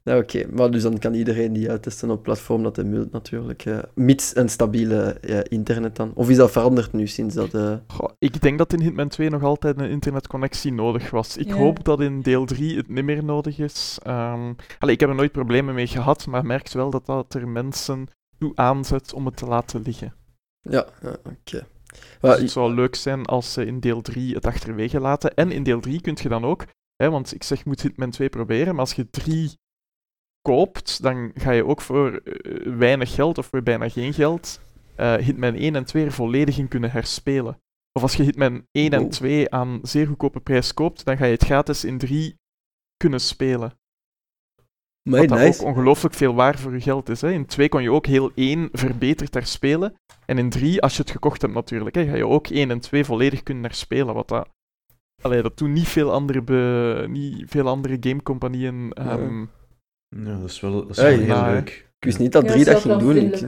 Nou, 0.09 0.22
oké. 0.22 0.46
Maar 0.50 0.70
dus 0.70 0.82
dan 0.82 0.98
kan 0.98 1.14
iedereen 1.14 1.52
die 1.52 1.70
uittesten 1.70 2.11
op 2.11 2.22
platform 2.22 2.62
dat 2.62 2.76
hij 2.76 2.84
mult 2.84 3.12
natuurlijk. 3.12 3.64
Uh, 3.64 3.78
mits 3.94 4.36
een 4.36 4.48
stabiele 4.48 5.18
uh, 5.20 5.40
internet 5.42 5.96
dan. 5.96 6.12
Of 6.14 6.28
is 6.30 6.36
dat 6.36 6.50
veranderd 6.50 6.92
nu 6.92 7.06
sinds 7.06 7.34
dat... 7.34 7.54
Uh... 7.54 7.76
Goh, 7.86 8.11
ik 8.18 8.40
denk 8.40 8.59
dat 8.59 8.72
in 8.72 8.80
Hitman 8.80 9.09
2 9.09 9.30
nog 9.30 9.42
altijd 9.42 9.80
een 9.80 9.90
internetconnectie 9.90 10.72
nodig 10.72 11.11
was. 11.11 11.36
Ik 11.36 11.50
hoop 11.50 11.84
dat 11.84 12.00
in 12.00 12.22
deel 12.22 12.44
3 12.44 12.76
het 12.76 12.88
niet 12.88 13.04
meer 13.04 13.24
nodig 13.24 13.59
is. 13.59 13.98
Um, 14.06 14.56
allee, 14.78 14.94
ik 14.94 15.00
heb 15.00 15.09
er 15.09 15.14
nooit 15.14 15.32
problemen 15.32 15.74
mee 15.74 15.86
gehad, 15.86 16.26
maar 16.26 16.46
merk 16.46 16.72
wel 16.72 16.90
dat 16.90 17.06
dat 17.06 17.34
er 17.34 17.48
mensen 17.48 18.06
toe 18.38 18.52
aanzet 18.54 19.12
om 19.12 19.26
het 19.26 19.36
te 19.36 19.46
laten 19.46 19.82
liggen. 19.82 20.14
Ja, 20.61 20.86
oké. 21.02 21.66
Dus 22.20 22.39
het 22.39 22.51
zou 22.51 22.74
leuk 22.74 22.95
zijn 22.95 23.26
als 23.26 23.53
ze 23.53 23.66
in 23.66 23.80
deel 23.80 24.01
3 24.01 24.34
het 24.34 24.47
achterwege 24.47 25.01
laten. 25.01 25.34
En 25.34 25.53
in 25.53 25.62
deel 25.62 25.80
3 25.80 26.01
kun 26.01 26.16
je 26.22 26.28
dan 26.28 26.45
ook, 26.45 26.64
hè, 26.97 27.11
want 27.11 27.34
ik 27.34 27.43
zeg, 27.43 27.64
moet 27.64 27.82
Hitman 27.82 28.11
2 28.11 28.28
proberen, 28.28 28.72
maar 28.72 28.84
als 28.84 28.95
je 28.95 29.11
3 29.11 29.59
koopt, 30.43 31.03
dan 31.03 31.30
ga 31.34 31.51
je 31.51 31.66
ook 31.66 31.80
voor 31.80 32.12
eh, 32.12 32.72
weinig 32.72 33.14
geld 33.14 33.39
of 33.39 33.47
voor 33.47 33.62
bijna 33.62 33.89
geen 33.89 34.12
geld 34.12 34.61
uh, 35.01 35.14
Hitman 35.14 35.55
1 35.55 35.74
en 35.74 35.84
2 35.84 36.05
er 36.05 36.12
volledig 36.12 36.59
in 36.59 36.68
kunnen 36.68 36.91
herspelen. 36.91 37.61
Of 37.93 38.03
als 38.03 38.14
je 38.14 38.22
Hitman 38.22 38.66
1 38.72 38.93
en 38.93 39.09
2 39.09 39.51
aan 39.51 39.78
zeer 39.82 40.07
goedkope 40.07 40.41
prijs 40.41 40.74
koopt, 40.74 41.05
dan 41.05 41.16
ga 41.16 41.24
je 41.24 41.32
het 41.32 41.45
gratis 41.45 41.84
in 41.84 41.99
3 41.99 42.36
kunnen 42.97 43.20
spelen. 43.20 43.72
Maar 45.09 45.26
Wat 45.26 45.38
nice. 45.38 45.61
ook 45.61 45.68
ongelooflijk 45.68 46.14
veel 46.14 46.34
waar 46.34 46.59
voor 46.59 46.72
je 46.72 46.80
geld 46.80 47.09
is. 47.09 47.20
Hè. 47.20 47.30
In 47.30 47.46
2 47.46 47.68
kon 47.68 47.82
je 47.82 47.92
ook 47.92 48.06
heel 48.06 48.30
1 48.34 48.68
verbeterd 48.72 49.34
herspelen. 49.34 49.94
En 50.26 50.38
in 50.38 50.50
3, 50.50 50.82
als 50.82 50.96
je 50.96 51.02
het 51.02 51.11
gekocht 51.11 51.42
hebt 51.42 51.54
natuurlijk, 51.54 51.94
hè, 51.94 52.06
ga 52.06 52.16
je 52.16 52.26
ook 52.26 52.48
1 52.48 52.70
en 52.70 52.80
2 52.80 53.04
volledig 53.04 53.42
kunnen 53.42 53.64
herspelen. 53.64 54.14
Wat 54.14 54.28
dat... 54.28 54.48
Allee, 55.22 55.42
dat 55.42 55.59
doen 55.59 55.72
niet 55.72 55.88
veel 55.88 56.12
andere, 56.12 56.42
be... 56.42 57.04
niet 57.09 57.50
veel 57.50 57.68
andere 57.68 57.96
gamecompagnieën 58.00 58.92
um, 58.98 59.50
ja, 60.09 60.38
dat 60.38 60.50
is 60.50 60.61
wel, 60.61 60.72
dat 60.72 60.90
is 60.90 60.96
wel 60.96 61.06
heel 61.06 61.44
leuk. 61.44 61.68
Ik 61.98 62.04
wist 62.04 62.18
niet 62.18 62.32
dat 62.32 62.48
drie 62.48 62.64
dat 62.64 62.80
ging 62.80 62.96
doen. 62.96 63.16
Ik... 63.16 63.40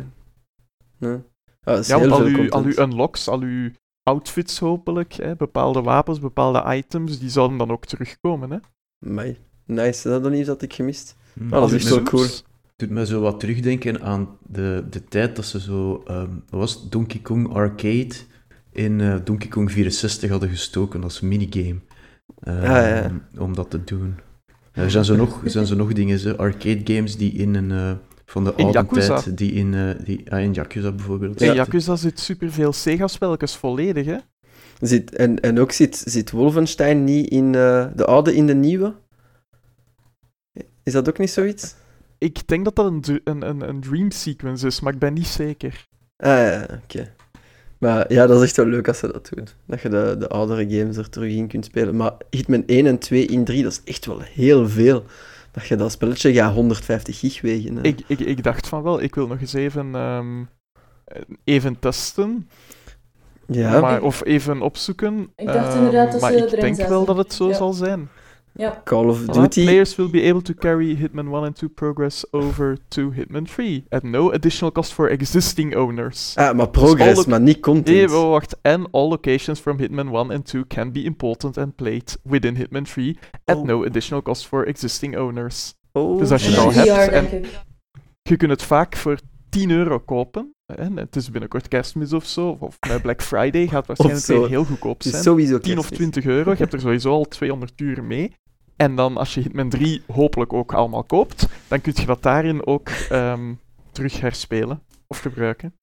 Ja, 0.99 1.23
ja, 1.61 1.83
ja 1.87 1.97
al, 1.97 2.25
uw, 2.25 2.51
al 2.51 2.63
uw 2.63 2.79
unlocks, 2.79 3.29
al 3.29 3.41
uw 3.41 3.71
outfits 4.03 4.59
hopelijk, 4.59 5.13
hè, 5.13 5.37
bepaalde 5.37 5.83
wapens, 5.83 6.19
bepaalde 6.19 6.77
items, 6.77 7.19
die 7.19 7.31
zouden 7.31 7.59
dan 7.59 7.71
ook 7.71 7.87
terugkomen. 7.87 8.51
Hè? 8.51 8.59
Mij. 8.99 9.39
Nice, 9.65 10.09
dat 10.09 10.23
dan 10.23 10.35
iets 10.35 10.47
dat 10.47 10.63
ik 10.63 10.73
gemist. 10.73 11.17
Mm. 11.35 11.53
Oh, 11.53 11.61
dat 11.61 11.73
is 11.73 11.87
zo 11.87 12.03
cool. 12.03 12.27
doet 12.77 12.91
mij 12.91 13.05
zo 13.05 13.21
wat 13.21 13.41
terugdenken 13.41 14.03
aan 14.03 14.29
de, 14.47 14.85
de 14.91 15.05
tijd 15.05 15.37
dat 15.37 15.45
ze 15.45 15.61
zo, 15.61 16.03
um, 16.11 16.43
was 16.51 16.89
Donkey 16.89 17.21
Kong 17.21 17.53
Arcade 17.55 18.15
in 18.73 18.99
uh, 18.99 19.17
Donkey 19.25 19.49
Kong 19.49 19.73
64 19.73 20.31
hadden 20.31 20.49
gestoken 20.49 21.03
als 21.03 21.21
minigame. 21.21 21.81
Um, 22.49 22.55
ah, 22.55 22.65
ja. 22.65 23.13
Om 23.39 23.55
dat 23.55 23.71
te 23.71 23.85
doen. 23.85 24.15
Er 24.73 24.91
zijn 24.91 25.05
zo 25.05 25.17
nog, 25.17 25.41
zijn 25.45 25.67
zo 25.67 25.75
nog 25.75 25.93
dingen, 25.93 26.19
zo, 26.19 26.33
arcade 26.33 26.81
games 26.85 27.17
die 27.17 27.33
in 27.33 27.55
een... 27.55 27.71
Uh, 27.71 27.93
van 28.31 28.45
de 28.45 28.55
oude 28.55 28.87
tijd, 28.87 29.37
die 29.37 29.53
in, 29.53 29.73
uh, 29.73 29.91
die, 30.05 30.33
ah, 30.33 30.43
in 30.43 30.53
Yakuza 30.53 30.93
bijvoorbeeld. 30.93 31.41
In 31.41 31.47
ja. 31.47 31.55
Yakuza 31.55 31.97
zit 31.97 32.21
superveel 32.21 32.73
Sega-spelletjes 32.73 33.57
volledig, 33.57 34.07
hè? 34.07 34.17
Zit, 34.81 35.15
en, 35.15 35.41
en 35.41 35.61
ook 35.61 35.73
zit, 35.73 36.03
zit 36.07 36.31
Wolfenstein 36.31 37.05
niet 37.05 37.29
in 37.29 37.45
uh, 37.45 37.87
de 37.95 38.05
oude, 38.05 38.35
in 38.35 38.47
de 38.47 38.55
nieuwe? 38.55 38.95
Is 40.83 40.93
dat 40.93 41.09
ook 41.09 41.19
niet 41.19 41.31
zoiets? 41.31 41.75
Ik 42.19 42.47
denk 42.49 42.65
dat 42.65 42.77
dat 42.77 42.87
een, 42.87 43.21
een, 43.25 43.49
een, 43.49 43.69
een 43.69 43.81
dream 43.81 44.11
sequence 44.11 44.67
is, 44.67 44.81
maar 44.81 44.93
ik 44.93 44.99
ben 44.99 45.13
niet 45.13 45.27
zeker. 45.27 45.87
Ah 46.17 46.29
ja, 46.29 46.67
oké. 46.85 47.13
Maar 47.79 48.13
ja, 48.13 48.27
dat 48.27 48.37
is 48.37 48.43
echt 48.43 48.57
wel 48.57 48.67
leuk 48.67 48.89
als 48.89 48.99
ze 48.99 49.13
dat 49.13 49.31
doen. 49.35 49.49
Dat 49.67 49.81
je 49.81 49.89
de, 49.89 50.17
de 50.19 50.29
oudere 50.29 50.79
games 50.79 50.97
er 50.97 51.09
terug 51.11 51.33
in 51.33 51.47
kunt 51.49 51.65
spelen. 51.65 51.97
Maar 51.97 52.13
Hitman 52.31 52.63
1 52.67 52.87
en 52.87 52.99
2 52.99 53.27
in 53.27 53.45
3, 53.45 53.63
dat 53.63 53.73
is 53.73 53.81
echt 53.85 54.07
wel 54.07 54.21
heel 54.21 54.69
veel. 54.69 55.05
Dat 55.51 55.67
je 55.67 55.77
dat 55.77 55.93
spelletje 55.93 56.33
gaat 56.33 56.55
150 56.55 57.19
gig 57.19 57.41
wegen. 57.41 57.83
Ik, 57.83 58.01
ik, 58.07 58.21
ik 58.21 58.43
dacht 58.43 58.69
van 58.69 58.83
wel, 58.83 59.01
ik 59.03 59.15
wil 59.15 59.27
nog 59.27 59.41
eens 59.41 59.53
even, 59.53 59.95
um, 59.95 60.49
even 61.45 61.79
testen. 61.79 62.49
Ja. 63.47 63.81
Maar, 63.81 64.03
of 64.03 64.25
even 64.25 64.63
opzoeken. 64.63 65.33
Ik 65.37 65.47
dacht 65.47 65.75
inderdaad 65.75 66.13
dat 66.13 66.21
maar 66.21 66.33
ze 66.33 66.39
ik 66.39 66.53
erin 66.53 66.75
denk 66.75 66.89
wel 66.89 67.05
dat 67.05 67.17
het 67.17 67.33
zo 67.33 67.49
Ja. 67.49 67.55
zal 67.55 67.73
zijn. 67.73 68.09
Ja, 68.61 68.81
Call 68.85 69.09
of. 69.09 69.25
Duty. 69.25 69.63
Players 69.65 69.97
will 69.97 70.11
be 70.11 70.23
able 70.29 70.43
to 70.43 70.55
carry 70.55 70.95
Hitman 70.97 71.29
1 71.29 71.45
and 71.45 71.57
2 71.57 71.69
progress 71.69 72.25
over 72.33 72.77
to 72.89 73.11
Hitman 73.13 73.45
3 73.47 73.85
at 73.89 74.03
no 74.03 74.31
additional 74.33 74.73
cost 74.73 74.93
for 74.93 75.09
existing 75.11 75.75
owners. 75.77 76.35
Ah, 76.37 76.57
maar 76.57 76.69
progress, 76.69 77.17
alle- 77.19 77.29
maar 77.29 77.41
niet 77.41 77.61
content. 77.61 77.87
Nee, 77.97 78.09
wacht. 78.09 78.57
And 78.63 78.87
all 78.93 79.09
locations 79.09 79.61
from 79.61 79.79
Hitman 79.79 80.09
1 80.09 80.31
and 80.31 80.47
2 80.47 80.67
can 80.67 80.93
be 80.93 81.03
important 81.03 81.59
and 81.59 81.75
played 81.77 82.19
within 82.23 82.57
Hitman 82.57 82.85
3 82.85 83.19
at 83.45 83.57
Oh. 83.57 83.65
no 83.65 83.85
additional 83.85 84.23
cost 84.23 84.47
for 84.47 84.67
existing 84.67 85.17
owners. 85.17 85.75
Oh, 85.93 86.19
Dus 86.19 86.31
als 86.31 86.43
je 86.45 86.49
het 86.51 86.59
al 86.59 86.73
hebt 86.73 87.13
en-. 87.13 87.45
Je 88.23 88.37
kunt 88.37 88.51
het 88.51 88.63
vaak 88.63 88.97
voor 88.97 89.19
10 89.49 89.71
euro 89.71 89.99
kopen. 89.99 90.55
En 90.67 90.97
het 90.97 91.17
is 91.17 91.31
binnenkort 91.31 91.69
kerstmis 91.69 92.13
of 92.13 92.25
zo. 92.27 92.57
Of 92.61 92.77
met 92.89 93.03
Black 93.03 93.23
Friday 93.23 93.67
gaat 93.67 93.87
waarschijnlijk 93.87 94.27
weer 94.27 94.49
heel 94.49 94.65
goedkoop 94.65 94.97
Het 94.97 95.05
is 95.05 95.11
zijn. 95.11 95.23
sowieso 95.23 95.59
10 95.59 95.79
of 95.79 95.89
kerstmis. 95.89 95.99
20 96.11 96.25
euro. 96.25 96.51
Je 96.51 96.57
hebt 96.57 96.73
er 96.73 96.81
sowieso 96.81 97.11
al 97.13 97.25
200 97.25 97.81
uur 97.81 98.05
mee. 98.05 98.33
En 98.81 98.95
dan 98.95 99.17
als 99.17 99.35
je 99.35 99.41
Hitman 99.41 99.69
3 99.69 100.03
hopelijk 100.07 100.53
ook 100.53 100.73
allemaal 100.75 101.05
koopt, 101.05 101.47
dan 101.69 101.81
kun 101.81 101.93
je 101.97 102.07
dat 102.07 102.23
daarin 102.23 102.67
ook 102.67 102.89
ehm, 102.89 103.53
terug 103.93 104.21
herspelen 104.21 104.83
of 105.07 105.19
gebruiken. 105.19 105.75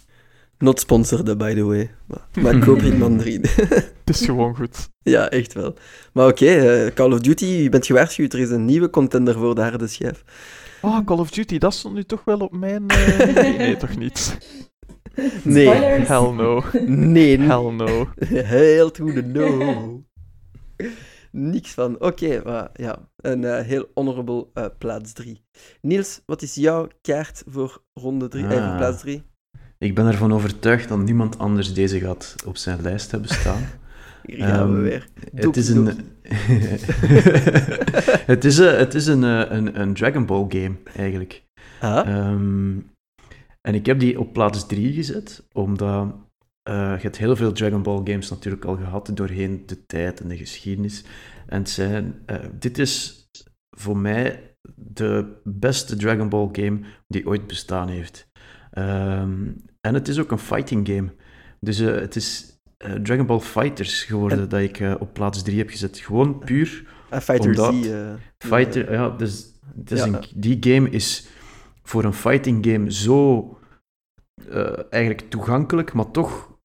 Not 0.57 0.79
sponsored, 0.79 1.37
by 1.37 1.53
the 1.53 1.63
way. 1.63 1.91
Maar, 2.05 2.27
maar 2.41 2.55
ik 2.55 2.61
koop 2.61 2.79
Hitman 2.87 3.17
3. 3.17 3.39
Het 4.05 4.09
is 4.09 4.25
gewoon 4.25 4.55
goed. 4.55 4.89
ja, 5.01 5.29
echt 5.29 5.53
wel. 5.53 5.73
Maar 6.13 6.27
oké, 6.27 6.45
eh, 6.45 6.93
Call 6.93 7.11
of 7.11 7.19
Duty, 7.19 7.45
je 7.45 7.69
bent 7.69 7.85
gewaarschuwd. 7.85 8.33
Er 8.33 8.39
is 8.39 8.49
een 8.49 8.65
nieuwe 8.65 8.89
contender 8.89 9.33
voor 9.33 9.55
de 9.55 9.61
harde 9.61 9.87
schijf. 9.87 10.23
Oh, 10.81 10.99
Call 11.05 11.17
of 11.17 11.29
Duty, 11.31 11.57
dat 11.57 11.73
stond 11.73 11.95
nu 11.95 12.03
toch 12.03 12.23
wel 12.23 12.37
op 12.39 12.51
mijn... 12.57 12.87
eh, 12.87 13.33
Nee, 13.35 13.57
nee, 13.57 13.77
toch 13.77 13.97
niet. 13.97 14.37
Nee. 15.43 15.65
Spoilers. 15.65 16.07
Hell 16.07 16.31
no. 16.31 16.63
Nee, 16.85 17.39
Hell 17.39 17.71
no. 17.71 18.07
heel 18.27 18.91
to 18.91 19.05
the 19.13 19.21
no. 19.21 20.03
Niks 21.31 21.71
van. 21.73 21.99
Oké, 22.01 22.41
maar 22.45 22.69
ja, 22.73 23.09
een 23.15 23.43
eh, 23.43 23.65
heel 23.65 23.85
honorable 23.93 24.47
eh, 24.53 24.65
plaats 24.77 25.13
3. 25.13 25.41
Niels, 25.81 26.21
wat 26.25 26.41
is 26.41 26.55
jouw 26.55 26.87
kaart 27.01 27.43
voor 27.47 27.81
ronde 27.93 28.27
3? 28.27 28.45
Eh, 28.47 28.69
Ah. 28.71 28.77
plaats 28.77 28.99
3? 29.01 29.23
Ik 29.77 29.95
ben 29.95 30.05
ervan 30.07 30.33
overtuigd 30.33 30.89
dat 30.89 30.99
niemand 30.99 31.37
anders 31.39 31.73
deze 31.73 31.99
gaat 31.99 32.35
op 32.45 32.57
zijn 32.57 32.81
lijst 32.81 33.11
hebben 33.11 33.29
staan. 33.29 33.61
Hier 34.25 34.45
gaan 34.45 34.73
we 34.75 34.81
weer. 34.81 35.07
Het 35.33 35.57
is 35.57 35.69
een... 35.69 35.85
het 38.25 38.45
is, 38.45 38.57
een, 38.57 38.77
het 38.77 38.93
is 38.93 39.07
een, 39.07 39.21
een, 39.23 39.79
een 39.81 39.93
Dragon 39.93 40.25
Ball 40.25 40.45
game, 40.49 40.75
eigenlijk. 40.95 41.43
Ah, 41.79 42.07
Ehm, 42.07 42.77
en 43.61 43.73
ik 43.75 43.85
heb 43.85 43.99
die 43.99 44.19
op 44.19 44.33
plaats 44.33 44.65
3 44.67 44.93
gezet, 44.93 45.47
omdat 45.53 46.15
eh, 46.67 46.73
je 46.95 47.01
hebt 47.01 47.17
heel 47.17 47.35
veel 47.35 47.51
Dragon 47.51 47.83
Ball 47.83 48.01
games 48.03 48.29
natuurlijk 48.29 48.65
al 48.65 48.75
gehad 48.75 49.11
doorheen 49.13 49.63
de 49.65 49.85
tijd 49.85 50.19
en 50.21 50.27
de 50.27 50.37
geschiedenis. 50.37 51.03
En 51.47 51.57
het 51.59 51.69
zijn, 51.69 52.21
eh, 52.25 52.35
dit 52.59 52.77
is 52.77 53.25
voor 53.77 53.97
mij 53.97 54.55
de 54.75 55.39
beste 55.43 55.95
Dragon 55.95 56.29
Ball 56.29 56.49
game 56.51 56.79
die 57.07 57.27
ooit 57.27 57.47
bestaan 57.47 57.89
heeft. 57.89 58.27
Ehm, 58.71 59.47
en 59.81 59.93
het 59.93 60.07
is 60.07 60.19
ook 60.19 60.31
een 60.31 60.37
fighting 60.39 60.87
game. 60.87 61.13
Dus 61.59 61.79
eh, 61.79 61.95
het 61.95 62.15
is 62.15 62.55
Dragon 63.03 63.25
Ball 63.25 63.39
Fighters 63.39 64.03
geworden 64.03 64.49
dat 64.49 64.59
ik 64.59 64.81
op 64.99 65.13
plaats 65.13 65.43
3 65.43 65.57
heb 65.57 65.69
gezet. 65.69 65.97
Gewoon 65.97 66.39
puur 66.39 66.85
Fighter 67.11 67.45
omdat- 67.45 67.73
Z. 67.73 67.89
Fighter, 68.37 68.91
ja, 68.91 69.09
dus, 69.09 69.45
dus 69.75 69.99
Ja. 69.99 70.05
een- 70.05 70.23
die 70.35 70.57
game 70.59 70.89
is 70.89 71.27
voor 71.83 72.03
een 72.03 72.13
fighting 72.13 72.65
game 72.65 72.91
zo 72.91 73.51
eigenlijk 74.89 75.29
toegankelijk, 75.29 75.93
maar 75.93 76.11
toch 76.11 76.56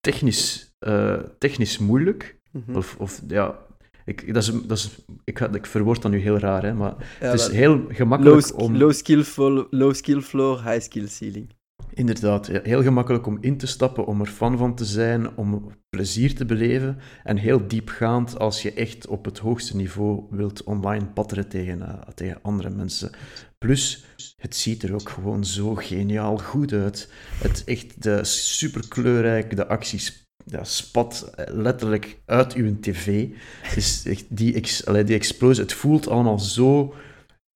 technisch, 0.00 0.74
eh, 0.78 1.14
technisch 1.38 1.78
moeilijk. 1.78 2.38
mhm. 2.52 2.76
Of, 2.76 2.96
of 2.98 3.22
ja, 3.28 3.58
ik, 4.04 4.34
dat 4.34 4.42
is, 4.42 4.52
dat 4.66 4.78
is, 4.78 4.98
ik, 5.24 5.38
ga- 5.38 5.52
ik 5.54 5.66
verwoord 5.66 6.02
dat 6.02 6.10
nu 6.10 6.18
heel 6.18 6.38
raar, 6.38 6.62
hè, 6.62 6.74
maar 6.74 6.94
Ja, 7.20 7.26
het 7.30 7.40
is 7.40 7.48
heel 7.48 7.84
gemakkelijk 7.88 8.60
om... 8.60 8.76
low, 8.76 8.92
skill 8.92 9.22
flo- 9.22 9.66
low 9.70 9.94
skill 9.94 10.20
floor, 10.20 10.62
high 10.62 10.80
skill 10.80 11.06
ceiling. 11.06 11.48
Inderdaad, 11.94 12.46
ja, 12.46 12.60
heel 12.62 12.82
gemakkelijk 12.82 13.26
om 13.26 13.38
in 13.40 13.56
te 13.56 13.66
stappen, 13.66 14.06
om 14.06 14.20
er 14.20 14.26
fan 14.26 14.58
van 14.58 14.74
te 14.74 14.84
zijn, 14.84 15.36
om 15.36 15.70
plezier 15.88 16.34
te 16.34 16.44
beleven. 16.44 16.98
En 17.24 17.36
heel 17.36 17.66
diepgaand 17.68 18.38
als 18.38 18.62
je 18.62 18.72
echt 18.72 19.06
op 19.06 19.24
het 19.24 19.38
hoogste 19.38 19.76
niveau 19.76 20.26
wilt 20.30 20.64
online 20.64 21.06
patteren 21.06 21.48
tegen, 21.48 21.82
eh, 21.82 22.08
tegen 22.14 22.38
andere 22.42 22.70
mensen. 22.70 23.10
Plus, 23.58 24.04
het 24.40 24.56
ziet 24.56 24.82
er 24.82 24.94
ook 24.94 25.08
gewoon 25.08 25.44
zo 25.44 25.74
geniaal 25.74 26.38
goed 26.38 26.72
uit. 26.72 27.08
Het 27.34 27.64
echt 27.64 28.02
de 28.02 28.24
super 28.24 28.88
kleurrijk, 28.88 29.56
de 29.56 29.66
acties 29.66 30.26
ja, 30.44 30.64
spat 30.64 31.30
eh, 31.34 31.54
letterlijk 31.54 32.18
uit 32.24 32.54
uw 32.54 32.80
tv. 32.80 33.28
Dus 33.74 34.04
echt 34.04 34.24
die, 34.28 34.54
ex, 34.54 34.82
die 35.04 35.14
explosie, 35.14 35.62
het 35.62 35.72
voelt 35.72 36.08
allemaal 36.08 36.38
zo 36.38 36.94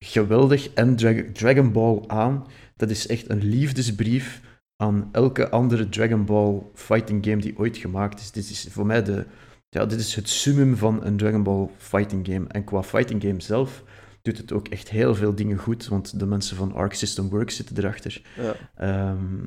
geweldig 0.04 0.68
en 0.72 0.96
Drag- 0.96 1.32
Dragon 1.32 1.72
Ball 1.72 2.04
aan. 2.06 2.46
Dat 2.76 2.90
is 2.90 3.06
echt 3.06 3.30
een 3.30 3.44
liefdesbrief 3.44 4.40
aan 4.76 5.08
elke 5.12 5.48
andere 5.50 5.88
Dragon 5.88 6.24
Ball 6.24 6.62
fighting 6.74 7.24
game 7.24 7.40
die 7.40 7.58
ooit 7.58 7.76
gemaakt 7.76 8.20
is. 8.20 8.30
Dit 8.30 8.50
is 8.50 8.66
voor 8.70 8.86
mij 8.86 9.02
de, 9.02 9.26
ja, 9.68 9.86
dit 9.86 9.98
is 10.00 10.14
het 10.14 10.28
summum 10.28 10.76
van 10.76 11.04
een 11.04 11.16
Dragon 11.16 11.42
Ball 11.42 11.68
fighting 11.78 12.26
game. 12.26 12.44
En 12.48 12.64
qua 12.64 12.82
fighting 12.82 13.22
game 13.22 13.40
zelf 13.40 13.82
doet 14.24 14.38
het 14.38 14.52
ook 14.52 14.68
echt 14.68 14.88
heel 14.90 15.14
veel 15.14 15.34
dingen 15.34 15.56
goed, 15.56 15.88
want 15.88 16.18
de 16.18 16.26
mensen 16.26 16.56
van 16.56 16.72
Arc 16.72 16.94
System 16.94 17.28
Works 17.28 17.56
zitten 17.56 17.78
erachter. 17.78 18.22
Ja. 18.36 18.54
Ehm, 18.74 19.46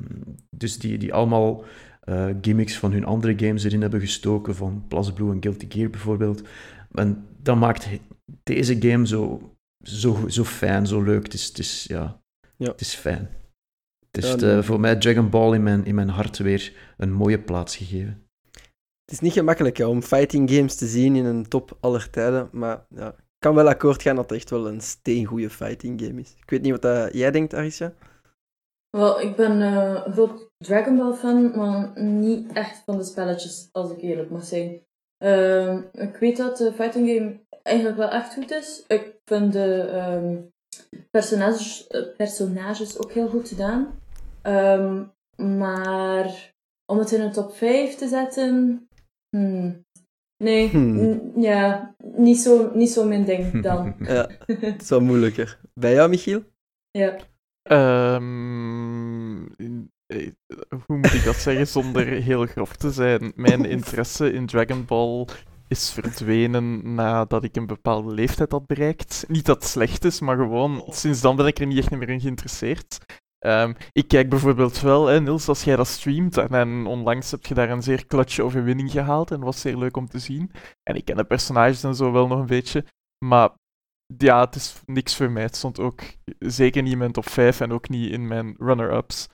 dus 0.50 0.78
die, 0.78 0.98
die 0.98 1.14
allemaal 1.14 1.64
eh, 2.00 2.28
gimmicks 2.40 2.78
van 2.78 2.92
hun 2.92 3.04
andere 3.04 3.38
games 3.38 3.64
erin 3.64 3.80
hebben 3.80 4.00
gestoken, 4.00 4.54
van 4.54 4.84
BlazBlue 4.88 5.32
en 5.32 5.42
Guilty 5.42 5.66
Gear 5.68 5.90
bijvoorbeeld. 5.90 6.42
En 6.92 7.26
dat 7.42 7.56
maakt 7.56 7.88
deze 8.42 8.76
game 8.80 9.06
zo, 9.06 9.52
zo, 9.82 10.28
zo 10.28 10.44
fijn, 10.44 10.86
zo 10.86 11.02
leuk. 11.02 11.22
Het 11.22 11.34
is, 11.34 11.46
het 11.46 11.58
is, 11.58 11.84
ja, 11.88 12.22
Ja. 12.56 12.70
Het 12.70 12.80
is 12.80 12.94
fijn. 12.94 13.30
Het 14.10 14.24
Ja, 14.24 14.34
nee. 14.36 14.56
eh, 14.56 14.62
voor 14.62 14.80
mij 14.80 14.96
Dragon 14.96 15.30
Ball 15.30 15.54
in 15.54 15.62
mijn, 15.62 15.84
in 15.84 15.94
mijn 15.94 16.08
hart 16.08 16.38
weer 16.38 16.72
een 16.96 17.12
mooie 17.12 17.38
plaats 17.38 17.76
gegeven. 17.76 18.22
Het 19.04 19.16
is 19.16 19.20
niet 19.20 19.32
gemakkelijk 19.32 19.76
hè, 19.76 19.84
om 19.86 20.02
fighting 20.02 20.50
games 20.50 20.74
te 20.74 20.86
zien 20.86 21.16
in 21.16 21.24
een 21.24 21.48
top 21.48 21.76
aller 21.80 22.10
tijden, 22.10 22.48
maar 22.52 22.86
ja, 22.94 23.14
kan 23.38 23.54
wel 23.54 23.68
akkoord 23.68 24.02
gaan 24.02 24.16
dat 24.16 24.30
het 24.30 24.38
echt 24.38 24.50
wel 24.50 24.68
een 24.68 24.80
steengoede 24.80 25.50
fighting 25.50 26.00
game 26.00 26.20
is. 26.20 26.34
Ik 26.42 26.50
weet 26.50 26.62
niet 26.62 26.72
wat 26.72 26.82
dat 26.82 27.12
jij 27.12 27.30
denkt, 27.30 27.54
Arisha? 27.54 27.92
Wel, 28.90 29.20
ik 29.20 29.36
ben 29.36 29.62
eh, 29.62 30.02
een 30.04 30.12
groot 30.12 30.50
Dragon 30.58 30.96
Ball 30.96 31.12
fan, 31.12 31.56
maar 31.56 32.02
niet 32.02 32.52
echt 32.52 32.82
van 32.84 32.96
de 32.96 33.04
spelletjes, 33.04 33.68
als 33.72 33.90
ik 33.90 34.00
eerlijk 34.00 34.30
mag 34.30 34.44
zijn. 34.44 34.82
Ehm, 35.18 35.82
ik 35.92 36.16
weet 36.16 36.36
dat 36.36 36.56
de 36.56 36.72
fighting 36.72 37.08
game 37.08 37.40
eigenlijk 37.62 37.96
wel 37.96 38.08
echt 38.08 38.34
goed 38.34 38.50
is. 38.50 38.84
Ik 38.86 39.16
vind 39.24 39.52
de 39.52 39.80
ehm, 39.80 40.36
personages, 41.10 41.86
eh, 41.86 42.16
personages 42.16 42.98
ook 42.98 43.12
heel 43.12 43.28
goed 43.28 43.48
gedaan. 43.48 44.00
Ehm, 44.42 45.04
maar 45.36 46.54
om 46.92 46.98
het 46.98 47.12
in 47.12 47.20
een 47.20 47.32
top 47.32 47.54
5 47.54 47.94
te 47.94 48.08
zetten, 48.08 48.88
hmm, 49.36 49.84
nee, 50.38 50.68
Hmm. 50.68 51.32
ja, 51.36 51.94
niet 52.16 52.38
zo, 52.38 52.70
niet 52.74 52.90
zo 52.90 53.04
mijn 53.04 53.24
ding 53.24 53.62
dan. 53.68 53.94
Ja, 53.98 54.28
het 54.46 54.82
is 54.82 54.88
wel 54.88 55.00
moeilijker. 55.00 55.60
Bij 55.74 55.92
jou, 55.92 56.08
Michiel? 56.08 56.42
ja. 56.90 57.16
Ehm, 57.62 59.46
eh, 60.06 60.30
hoe 60.86 60.96
moet 60.96 61.14
ik 61.14 61.24
dat 61.24 61.34
zeggen 61.36 61.66
zonder 61.66 62.06
heel 62.06 62.46
grof 62.46 62.76
te 62.76 62.90
zijn? 62.90 63.32
Mijn 63.34 63.64
interesse 63.64 64.32
in 64.32 64.46
Dragon 64.46 64.84
Ball 64.84 65.26
is 65.68 65.90
verdwenen 65.90 66.94
nadat 66.94 67.44
ik 67.44 67.56
een 67.56 67.66
bepaalde 67.66 68.14
leeftijd 68.14 68.52
had 68.52 68.66
bereikt. 68.66 69.24
Niet 69.28 69.46
dat 69.46 69.56
het 69.56 69.64
slecht 69.64 70.04
is, 70.04 70.20
maar 70.20 70.36
gewoon 70.36 70.82
sinds 70.88 71.20
dan 71.20 71.36
ben 71.36 71.46
ik 71.46 71.58
er 71.58 71.66
niet 71.66 71.78
echt 71.78 71.90
meer 71.90 72.08
in 72.08 72.20
geïnteresseerd. 72.20 72.98
Ehm, 73.38 73.72
ik 73.92 74.08
kijk 74.08 74.28
bijvoorbeeld 74.28 74.80
wel, 74.80 75.06
hè, 75.06 75.20
Niels, 75.20 75.48
als 75.48 75.64
jij 75.64 75.76
dat 75.76 75.86
streamt, 75.86 76.36
en, 76.36 76.48
en 76.48 76.86
onlangs 76.86 77.30
heb 77.30 77.46
je 77.46 77.54
daar 77.54 77.70
een 77.70 77.82
zeer 77.82 78.06
clutch 78.06 78.38
overwinning 78.38 78.90
gehaald 78.90 79.30
en 79.30 79.40
was 79.40 79.60
zeer 79.60 79.76
leuk 79.76 79.96
om 79.96 80.08
te 80.08 80.18
zien. 80.18 80.50
En 80.82 80.96
ik 80.96 81.04
ken 81.04 81.16
de 81.16 81.24
personages 81.24 81.84
en 81.84 81.94
zo 81.94 82.12
wel 82.12 82.26
nog 82.26 82.38
een 82.38 82.46
beetje, 82.46 82.84
maar 83.24 83.50
ja, 84.16 84.44
het 84.44 84.54
is 84.54 84.80
niks 84.86 85.16
voor 85.16 85.30
mij. 85.30 85.42
Het 85.42 85.56
stond 85.56 85.80
ook 85.80 86.02
zeker 86.38 86.82
niet 86.82 86.92
in 86.92 86.98
mijn 86.98 87.12
top 87.12 87.28
5 87.28 87.60
en 87.60 87.72
ook 87.72 87.88
niet 87.88 88.10
in 88.10 88.26
mijn 88.26 88.54
runner-ups. 88.58 89.28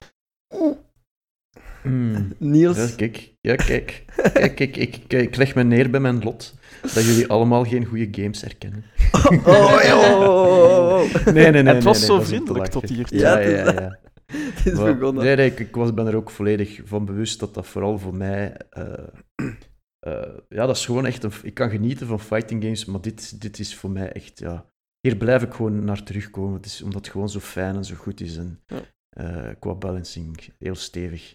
Hmm. 1.82 2.32
Niels? 2.38 2.76
Ja, 2.76 2.96
kijk, 2.96 3.34
ja, 3.40 3.54
kijk. 3.54 4.04
kijk, 4.32 4.54
kijk 4.54 4.76
ik, 4.76 4.96
ik, 4.96 5.12
ik 5.12 5.36
leg 5.36 5.54
me 5.54 5.62
neer 5.62 5.90
bij 5.90 6.00
mijn 6.00 6.22
lot 6.22 6.54
dat 6.82 7.04
jullie 7.04 7.28
allemaal 7.28 7.64
geen 7.64 7.84
goede 7.84 8.08
games 8.10 8.40
herkennen. 8.40 8.84
Oh, 9.14 9.26
oh, 9.46 9.46
oh, 9.46 10.20
oh, 10.20 11.00
oh. 11.02 11.24
Nee, 11.26 11.50
nee, 11.50 11.62
nee. 11.62 11.74
het 11.74 11.84
was 11.84 11.98
nee, 11.98 12.06
zo 12.06 12.18
te 12.18 12.24
vriendelijk 12.24 12.66
tot 12.70 12.88
hier. 12.88 13.06
Ja, 13.10 13.38
Ja, 13.38 13.48
het 13.48 13.66
is 13.66 13.72
ja. 13.74 13.98
Het 14.54 14.66
is 14.66 14.72
Maar- 14.78 14.96
begonnen. 14.98 15.24
Nee, 15.24 15.36
nee, 15.36 15.50
ik, 15.50 15.58
ik 15.60 15.74
was, 15.74 15.94
ben 15.94 16.06
er 16.06 16.16
ook 16.16 16.30
volledig 16.30 16.80
van 16.84 17.04
bewust 17.04 17.40
dat 17.40 17.54
dat 17.54 17.66
vooral 17.66 17.98
voor 17.98 18.14
mij... 18.14 18.56
eh, 18.70 18.92
eh, 20.00 20.22
ja, 20.48 20.66
dat 20.66 20.76
is 20.76 20.84
gewoon 20.84 21.06
echt... 21.06 21.22
Een, 21.22 21.32
ik 21.42 21.54
kan 21.54 21.70
genieten 21.70 22.06
van 22.06 22.20
fighting 22.20 22.62
games, 22.62 22.84
maar 22.84 23.00
dit, 23.00 23.40
dit 23.40 23.58
is 23.58 23.76
voor 23.76 23.90
mij 23.90 24.12
echt... 24.12 24.38
Ja, 24.38 24.66
hier 25.00 25.16
blijf 25.16 25.42
ik 25.42 25.52
gewoon 25.54 25.84
naar 25.84 26.02
terugkomen. 26.02 26.54
Het 26.56 26.66
is 26.66 26.82
omdat 26.82 27.04
het 27.04 27.12
gewoon 27.12 27.28
zo 27.28 27.38
fijn 27.40 27.76
en 27.76 27.84
zo 27.84 27.94
goed 27.94 28.20
is. 28.20 28.36
En 28.36 28.62
Ja. 28.66 28.80
eh, 29.08 29.54
qua 29.58 29.74
balancing 29.74 30.38
heel 30.58 30.74
stevig. 30.74 31.34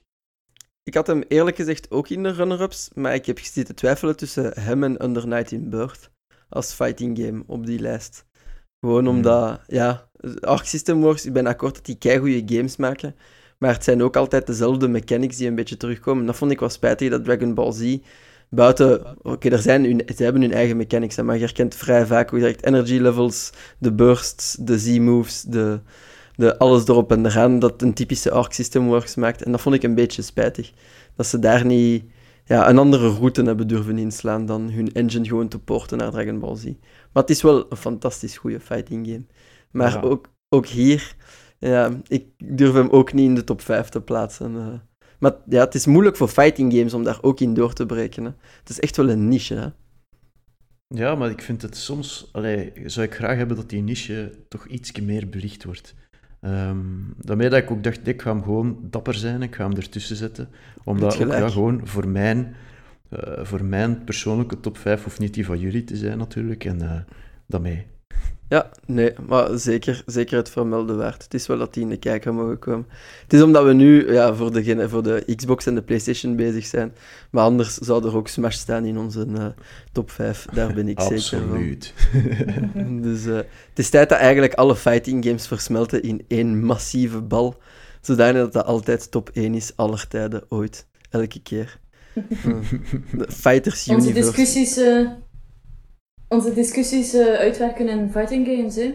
ik 0.84 0.94
had 0.94 1.08
hem 1.08 1.24
eerlijk 1.28 1.56
gezegd 1.56 1.92
ook 1.92 2.10
in 2.10 2.24
de 2.24 2.32
runner-ups, 2.32 2.90
maar 2.94 3.14
ik 3.14 3.26
heb 3.26 3.40
zitten 3.40 3.76
twijfelen 3.76 4.18
tussen 4.18 4.60
hem 4.62 4.84
en 4.84 5.04
Under 5.04 5.28
Night 5.28 5.52
in 5.52 5.70
Birth 5.70 6.12
als 6.50 6.74
fighting 6.74 7.20
game 7.20 7.44
op 7.48 7.66
die 7.66 7.80
lijst. 7.80 8.26
Gewoon 8.80 9.06
Hmm. 9.06 9.16
omdat, 9.16 9.60
ja, 9.68 10.10
Arc 10.40 10.66
System 10.66 11.02
Works, 11.02 11.26
ik 11.26 11.34
ben 11.34 11.48
akkoord 11.48 11.76
dat 11.76 11.86
die 11.86 11.98
keigoede 11.98 12.56
games 12.56 12.76
maken, 12.76 13.16
maar 13.58 13.74
het 13.74 13.84
zijn 13.84 14.04
ook 14.04 14.16
altijd 14.16 14.48
dezelfde 14.48 14.88
mechanics 14.88 15.38
die 15.38 15.48
een 15.48 15.56
beetje 15.56 15.78
terugkomen. 15.78 16.26
Dat 16.26 16.36
vond 16.36 16.52
ik 16.52 16.60
wel 16.60 16.70
spijtig, 16.70 17.10
dat 17.10 17.24
Dragon 17.24 17.54
Ball 17.54 17.72
Z 17.72 17.98
buiten... 18.50 19.18
Oké, 19.22 19.50
er 19.50 19.60
zijn 19.60 19.84
hun, 19.84 20.02
ze 20.16 20.24
hebben 20.24 20.42
hun 20.42 20.54
eigen 20.54 20.78
mechanics, 20.78 21.16
maar 21.16 21.36
je 21.36 21.42
herkent 21.42 21.76
vrij 21.76 22.06
vaak 22.06 22.30
hoe 22.30 22.40
direct 22.40 22.66
energy 22.66 22.98
levels, 22.98 23.50
de 23.78 23.94
bursts, 23.94 24.56
de 24.60 24.80
Z-moves, 24.80 25.42
de, 25.42 25.80
de 26.36 26.58
alles 26.58 26.88
erop 26.88 27.12
en 27.12 27.26
eraan, 27.26 27.60
dat 27.60 27.82
een 27.82 27.94
typische 27.94 28.32
Arc 28.32 28.54
System 28.54 28.88
Works 28.88 29.16
maakt. 29.16 29.44
En 29.44 29.52
dat 29.52 29.62
vond 29.62 29.76
ik 29.76 29.84
een 29.84 29.96
beetje 29.96 30.22
spijtig. 30.22 30.72
Dat 31.16 31.26
ze 31.26 31.40
daar 31.40 31.66
niet 31.66 32.04
ja, 32.50 32.70
een 32.70 32.78
andere 32.78 33.10
route 33.10 33.44
hebben 33.44 33.68
durven 33.68 33.98
inslaan 33.98 34.46
dan 34.46 34.72
hun 34.72 34.92
engine 34.94 35.26
gewoon 35.28 35.48
te 35.48 35.60
porten 35.60 35.98
naar 35.98 36.12
Dragon 36.12 36.40
Ball 36.40 36.56
Z. 36.56 36.64
Maar 37.14 37.24
het 37.24 37.30
is 37.30 37.42
wel 37.42 37.66
een 37.72 37.78
fantastisch 37.78 38.38
goede 38.38 38.60
fighting 38.60 39.08
game. 39.08 39.26
Maar 39.72 39.92
Ja. 39.92 40.02
ook, 40.02 40.30
ook 40.50 40.66
hier, 40.66 41.16
ja, 41.60 41.92
ik 42.08 42.26
durf 42.38 42.74
hem 42.74 42.90
ook 42.90 43.14
niet 43.14 43.26
in 43.26 43.36
de 43.36 43.44
top 43.44 43.62
5 43.62 43.90
te 43.90 44.02
plaatsen. 44.02 44.56
eh. 44.56 44.68
Maar 45.20 45.36
ja, 45.50 45.64
het 45.64 45.76
is 45.76 45.86
moeilijk 45.86 46.18
voor 46.18 46.28
fighting 46.28 46.74
games 46.74 46.94
om 46.94 47.04
daar 47.04 47.18
ook 47.22 47.40
in 47.40 47.54
door 47.54 47.74
te 47.74 47.86
breken. 47.86 48.24
Hè. 48.24 48.32
Het 48.60 48.70
is 48.70 48.80
echt 48.80 48.98
wel 48.98 49.10
een 49.10 49.28
niche. 49.28 49.56
Hè. 49.56 49.68
Ja, 50.88 51.16
maar 51.16 51.30
ik 51.30 51.42
vind 51.42 51.62
het 51.62 51.78
soms... 51.78 52.30
Allee, 52.32 52.72
zou 52.86 53.06
ik 53.06 53.14
graag 53.16 53.38
hebben 53.38 53.56
dat 53.56 53.70
die 53.70 53.82
niche 53.82 54.32
toch 54.48 54.68
iets 54.68 54.92
meer 55.00 55.30
belicht 55.30 55.64
wordt. 55.64 55.96
Ehm 56.42 56.78
daarmee 57.18 57.50
dat 57.50 57.60
ik 57.64 57.72
ook 57.72 57.84
dacht, 57.84 58.08
ik 58.08 58.22
ga 58.22 58.32
hem 58.32 58.44
gewoon 58.44 58.78
dapper 58.82 59.14
zijn, 59.14 59.42
ik 59.42 59.56
ga 59.56 59.68
hem 59.68 59.76
ertussen 59.78 60.16
zetten. 60.16 60.50
Omdat 60.84 61.12
ook, 61.12 61.18
gelijk. 61.18 61.40
ja, 61.40 61.50
gewoon 61.50 61.82
voor 61.84 62.08
mijn, 62.08 62.56
eh, 63.10 63.44
voor 63.44 63.66
mijn 63.66 64.04
persoonlijke 64.04 64.60
top 64.60 64.78
5 64.78 65.04
hoeft 65.04 65.20
niet 65.20 65.34
die 65.34 65.46
van 65.46 65.60
jullie 65.60 65.84
te 65.84 65.96
zijn 65.96 66.18
natuurlijk. 66.18 66.66
En 66.66 66.82
eh 66.82 67.00
daarmee. 67.46 67.86
Ja, 68.50 68.70
nee, 68.86 69.14
maar 69.28 69.58
zeker, 69.58 70.04
zeker 70.06 70.38
het 70.38 70.50
vermelden 70.50 70.98
waard. 70.98 71.24
Het 71.24 71.34
is 71.34 71.48
wel 71.48 71.58
dat 71.58 71.74
die 71.74 71.84
in 71.84 71.90
de 71.90 71.98
kijker 71.98 72.34
mogen 72.34 72.60
komen. 72.60 72.88
Het 73.24 73.34
is 73.34 73.42
omdat 73.42 73.64
we 73.64 73.74
nu 73.74 74.14
ja, 74.14 74.36
voor, 74.36 74.52
de, 74.52 74.90
voor 74.90 75.04
de 75.04 75.36
Xbox 75.36 75.66
en 75.66 75.76
de 75.76 75.82
PlayStation 75.82 76.36
bezig 76.36 76.66
zijn. 76.66 76.94
Maar 77.32 77.44
anders 77.44 77.78
zou 77.78 78.06
er 78.06 78.16
ook 78.16 78.28
Smash 78.28 78.56
staan 78.56 78.86
in 78.86 78.98
onze 78.98 79.28
eh, 79.36 79.46
top 79.92 80.12
5. 80.12 80.46
Daar 80.54 80.74
ben 80.74 80.88
ik 80.88 81.02
zeker 81.02 81.22
van. 81.22 81.40
Absoluut. 81.40 81.94
Dus 83.02 83.26
eh, 83.26 83.36
het 83.36 83.80
is 83.80 83.90
tijd 83.90 84.10
dat 84.10 84.18
eigenlijk 84.18 84.54
alle 84.54 84.76
fighting 84.76 85.26
games 85.26 85.48
versmelten 85.48 86.04
in 86.04 86.26
één 86.28 86.64
massieve 86.64 87.22
bal. 87.22 87.58
Zodanig 88.02 88.42
dat 88.42 88.54
dat 88.54 88.66
altijd 88.66 89.12
top 89.12 89.30
1 89.34 89.54
is, 89.54 89.72
aller 89.76 90.08
tijden, 90.08 90.44
ooit. 90.48 90.88
Elke 91.10 91.42
keer. 91.42 91.80
Eh, 92.44 92.56
de 93.12 93.32
Fighters 93.32 93.88
Onze 93.88 94.10
Universe. 94.10 94.36
discussies, 94.36 94.78
eh, 94.78 95.08
onze 96.30 96.54
discussies 96.54 97.14
eh, 97.14 97.34
uitwerken 97.34 97.88
in 97.90 98.10
fighting 98.12 98.48
games, 98.48 98.76
hè? 98.76 98.94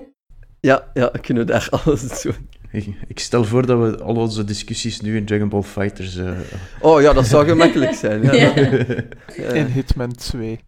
Ja, 0.60 0.90
ja, 0.94 1.06
kunnen 1.20 1.46
we 1.46 1.52
daar 1.52 1.68
alles 1.84 2.22
doen. 2.22 2.34
Ik, 2.72 2.86
ik 3.08 3.18
stel 3.18 3.44
voor 3.44 3.66
dat 3.66 3.78
we 3.78 4.02
al 4.02 4.14
onze 4.16 4.44
discussies 4.44 5.00
nu 5.00 5.16
in 5.16 5.24
Dragon 5.24 5.48
Ball 5.48 5.62
Fighters... 5.62 6.16
eh, 6.16 6.38
Oh 6.80 7.00
ja, 7.00 7.12
dat 7.12 7.26
zou 7.26 7.46
gemakkelijk 7.46 7.94
zijn. 7.94 8.22
Ja. 8.22 8.54
In 9.60 9.66
Hitman 9.66 10.12
2. 10.12 10.60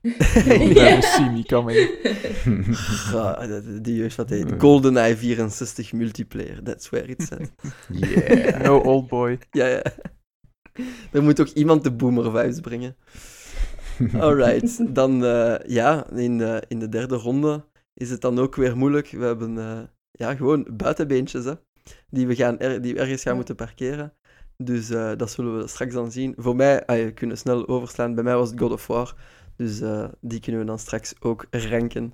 Ja. 0.75 1.01
See 1.01 1.31
me 1.31 1.43
coming. 1.47 1.89
Die 3.83 3.95
jeugd 3.97 4.17
wat 4.17 4.31
heet 4.31 4.55
GoldenEye 4.59 5.17
64 5.17 5.93
multiplayer. 5.93 6.63
That's 6.63 6.89
where 6.91 7.07
it's 7.07 7.31
at. 7.33 7.51
yeah. 7.89 8.63
No 8.63 8.79
old 8.79 9.09
boy. 9.09 9.39
ja, 9.51 9.67
ja. 9.67 9.83
Er 11.13 11.23
moet 11.23 11.41
ook 11.41 11.49
iemand 11.49 11.85
de 11.85 11.93
boomer 11.93 12.25
vibes 12.25 12.61
brengen. 12.61 12.97
Alright, 14.21 14.81
dan 14.95 15.25
eh, 15.25 15.55
ja, 15.67 16.11
in, 16.11 16.39
de 16.39 16.63
in 16.69 16.79
de 16.79 16.89
derde 16.89 17.15
ronde 17.17 17.65
is 17.95 18.11
het 18.11 18.21
dan 18.21 18.39
ook 18.39 18.55
weer 18.57 18.77
moeilijk. 18.77 19.09
We 19.11 19.25
hebben 19.25 19.59
eh, 19.59 19.81
ja, 20.11 20.35
gewoon 20.35 20.67
buitenbeentjes 20.73 21.45
hè, 21.45 21.53
die, 22.11 22.27
we 22.27 22.35
gaan 22.35 22.59
er, 22.59 22.83
die 22.83 22.95
we 22.95 23.01
ergens 23.01 23.23
gaan 23.23 23.37
moeten 23.37 23.55
parkeren. 23.55 24.13
Dus 24.57 24.91
eh, 24.91 25.13
dat 25.17 25.31
zullen 25.31 25.59
we 25.59 25.67
straks 25.67 25.95
dan 25.95 26.11
zien. 26.13 26.35
Voor 26.37 26.57
mij, 26.57 26.87
ah, 26.87 26.99
je 26.99 27.13
kunnen 27.13 27.39
snel 27.39 27.69
overslaan. 27.69 28.15
Bij 28.15 28.25
mij 28.25 28.37
was 28.37 28.51
het 28.51 28.61
God 28.61 28.73
of 28.73 28.87
War. 28.87 29.15
Dus 29.57 29.81
eh, 29.81 30.05
die 30.21 30.41
kunnen 30.41 30.61
we 30.61 30.67
dan 30.67 30.79
straks 30.79 31.15
ook 31.21 31.47
ranken. 31.51 32.13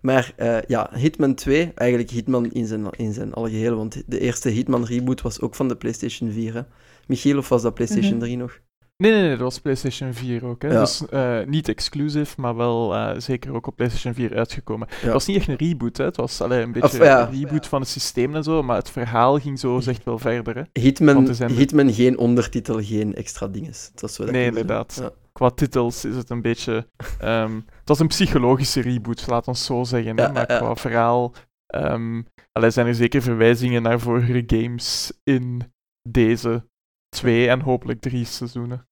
Maar 0.00 0.32
eh, 0.36 0.62
ja, 0.66 0.90
Hitman 0.94 1.34
2, 1.34 1.72
eigenlijk 1.74 2.10
Hitman 2.10 2.50
in 2.50 2.66
zijn, 2.66 2.90
in 2.90 3.12
zijn 3.12 3.32
algeheel. 3.32 3.76
Want 3.76 4.02
de 4.06 4.18
eerste 4.18 4.48
Hitman 4.48 4.84
reboot 4.84 5.20
was 5.20 5.40
ook 5.40 5.54
van 5.54 5.68
de 5.68 5.76
PlayStation 5.76 6.30
4. 6.30 6.54
Hè. 6.54 6.62
Michiel, 7.06 7.38
of 7.38 7.48
was 7.48 7.62
dat 7.62 7.74
PlayStation 7.74 8.16
Mhm. 8.16 8.20
3 8.22 8.36
nog? 8.36 8.60
Nee, 8.96 9.12
nee, 9.12 9.20
nee, 9.20 9.30
dat 9.30 9.38
was 9.38 9.58
PlayStation 9.58 10.14
4 10.14 10.44
ook. 10.44 10.62
Hè. 10.62 10.68
Ja. 10.72 10.80
Dus 10.80 11.06
eh, 11.08 11.38
niet 11.46 11.68
exclusief, 11.68 12.36
maar 12.36 12.56
wel 12.56 12.94
eh, 12.94 13.18
zeker 13.20 13.54
ook 13.54 13.66
op 13.66 13.76
PlayStation 13.76 14.14
4 14.14 14.36
uitgekomen. 14.36 14.88
Het 14.90 15.12
was 15.12 15.26
niet 15.26 15.36
echt 15.36 15.48
een 15.48 15.56
reboot, 15.56 15.96
hè. 15.96 16.04
het 16.04 16.16
was 16.16 16.40
allee, 16.40 16.62
een 16.62 16.72
beetje 16.72 17.04
ja. 17.04 17.28
een 17.28 17.40
reboot 17.40 17.66
van 17.66 17.80
het 17.80 17.88
systeem 17.90 18.34
en 18.34 18.42
zo, 18.42 18.62
maar 18.62 18.76
het 18.76 18.90
verhaal 18.90 19.38
ging 19.38 19.58
zo 19.58 19.78
echt 19.86 20.04
wel 20.04 20.18
verder. 20.18 20.56
Hè. 20.56 20.80
Hitman, 20.80 21.34
zijn- 21.34 21.50
Hitman 21.50 21.92
geen 21.92 22.18
ondertitel, 22.18 22.82
geen 22.82 23.14
extra 23.14 23.48
dinges. 23.48 23.90
Dat 23.94 24.10
is 24.10 24.16
zo 24.16 24.24
dat 24.24 24.32
Nee, 24.32 24.46
inderdaad. 24.46 24.98
Ja. 25.00 25.10
Qua 25.32 25.50
titels 25.50 26.04
is 26.04 26.16
het 26.16 26.30
een 26.30 26.42
beetje. 26.42 26.88
ehm, 27.20 27.54
het 27.54 27.88
was 27.88 27.98
een 27.98 28.06
psychologische 28.06 28.80
reboot, 28.80 29.26
laat 29.26 29.48
ons 29.48 29.64
zo 29.64 29.84
zeggen. 29.84 30.16
Hè? 30.16 30.22
Ja, 30.24 30.32
maar 30.32 30.50
ja. 30.52 30.58
qua 30.58 30.74
verhaal 30.76 31.34
ehm, 31.66 32.22
allee, 32.52 32.70
zijn 32.70 32.86
er 32.86 32.94
zeker 32.94 33.22
verwijzingen 33.22 33.82
naar 33.82 34.00
vorige 34.00 34.42
games 34.46 35.12
in 35.24 35.62
deze 36.08 36.70
twee 37.16 37.48
en 37.48 37.60
hopelijk 37.60 38.00
drie 38.00 38.24
seizoenen. 38.24 38.86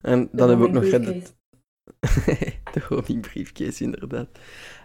En 0.00 0.28
dan 0.32 0.48
hebben 0.48 0.58
we 0.58 0.76
ook 0.76 0.82
nog 0.82 0.90
Red 0.90 1.04
Dead... 1.04 1.34
de 2.74 2.82
homing 2.88 3.20
briefcase, 3.20 3.84
inderdaad. 3.84 4.28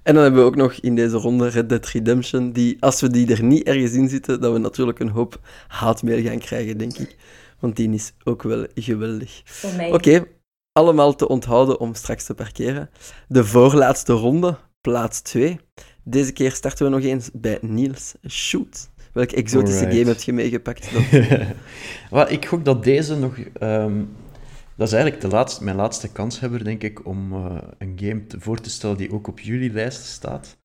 En 0.03 0.14
dan 0.14 0.24
hebben 0.24 0.41
we 0.41 0.47
ook 0.47 0.55
nog 0.55 0.74
in 0.74 0.95
deze 0.95 1.18
ronde 1.18 1.47
Red 1.47 1.70
Dead 1.70 1.86
Redemption, 1.86 2.51
die, 2.51 2.78
als 2.80 3.01
we 3.01 3.09
die 3.09 3.32
er 3.34 3.43
niet 3.43 3.64
ergens 3.64 3.93
in 3.93 4.09
zitten, 4.09 4.41
dat 4.41 4.53
we 4.53 4.59
natuurlijk 4.59 4.99
een 4.99 5.09
hoop 5.09 5.39
haatmail 5.68 6.24
gaan 6.24 6.39
krijgen, 6.39 6.78
denk 6.78 6.97
ik. 6.97 7.16
Want 7.59 7.76
die 7.76 7.93
is 7.93 8.14
ook 8.24 8.43
wel 8.43 8.68
geweldig. 8.76 9.43
Oké, 9.91 10.26
allemaal 10.72 11.16
te 11.16 11.28
onthouden 11.28 11.80
om 11.80 11.93
straks 11.93 12.26
te 12.26 12.34
parkeren. 12.34 12.89
De 13.28 13.45
voorlaatste 13.45 14.14
ronde, 14.14 14.57
plaats 14.82 15.22
2. 15.22 15.59
Deze 16.03 16.34
keer 16.34 16.51
starten 16.51 16.86
we 16.86 16.91
nog 16.91 17.01
eens 17.01 17.30
bij 17.34 17.57
Niels. 17.62 18.14
Shoot. 18.28 18.91
Welke 19.14 19.36
exotische 19.36 19.86
Alright. 19.86 19.97
game 19.97 20.14
heb 20.14 20.22
je 20.22 20.34
meegepakt? 20.34 20.93
Dan? 22.09 22.28
Ik 22.38 22.45
gok 22.45 22.66
dat 22.66 22.84
deze 22.84 23.16
nog... 23.16 23.38
ehm, 23.39 24.03
dat 24.76 24.88
is 24.88 24.93
eigenlijk 24.93 25.24
de 25.24 25.28
laatste, 25.28 25.64
mijn 25.64 25.76
laatste 25.76 26.12
kanshebber, 26.12 26.64
denk 26.64 26.84
ik, 26.84 27.05
om 27.05 27.34
eh, 27.34 27.57
een 27.78 27.99
game 27.99 28.26
te, 28.26 28.39
voor 28.39 28.59
te 28.59 28.70
stellen 28.70 28.97
die 28.97 29.12
ook 29.12 29.28
op 29.28 29.39
jullie 29.39 29.72
lijst 29.72 30.03
staat. 30.03 30.59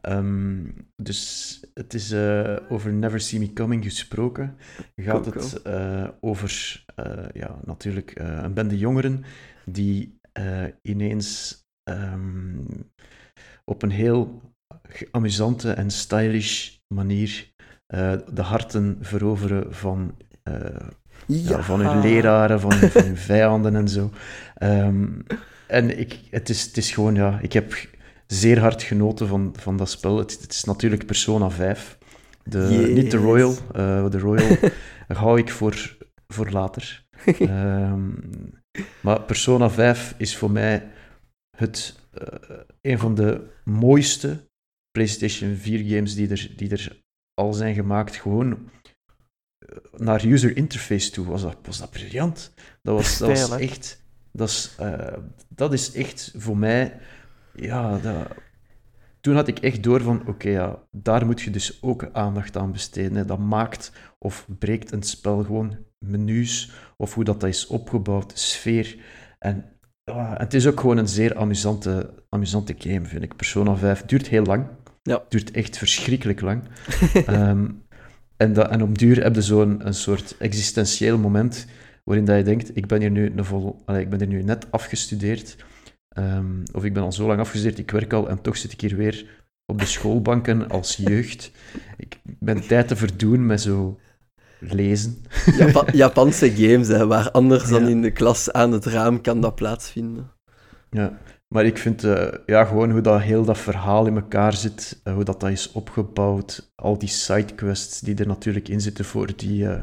Ehm, 0.00 0.64
dus 0.96 1.60
het 1.74 1.94
is 1.94 2.10
eh, 2.10 2.56
over 2.68 2.92
Never 2.92 3.20
See 3.20 3.38
Me 3.38 3.52
Coming 3.52 3.84
gesproken. 3.84 4.56
Gaat 4.96 5.30
Cool, 5.30 5.44
het 5.44 5.62
eh, 5.62 6.08
over, 6.20 6.84
ja, 7.32 7.60
natuurlijk, 7.64 8.12
een 8.14 8.54
bende 8.54 8.78
jongeren 8.78 9.24
die 9.64 10.18
ineens 10.82 11.58
ehm, 11.82 12.64
op 13.64 13.82
een 13.82 13.90
heel 13.90 14.40
amusante 15.10 15.72
en 15.72 15.90
stylish 15.90 16.76
manier 16.88 17.49
eh, 17.90 18.12
de 18.32 18.42
harten 18.42 18.98
veroveren 19.00 19.74
van, 19.74 20.14
eh, 20.42 20.54
ja, 21.26 21.62
van 21.62 21.80
hun 21.80 22.00
leraren, 22.00 22.60
van, 22.60 22.72
van 22.72 23.02
hun 23.02 23.16
vijanden 23.32 23.76
en 23.76 23.88
zo. 23.88 24.10
Ehm, 24.54 25.06
en 25.66 25.98
ik, 25.98 26.20
het, 26.30 26.48
is, 26.48 26.62
het 26.62 26.76
is 26.76 26.90
gewoon, 26.92 27.14
ja, 27.14 27.38
ik 27.42 27.52
heb 27.52 27.74
zeer 28.26 28.60
hard 28.60 28.82
genoten 28.82 29.26
van, 29.28 29.54
van 29.58 29.76
dat 29.76 29.90
spel. 29.90 30.18
Het, 30.18 30.38
het 30.40 30.52
is 30.52 30.64
natuurlijk 30.64 31.06
Persona 31.06 31.50
5. 31.50 31.98
De, 32.44 32.90
Niet 32.94 33.10
de. 33.10 33.16
Royal. 33.16 33.54
eh, 33.72 34.10
de 34.10 34.18
Royal 34.18 34.56
hou 35.08 35.38
ik 35.38 35.50
voor, 35.50 35.96
voor 36.28 36.50
later. 36.50 37.04
Ehm, 37.24 38.08
maar 39.00 39.20
Persona 39.22 39.70
5 39.70 40.14
is 40.16 40.36
voor 40.36 40.50
mij 40.50 40.90
het, 41.56 41.98
een 42.80 42.98
van 42.98 43.14
de 43.14 43.50
mooiste 43.64 44.48
PlayStation 44.90 45.54
4 45.56 45.94
games 45.94 46.14
die 46.14 46.28
er, 46.28 46.50
die 46.56 46.70
er 46.70 46.98
al 47.40 47.52
zijn 47.52 47.74
gemaakt. 47.74 48.16
Gewoon 48.16 48.70
eh, 49.58 49.76
naar 49.96 50.24
user 50.24 50.56
interface 50.56 51.10
toe 51.10 51.26
was 51.26 51.42
dat, 51.42 51.56
was 51.62 51.78
dat 51.78 51.90
briljant. 51.90 52.52
Dat 52.82 52.94
was, 52.94 53.18
dat 53.18 53.28
was 53.28 53.58
echt... 53.58 53.98
Dat 54.32 54.48
is, 54.48 54.74
eh, 54.78 55.16
dat 55.48 55.72
is 55.72 55.92
echt 55.92 56.34
voor 56.36 56.56
mij... 56.56 57.00
Ja, 57.54 57.98
dat, 57.98 58.26
toen 59.20 59.34
had 59.34 59.48
ik 59.48 59.58
echt 59.58 59.82
door 59.82 60.00
van, 60.02 60.26
oké, 60.26 60.48
ja, 60.48 60.78
daar 60.90 61.26
moet 61.26 61.40
je 61.40 61.50
dus 61.50 61.82
ook 61.82 62.08
aandacht 62.12 62.56
aan 62.56 62.72
besteden. 62.72 63.14
Hè. 63.14 63.24
Dat 63.24 63.38
maakt 63.38 63.92
of 64.18 64.46
breekt 64.58 64.92
een 64.92 65.02
spel 65.02 65.44
gewoon 65.44 65.76
menus, 65.98 66.72
of 66.96 67.14
hoe 67.14 67.24
dat, 67.24 67.40
dat 67.40 67.48
is 67.48 67.66
opgebouwd, 67.66 68.38
sfeer. 68.38 68.96
En 69.38 69.64
ah, 70.04 70.38
het 70.38 70.54
is 70.54 70.66
ook 70.66 70.80
gewoon 70.80 70.96
een 70.96 71.08
zeer 71.08 71.36
amusante, 71.36 72.14
amusante 72.28 72.74
game, 72.78 73.04
vind 73.04 73.22
ik. 73.22 73.36
Persona 73.36 73.76
5 73.76 74.04
duurt 74.04 74.28
heel 74.28 74.44
lang. 74.44 74.66
Ja. 75.02 75.24
Duurt 75.28 75.50
echt 75.50 75.78
verschrikkelijk 75.78 76.40
lang. 76.40 76.62
Ehm, 77.26 77.68
en, 78.36 78.52
dat, 78.52 78.70
en 78.70 78.82
op 78.82 78.98
duur 78.98 79.22
heb 79.22 79.34
je 79.34 79.42
zo'n 79.42 79.86
een 79.86 79.94
soort 79.94 80.36
existentieel 80.38 81.18
moment 81.18 81.66
waarin 82.04 82.24
dat 82.24 82.36
je 82.36 82.42
denkt, 82.42 82.76
ik 82.76 82.86
ben 82.86 83.00
hier 83.00 83.10
nu, 83.10 83.32
een 83.36 83.44
vol, 83.44 83.82
allez, 83.84 84.02
ik 84.02 84.10
ben 84.10 84.18
hier 84.18 84.28
nu 84.28 84.42
net 84.42 84.66
afgestudeerd, 84.70 85.56
um, 86.18 86.62
of 86.72 86.84
ik 86.84 86.92
ben 86.92 87.02
al 87.02 87.12
zo 87.12 87.26
lang 87.26 87.40
afgestudeerd, 87.40 87.78
ik 87.78 87.90
werk 87.90 88.12
al, 88.12 88.28
en 88.28 88.40
toch 88.40 88.56
zit 88.56 88.72
ik 88.72 88.80
hier 88.80 88.96
weer 88.96 89.26
op 89.66 89.78
de 89.78 89.86
schoolbanken 89.86 90.68
als 90.68 90.96
jeugd. 91.08 91.50
Ik 91.96 92.20
ben 92.24 92.66
tijd 92.66 92.88
te 92.88 92.96
verdoen 92.96 93.46
met 93.46 93.60
zo 93.60 93.98
lezen. 94.58 95.22
Japanse 95.92 96.50
games, 96.50 96.88
hè, 96.88 97.06
waar 97.06 97.30
anders 97.30 97.68
dan 97.68 97.88
in 97.88 98.02
de 98.02 98.10
klas 98.10 98.52
aan 98.52 98.72
het 98.72 98.84
raam 98.84 99.20
kan 99.20 99.40
dat 99.40 99.54
plaatsvinden. 99.54 100.30
Ja, 100.90 101.18
maar 101.54 101.64
ik 101.64 101.78
vind 101.78 102.04
uh, 102.04 102.28
ja, 102.46 102.64
gewoon 102.64 102.90
hoe 102.90 103.00
dat 103.00 103.20
heel 103.20 103.44
dat 103.44 103.58
verhaal 103.58 104.06
in 104.06 104.14
elkaar 104.14 104.52
zit, 104.54 105.00
uh, 105.04 105.14
hoe 105.14 105.24
dat, 105.24 105.40
dat 105.40 105.50
is 105.50 105.72
opgebouwd, 105.72 106.72
al 106.74 106.98
die 106.98 107.08
sidequests 107.08 108.00
die 108.00 108.14
er 108.14 108.26
natuurlijk 108.26 108.68
in 108.68 108.80
zitten 108.80 109.04
voor, 109.04 109.36
die, 109.36 109.62
uh, 109.62 109.80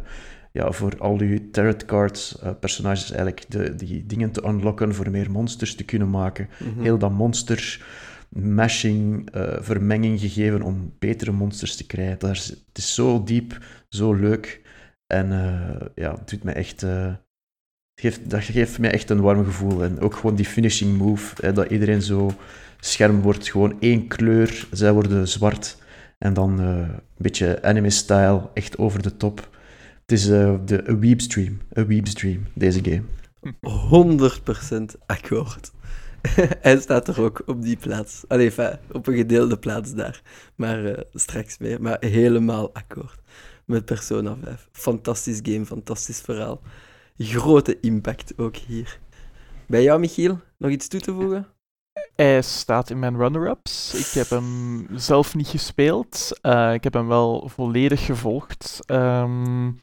ja, 0.51 0.71
voor 0.71 0.97
al 0.97 1.17
die 1.17 1.49
tarot 1.49 1.85
cards, 1.85 2.41
personages 2.59 3.11
eigenlijk, 3.11 3.45
de, 3.51 3.75
die 3.75 4.05
dingen 4.05 4.31
te 4.31 4.43
unlocken 4.45 4.95
voor 4.95 5.09
meer 5.11 5.31
monsters 5.31 5.75
te 5.75 5.85
kunnen 5.85 6.09
maken. 6.09 6.49
Mhm. 6.59 6.81
Heel 6.81 6.97
dat 6.97 7.11
monster 7.11 7.85
mashing, 8.29 9.29
vermenging 9.59 10.19
gegeven 10.19 10.61
om 10.61 10.93
betere 10.99 11.31
monsters 11.31 11.75
te 11.75 11.85
krijgen. 11.85 12.19
Dat 12.19 12.29
is, 12.29 12.47
het 12.47 12.77
is 12.77 12.93
zo 12.93 13.23
diep, 13.23 13.57
zo 13.89 14.13
leuk. 14.13 14.61
En 15.07 15.29
ja, 15.95 16.11
het 16.11 16.29
doet 16.29 16.43
me 16.43 16.51
echt 16.51 16.85
dat 18.21 18.43
geeft 18.43 18.79
mij 18.79 18.91
echt 18.91 19.09
een 19.09 19.21
warm 19.21 19.45
gevoel. 19.45 19.83
En 19.83 19.99
ook 19.99 20.15
gewoon 20.15 20.35
die 20.35 20.45
finishing 20.45 20.97
move, 20.97 21.35
hè, 21.45 21.53
dat 21.53 21.71
iedereen 21.71 22.01
zo 22.01 22.31
scherm 22.79 23.21
wordt. 23.21 23.49
Gewoon 23.49 23.77
één 23.79 24.07
kleur, 24.07 24.67
zij 24.71 24.91
worden 24.91 25.27
zwart. 25.27 25.77
En 26.17 26.33
dan 26.33 26.61
uh, 26.61 26.67
een 26.67 27.01
beetje 27.17 27.61
anime-style, 27.61 28.49
echt 28.53 28.77
over 28.77 29.01
de 29.01 29.17
top. 29.17 29.49
Het 30.01 30.11
is 30.11 30.27
uh, 30.27 30.55
de, 30.65 31.15
dream, 31.27 31.61
a 31.77 31.85
weeb's 31.85 32.13
dream, 32.13 32.45
deze 32.53 32.79
game. 32.83 33.03
100% 34.95 34.99
akkoord. 35.05 35.71
Hij 36.61 36.79
staat 36.79 37.07
er 37.07 37.21
ook 37.21 37.41
op 37.45 37.61
die 37.61 37.77
plaats. 37.77 38.23
Allee, 38.27 38.51
op 38.91 39.07
een 39.07 39.15
gedeelde 39.15 39.57
plaats 39.57 39.93
daar. 39.93 40.21
Maar 40.55 40.83
uh, 40.83 40.97
straks 41.13 41.57
weer. 41.57 41.81
Maar 41.81 41.97
helemaal 41.99 42.73
akkoord 42.73 43.19
met 43.65 43.85
Persona 43.85 44.37
5. 44.43 44.67
Fantastisch 44.71 45.39
game, 45.43 45.65
fantastisch 45.65 46.21
verhaal 46.21 46.61
grote 47.17 47.79
impact 47.79 48.37
ook 48.37 48.55
hier. 48.55 48.99
Bij 49.67 49.83
jou, 49.83 49.99
Michiel, 49.99 50.39
nog 50.57 50.71
iets 50.71 50.87
toe 50.87 50.99
te 50.99 51.13
voegen? 51.13 51.47
Hij 52.15 52.41
staat 52.41 52.89
in 52.89 52.99
mijn 52.99 53.17
runner-ups. 53.17 53.93
Ik 53.93 54.21
heb 54.21 54.29
hem 54.29 54.87
zelf 54.95 55.35
niet 55.35 55.47
gespeeld. 55.47 56.39
Uh, 56.41 56.73
ik 56.73 56.83
heb 56.83 56.93
hem 56.93 57.07
wel 57.07 57.49
volledig 57.49 58.05
gevolgd 58.05 58.79
um, 58.87 59.79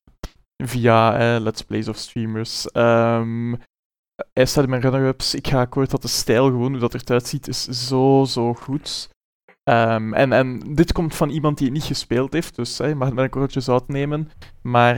via 0.65 1.35
uh, 1.37 1.43
Let's 1.43 1.63
Plays 1.63 1.89
of 1.89 1.97
streamers. 1.97 2.69
Um, 2.73 3.57
hij 4.33 4.47
staat 4.47 4.65
in 4.65 4.71
mijn 4.71 4.83
runner-ups. 4.83 5.35
Ik 5.35 5.49
ga 5.49 5.61
akkoord 5.61 5.91
dat 5.91 6.03
de 6.03 6.09
stijl, 6.09 6.47
gewoon 6.47 6.71
hoe 6.71 6.81
dat 6.81 6.95
eruit 6.95 7.27
ziet, 7.27 7.49
is 7.49 7.65
zo, 7.65 8.25
zo 8.25 8.55
goed. 8.55 9.13
Um, 9.71 10.15
en, 10.15 10.33
en 10.33 10.59
dit 10.75 10.93
komt 10.93 11.15
van 11.15 11.31
iemand 11.31 11.59
die 11.59 11.67
het 11.67 11.77
niet 11.77 11.87
gespeeld 11.87 12.33
heeft, 12.33 12.57
dus 12.57 12.77
je 12.77 12.95
mag 12.95 13.07
het 13.07 13.17
met 13.17 13.25
een 13.25 13.31
korreltje 13.31 13.61
zout 13.61 13.89
nemen. 13.89 14.31
Maar 14.63 14.97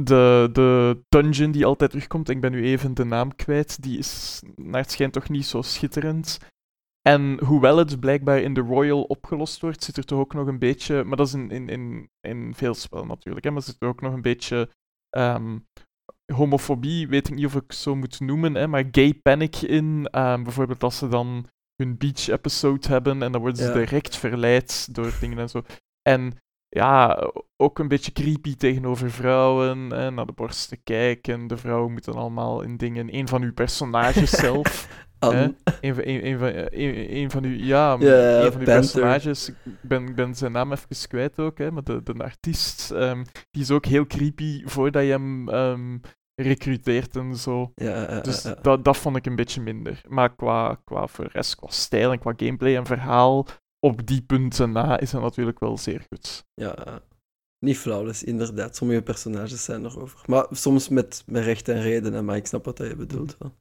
de, 0.00 0.48
de 0.52 1.02
dungeon 1.08 1.50
die 1.50 1.66
altijd 1.66 1.90
terugkomt, 1.90 2.28
ik 2.28 2.40
ben 2.40 2.52
nu 2.52 2.64
even 2.64 2.94
de 2.94 3.04
naam 3.04 3.36
kwijt, 3.36 3.82
die 3.82 3.98
is 3.98 4.42
naar 4.54 4.80
het 4.80 4.90
schijnt 4.90 5.12
toch 5.12 5.28
niet 5.28 5.46
zo 5.46 5.62
schitterend. 5.62 6.38
En 7.02 7.44
hoewel 7.44 7.76
het 7.76 8.00
blijkbaar 8.00 8.40
in 8.40 8.54
de 8.54 8.60
Royal 8.60 9.02
opgelost 9.02 9.60
wordt, 9.60 9.84
zit 9.84 9.96
er 9.96 10.04
toch 10.04 10.18
ook 10.18 10.34
nog 10.34 10.46
een 10.46 10.58
beetje, 10.58 11.04
maar 11.04 11.16
dat 11.16 11.26
is 11.26 11.34
in, 11.34 11.50
in, 11.50 11.68
in, 11.68 12.10
in 12.20 12.54
veel 12.54 12.74
spellen 12.74 13.06
natuurlijk, 13.06 13.44
hè, 13.44 13.50
maar 13.50 13.62
zit 13.62 13.76
er 13.78 13.88
ook 13.88 14.00
nog 14.00 14.12
een 14.12 14.22
beetje 14.22 14.70
um, 15.10 15.66
homofobie, 16.32 17.08
weet 17.08 17.28
ik 17.28 17.34
niet 17.34 17.46
of 17.46 17.54
ik 17.54 17.72
zo 17.72 17.96
moet 17.96 18.20
noemen, 18.20 18.54
hè, 18.54 18.66
maar 18.66 18.88
gay 18.90 19.14
panic 19.14 19.56
in. 19.56 20.08
Um, 20.18 20.42
bijvoorbeeld 20.42 20.82
als 20.82 20.98
ze 20.98 21.08
dan 21.08 21.48
hun 21.76 21.96
beach 21.96 22.28
episode 22.28 22.88
hebben 22.88 23.22
en 23.22 23.32
dan 23.32 23.40
worden 23.40 23.64
ze 23.64 23.72
direct 23.72 24.16
verleid 24.16 24.94
door 24.94 25.12
dingen 25.20 25.38
en 25.38 25.48
zo. 25.48 25.62
En 26.02 26.32
ja, 26.74 27.30
ook 27.56 27.78
een 27.78 27.88
beetje 27.88 28.12
creepy 28.12 28.56
tegenover 28.56 29.10
vrouwen. 29.10 29.92
En 29.92 30.14
naar 30.14 30.26
de 30.26 30.32
borsten 30.32 30.82
kijken. 30.82 31.46
De 31.46 31.56
vrouwen 31.56 31.92
moeten 31.92 32.14
allemaal 32.14 32.62
in 32.62 32.76
dingen. 32.76 33.14
Een 33.14 33.28
van 33.28 33.42
uw 33.42 33.52
personages 33.52 34.30
zelf. 34.46 34.88
Een, 35.18 35.56
van, 35.80 36.02
een, 36.04 36.38
van, 36.38 36.52
een, 36.70 37.30
van 37.30 37.44
uw, 37.44 37.56
ja, 37.56 37.92
een 37.92 38.52
van 38.52 38.60
uw 38.60 38.64
personages. 38.64 39.48
Ik 39.48 39.56
ben, 39.82 40.14
ben 40.14 40.34
zijn 40.34 40.52
naam 40.52 40.72
even 40.72 41.08
kwijt 41.08 41.38
ook, 41.38 41.58
hè, 41.58 41.70
maar 41.70 41.84
de, 41.84 42.02
de 42.02 42.12
artiest. 42.12 42.90
Um, 42.90 43.24
die 43.50 43.62
is 43.62 43.70
ook 43.70 43.86
heel 43.86 44.06
creepy 44.06 44.62
voordat 44.64 45.02
je 45.02 45.10
hem 45.10 45.48
um, 45.48 46.00
recruteert 46.34 47.16
en 47.16 47.36
zo. 47.36 47.72
Ja, 47.74 48.20
dus 48.20 48.42
Dat, 48.62 48.84
dat 48.84 48.96
vond 48.96 49.16
ik 49.16 49.26
een 49.26 49.36
beetje 49.36 49.60
minder. 49.60 50.00
Maar 50.08 50.34
qua, 50.34 50.80
qua, 50.84 51.06
rest, 51.16 51.56
qua 51.56 51.68
stijl 51.70 52.12
en 52.12 52.18
qua 52.18 52.32
gameplay 52.36 52.76
en 52.76 52.86
verhaal 52.86 53.46
op 53.84 54.06
die 54.06 54.22
punten 54.22 54.72
na 54.72 55.00
is 55.00 55.12
het 55.12 55.22
natuurlijk 55.22 55.58
wel 55.58 55.78
zeer 55.78 56.06
goed. 56.08 56.44
Ja, 56.54 57.02
niet 57.58 57.78
flawless, 57.78 58.22
inderdaad. 58.22 58.76
Sommige 58.76 59.02
personages 59.02 59.64
zijn 59.64 59.84
erover. 59.84 60.20
Maar 60.26 60.46
soms 60.50 60.88
met, 60.88 61.22
met 61.26 61.44
recht 61.44 61.68
en 61.68 61.82
reden, 61.82 62.24
maar 62.24 62.36
ik 62.36 62.46
snap 62.46 62.64
wat 62.64 62.78
je 62.78 62.96
bedoelt. 62.96 63.36
Wel. 63.38 63.54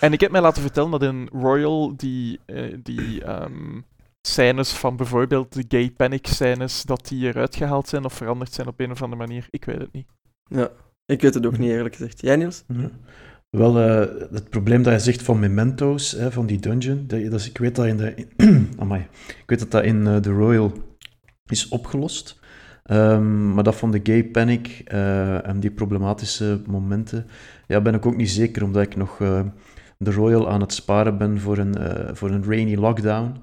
En 0.00 0.12
ik 0.12 0.20
heb 0.20 0.30
mij 0.30 0.40
laten 0.40 0.62
vertellen 0.62 0.90
dat 0.90 1.02
in 1.02 1.28
Royal 1.32 1.96
die, 1.96 2.40
uh, 2.46 2.76
die 2.82 3.28
um, 3.28 3.84
scènes 4.28 4.72
van 4.72 4.96
bijvoorbeeld 4.96 5.52
de 5.52 5.64
gay 5.68 5.90
panic 5.90 6.26
scènes, 6.26 6.82
dat 6.82 7.08
die 7.08 7.26
eruit 7.26 7.56
gehaald 7.56 7.88
zijn 7.88 8.04
of 8.04 8.12
veranderd 8.12 8.52
zijn 8.52 8.68
op 8.68 8.80
een 8.80 8.90
of 8.90 9.02
andere 9.02 9.26
manier. 9.26 9.46
Ik 9.50 9.64
weet 9.64 9.80
het 9.80 9.92
niet. 9.92 10.06
Ja, 10.44 10.70
ik 11.04 11.20
weet 11.20 11.34
het 11.34 11.46
ook 11.46 11.58
niet 11.58 11.70
eerlijk 11.70 11.94
gezegd. 11.94 12.20
Jij 12.20 12.36
Niels? 12.36 12.64
Ja. 12.66 12.90
Wel, 13.50 13.78
uh, 13.78 14.20
het 14.30 14.48
probleem 14.48 14.82
dat 14.82 14.92
je 14.92 14.98
zegt 14.98 15.22
van 15.22 15.38
memento's, 15.38 16.12
hè, 16.12 16.32
van 16.32 16.46
die 16.46 16.58
dungeon, 16.58 17.06
dat, 17.06 17.44
ik 17.44 17.58
weet 17.58 17.74
dat 17.74 17.86
in 17.86 17.96
de... 17.96 18.26
amai, 18.78 19.06
ik 19.28 19.44
weet 19.46 19.58
dat 19.58 19.70
dat 19.70 19.84
in 19.84 20.20
The 20.20 20.30
Royal 20.30 20.72
is 21.46 21.68
opgelost. 21.68 22.40
Um, 22.90 23.54
maar 23.54 23.64
dat 23.64 23.76
van 23.76 23.90
de 23.90 24.00
gay 24.02 24.24
panic 24.24 24.84
uh, 24.92 25.46
en 25.46 25.60
die 25.60 25.70
problematische 25.70 26.62
momenten, 26.66 27.26
ja, 27.66 27.80
ben 27.80 27.94
ik 27.94 28.06
ook 28.06 28.16
niet 28.16 28.30
zeker, 28.30 28.64
omdat 28.64 28.82
ik 28.82 28.96
nog 28.96 29.16
The 29.98 30.10
Royal 30.10 30.50
aan 30.50 30.60
het 30.60 30.72
sparen 30.72 31.18
ben 31.18 31.40
voor 31.40 31.58
een, 31.58 31.76
voor 32.16 32.30
een 32.30 32.44
rainy 32.44 32.76
lockdown. 32.76 33.36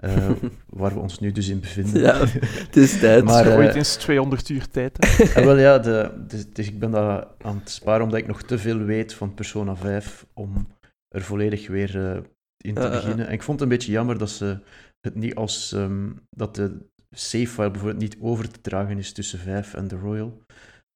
Uh, 0.00 0.30
waar 0.66 0.94
we 0.94 1.00
ons 1.00 1.18
nu 1.18 1.32
dus 1.32 1.48
in 1.48 1.60
bevinden. 1.60 2.00
Ja, 2.00 2.26
het 2.40 2.76
is 2.76 2.98
tijd. 2.98 3.24
Maar, 3.24 3.46
uh, 3.46 3.56
ooit 3.56 3.74
eens 3.74 3.96
200 3.96 4.48
uur 4.48 4.68
tijd. 4.68 5.20
Uh, 5.20 5.34
wel 5.44 5.58
ja, 5.58 5.78
de, 5.78 6.24
dus 6.52 6.68
ik 6.68 6.78
ben 6.78 6.90
dat 6.90 7.28
aan 7.38 7.58
het 7.58 7.70
sparen 7.70 8.04
omdat 8.04 8.18
ik 8.18 8.26
nog 8.26 8.42
te 8.42 8.58
veel 8.58 8.78
weet 8.78 9.14
van 9.14 9.34
Persona 9.34 9.76
5 9.76 10.26
om 10.34 10.66
er 11.08 11.22
volledig 11.22 11.68
weer 11.68 12.22
in 12.56 12.74
te 12.74 12.88
beginnen. 12.88 13.26
En 13.26 13.32
ik 13.32 13.42
vond 13.42 13.60
het 13.60 13.68
een 13.68 13.76
beetje 13.76 13.92
jammer 13.92 14.18
dat 14.18 14.30
ze 14.30 14.58
het 15.00 15.14
niet 15.14 15.34
als... 15.34 15.72
Um, 15.72 16.20
dat 16.30 16.54
de 16.54 16.76
save-file 17.10 17.70
bijvoorbeeld 17.70 18.02
niet 18.02 18.16
over 18.20 18.50
te 18.50 18.60
dragen 18.60 18.98
is 18.98 19.12
tussen 19.12 19.38
5 19.38 19.74
en 19.74 19.88
de 19.88 19.96
Royal. 19.96 20.42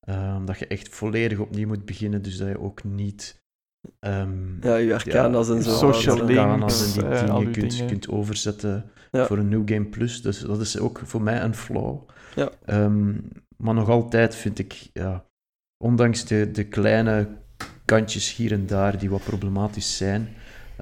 Um, 0.08 0.44
dat 0.44 0.58
je 0.58 0.66
echt 0.66 0.88
volledig 0.88 1.38
opnieuw 1.38 1.66
moet 1.66 1.84
beginnen, 1.84 2.22
dus 2.22 2.36
dat 2.36 2.48
je 2.48 2.60
ook 2.60 2.84
niet 2.84 3.42
Um, 4.00 4.58
ja, 4.60 4.76
je 4.76 4.94
arcanas 4.94 5.48
ja, 5.48 5.54
en 5.54 5.62
zo. 5.62 5.70
Social 5.70 6.24
links, 6.24 6.96
en 6.96 7.00
die 7.00 7.10
uh, 7.10 7.36
dingen 7.36 7.52
kunt, 7.52 7.70
dingen. 7.70 7.86
kunt 7.86 8.08
overzetten 8.08 8.90
ja. 9.10 9.26
voor 9.26 9.38
een 9.38 9.48
New 9.48 9.62
Game 9.68 9.84
Plus. 9.84 10.22
Dus 10.22 10.40
dat 10.40 10.60
is 10.60 10.78
ook 10.78 11.00
voor 11.04 11.22
mij 11.22 11.42
een 11.42 11.54
flaw. 11.54 11.98
Ja. 12.34 12.50
Um, 12.66 13.28
maar 13.56 13.74
nog 13.74 13.88
altijd 13.88 14.34
vind 14.34 14.58
ik, 14.58 14.90
ja, 14.92 15.24
ondanks 15.84 16.24
de, 16.24 16.50
de 16.50 16.64
kleine 16.64 17.28
kantjes 17.84 18.36
hier 18.36 18.52
en 18.52 18.66
daar 18.66 18.98
die 18.98 19.10
wat 19.10 19.24
problematisch 19.24 19.96
zijn, 19.96 20.28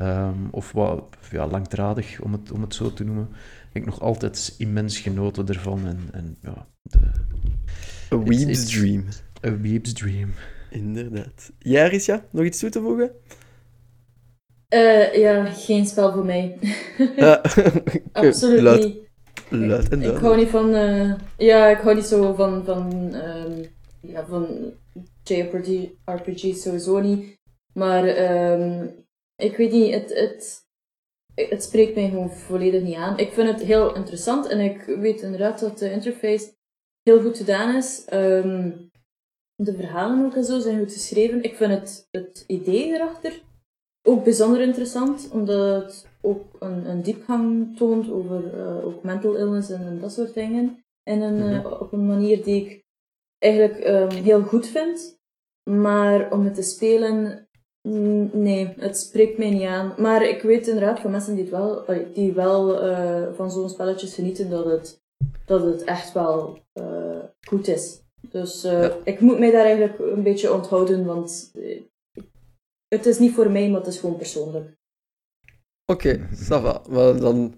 um, 0.01 0.48
of 0.51 0.72
wat 0.72 1.16
ja, 1.31 1.47
langdradig, 1.47 2.20
om 2.20 2.32
het, 2.32 2.52
om 2.52 2.60
het 2.60 2.74
zo 2.74 2.93
te 2.93 3.05
noemen, 3.05 3.28
heb 3.72 3.82
ik 3.82 3.85
nog 3.85 4.01
altijd 4.01 4.55
immens 4.59 4.98
genoten 4.98 5.48
ervan. 5.48 5.86
En, 5.86 6.01
en 6.12 6.36
ja, 6.40 6.66
de, 6.82 6.98
A 8.12 8.18
Weeb's 8.18 8.66
Dream. 8.66 9.05
A 9.47 9.56
Weeb's 9.56 9.93
Dream. 9.93 10.31
Inderdaad. 10.73 11.51
Jij, 11.59 11.89
Risha, 11.89 12.24
nog 12.31 12.44
iets 12.44 12.59
toe 12.59 12.70
te 12.70 12.81
voegen? 12.81 13.11
Uh, 14.74 15.15
ja, 15.15 15.44
geen 15.44 15.86
spel 15.86 16.12
voor 16.12 16.24
mij. 16.24 16.59
Absoluut 18.12 18.61
luid, 18.61 18.85
niet. 18.85 18.97
Luid 19.49 19.89
en 19.89 20.03
ik, 20.03 20.11
ik 20.11 20.16
hou 20.16 20.36
niet 20.36 20.49
van... 20.49 20.74
Uh, 20.74 21.15
ja, 21.36 21.66
ik 21.66 21.78
hou 21.78 21.94
niet 21.94 22.05
zo 22.05 22.35
van... 22.35 22.65
van 22.65 23.15
um, 23.15 23.65
ja, 24.01 24.27
van 24.27 24.73
JRPG 25.23 25.89
RPG's 26.05 26.62
sowieso 26.62 27.01
niet. 27.01 27.39
Maar 27.74 28.32
um, 28.53 28.94
ik 29.36 29.57
weet 29.57 29.73
niet, 29.73 29.94
het, 29.94 30.15
het, 30.15 30.66
het 31.35 31.62
spreekt 31.62 31.94
mij 31.94 32.09
gewoon 32.09 32.31
volledig 32.31 32.82
niet 32.82 32.97
aan. 32.97 33.19
Ik 33.19 33.32
vind 33.32 33.49
het 33.49 33.62
heel 33.62 33.94
interessant 33.94 34.49
en 34.49 34.61
ik 34.61 34.85
weet 34.85 35.20
inderdaad 35.20 35.61
dat 35.61 35.78
de 35.78 35.93
interface 35.93 36.53
heel 37.03 37.20
goed 37.20 37.36
gedaan 37.36 37.77
is. 37.77 38.07
Um, 38.12 38.90
de 39.64 39.74
verhalen 39.74 40.24
ook 40.24 40.34
en 40.34 40.44
zo 40.44 40.59
zijn 40.59 40.78
goed 40.78 40.93
geschreven. 40.93 41.43
Ik 41.43 41.56
vind 41.56 41.72
het, 41.72 42.09
het 42.10 42.44
idee 42.47 42.94
erachter 42.94 43.43
ook 44.02 44.24
bijzonder 44.24 44.60
interessant, 44.60 45.28
omdat 45.32 45.82
het 45.82 46.06
ook 46.20 46.44
een, 46.59 46.90
een 46.90 47.02
diepgang 47.02 47.76
toont 47.76 48.10
over 48.10 48.55
uh, 48.55 48.86
ook 48.86 49.02
mental 49.02 49.36
illness 49.36 49.70
en, 49.70 50.01
dat 50.01 50.12
soort 50.12 50.34
dingen. 50.34 50.84
En 51.02 51.20
een, 51.20 51.52
uh, 51.52 51.80
op 51.80 51.93
een 51.93 52.06
manier 52.06 52.44
die 52.44 52.64
ik 52.64 52.84
eigenlijk 53.39 53.86
um, 53.86 54.10
heel 54.10 54.43
goed 54.43 54.66
vind. 54.66 55.20
maar 55.70 56.32
om 56.32 56.44
het 56.44 56.55
te 56.55 56.62
spelen, 56.62 57.48
nee, 58.32 58.74
het 58.76 58.98
spreekt 58.98 59.39
mij 59.39 59.51
niet 59.51 59.62
aan. 59.62 59.94
Maar 59.98 60.22
ik 60.28 60.43
weet 60.43 60.66
inderdaad 60.66 61.01
van 61.01 61.10
mensen 61.10 61.34
die, 61.34 61.44
het 61.44 61.52
wel, 61.52 61.84
die 62.14 62.32
wel 62.32 62.84
uh, 62.84 63.32
van 63.32 63.51
zo'n 63.51 63.68
spelletjes 63.68 64.14
genieten, 64.14 64.51
dat 64.51 64.64
het, 64.64 65.02
dat 65.47 65.62
het 65.62 65.84
echt 65.84 66.12
wel 66.12 66.59
goed 67.48 67.68
is. 67.68 68.01
Dus 68.31 68.65
uh, 68.65 68.82
ja. 68.82 68.97
ik 69.05 69.20
moet 69.20 69.39
mij 69.39 69.51
daar 69.51 69.65
eigenlijk 69.65 69.99
een 69.99 70.23
beetje 70.23 70.53
onthouden, 70.53 71.05
want 71.05 71.53
het 72.89 73.07
is 73.07 73.19
niet 73.19 73.35
voor 73.35 73.51
mij, 73.51 73.69
maar 73.70 73.81
het 73.81 73.89
is 73.89 73.99
gewoon 73.99 74.16
persoonlijk. 74.16 74.81
Oké, 75.86 76.09
okay, 76.09 76.28
ça 76.35 76.62
va. 76.62 76.82
Maar 76.89 77.16
dan, 77.16 77.55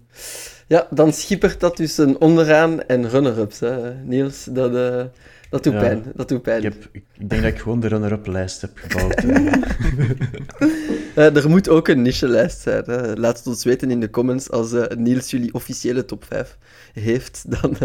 ja, 0.67 0.87
dan 0.89 1.13
schippert 1.13 1.59
dat 1.59 1.77
dus 1.77 1.97
een 1.97 2.19
onderaan 2.19 2.83
en 2.83 3.09
runner-ups, 3.09 3.61
Niels. 4.03 4.43
Dat, 4.43 4.73
uh, 4.73 5.03
dat 5.49 5.63
doet 5.63 5.73
ja, 5.73 5.79
pijn. 5.79 6.11
Dat 6.15 6.29
doet 6.29 6.41
pijn. 6.41 6.63
Ik, 6.63 6.73
heb, 6.73 6.89
ik 6.91 7.29
denk 7.29 7.41
dat 7.41 7.51
ik 7.51 7.59
gewoon 7.59 7.79
de 7.79 7.87
runner-up 7.87 8.25
lijst 8.27 8.61
heb 8.61 8.71
gebouwd. 8.75 9.23
uh, 11.15 11.35
er 11.35 11.49
moet 11.49 11.69
ook 11.69 11.87
een 11.87 12.01
niche-lijst 12.01 12.59
zijn. 12.59 12.83
Hè. 12.85 13.15
Laat 13.15 13.37
het 13.37 13.47
ons 13.47 13.63
weten 13.63 13.91
in 13.91 13.99
de 13.99 14.09
comments 14.09 14.51
als 14.51 14.73
uh, 14.73 14.85
Niels 14.87 15.31
jullie 15.31 15.53
officiële 15.53 16.05
top 16.05 16.23
5 16.23 16.57
heeft. 16.93 17.45
Dan, 17.61 17.77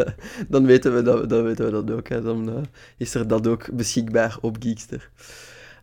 dan, 0.48 0.66
weten, 0.66 0.94
we 0.94 1.02
dat, 1.02 1.28
dan 1.28 1.42
weten 1.42 1.64
we 1.64 1.70
dat 1.70 1.90
ook. 1.90 2.08
Hè. 2.08 2.22
Dan 2.22 2.66
is 2.96 3.14
er 3.14 3.28
dat 3.28 3.46
ook 3.46 3.72
beschikbaar 3.72 4.38
op 4.40 4.56
Geekster. 4.60 5.10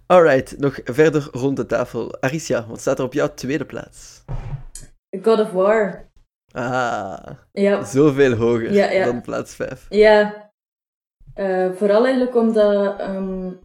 Alright, 0.06 0.60
nog 0.60 0.80
verder 0.84 1.30
rond 1.32 1.58
de 1.58 1.66
tafel. 1.66 2.22
Aricia, 2.22 2.68
wat 2.68 2.80
staat 2.80 3.00
er 3.00 3.06
op 3.06 3.14
jouw 3.14 3.34
tweede 3.34 3.66
plaats? 3.66 4.24
God 5.22 5.40
of 5.40 5.52
War. 5.52 6.10
Ah, 6.52 7.28
ja. 7.52 7.84
zoveel 7.84 8.34
hoger 8.34 8.74
ja, 8.74 8.92
ja. 8.92 9.06
dan 9.06 9.22
plaats 9.22 9.56
5. 9.56 9.86
Ja, 9.90 10.52
vooral 11.76 12.06
eigenlijk 12.06 12.36
omdat 12.36 13.02
um, 13.02 13.60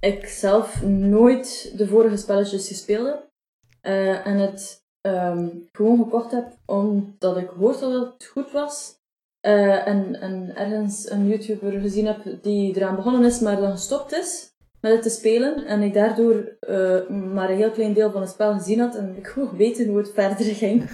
ik 0.00 0.26
zelf 0.26 0.82
nooit 0.82 1.72
de 1.76 1.86
vorige 1.86 2.16
spelletjes 2.16 2.68
gespeeld 2.68 3.06
heb. 3.06 3.26
Uh, 3.82 4.26
en 4.26 4.38
het 4.38 4.86
um, 5.02 5.68
gewoon 5.72 5.98
gekocht 5.98 6.30
heb 6.30 6.56
omdat 6.66 7.36
ik 7.36 7.48
hoorde 7.48 7.80
dat 7.80 8.12
het 8.12 8.24
goed 8.24 8.50
was. 8.50 8.96
Uh, 9.46 9.86
en, 9.86 10.20
en 10.20 10.56
ergens 10.56 11.10
een 11.10 11.28
YouTuber 11.28 11.80
gezien 11.80 12.06
heb 12.06 12.42
die 12.42 12.76
eraan 12.76 12.96
begonnen 12.96 13.24
is, 13.24 13.40
maar 13.40 13.56
dan 13.56 13.70
gestopt 13.70 14.12
is 14.12 14.56
met 14.80 14.92
het 14.92 15.02
te 15.02 15.08
spelen. 15.08 15.66
En 15.66 15.82
ik 15.82 15.94
daardoor 15.94 16.56
uh, 16.68 17.08
maar 17.08 17.50
een 17.50 17.56
heel 17.56 17.70
klein 17.70 17.92
deel 17.92 18.10
van 18.10 18.20
het 18.20 18.30
spel 18.30 18.52
gezien 18.52 18.80
had. 18.80 18.94
En 18.94 19.16
ik 19.16 19.26
gewoon 19.32 19.56
weten 19.56 19.88
hoe 19.88 19.98
het 19.98 20.12
verder 20.12 20.54
ging. 20.54 20.90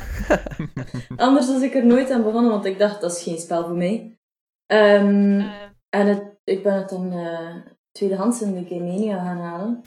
Anders 1.17 1.47
was 1.47 1.63
ik 1.63 1.75
er 1.75 1.87
nooit 1.87 2.11
aan 2.11 2.23
begonnen, 2.23 2.51
want 2.51 2.65
ik 2.65 2.79
dacht, 2.79 3.01
dat 3.01 3.13
is 3.13 3.23
geen 3.23 3.39
spel 3.39 3.65
voor 3.65 3.77
mij. 3.77 4.19
Um, 4.67 5.41
en 5.89 6.07
het, 6.07 6.23
ik 6.45 6.63
ben 6.63 6.75
het 6.75 6.89
dan 6.89 7.13
uh, 7.13 7.57
tweedehands 7.99 8.43
in 8.43 8.55
de 8.55 8.65
Game 8.65 8.85
Mania 8.85 9.25
gaan 9.25 9.39
halen. 9.39 9.83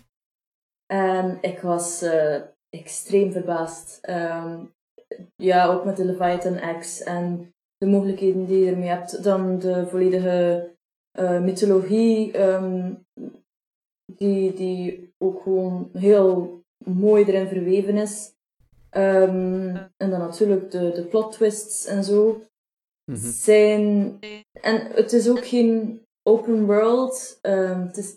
En 0.93 1.38
ik 1.41 1.59
was 1.59 2.03
uh, 2.03 2.41
extreem 2.69 3.31
verbaasd. 3.31 4.09
Um, 4.09 4.73
ja, 5.35 5.65
ook 5.65 5.85
met 5.85 5.97
de 5.97 6.05
Leviathan 6.05 6.79
X 6.79 7.03
en 7.03 7.53
de 7.77 7.85
mogelijkheden 7.85 8.45
die 8.45 8.65
je 8.65 8.71
ermee 8.71 8.89
hebt. 8.89 9.23
Dan 9.23 9.59
de 9.59 9.88
volledige 9.88 10.69
uh, 11.19 11.41
mythologie 11.41 12.41
um, 12.41 13.05
die, 14.15 14.53
die 14.53 15.13
ook 15.17 15.41
gewoon 15.41 15.89
heel 15.93 16.61
mooi 16.85 17.25
erin 17.25 17.47
verweven 17.47 17.97
is. 17.97 18.35
Um, 18.91 19.75
en 19.97 20.09
dan 20.09 20.19
natuurlijk 20.19 20.71
de, 20.71 20.91
de 20.91 21.05
plot 21.05 21.31
twists 21.31 21.85
en 21.85 22.03
zo. 22.03 22.25
Mm 23.11 23.15
-hmm. 23.15 23.31
Zijn... 23.31 24.19
En 24.61 24.91
het 24.91 25.13
is 25.13 25.29
ook 25.29 25.45
geen 25.45 26.01
open 26.27 26.65
world. 26.65 27.39
Um, 27.41 27.81
het 27.81 27.97
is 27.97 28.15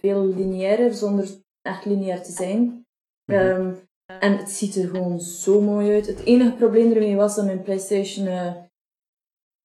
veel 0.00 0.26
lineairer, 0.26 0.94
zonder 0.94 1.28
echt 1.62 1.84
lineair 1.84 2.22
te 2.22 2.32
zijn. 2.32 2.86
-hmm. 3.24 3.36
um, 3.36 3.78
en 4.20 4.36
het 4.36 4.50
ziet 4.50 4.76
er 4.76 4.88
gewoon 4.88 5.20
zo 5.20 5.60
mooi 5.60 5.92
uit. 5.92 6.06
Het 6.06 6.24
enige 6.24 6.52
probleem 6.52 6.92
ermee 6.92 7.16
was 7.16 7.34
dat 7.34 7.44
mijn 7.44 7.62
PlayStation 7.62 8.26
uh, 8.26 8.52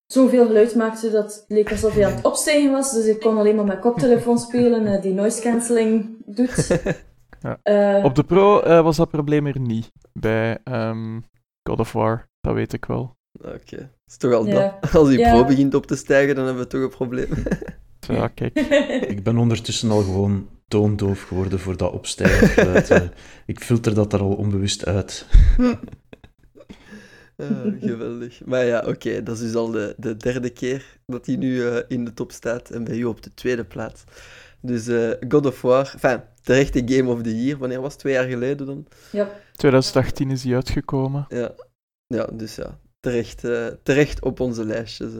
zoveel 0.06 0.46
geluid 0.46 0.76
maakte 0.76 1.12
dat 1.12 1.36
het 1.36 1.46
leek 1.48 1.72
alsof 1.72 1.94
hij 1.94 2.06
aan 2.06 2.16
het 2.16 2.26
opstijgen 2.26 2.72
was. 2.72 2.94
Dus 2.94 3.06
ik 3.06 3.20
kon 3.20 3.38
alleen 3.38 3.56
maar 3.56 3.66
met 3.66 3.80
koptelefoon 3.80 4.38
spelen, 4.48 4.86
uh, 4.86 5.02
die 5.02 5.14
noise 5.14 5.42
cancelling 5.42 6.18
doet. 6.26 6.68
ja. 7.42 7.60
uh, 7.98 8.06
Op 8.06 8.16
de 8.16 8.24
Pro 8.24 8.64
uh, 8.64 8.82
was 8.82 8.98
dat 8.98 9.10
probleem 9.10 9.48
er 9.48 9.60
niet 9.60 9.92
bij 10.14 10.58
um, 10.64 11.26
God 11.64 11.80
of 11.80 11.92
War, 11.92 12.28
dat 12.42 12.54
weet 12.54 12.74
ik 12.74 12.86
wel. 12.86 13.18
Oké, 13.32 13.48
okay. 13.48 13.90
is 14.08 14.18
toch 14.18 14.34
al 14.34 14.46
ja. 14.46 14.78
dat. 14.82 14.96
Als 14.96 15.10
die 15.10 15.18
ja. 15.18 15.32
Pro 15.32 15.46
begint 15.46 15.74
op 15.74 15.86
te 15.86 15.96
stijgen, 15.96 16.36
dan 16.36 16.46
hebben 16.46 16.64
we 16.64 16.70
toch 16.70 16.82
een 16.82 16.90
probleem. 16.90 17.30
ja, 18.00 18.28
kijk. 18.28 18.60
ik 19.14 19.24
ben 19.24 19.38
ondertussen 19.38 19.92
al 19.92 20.02
gewoon 20.02 20.50
toondoof 20.68 21.24
geworden 21.24 21.60
voor 21.60 21.78
dat 21.78 21.92
opstijgen. 21.92 23.12
ik 23.46 23.60
filter 23.60 23.94
dat 23.94 24.14
er 24.14 24.20
al 24.20 24.34
onbewust 24.34 24.86
uit. 24.86 25.26
Uh, 27.38 27.48
geweldig. 27.82 28.46
Maar 28.46 28.66
ja, 28.66 28.84
oké, 28.88 29.24
dat 29.24 29.36
is 29.36 29.42
dus 29.42 29.56
al 29.56 29.72
de, 29.72 29.94
de 29.98 30.18
derde 30.18 30.50
keer 30.50 31.00
dat 31.06 31.26
hij 31.26 31.36
nu 31.36 31.56
uh, 31.56 31.78
in 31.88 32.06
de 32.06 32.14
top 32.14 32.32
staat 32.32 32.70
en 32.70 32.84
bij 32.84 32.98
u 32.98 33.04
op 33.06 33.22
de 33.24 33.34
tweede 33.34 33.66
plaats. 33.66 34.04
Dus 34.62 34.88
uh, 34.88 35.12
God 35.30 35.46
of 35.46 35.62
War, 35.62 35.92
enfin, 35.94 36.22
terechte 36.42 36.82
Game 36.86 37.10
of 37.10 37.22
the 37.22 37.44
Year, 37.44 37.58
wanneer 37.58 37.82
was 37.82 37.92
het? 37.92 38.00
Twee 38.00 38.14
jaar 38.14 38.28
geleden 38.28 38.66
dan? 38.66 38.86
Ja. 39.12 39.30
2018 39.52 40.32
is 40.32 40.44
hij 40.44 40.56
uitgekomen. 40.56 41.26
Ja, 41.30 41.52
ja 42.08 42.26
dus 42.34 42.56
ja, 42.56 42.80
terecht, 43.00 43.40
terecht 43.84 44.22
op 44.22 44.40
onze 44.40 44.66
lijstjes. 44.66 45.12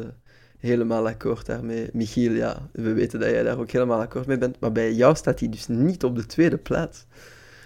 helemaal 0.58 1.08
akkoord 1.08 1.46
daarmee. 1.46 1.90
Michiel, 1.94 2.32
ja, 2.32 2.70
we 2.72 2.94
weten 2.94 3.20
dat 3.20 3.30
jij 3.30 3.44
daar 3.44 3.60
ook 3.60 3.72
helemaal 3.72 4.02
akkoord 4.02 4.28
mee 4.28 4.38
bent, 4.38 4.60
maar 4.60 4.72
bij 4.72 4.94
jou 4.94 5.16
staat 5.16 5.40
hij 5.40 5.50
dus 5.50 5.68
niet 5.68 6.04
op 6.04 6.16
de 6.16 6.26
tweede 6.26 6.58
plaats. 6.58 7.06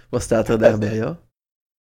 Wat 0.08 0.22
staat 0.22 0.48
er 0.48 0.58
daar 0.58 0.78
bij 0.78 0.96
jou? 0.96 1.16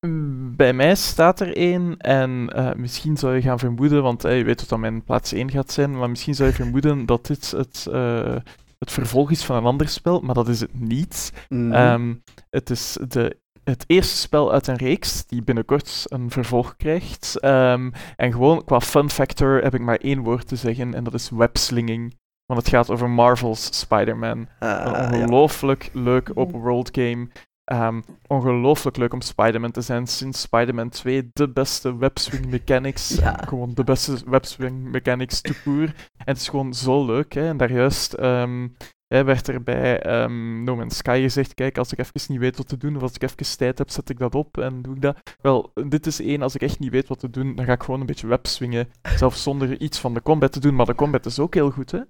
Bij 0.57 0.73
mij 0.73 0.95
staat 0.95 1.41
er 1.41 1.57
één 1.57 1.97
en 1.97 2.53
uh, 2.57 2.73
misschien 2.75 3.17
zou 3.17 3.35
je 3.35 3.41
gaan 3.43 3.59
vermoeden, 3.59 4.03
want 4.03 4.25
uh, 4.25 4.39
je 4.39 4.45
weet 4.45 4.61
wat 4.61 4.69
dat 4.69 4.79
mijn 4.79 5.05
plaats 5.05 5.33
1 5.33 5.51
gaat 5.51 5.73
zijn, 5.73 5.99
maar 5.99 6.11
misschien 6.11 6.35
zou 6.35 6.49
je 6.49 6.55
vermoeden 6.55 7.07
dat 7.07 7.27
dit 7.27 7.51
het, 7.51 7.87
uh, 7.91 8.37
het 8.79 8.93
vervolg 8.93 9.31
is 9.31 9.45
van 9.45 9.57
een 9.57 9.65
ander 9.65 9.89
spel, 9.89 10.21
maar 10.21 10.35
dat 10.35 10.49
is 10.49 10.61
het 10.61 10.81
niet. 10.81 11.33
Mm 11.49 11.73
-hmm. 11.73 11.93
um, 11.93 12.23
het 12.51 12.71
is 12.71 12.99
de, 13.09 13.37
het 13.71 13.85
eerste 13.87 14.17
spel 14.17 14.53
uit 14.53 14.67
een 14.67 14.77
reeks 14.77 15.27
die 15.27 15.43
binnenkort 15.43 16.05
een 16.09 16.31
vervolg 16.31 16.77
krijgt. 16.77 17.45
Um, 17.45 17.93
en 18.17 18.33
gewoon 18.33 18.65
qua 18.65 18.81
fun 18.81 19.11
factor 19.11 19.63
heb 19.63 19.75
ik 19.75 19.81
maar 19.81 19.97
één 19.97 20.21
woord 20.21 20.49
te 20.49 20.57
zeggen 20.57 20.95
en 20.95 21.05
dat 21.05 21.15
is 21.15 21.31
webslinging. 21.31 22.19
Want 22.47 22.61
het 22.61 22.69
gaat 22.69 22.91
over 22.91 23.11
Marvel's 23.11 23.79
Spider-Man. 23.79 24.49
Ah, 24.59 24.85
een 24.85 25.15
ongelooflijk 25.15 25.91
ja. 25.93 26.01
leuk 26.01 26.31
open 26.35 26.61
world 26.61 26.89
game 26.93 27.29
Um, 27.73 28.03
ongelooflijk 28.27 28.97
leuk 28.97 29.13
om 29.13 29.21
Spider-Man 29.21 29.71
te 29.71 29.81
zijn. 29.81 30.07
Sinds 30.07 30.41
Spider-Man 30.41 30.89
2 30.89 31.31
de 31.33 31.49
beste 31.49 31.97
webswing 31.97 32.47
mechanics. 32.47 33.09
Ja. 33.09 33.43
Gewoon 33.47 33.71
de 33.75 33.85
beste 33.85 34.19
webswing 34.27 34.91
mechanics 34.91 35.41
to 35.41 35.53
En 35.65 35.95
het 36.17 36.37
is 36.37 36.49
gewoon 36.49 36.75
zo 36.75 37.05
leuk. 37.05 37.33
Hè? 37.33 37.49
En 37.49 37.57
daar 37.57 37.73
juist 37.73 38.19
um, 38.21 38.77
hè, 39.15 39.25
werd 39.25 39.49
er 39.49 39.63
bij 39.63 40.23
um, 40.23 40.65
No 40.65 40.77
Man's 40.77 40.97
Sky 40.97 41.21
gezegd: 41.21 41.55
kijk, 41.55 41.79
als 41.79 41.93
ik 41.93 41.99
even 41.99 42.33
niet 42.33 42.41
weet 42.41 42.57
wat 42.57 42.69
te 42.69 42.77
doen, 42.77 42.97
of 42.97 43.03
als 43.03 43.15
ik 43.15 43.23
even 43.23 43.57
tijd 43.57 43.79
heb, 43.79 43.91
zet 43.91 44.11
ik 44.11 44.19
dat 44.19 44.35
op 44.35 44.59
en 44.59 44.83
doe 44.83 44.95
ik 44.95 45.03
dat. 45.03 45.37
Wel, 45.41 45.73
dit 45.89 46.07
is 46.07 46.21
één, 46.21 46.43
als 46.43 46.55
ik 46.55 46.63
echt 46.63 46.79
niet 46.79 46.91
weet 46.91 47.09
wat 47.09 47.19
te 47.19 47.31
doen, 47.31 47.55
dan 47.55 47.65
ga 47.65 47.73
ik 47.73 47.83
gewoon 47.83 48.01
een 48.01 48.07
beetje 48.07 48.27
webswingen. 48.27 48.89
Zelfs 49.17 49.43
zonder 49.43 49.81
iets 49.81 49.99
van 49.99 50.15
de 50.15 50.23
combat 50.23 50.53
te 50.53 50.61
doen. 50.61 50.75
Maar 50.75 50.87
de 50.87 50.95
combat 50.95 51.27
is 51.27 51.39
ook 51.39 51.55
heel 51.55 51.71
goed, 51.71 51.91
hè? 51.91 52.01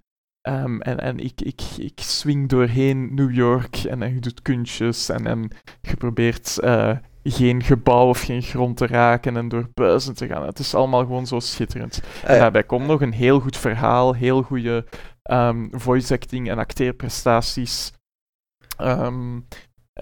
Um, 0.48 0.80
en 0.80 0.98
en 0.98 1.18
ik, 1.18 1.40
ik, 1.40 1.60
ik 1.76 2.00
swing 2.00 2.48
doorheen 2.48 3.14
New 3.14 3.34
York 3.34 3.76
en, 3.76 4.02
en 4.02 4.14
je 4.14 4.20
doet 4.20 4.42
kunstjes 4.42 5.08
en, 5.08 5.26
en 5.26 5.50
je 5.80 5.96
probeert 5.96 6.58
uh, 6.64 6.96
geen 7.22 7.62
gebouw 7.62 8.08
of 8.08 8.20
geen 8.20 8.42
grond 8.42 8.76
te 8.76 8.86
raken 8.86 9.36
en 9.36 9.48
door 9.48 9.68
buizen 9.74 10.14
te 10.14 10.26
gaan. 10.26 10.46
Het 10.46 10.58
is 10.58 10.74
allemaal 10.74 11.00
gewoon 11.00 11.26
zo 11.26 11.40
schitterend. 11.40 12.02
Ah, 12.24 12.30
en 12.30 12.38
daarbij 12.38 12.64
komt 12.64 12.86
nog 12.86 13.00
een 13.00 13.12
heel 13.12 13.40
goed 13.40 13.56
verhaal, 13.56 14.14
heel 14.14 14.42
goede 14.42 14.86
um, 15.32 15.68
voice 15.72 16.14
acting 16.14 16.50
en 16.50 16.58
acteerprestaties. 16.58 17.92
Um, 18.80 19.46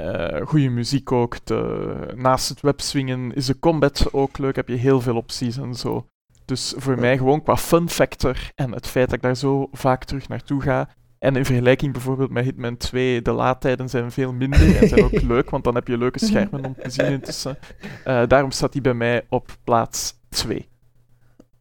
uh, 0.00 0.46
goede 0.46 0.68
muziek 0.68 1.12
ook. 1.12 1.46
De, 1.46 2.12
naast 2.14 2.48
het 2.48 2.60
webswingen 2.60 3.34
is 3.34 3.46
de 3.46 3.58
combat 3.58 4.12
ook 4.12 4.38
leuk. 4.38 4.56
Heb 4.56 4.68
je 4.68 4.76
heel 4.76 5.00
veel 5.00 5.16
opties 5.16 5.56
en 5.56 5.74
zo. 5.74 6.06
Dus 6.44 6.74
voor 6.76 7.00
mij 7.00 7.16
gewoon 7.16 7.42
qua 7.42 7.56
fun 7.56 7.88
factor 7.88 8.36
en 8.54 8.72
het 8.72 8.86
feit 8.86 9.06
dat 9.06 9.16
ik 9.16 9.22
daar 9.22 9.36
zo 9.36 9.68
vaak 9.72 10.04
terug 10.04 10.28
naartoe 10.28 10.60
ga. 10.60 10.88
En 11.18 11.36
in 11.36 11.44
vergelijking 11.44 11.92
bijvoorbeeld 11.92 12.30
met 12.30 12.44
Hitman 12.44 12.76
2, 12.76 13.22
de 13.22 13.32
laadtijden 13.32 13.88
zijn 13.88 14.10
veel 14.10 14.32
minder 14.32 14.76
en 14.76 14.88
zijn 14.88 15.04
ook 15.04 15.22
leuk, 15.32 15.50
want 15.50 15.64
dan 15.64 15.74
heb 15.74 15.88
je 15.88 15.98
leuke 15.98 16.18
schermen 16.18 16.64
om 16.64 16.74
te 16.74 16.90
zien 16.90 17.06
intussen. 17.06 17.58
Uh, 18.06 18.22
daarom 18.32 18.50
staat 18.50 18.72
hij 18.72 18.82
bij 18.82 18.94
mij 18.94 19.26
op 19.28 19.56
plaats 19.64 20.14
2. 20.28 20.68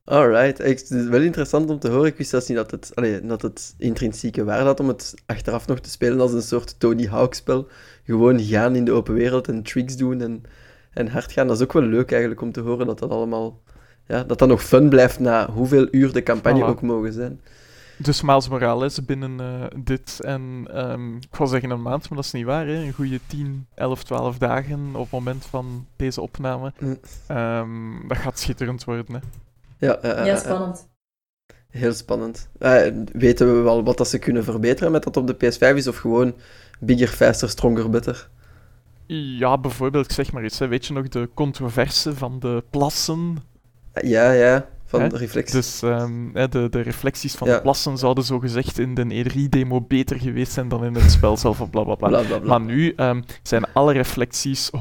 Alright, 0.10 0.58
het 0.58 0.92
is 0.92 1.08
wel 1.08 1.22
interessant 1.22 1.70
om 1.70 1.80
te 1.80 1.90
horen. 1.90 2.06
Ik 2.06 2.18
wist 2.18 2.30
zelfs 2.30 2.48
niet 2.48 2.58
dat 2.58 2.72
het, 2.72 2.92
allee, 2.96 3.26
dat 3.26 3.42
het 3.42 3.76
intrinsieke 3.78 4.44
waarde 4.44 4.64
had 4.64 4.80
om 4.80 4.88
het 4.88 5.14
achteraf 5.26 5.68
nog 5.68 5.80
te 5.80 5.90
spelen 5.90 6.20
als 6.20 6.34
een 6.34 6.42
soort 6.42 6.80
Tony 6.80 7.08
Hawk-spel. 7.08 7.68
Gewoon 8.06 8.40
gaan 8.40 8.76
in 8.76 8.86
de 8.86 8.92
open 8.92 9.14
wereld 9.14 9.48
en 9.48 9.64
tricks 9.64 9.98
doen 9.98 10.22
en, 10.22 10.44
en 10.94 11.08
hard 11.08 11.32
gaan. 11.32 11.48
Dat 11.48 11.58
is 11.58 11.64
ook 11.64 11.74
wel 11.74 11.84
leuk 11.84 12.12
eigenlijk 12.12 12.42
om 12.42 12.52
te 12.52 12.60
horen 12.60 12.86
dat 12.86 13.00
dat 13.00 13.10
allemaal 13.10 13.62
ja, 14.06 14.24
dat 14.24 14.40
dat 14.40 14.48
nog 14.48 14.64
fun 14.64 14.90
blijft 14.90 15.20
na 15.20 15.50
hoeveel 15.50 15.88
uur 15.92 16.14
de 16.14 16.24
campagne 16.24 16.64
voilà. 16.64 16.68
ook 16.68 16.82
mogen 16.82 17.14
zijn. 17.14 17.42
Dus 17.98 18.22
Miles 18.22 18.50
Morales 18.50 19.06
binnen 19.06 19.40
uh, 19.40 19.64
dit 19.84 20.20
en 20.22 20.68
um, 20.74 21.16
ik 21.16 21.36
wil 21.38 21.48
zeggen 21.48 21.70
een 21.70 21.82
maand, 21.82 22.10
maar 22.10 22.18
dat 22.18 22.26
is 22.26 22.32
niet 22.32 22.46
waar. 22.46 22.68
Hè? 22.68 22.74
Een 22.74 22.94
goede 22.94 23.20
10, 23.28 23.68
11, 23.76 24.04
12 24.04 24.38
dagen 24.38 24.90
op 24.94 25.02
het 25.02 25.12
moment 25.12 25.46
van 25.46 25.86
deze 25.96 26.22
opname. 26.22 26.74
Um, 27.32 28.04
dat 28.08 28.18
gaat 28.18 28.40
schitterend 28.40 28.84
worden. 28.84 29.14
Hè? 29.14 29.20
Ja, 29.80 30.04
uh, 30.04 30.26
ja, 30.26 30.36
spannend. 30.36 30.90
Heel 31.70 31.94
spannend. 31.94 32.50
Uh, 32.60 32.82
weten 33.12 33.56
we 33.56 33.62
wel 33.62 33.84
wat 33.84 33.98
dat 33.98 34.08
ze 34.08 34.20
kunnen 34.20 34.44
verbeteren 34.44 34.92
met 34.92 35.04
dat 35.04 35.18
op 35.18 35.28
de 35.28 35.36
PS5 35.36 35.76
is, 35.76 35.88
of 35.88 35.98
gewoon 35.98 36.36
bigger, 36.80 37.08
faster, 37.08 37.50
stronger, 37.50 37.90
better? 37.90 38.30
Ja, 39.06 39.58
bijvoorbeeld, 39.58 40.06
ik 40.06 40.12
zeg 40.12 40.32
maar 40.32 40.46
iets. 40.46 40.60
Hè. 40.60 40.68
Weet 40.68 40.86
je 40.86 40.94
nog 40.94 41.08
de 41.08 41.30
controverse 41.34 42.16
van 42.16 42.40
de 42.40 42.64
plassen? 42.70 43.38
Ja, 44.02 44.32
ja 44.32 44.68
van 44.88 45.10
de 45.10 45.18
reflecties. 45.18 45.54
Dus 45.54 45.82
um, 45.82 46.34
de, 46.34 46.68
de 46.70 46.82
reflecties 46.82 47.36
van 47.36 47.48
de 47.48 47.62
plassen 47.62 47.98
zouden 47.98 48.24
zogezegd 48.24 48.80
in 48.80 48.94
de 48.94 49.26
E3-demo 49.26 49.82
beter 49.82 50.20
geweest 50.20 50.52
zijn 50.52 50.68
dan 50.68 50.86
in 50.86 50.96
het 50.96 51.12
spel 51.12 51.38
zelf, 51.38 51.70
bla 51.70 51.84
bla 51.84 51.96
bla. 51.96 52.40
Maar 52.44 52.62
nu 52.62 52.94
um, 52.96 53.24
zijn 53.44 53.74
alle 53.74 53.94
reflecties 53.94 54.72
100%, 54.72 54.80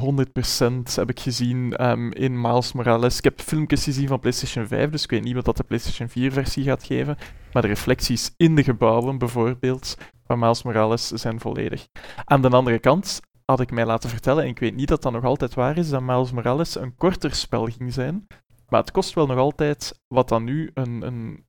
heb 0.94 1.10
ik 1.10 1.20
gezien, 1.20 1.88
um, 1.88 2.12
in 2.12 2.40
Miles 2.40 2.72
Morales. 2.72 3.18
Ik 3.18 3.24
heb 3.24 3.40
filmpjes 3.40 3.84
gezien 3.84 4.08
van 4.08 4.20
PlayStation 4.20 4.66
5, 4.66 4.90
dus 4.90 5.02
ik 5.02 5.10
weet 5.10 5.24
niet 5.24 5.34
wat 5.34 5.44
dat 5.44 5.56
de 5.56 5.64
PlayStation 5.64 6.08
4-versie 6.08 6.64
gaat 6.64 6.84
geven. 6.84 7.16
Maar 7.52 7.62
de 7.62 7.68
reflecties 7.68 8.34
in 8.36 8.54
de 8.54 8.62
gebouwen, 8.62 9.18
bijvoorbeeld, 9.18 9.96
van 10.26 10.38
Miles 10.38 10.62
Morales 10.62 11.08
zijn 11.08 11.40
volledig. 11.40 11.86
Aan 12.24 12.42
de 12.42 12.48
andere 12.48 12.78
kant 12.78 13.20
had 13.44 13.60
ik 13.60 13.70
mij 13.70 13.86
laten 13.86 14.10
vertellen, 14.10 14.42
en 14.42 14.48
ik 14.48 14.58
weet 14.58 14.74
niet 14.74 14.88
dat 14.88 15.02
dat 15.02 15.12
nog 15.12 15.24
altijd 15.24 15.54
waar 15.54 15.78
is, 15.78 15.88
dat 15.88 16.02
Miles 16.02 16.32
Morales 16.32 16.76
een 16.76 16.96
korter 16.96 17.34
spel 17.34 17.64
ging 17.64 17.92
zijn. 17.92 18.26
Maar 18.68 18.80
het 18.80 18.90
kost 18.90 19.14
wel 19.14 19.26
nog 19.26 19.38
altijd 19.38 20.01
wat 20.09 20.28
dan 20.28 20.44
nu 20.44 20.70
een, 20.74 21.02
een 21.06 21.44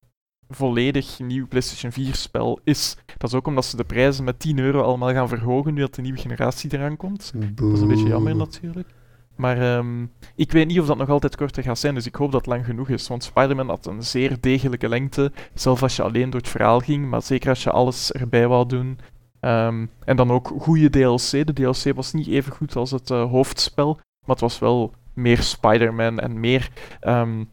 volledig 0.48 1.20
nieuw 1.20 1.48
PlayStation 1.48 2.08
4-spel 2.08 2.60
is. 2.64 2.98
Dat 3.18 3.30
is 3.30 3.36
ook 3.36 3.48
omdat 3.48 3.66
ze 3.66 3.78
de 3.78 3.84
prijzen 3.84 4.24
met 4.24 4.40
10 4.40 4.60
euro 4.60 4.82
allemaal 4.82 5.12
gaan 5.14 5.28
verhogen 5.28 5.74
nu 5.74 5.80
dat 5.80 5.96
de 5.96 6.02
nieuwe 6.02 6.20
generatie 6.20 6.74
eraan 6.74 6.98
komt. 6.98 7.34
Dat 7.56 7.74
is 7.74 7.82
een 7.82 7.88
beetje 7.88 8.08
jammer 8.08 8.36
natuurlijk. 8.36 8.88
Maar 9.36 9.78
um, 9.78 10.12
ik 10.36 10.52
weet 10.52 10.68
niet 10.68 10.80
of 10.80 10.86
dat 10.86 10.98
nog 10.98 11.10
altijd 11.10 11.36
korter 11.36 11.64
gaat 11.64 11.80
zijn, 11.80 11.94
dus 11.94 12.06
ik 12.06 12.16
hoop 12.16 12.32
dat 12.32 12.46
het 12.46 12.50
lang 12.50 12.66
genoeg 12.66 12.90
is. 12.90 13.08
Want 13.08 13.24
Spider-Man 13.24 13.70
had 13.70 13.86
een 13.86 14.04
zeer 14.04 14.38
degelijke 14.40 14.90
lengte, 14.90 15.32
zelfs 15.54 15.82
als 15.82 15.96
je 15.96 16.04
alleen 16.04 16.30
door 16.30 16.40
het 16.40 16.50
verhaal 16.50 16.80
ging, 16.80 17.10
maar 17.10 17.22
zeker 17.22 17.50
als 17.50 17.64
je 17.64 17.72
alles 17.72 18.12
erbij 18.12 18.48
wou 18.48 18.68
doen. 18.68 19.00
Um, 19.42 19.90
en 20.06 20.16
dan 20.16 20.32
ook 20.32 20.54
goede 20.60 20.90
DLC. 20.90 21.46
De 21.46 21.54
DLC 21.54 21.96
was 21.96 22.14
niet 22.14 22.28
even 22.28 22.54
goed 22.54 22.76
als 22.76 22.92
het 22.92 23.10
uh, 23.10 23.30
hoofdspel, 23.30 23.94
maar 23.94 24.36
het 24.36 24.40
was 24.40 24.60
wel 24.60 24.94
meer 25.18 25.42
Spider-Man 25.42 26.20
en 26.20 26.40
meer. 26.40 26.70
Um, 27.02 27.50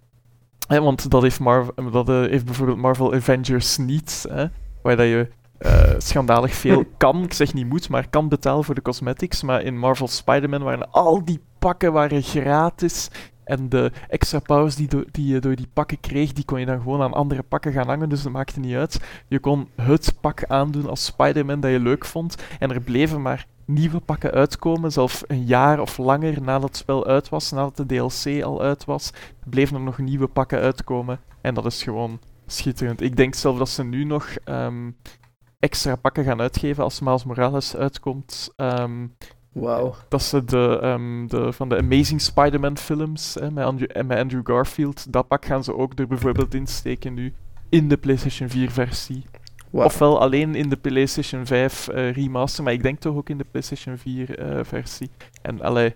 hè, 0.66 0.80
want 0.80 1.10
dat 1.10 1.22
heeft, 1.22 1.40
Marvel, 1.40 1.90
dat 1.90 2.08
uh, 2.08 2.20
heeft 2.20 2.44
bijvoorbeeld 2.44 2.78
Marvel 2.78 3.14
Avengers 3.14 3.76
niet, 3.76 4.26
hè, 4.28 4.46
waar 4.82 4.96
dat 4.96 5.06
je 5.06 5.28
uh, 5.58 5.94
schandalig 5.98 6.54
veel 6.54 6.84
kan, 6.96 7.22
ik 7.22 7.32
zeg 7.32 7.54
niet 7.54 7.68
moet, 7.68 7.88
maar 7.88 8.08
kan 8.08 8.28
betalen 8.28 8.64
voor 8.64 8.74
de 8.74 8.82
cosmetics. 8.82 9.42
Maar 9.42 9.62
in 9.62 9.78
Marvel 9.78 10.08
Spider-Man 10.08 10.62
waren 10.62 10.90
al 10.90 11.24
die 11.24 11.40
pakken 11.58 11.92
waren 11.92 12.22
gratis. 12.22 13.10
En 13.44 13.68
de 13.68 13.92
extra 14.08 14.38
powers 14.38 14.76
die, 14.76 14.88
die 15.10 15.26
je 15.26 15.40
door 15.40 15.56
die 15.56 15.68
pakken 15.72 16.00
kreeg, 16.00 16.32
die 16.32 16.44
kon 16.44 16.60
je 16.60 16.66
dan 16.66 16.80
gewoon 16.80 17.02
aan 17.02 17.12
andere 17.12 17.42
pakken 17.42 17.72
gaan 17.72 17.86
hangen. 17.86 18.08
Dus 18.08 18.22
dat 18.22 18.32
maakte 18.32 18.60
niet 18.60 18.74
uit. 18.74 19.00
Je 19.28 19.38
kon 19.38 19.68
het 19.74 20.14
pak 20.20 20.44
aandoen 20.44 20.88
als 20.88 21.04
Spider-Man 21.04 21.60
dat 21.60 21.70
je 21.70 21.80
leuk 21.80 22.04
vond. 22.04 22.36
En 22.58 22.70
er 22.70 22.80
bleven 22.80 23.22
maar 23.22 23.46
nieuwe 23.66 24.00
pakken 24.00 24.30
uitkomen, 24.30 24.92
zelfs 24.92 25.22
een 25.26 25.44
jaar 25.44 25.80
of 25.80 25.98
langer 25.98 26.42
nadat 26.42 26.68
het 26.68 26.76
spel 26.76 27.06
uit 27.06 27.28
was, 27.28 27.50
nadat 27.50 27.76
de 27.76 27.86
DLC 27.86 28.42
al 28.42 28.62
uit 28.62 28.84
was, 28.84 29.10
bleven 29.44 29.76
er 29.76 29.82
nog 29.82 29.98
nieuwe 29.98 30.26
pakken 30.26 30.58
uitkomen. 30.58 31.20
En 31.40 31.54
dat 31.54 31.66
is 31.66 31.82
gewoon 31.82 32.20
schitterend. 32.46 33.00
Ik 33.00 33.16
denk 33.16 33.34
zelf 33.34 33.58
dat 33.58 33.68
ze 33.68 33.84
nu 33.84 34.04
nog 34.04 34.28
ehm, 34.44 34.90
extra 35.58 35.96
pakken 35.96 36.24
gaan 36.24 36.40
uitgeven 36.40 36.84
als 36.84 37.00
Miles 37.00 37.24
Morales 37.24 37.76
uitkomt. 37.76 38.52
Um, 38.56 39.14
Wauw. 39.54 39.94
Dat 40.08 40.22
ze 40.22 40.44
de, 40.44 40.80
um, 40.82 41.28
de, 41.28 41.52
van 41.52 41.68
de 41.68 41.76
Amazing 41.76 42.20
Spider-Man 42.20 42.78
films 42.78 43.34
hè, 43.40 43.50
met, 43.50 43.64
Andrew, 43.64 44.02
met 44.06 44.18
Andrew 44.18 44.40
Garfield, 44.46 45.12
dat 45.12 45.28
pak 45.28 45.44
gaan 45.44 45.64
ze 45.64 45.76
ook 45.76 45.98
er 45.98 46.06
bijvoorbeeld 46.06 46.54
insteken 46.54 47.14
nu 47.14 47.32
in 47.68 47.88
de 47.88 47.96
PlayStation 47.96 48.48
4 48.48 48.70
versie. 48.70 49.24
Ofwel 49.70 50.20
alleen 50.20 50.54
in 50.54 50.68
de 50.68 50.76
PlayStation 50.76 51.46
5 51.46 51.88
uh, 51.88 52.08
eh, 52.08 52.14
remaster, 52.14 52.64
maar 52.64 52.72
ik 52.72 52.82
denk 52.82 53.00
toch 53.00 53.16
ook 53.16 53.28
in 53.28 53.38
de 53.38 53.44
PlayStation 53.50 53.98
4 53.98 54.38
uh, 54.38 54.58
eh, 54.58 54.64
versie. 54.64 55.10
En 55.42 55.60
allee, 55.60 55.84
het 55.84 55.94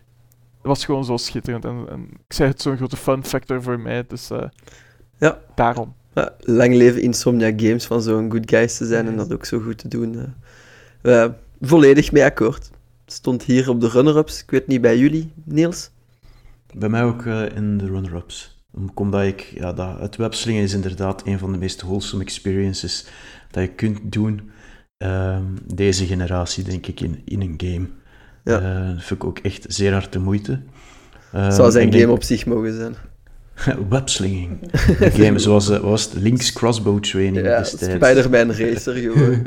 was 0.62 0.84
gewoon 0.84 1.04
zo 1.04 1.16
schitterend. 1.16 1.64
En, 1.64 1.86
en 1.90 2.08
ik 2.26 2.32
zei 2.32 2.48
het 2.50 2.62
zo'n 2.62 2.76
grote 2.76 2.96
fun 2.96 3.24
factor 3.24 3.62
voor 3.62 3.80
mij, 3.80 4.04
dus 4.08 4.30
uh, 4.30 4.42
ja. 5.18 5.38
daarom. 5.54 5.94
Ja, 6.14 6.34
lang 6.38 6.74
leven 6.74 7.02
Insomnia 7.02 7.52
Games 7.56 7.86
van 7.86 8.02
zo'n 8.02 8.30
good 8.30 8.50
guys 8.50 8.76
te 8.76 8.86
zijn 8.86 9.06
en 9.06 9.16
dat 9.16 9.32
ook 9.32 9.44
zo 9.44 9.60
goed 9.60 9.78
te 9.78 9.88
doen. 9.88 10.34
volledig 11.60 12.12
mee 12.12 12.24
akkoord. 12.24 12.70
Stond 13.12 13.42
hier 13.42 13.68
op 13.68 13.80
de 13.80 13.88
runner-ups. 13.88 14.42
Ik 14.42 14.50
weet 14.50 14.66
niet 14.66 14.80
bij 14.80 14.98
jullie, 14.98 15.32
Niels? 15.44 15.90
Bij 16.74 16.88
mij 16.88 17.02
ook 17.02 17.24
in 17.54 17.78
de 17.78 17.86
runner-ups. 17.86 18.62
Omdat 18.94 19.22
ik, 19.22 19.40
ja, 19.40 19.72
dat, 19.72 19.98
het 19.98 20.16
webslingen 20.16 20.62
is 20.62 20.72
inderdaad 20.72 21.26
een 21.26 21.38
van 21.38 21.52
de 21.52 21.58
meest 21.58 21.82
wholesome 21.82 22.22
experiences 22.22 23.06
dat 23.50 23.62
je 23.62 23.68
kunt 23.68 24.12
doen 24.12 24.50
uh, 24.98 25.38
deze 25.74 26.06
generatie, 26.06 26.64
denk 26.64 26.86
ik, 26.86 27.00
in, 27.00 27.22
in 27.24 27.40
een 27.40 27.54
game. 27.56 27.88
Ja. 28.44 28.60
Uh, 28.60 28.94
dat 28.94 29.04
vind 29.04 29.22
ik 29.22 29.24
ook 29.24 29.38
echt 29.38 29.64
zeer 29.68 29.92
hard 29.92 30.12
de 30.12 30.18
moeite. 30.18 30.60
Zou 31.32 31.70
zijn 31.70 31.92
game 31.92 32.12
op 32.12 32.22
zich 32.22 32.46
mogen 32.46 32.74
zijn. 32.76 32.94
Webslinging. 33.88 34.58
Een 35.00 35.10
game 35.10 35.38
zoals 35.38 35.70
uh, 35.70 35.78
was 35.78 36.04
het? 36.04 36.14
Link's 36.14 36.52
Crossbow 36.52 37.00
Training 37.00 37.46
ja, 37.46 37.58
destijds. 37.58 38.06
Spider-Man 38.06 38.52
Racer 38.52 38.94
gewoon. 38.94 39.46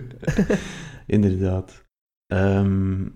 Inderdaad. 1.05 1.83
Um, 2.27 3.13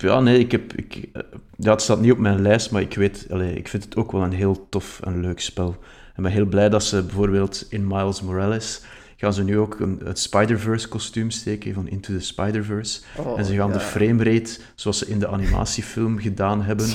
ja, 0.00 0.20
nee, 0.20 0.38
ik 0.38 0.52
heb... 0.52 0.72
Ik, 0.72 1.08
ja, 1.56 1.70
het 1.70 1.82
staat 1.82 2.00
niet 2.00 2.12
op 2.12 2.18
mijn 2.18 2.42
lijst, 2.42 2.70
maar 2.70 2.82
ik 2.82 2.94
weet... 2.94 3.26
Allez, 3.30 3.56
ik 3.56 3.68
vind 3.68 3.84
het 3.84 3.96
ook 3.96 4.12
wel 4.12 4.22
een 4.22 4.32
heel 4.32 4.66
tof 4.68 5.00
en 5.04 5.20
leuk 5.20 5.40
spel. 5.40 5.76
Ik 6.16 6.22
ben 6.22 6.32
heel 6.32 6.46
blij 6.46 6.68
dat 6.68 6.84
ze 6.84 7.02
bijvoorbeeld 7.02 7.66
in 7.70 7.86
Miles 7.86 8.22
Morales 8.22 8.82
gaan 9.20 9.34
ze 9.34 9.44
nu 9.44 9.58
ook 9.58 9.80
een, 9.80 10.00
het 10.04 10.18
Spider-Verse 10.18 10.88
kostuum 10.88 11.30
steken 11.30 11.74
van 11.74 11.88
Into 11.88 12.12
the 12.12 12.20
Spider-Verse. 12.20 13.00
Oh, 13.16 13.38
en 13.38 13.44
ze 13.44 13.54
gaan 13.54 13.72
de 13.72 13.80
framerate, 13.80 14.58
zoals 14.74 14.98
ze 14.98 15.06
in 15.06 15.18
de 15.18 15.28
animatiefilm 15.28 16.18
gedaan 16.18 16.62
hebben 16.62 16.86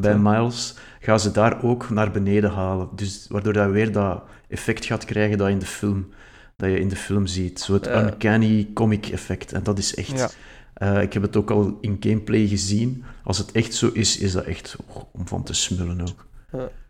bij 0.00 0.18
Miles, 0.18 0.74
gaan 1.00 1.20
ze 1.20 1.30
daar 1.30 1.62
ook 1.62 1.90
naar 1.90 2.10
beneden 2.10 2.50
halen. 2.50 2.88
Dus 2.94 3.26
waardoor 3.28 3.52
dat 3.52 3.70
weer 3.70 3.92
dat 3.92 4.22
effect 4.48 4.84
gaat 4.84 5.04
krijgen 5.04 5.38
dat, 5.38 5.48
in 5.48 5.58
de 5.58 5.66
film, 5.66 6.08
dat 6.56 6.70
je 6.70 6.80
in 6.80 6.88
de 6.88 6.96
film 6.96 7.26
ziet. 7.26 7.60
Zo 7.60 7.72
het 7.72 7.86
uncanny 7.86 8.68
comic 8.74 9.06
effect. 9.06 9.52
En 9.52 9.62
dat 9.62 9.78
is 9.78 9.94
echt... 9.94 10.36
Uh, 10.82 11.02
ik 11.02 11.12
heb 11.12 11.22
het 11.22 11.36
ook 11.36 11.50
al 11.50 11.78
in 11.80 11.96
gameplay 12.00 12.46
gezien. 12.46 13.04
Als 13.24 13.38
het 13.38 13.52
echt 13.52 13.74
zo 13.74 13.90
is, 13.92 14.18
is 14.18 14.32
dat 14.32 14.44
echt 14.44 14.76
om 15.12 15.26
van 15.26 15.42
te 15.42 15.54
smullen 15.54 16.00
ook. 16.00 16.26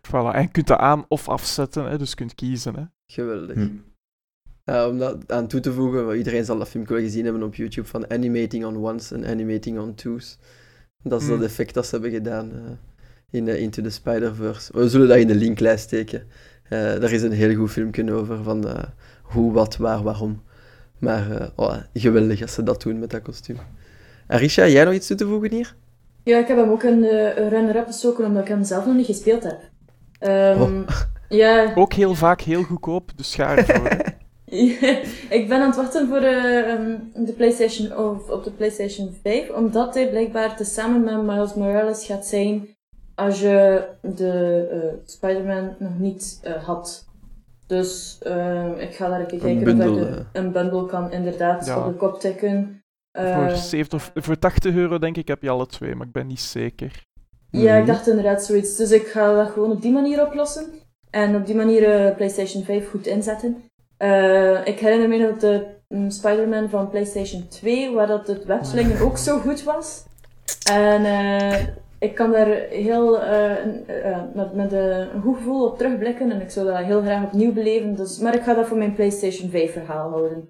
Voilà, 0.07 0.33
en 0.33 0.41
je 0.41 0.47
kunt 0.51 0.67
dat 0.67 0.79
aan 0.79 1.05
of 1.07 1.29
afzetten, 1.29 1.89
hè, 1.89 1.97
dus 1.97 2.09
je 2.09 2.15
kunt 2.15 2.35
kiezen. 2.35 2.75
Hè. 2.75 2.83
Geweldig. 3.05 3.55
Hm. 3.55 3.69
Uh, 4.65 4.87
om 4.89 4.97
dat 4.97 5.31
aan 5.31 5.47
toe 5.47 5.59
te 5.59 5.73
voegen, 5.73 6.17
iedereen 6.17 6.45
zal 6.45 6.57
dat 6.57 6.69
filmpje 6.69 6.93
wel 6.93 7.03
gezien 7.03 7.23
hebben 7.23 7.43
op 7.43 7.55
YouTube 7.55 7.87
van 7.87 8.11
animating 8.11 8.65
on 8.65 8.77
ones 8.77 9.11
en 9.11 9.25
animating 9.25 9.79
on 9.79 9.95
twos. 9.95 10.37
Dat 11.03 11.21
is 11.21 11.27
dat 11.27 11.35
hmm. 11.35 11.45
effect 11.45 11.73
dat 11.73 11.85
ze 11.85 11.91
hebben 11.91 12.11
gedaan 12.11 12.51
uh, 12.51 12.61
in 13.29 13.47
uh, 13.47 13.61
Into 13.61 13.81
the 13.81 13.89
Spider-Verse. 13.89 14.71
We 14.73 14.89
zullen 14.89 15.07
dat 15.07 15.17
in 15.17 15.27
de 15.27 15.35
linklijst 15.35 15.83
steken. 15.83 16.19
Uh, 16.63 16.69
daar 16.69 17.11
is 17.11 17.21
een 17.21 17.31
heel 17.31 17.55
goed 17.55 17.71
filmpje 17.71 18.13
over 18.13 18.43
van 18.43 18.65
hoe, 19.21 19.53
wat, 19.53 19.77
waar, 19.77 20.03
waarom. 20.03 20.43
Maar 20.99 21.51
oh, 21.55 21.75
geweldig 21.93 22.41
als 22.41 22.53
ze 22.53 22.63
dat 22.63 22.81
doen 22.81 22.99
met 22.99 23.11
dat 23.11 23.21
kostuum. 23.21 23.57
Arisha, 24.27 24.67
jij 24.67 24.83
nog 24.83 24.93
iets 24.93 25.07
toe 25.07 25.17
te 25.17 25.25
voegen 25.25 25.51
hier? 25.51 25.75
Ja, 26.23 26.37
ik 26.37 26.47
heb 26.47 26.57
hem 26.57 26.69
ook 26.69 26.83
een, 26.83 27.03
een 27.41 27.49
runner-up 27.49 27.85
bestoken 27.85 28.25
omdat 28.25 28.41
ik 28.41 28.47
hem 28.47 28.63
zelf 28.63 28.85
nog 28.85 28.95
niet 28.95 29.05
gespeeld 29.05 29.43
heb. 29.43 29.59
Um, 30.57 30.61
oh. 30.61 30.87
ja. 31.29 31.71
Ook 31.75 31.93
heel 31.93 32.15
vaak 32.15 32.41
heel 32.41 32.63
goedkoop, 32.63 33.11
dus 33.15 33.35
ga 33.35 33.55
ervoor. 33.55 33.97
ik 35.39 35.45
ben 35.47 35.59
aan 35.61 35.67
het 35.67 35.75
wachten 35.75 36.07
voor 36.07 36.21
uh, 36.21 37.25
de 37.25 37.33
PlayStation 37.37 37.97
of 37.97 38.29
op 38.29 38.43
de 38.43 38.51
PlayStation 38.51 39.15
5, 39.21 39.49
omdat 39.49 39.93
hij 39.93 40.09
blijkbaar 40.09 40.55
tezamen 40.55 41.03
met 41.03 41.35
Miles 41.35 41.53
Morales 41.53 42.05
gaat 42.05 42.25
zijn 42.25 42.67
als 43.15 43.39
je 43.39 43.83
de 44.01 44.67
uh, 44.73 44.99
Spider-Man 45.05 45.75
nog 45.79 45.99
niet 45.99 46.41
uh, 46.47 46.63
had. 46.63 47.05
Dus 47.67 48.17
ik 48.77 48.95
ga 48.95 49.09
daar 49.09 49.25
even 49.25 49.39
kijken 49.39 49.79
of 49.79 50.07
ik 50.07 50.25
een 50.31 50.51
bundle 50.51 50.85
kan 50.85 51.11
inderdaad 51.11 51.65
ja. 51.65 51.77
op 51.77 51.85
de 51.85 51.97
kop 51.97 52.19
tikken. 52.19 52.83
voor, 53.11 53.49
70 53.49 53.93
of, 53.93 54.11
voor 54.15 54.39
80 54.39 54.75
euro 54.75 54.97
denk 54.97 55.17
ik 55.17 55.27
heb 55.27 55.41
je 55.41 55.49
alle 55.49 55.65
twee, 55.65 55.95
maar 55.95 56.07
ik 56.07 56.13
ben 56.13 56.27
niet 56.27 56.39
zeker. 56.39 57.03
Ja, 57.49 57.75
ik 57.75 57.83
mhm. 57.83 57.91
dacht 57.91 58.07
inderdaad 58.07 58.43
zoiets. 58.43 58.75
Dus 58.75 58.91
ik 58.91 59.07
ga 59.07 59.35
dat 59.35 59.49
gewoon 59.49 59.71
op 59.71 59.81
die 59.81 59.91
manier 59.91 60.25
oplossen. 60.25 60.65
En 61.09 61.35
op 61.35 61.45
die 61.45 61.55
manier 61.55 62.13
PlayStation 62.15 62.63
5 62.63 62.89
goed 62.89 63.07
inzetten. 63.07 63.63
Uh, 63.97 64.67
ik 64.67 64.79
herinner 64.79 65.07
me 65.07 65.17
nog 65.17 65.37
de 65.37 65.65
um, 65.87 66.09
Spider-Man 66.09 66.69
van 66.69 66.89
PlayStation 66.89 67.47
2, 67.47 67.91
waar 67.91 68.07
dat 68.07 68.27
het 68.27 68.45
webslingen 68.45 68.99
ook 68.99 69.17
zo 69.17 69.39
goed 69.39 69.63
was. 69.63 70.03
En 70.69 71.01
uh, 71.01 71.67
ik 71.99 72.15
kan 72.15 72.31
daar 72.31 72.47
heel 72.69 73.21
uh, 73.21 73.51
met, 74.33 74.53
met 74.53 74.71
een 74.71 75.21
goed 75.21 75.37
gevoel 75.37 75.65
op 75.65 75.77
terugblikken 75.77 76.31
en 76.31 76.41
ik 76.41 76.49
zou 76.49 76.65
dat 76.65 76.77
heel 76.77 77.01
graag 77.01 77.23
opnieuw 77.23 77.53
beleven. 77.53 77.95
Dus, 77.95 78.19
maar 78.19 78.35
ik 78.35 78.43
ga 78.43 78.53
dat 78.53 78.67
voor 78.67 78.77
mijn 78.77 78.93
PlayStation 78.93 79.49
5 79.49 79.71
verhaal 79.71 80.09
houden. 80.09 80.49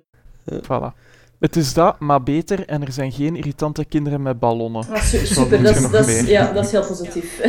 Voilà. 0.51 1.13
Het 1.39 1.55
is 1.55 1.73
dat, 1.73 1.99
maar 1.99 2.23
beter 2.23 2.65
en 2.67 2.81
er 2.81 2.91
zijn 2.91 3.11
geen 3.11 3.35
irritante 3.35 3.85
kinderen 3.85 4.21
met 4.21 4.39
ballonnen. 4.39 4.85
Ah, 4.89 5.01
super, 5.01 5.63
dat, 5.63 5.75
is, 5.75 5.89
dat, 5.91 6.07
is, 6.07 6.27
ja, 6.27 6.51
dat 6.53 6.65
is 6.65 6.71
heel 6.71 6.85
positief. 6.87 7.41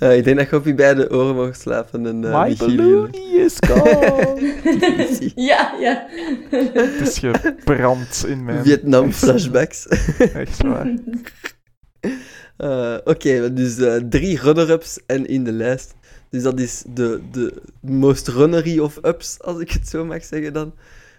Uh, 0.00 0.16
ik 0.18 0.24
denk 0.24 0.36
dat 0.36 0.50
je 0.50 0.56
op 0.56 0.64
je 0.64 0.74
beide 0.74 1.10
oren 1.10 1.34
mag 1.34 1.56
slapen. 1.56 2.06
En, 2.06 2.22
uh, 2.22 2.42
My 2.42 2.56
balloon 2.56 3.10
is 3.12 3.56
gone! 3.66 4.54
ja, 5.50 5.74
ja. 5.80 6.06
Het 6.50 7.00
is 7.00 7.18
gebrand 7.18 8.24
in 8.26 8.44
mijn... 8.44 8.64
Vietnam-flashbacks. 8.64 9.86
Echt 10.18 10.62
waar. 10.62 10.94
Uh, 12.58 12.96
Oké, 13.04 13.10
okay, 13.10 13.52
dus 13.52 13.78
uh, 13.78 13.96
drie 13.96 14.40
runner-ups 14.40 14.98
en 15.06 15.26
in 15.26 15.44
de 15.44 15.52
lijst. 15.52 15.94
Dus 16.30 16.42
dat 16.42 16.60
is 16.60 16.84
de, 16.88 17.20
de 17.30 17.62
most 17.80 18.28
runnery 18.28 18.78
of 18.78 18.98
ups, 19.02 19.40
als 19.40 19.60
ik 19.60 19.70
het 19.70 19.88
zo 19.88 20.04
mag 20.04 20.24
zeggen 20.24 20.52
dan. 20.52 20.74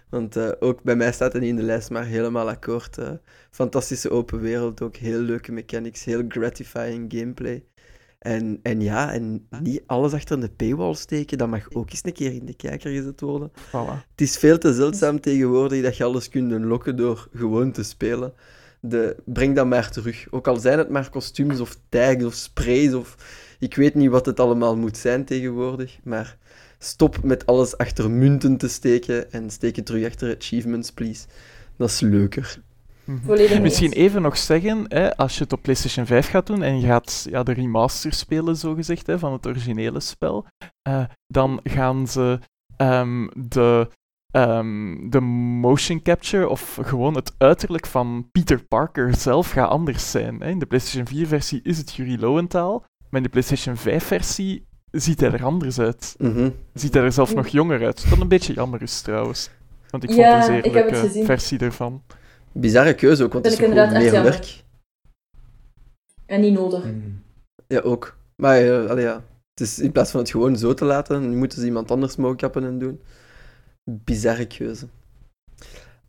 Want 0.08 0.36
uh, 0.36 0.48
ook 0.60 0.82
bij 0.82 0.96
mij 0.96 1.12
staat 1.12 1.32
het 1.32 1.42
in 1.42 1.56
de 1.56 1.62
lijst, 1.62 1.90
maar 1.90 2.04
helemaal 2.04 2.48
akkoord. 2.48 2.98
fantastische 3.50 4.10
open 4.10 4.40
wereld, 4.40 4.82
ook 4.82 4.96
heel 4.96 5.18
leuke 5.18 5.52
mechanics, 5.52 6.04
heel 6.04 6.24
gratifying 6.28 7.12
gameplay. 7.16 7.64
En, 8.18 8.58
en 8.62 8.80
ja, 8.80 9.12
en 9.12 9.46
niet 9.60 9.82
alles 9.86 10.12
achter 10.12 10.40
de 10.40 10.48
paywall 10.48 10.94
steken, 10.94 11.38
dat 11.38 11.48
mag 11.48 11.72
ook 11.72 11.90
eens 11.90 12.00
een 12.04 12.12
keer 12.12 12.32
in 12.32 12.46
de 12.46 12.54
kijker 12.54 12.90
gezet 12.90 13.20
worden. 13.20 13.50
Voilà. 13.50 14.04
Het 14.10 14.20
is 14.20 14.36
veel 14.36 14.58
te 14.58 14.74
zeldzaam 14.74 15.20
tegenwoordig 15.20 15.82
dat 15.82 15.96
je 15.96 16.04
alles 16.04 16.28
kunt 16.28 16.64
lokken 16.64 16.96
door 16.96 17.28
gewoon 17.34 17.72
te 17.72 17.82
spelen. 17.82 18.32
De, 18.88 19.16
breng 19.24 19.54
dat 19.54 19.66
maar 19.66 19.90
terug. 19.90 20.26
Ook 20.30 20.48
al 20.48 20.56
zijn 20.56 20.78
het 20.78 20.90
maar 20.90 21.10
kostuums 21.10 21.60
of 21.60 21.78
tags 21.88 22.24
of 22.24 22.34
sprays 22.34 22.94
of... 22.94 23.16
Ik 23.58 23.74
weet 23.74 23.94
niet 23.94 24.10
wat 24.10 24.26
het 24.26 24.40
allemaal 24.40 24.76
moet 24.76 24.96
zijn 24.96 25.24
tegenwoordig, 25.24 25.98
maar 26.02 26.36
stop 26.78 27.22
met 27.22 27.46
alles 27.46 27.78
achter 27.78 28.10
munten 28.10 28.56
te 28.56 28.68
steken 28.68 29.32
en 29.32 29.50
steek 29.50 29.76
het 29.76 29.86
terug 29.86 30.06
achter 30.06 30.36
achievements, 30.36 30.92
please. 30.92 31.26
Dat 31.76 31.90
is 31.90 32.00
leuker. 32.00 32.58
Mhm. 33.04 33.62
Misschien 33.62 33.92
even 33.92 34.22
nog 34.22 34.36
zeggen, 34.36 34.84
hè, 34.88 35.16
als 35.16 35.36
je 35.36 35.42
het 35.42 35.52
op 35.52 35.62
PlayStation 35.62 36.06
5 36.06 36.28
gaat 36.28 36.46
doen 36.46 36.62
en 36.62 36.80
je 36.80 36.86
gaat 36.86 37.26
ja, 37.30 37.42
de 37.42 37.52
remaster 37.52 38.12
spelen, 38.12 38.56
zogezegd, 38.56 39.06
hè, 39.06 39.18
van 39.18 39.32
het 39.32 39.46
originele 39.46 40.00
spel, 40.00 40.46
uh, 40.88 41.04
dan 41.26 41.60
gaan 41.64 42.08
ze 42.08 42.38
um, 42.76 43.30
de, 43.34 43.88
um, 44.36 45.10
de 45.10 45.20
motion 45.20 46.02
capture 46.02 46.48
of 46.48 46.78
gewoon 46.82 47.14
het 47.14 47.32
uiterlijk 47.38 47.86
van 47.86 48.28
Peter 48.32 48.64
Parker 48.64 49.14
zelf 49.14 49.50
gaat 49.50 49.68
anders 49.68 50.10
zijn. 50.10 50.40
Hè. 50.40 50.48
In 50.48 50.58
de 50.58 50.66
PlayStation 50.66 51.26
4-versie 51.26 51.60
is 51.62 51.78
het 51.78 51.94
Yuri 51.94 52.18
Lowenthal, 52.18 52.84
maar 53.10 53.20
in 53.20 53.22
de 53.22 53.28
PlayStation 53.28 53.76
5-versie 53.76 54.66
ziet 54.90 55.20
hij 55.20 55.32
er 55.32 55.44
anders 55.44 55.78
uit. 55.78 56.14
Mm 56.18 56.54
Ziet 56.72 56.94
hij 56.94 57.02
er 57.02 57.12
zelf 57.12 57.34
nog 57.34 57.48
jonger 57.48 57.84
uit. 57.84 58.08
Wat 58.08 58.20
een 58.20 58.28
beetje 58.28 58.52
jammer 58.52 58.82
is 58.82 59.00
trouwens. 59.00 59.50
Want 59.90 60.02
ik 60.02 60.10
vond 60.10 60.26
het 60.26 60.36
een 60.36 60.62
zeer 60.62 60.72
leuke 60.72 61.24
versie 61.24 61.58
ervan. 61.58 62.02
Bizarre 62.52 62.94
keuze 62.94 63.24
ook, 63.24 63.32
want 63.32 63.44
het 63.44 63.54
is 63.54 63.66
ook 63.66 63.74
meer 63.74 64.22
werk. 64.22 64.64
En 66.26 66.40
niet 66.40 66.52
nodig. 66.52 66.84
Mm. 66.84 67.22
Ja, 67.66 67.80
ook. 67.80 68.16
Maar 68.36 68.62
uh, 68.62 69.02
ja, 69.02 69.24
het 69.50 69.60
is 69.60 69.78
in 69.78 69.92
plaats 69.92 70.10
van 70.10 70.20
het 70.20 70.30
gewoon 70.30 70.56
zo 70.56 70.74
te 70.74 70.84
laten, 70.84 71.30
nu 71.30 71.36
moeten 71.36 71.58
ze 71.60 71.64
iemand 71.66 71.90
anders 71.90 72.16
mokappen 72.16 72.64
en 72.64 72.78
doen. 72.78 73.00
Bizarre 73.88 74.46
keuze. 74.46 74.88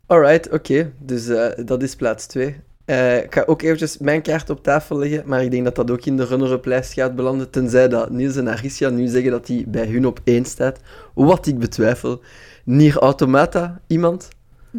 Alright, 0.05 0.49
oké. 0.51 0.93
Dus 0.99 1.27
uh, 1.27 1.47
dat 1.65 1.83
is 1.83 1.95
plaats 1.95 2.25
2. 2.25 2.47
Uh, 2.85 3.15
eh, 3.17 3.23
ik 3.23 3.33
ga 3.33 3.43
ook 3.45 3.61
eventjes 3.61 3.97
mijn 3.97 4.21
kaart 4.21 4.49
op 4.49 4.63
tafel 4.63 4.97
leggen, 4.97 5.23
maar 5.25 5.43
ik 5.43 5.51
denk 5.51 5.63
dat 5.63 5.75
dat 5.75 5.91
ook 5.91 6.05
in 6.05 6.17
de 6.17 6.25
runner-up 6.25 6.65
lijst 6.65 6.93
gaat 6.93 7.15
belanden, 7.15 7.49
tenzij 7.49 7.87
dat 7.87 8.09
Niels 8.09 8.35
en 8.35 8.49
Arisha 8.49 8.89
nu 8.89 9.07
zeggen 9.07 9.31
dat 9.31 9.47
hij 9.47 9.65
bij 9.67 9.85
hun 9.85 10.05
op 10.05 10.19
1 10.23 10.45
staat. 10.45 10.79
Wat 11.13 11.47
ik 11.47 11.59
betwijfel. 11.59 12.21
Nier 12.63 12.97
Automata, 12.97 13.81
iemand? 13.87 14.27
Hm. 14.71 14.77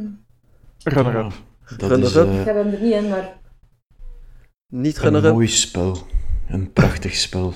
Runner-up. 0.83 1.33
Dat 1.77 1.99
is, 1.99 2.17
uh, 2.17 2.41
ik 2.41 2.47
heb 2.47 2.55
hem 2.55 2.73
er 2.73 2.81
niet 2.81 2.93
in, 2.93 3.09
maar... 3.09 3.37
Niet 4.69 5.03
Een 5.03 5.33
mooi 5.33 5.49
spel. 5.49 6.07
Een 6.49 6.73
prachtig 6.73 7.15
spel. 7.15 7.55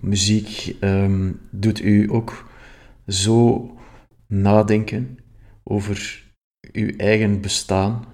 muziek 0.00 0.76
um, 0.80 1.40
doet 1.50 1.80
u 1.80 2.12
ook 2.12 2.44
zo 3.06 3.66
nadenken 4.32 5.18
over 5.62 6.24
uw 6.72 6.96
eigen 6.96 7.40
bestaan. 7.40 8.04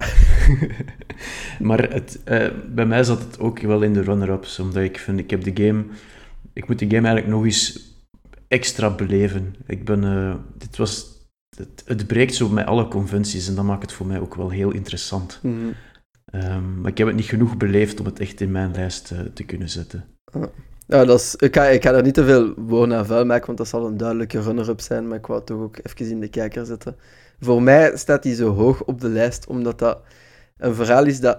maar 1.69 1.91
het, 1.93 2.21
uh, 2.25 2.47
bij 2.75 2.87
mij 2.87 3.05
zat 3.05 3.23
het 3.23 3.39
ook 3.39 3.59
wel 3.59 3.83
in 3.83 3.93
de 3.93 4.03
runner-ups, 4.03 4.59
omdat 4.59 4.83
ik 4.83 4.99
vind, 4.99 5.19
ik 5.19 5.31
heb 5.31 5.43
de 5.43 5.67
game... 5.67 5.85
Ik 6.53 6.69
moet 6.69 6.79
de 6.79 6.85
game 6.85 7.07
eigenlijk 7.07 7.27
nog 7.27 7.45
eens 7.45 7.93
extra 8.49 8.95
beleven. 8.95 9.55
Ik 9.67 9.85
ben... 9.85 10.03
Uh, 10.03 10.35
dit 10.57 10.77
was 10.77 11.07
het, 11.57 11.83
het, 11.87 12.07
breekt 12.07 12.35
zo 12.35 12.49
met 12.49 12.67
alle 12.67 12.89
conventies 12.89 13.49
en 13.49 13.55
dat 13.55 13.65
maakt 13.65 13.83
het 13.83 13.93
voor 13.93 14.07
mij 14.07 14.21
ook 14.21 14.35
wel 14.35 14.51
heel 14.51 14.71
interessant. 14.71 15.41
Mm. 15.43 15.75
Um, 16.33 16.81
maar 16.81 16.91
ik 16.91 16.99
heb 16.99 17.07
het 17.07 17.17
niet 17.17 17.25
genoeg 17.25 17.57
beleefd 17.57 18.01
om 18.01 18.07
het 18.07 18.21
echt 18.21 18.41
in 18.41 18.51
mijn 18.51 18.73
lijst 18.73 19.11
uh, 19.13 19.21
te 19.21 19.45
kunnen 19.45 19.69
zetten. 19.69 20.05
Ja, 20.89 21.05
dat 21.05 21.21
is, 21.21 21.37
ik, 21.37 21.55
ga, 21.57 21.65
ik 21.65 21.83
ga 21.83 21.93
daar 21.93 22.03
niet 22.03 22.15
te 22.15 22.25
veel 22.25 22.55
woorden 22.57 22.97
aan 22.97 23.07
vuil 23.07 23.25
maken, 23.25 23.47
want 23.47 23.59
dat 23.59 23.69
zal 23.69 23.87
een 23.87 23.97
duidelijke 23.97 24.41
runner-up 24.41 24.81
zijn, 24.81 25.09
maar 25.09 25.19
ik 25.19 25.27
wou 25.27 25.39
het 25.39 25.49
toch 25.49 25.61
ook 25.61 25.79
even 25.83 26.11
in 26.11 26.21
de 26.21 26.29
kijker 26.29 26.67
zetten. 26.67 26.97
Voor 27.41 27.63
mij 27.63 27.97
staat 27.97 28.25
hij 28.25 28.35
zo 28.35 28.55
hoog 28.55 28.85
op 28.85 29.01
de 29.01 29.09
lijst, 29.09 29.47
omdat 29.47 29.79
dat 29.79 30.01
een 30.57 30.75
verhaal 30.75 31.07
is 31.07 31.21
dat 31.21 31.39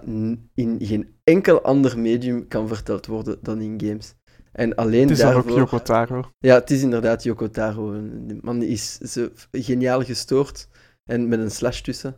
in 0.53 0.76
geen 0.80 1.15
enkel 1.23 1.61
ander 1.61 1.99
medium 1.99 2.47
kan 2.47 2.67
verteld 2.67 3.05
worden 3.05 3.38
dan 3.41 3.61
in 3.61 3.81
games. 3.85 4.13
En 4.51 4.76
alleen 4.76 5.01
het 5.01 5.09
is 5.11 5.17
daarvoor... 5.17 5.51
ook 5.51 5.57
Yoko 5.57 5.81
Taro. 5.81 6.23
Ja, 6.38 6.55
het 6.55 6.71
is 6.71 6.81
inderdaad 6.81 7.23
Yoko 7.23 7.49
Taro. 7.49 7.91
De 8.27 8.38
man 8.41 8.61
is 8.61 8.97
zo 8.97 9.30
geniaal 9.51 10.03
gestoord 10.03 10.67
en 11.05 11.27
met 11.27 11.39
een 11.39 11.51
slash 11.51 11.81
tussen. 11.81 12.17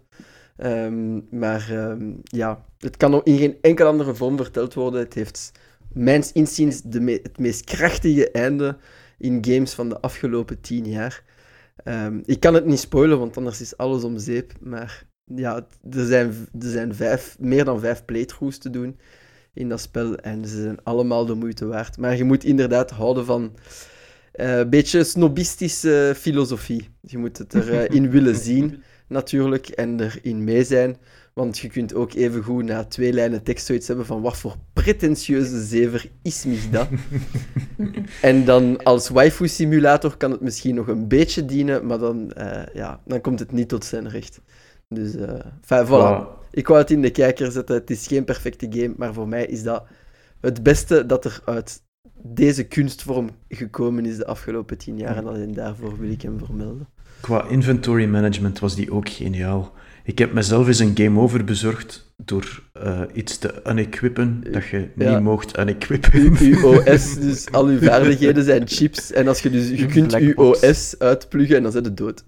Um, 0.57 1.27
maar 1.29 1.71
um, 1.71 2.19
ja, 2.23 2.65
het 2.77 2.97
kan 2.97 3.15
ook 3.15 3.25
in 3.25 3.37
geen 3.37 3.57
enkele 3.61 3.89
andere 3.89 4.15
vorm 4.15 4.37
verteld 4.37 4.73
worden. 4.73 4.99
Het 4.99 5.13
heeft, 5.13 5.51
mijns 5.93 6.31
inziens, 6.31 6.81
de 6.81 6.99
me 6.99 7.19
het 7.23 7.39
meest 7.39 7.63
krachtige 7.63 8.31
einde 8.31 8.77
in 9.17 9.45
games 9.45 9.73
van 9.73 9.89
de 9.89 9.99
afgelopen 9.99 10.61
tien 10.61 10.85
jaar. 10.85 11.23
Um, 11.85 12.21
ik 12.25 12.39
kan 12.39 12.53
het 12.53 12.65
niet 12.65 12.79
spoilen, 12.79 13.19
want 13.19 13.37
anders 13.37 13.61
is 13.61 13.77
alles 13.77 14.03
om 14.03 14.17
zeep. 14.17 14.53
Maar 14.59 15.05
ja, 15.35 15.67
er 15.91 16.05
zijn, 16.05 16.27
er 16.59 16.69
zijn 16.69 16.95
vijf, 16.95 17.35
meer 17.39 17.65
dan 17.65 17.79
vijf 17.79 18.05
playthroughs 18.05 18.57
te 18.57 18.69
doen 18.69 18.99
in 19.53 19.69
dat 19.69 19.81
spel. 19.81 20.15
En 20.15 20.45
ze 20.47 20.61
zijn 20.61 20.83
allemaal 20.83 21.25
de 21.25 21.33
moeite 21.33 21.65
waard. 21.65 21.97
Maar 21.97 22.17
je 22.17 22.23
moet 22.23 22.43
inderdaad 22.43 22.91
houden 22.91 23.25
van 23.25 23.55
uh, 24.35 24.57
een 24.57 24.69
beetje 24.69 25.03
snobistische 25.03 26.13
filosofie. 26.17 26.89
Je 27.01 27.17
moet 27.17 27.37
het 27.37 27.53
erin 27.53 28.03
uh, 28.03 28.11
willen 28.11 28.35
zien, 28.49 28.83
natuurlijk, 29.07 29.67
en 29.67 29.99
erin 29.99 30.43
mee 30.43 30.63
zijn. 30.63 30.97
Want 31.33 31.59
je 31.59 31.69
kunt 31.69 31.93
ook 31.93 32.13
even 32.13 32.43
goed 32.43 32.63
na 32.63 32.83
twee 32.83 33.13
lijnen 33.13 33.43
tekst 33.43 33.65
zoiets 33.65 33.87
hebben 33.87 34.05
van 34.05 34.21
wat 34.21 34.37
voor 34.37 34.55
pretentieuze 34.73 35.65
zever 35.65 36.09
is 36.21 36.45
mich 36.45 36.69
dat. 36.69 36.87
en 38.21 38.45
dan 38.45 38.83
als 38.83 39.09
waifu-simulator 39.09 40.17
kan 40.17 40.31
het 40.31 40.41
misschien 40.41 40.75
nog 40.75 40.87
een 40.87 41.07
beetje 41.07 41.45
dienen, 41.45 41.85
maar 41.85 41.97
dan, 41.97 42.31
uh, 42.37 42.61
ja, 42.73 43.01
dan 43.05 43.21
komt 43.21 43.39
het 43.39 43.51
niet 43.51 43.69
tot 43.69 43.85
zijn 43.85 44.09
recht. 44.09 44.41
Dus, 44.89 45.15
uh, 45.15 45.29
voilà. 45.63 45.87
Wow. 45.87 46.27
Ik 46.51 46.67
wou 46.67 46.79
het 46.79 46.91
in 46.91 47.01
de 47.01 47.11
kijker 47.11 47.51
zetten. 47.51 47.75
Het 47.75 47.89
is 47.89 48.07
geen 48.07 48.23
perfecte 48.23 48.67
game, 48.69 48.93
maar 48.97 49.13
voor 49.13 49.27
mij 49.27 49.45
is 49.45 49.63
dat 49.63 49.85
het 50.39 50.63
beste 50.63 51.05
dat 51.05 51.25
er 51.25 51.41
uit 51.45 51.81
deze 52.23 52.63
kunstvorm 52.63 53.29
gekomen 53.49 54.05
is 54.05 54.17
de 54.17 54.25
afgelopen 54.25 54.77
tien 54.77 54.97
jaar. 54.97 55.17
En 55.17 55.27
alleen 55.27 55.53
daarvoor 55.53 55.99
wil 55.99 56.09
ik 56.09 56.21
hem 56.21 56.39
vermelden. 56.45 56.87
Qua 57.21 57.45
inventory 57.47 58.05
management 58.05 58.59
was 58.59 58.75
die 58.75 58.91
ook 58.91 59.09
geniaal. 59.09 59.73
Ik 60.03 60.17
heb 60.17 60.33
mezelf 60.33 60.67
eens 60.67 60.79
een 60.79 60.97
game 60.97 61.19
over 61.19 61.43
bezorgd 61.43 62.13
door 62.25 62.61
uh, 62.83 63.01
iets 63.13 63.37
te 63.37 63.61
unequippen 63.67 64.43
dat 64.51 64.67
je 64.67 64.89
ja. 64.95 65.11
niet 65.11 65.23
mocht 65.23 65.57
unequippen. 65.59 66.37
Uw 66.39 66.67
OS, 66.71 67.19
dus 67.19 67.51
al 67.51 67.65
uw 67.65 67.79
vaardigheden 67.79 68.43
zijn 68.43 68.67
chips. 68.67 69.11
En 69.11 69.27
als 69.27 69.41
je 69.41 69.49
dus, 69.49 69.69
je 69.69 69.85
kunt 69.85 70.13
uw 70.15 70.33
OS 70.33 70.95
uitpluggen 70.99 71.55
en 71.55 71.63
dan 71.63 71.71
zit 71.71 71.85
het 71.85 71.97
dood. 71.97 72.23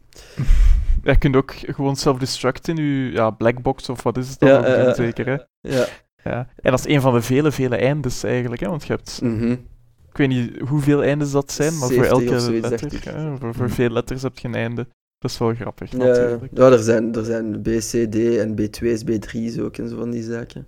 je 1.03 1.17
kunt 1.17 1.35
ook 1.35 1.53
gewoon 1.55 1.95
self-destruct 1.95 2.67
in 2.67 2.75
je 2.75 3.11
ja, 3.11 3.29
blackbox 3.29 3.89
of 3.89 4.03
wat 4.03 4.17
is 4.17 4.29
het 4.29 4.39
dan? 4.39 4.49
Ja, 4.49 4.87
uh, 4.87 4.93
zeker, 4.93 5.25
hè? 5.25 5.37
Ja. 5.69 5.85
ja. 6.23 6.47
En 6.55 6.71
dat 6.71 6.79
is 6.79 6.93
een 6.93 7.01
van 7.01 7.13
de 7.13 7.21
vele, 7.21 7.51
vele 7.51 7.75
eindes 7.75 8.23
eigenlijk, 8.23 8.61
hè? 8.61 8.69
Want 8.69 8.85
je 8.85 8.93
hebt... 8.93 9.19
Mm 9.23 9.39
-hmm. 9.39 9.71
Ik 10.09 10.19
weet 10.19 10.27
niet 10.27 10.59
hoeveel 10.59 11.03
eindes 11.03 11.31
dat 11.31 11.51
zijn, 11.51 11.77
maar 11.77 11.89
voor 11.89 12.03
elke 12.03 12.51
letter, 12.51 12.91
ja, 13.03 13.35
voor, 13.37 13.53
voor 13.53 13.69
veel 13.69 13.89
letters 13.89 14.21
heb 14.21 14.39
je 14.39 14.47
een 14.47 14.55
einde. 14.55 14.87
Dat 15.23 15.31
is 15.31 15.37
wel 15.37 15.53
grappig, 15.53 15.91
ja, 15.91 15.97
natuurlijk. 15.97 16.43
Ja, 16.53 16.71
er 16.71 16.83
zijn, 16.83 17.15
er 17.15 17.25
zijn 17.25 17.61
B, 17.61 17.67
C, 17.67 18.11
D 18.11 18.37
en 18.37 18.55
B2's, 18.61 19.03
B3's 19.03 19.59
ook 19.59 19.77
en 19.77 19.89
zo 19.89 19.97
van 19.97 20.11
die 20.11 20.23
zaken. 20.23 20.67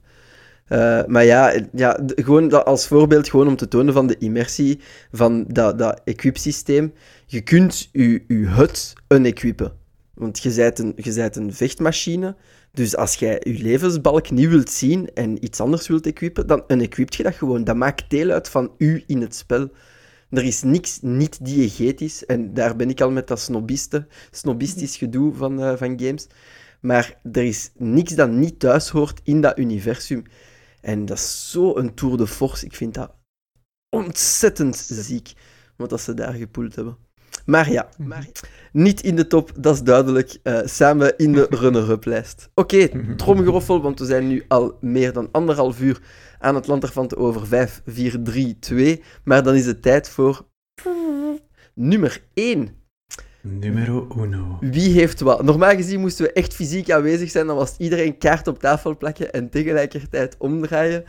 Uh, 0.70 1.06
maar 1.06 1.26
ja, 1.26 1.62
ja 1.72 2.00
gewoon 2.06 2.48
dat 2.48 2.66
als 2.66 2.88
voorbeeld 2.88 3.30
gewoon 3.30 3.48
om 3.48 3.56
te 3.56 3.68
tonen 3.68 3.94
van 3.94 4.08
de 4.08 4.18
immersie 4.18 4.80
van 5.12 5.46
dat, 5.48 5.80
dat 5.80 6.02
equipsysteem. 6.04 6.94
Je 7.26 7.42
kunt 7.42 7.90
je, 7.92 8.24
je 8.28 8.48
hut 8.48 8.94
unequippen. 9.08 9.74
Want 10.14 10.44
je 10.44 10.54
bent 10.54 10.80
een, 10.80 10.94
je 10.96 11.14
bent 11.14 11.36
een 11.36 11.54
vechtmachine. 11.54 12.36
Dus 12.72 12.96
als 12.96 13.16
jij 13.16 13.42
je 13.44 13.62
levensbalk 13.62 14.32
niet 14.32 14.50
wilt 14.50 14.70
zien 14.70 15.10
en 15.14 15.44
iets 15.44 15.60
anders 15.60 15.88
wilt 15.88 16.06
equipen, 16.06 16.48
dan 16.48 16.64
equipt 16.68 17.16
je 17.16 17.24
dat 17.24 17.36
gewoon. 17.36 17.64
Dat 17.64 17.76
maakt 17.76 18.10
deel 18.10 18.30
uit 18.30 18.50
van 18.50 18.72
u 18.78 19.04
in 19.08 19.22
het 19.22 19.36
spel. 19.36 19.70
Er 20.30 20.44
is 20.44 20.64
niks 20.64 21.00
niet 21.02 21.46
diegetisch. 21.46 22.26
En 22.26 22.54
daar 22.54 22.76
ben 22.76 22.90
ik 22.90 23.02
al 23.02 23.12
met 23.12 23.28
dat 23.28 23.40
snobiste, 23.40 24.08
snobistisch 24.32 24.98
gedoe 24.98 25.34
van, 25.34 25.60
uh, 25.60 25.76
van 25.76 26.00
games. 26.00 26.28
Maar 26.82 27.20
er 27.32 27.44
is 27.44 27.72
niks 27.76 28.16
dat 28.16 28.30
niet 28.30 28.60
thuis 28.60 28.90
hoort 28.90 29.20
in 29.24 29.42
dat 29.42 29.58
universum. 29.58 30.24
En 30.82 31.06
dat 31.06 31.18
is 31.18 31.52
zo 31.52 31.76
een 31.78 31.94
tour 31.94 32.18
de 32.18 32.28
force. 32.28 32.66
Ik 32.66 32.76
vind 32.76 32.94
dat 32.94 33.12
ontzettend 33.90 34.76
ziek. 34.76 35.34
Wat 35.76 35.90
dat 35.90 36.02
ze 36.02 36.14
daar 36.14 36.34
gepoeld 36.34 36.76
hebben. 36.76 36.98
Maar 37.46 37.72
ja, 37.72 37.90
maar 37.98 38.30
niet 38.72 39.02
in 39.02 39.16
de 39.16 39.28
top, 39.28 39.52
dat 39.58 39.74
is 39.74 39.82
duidelijk. 39.82 40.38
Uh, 40.44 40.60
samen 40.64 41.18
in 41.18 41.32
de 41.32 41.48
runner-up 41.62 42.06
lijst. 42.06 42.50
Oké, 42.54 42.76
okay, 42.76 43.16
tromgeroffel, 43.16 43.82
want 43.82 44.00
we 44.00 44.06
zijn 44.06 44.28
nu 44.28 44.44
al 44.48 44.78
meer 44.82 45.14
dan 45.14 45.30
anderhalf 45.32 45.82
uur 45.82 46.02
aan 46.46 46.56
het 46.56 46.68
land 46.68 46.84
ervan 46.84 47.08
te 47.08 47.18
over 47.18 47.48
5, 47.48 47.82
4, 47.86 48.22
3, 48.24 48.60
2. 48.60 49.04
Maar 49.24 49.44
dan 49.44 49.56
is 49.56 49.66
het 49.66 49.82
tijd 49.82 50.10
voor 50.10 50.46
nummer 51.74 52.24
1. 52.34 52.70
Numero 53.42 54.08
uno. 54.18 54.58
Wie 54.60 54.92
heeft 54.92 55.20
wat? 55.20 55.44
Normaal 55.44 55.76
gezien 55.76 56.00
moesten 56.00 56.26
we 56.26 56.32
echt 56.32 56.54
fysiek 56.54 56.92
aanwezig 56.92 57.30
zijn. 57.30 57.48
Dan 57.48 57.56
was 57.56 57.78
iedereen 57.78 58.18
kaart 58.18 58.48
op 58.48 58.60
tafel 58.60 58.98
plakken 58.98 59.34
en 59.34 59.50
tegelijkertijd 59.50 60.36
omdraaien. 60.38 61.04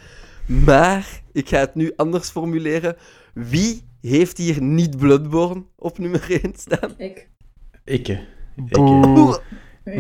Maar 0.47 1.23
ik 1.33 1.49
ga 1.49 1.59
het 1.59 1.75
nu 1.75 1.93
anders 1.97 2.29
formuleren. 2.29 2.97
Wie 3.35 3.83
heeft 4.01 4.39
hier 4.39 4.63
niet 4.63 4.97
Bloodborne 4.97 5.65
op 5.77 5.99
nummer 5.99 6.27
1 6.43 6.53
staan? 6.57 6.95
Ik. 6.97 7.29
Ik, 7.85 8.19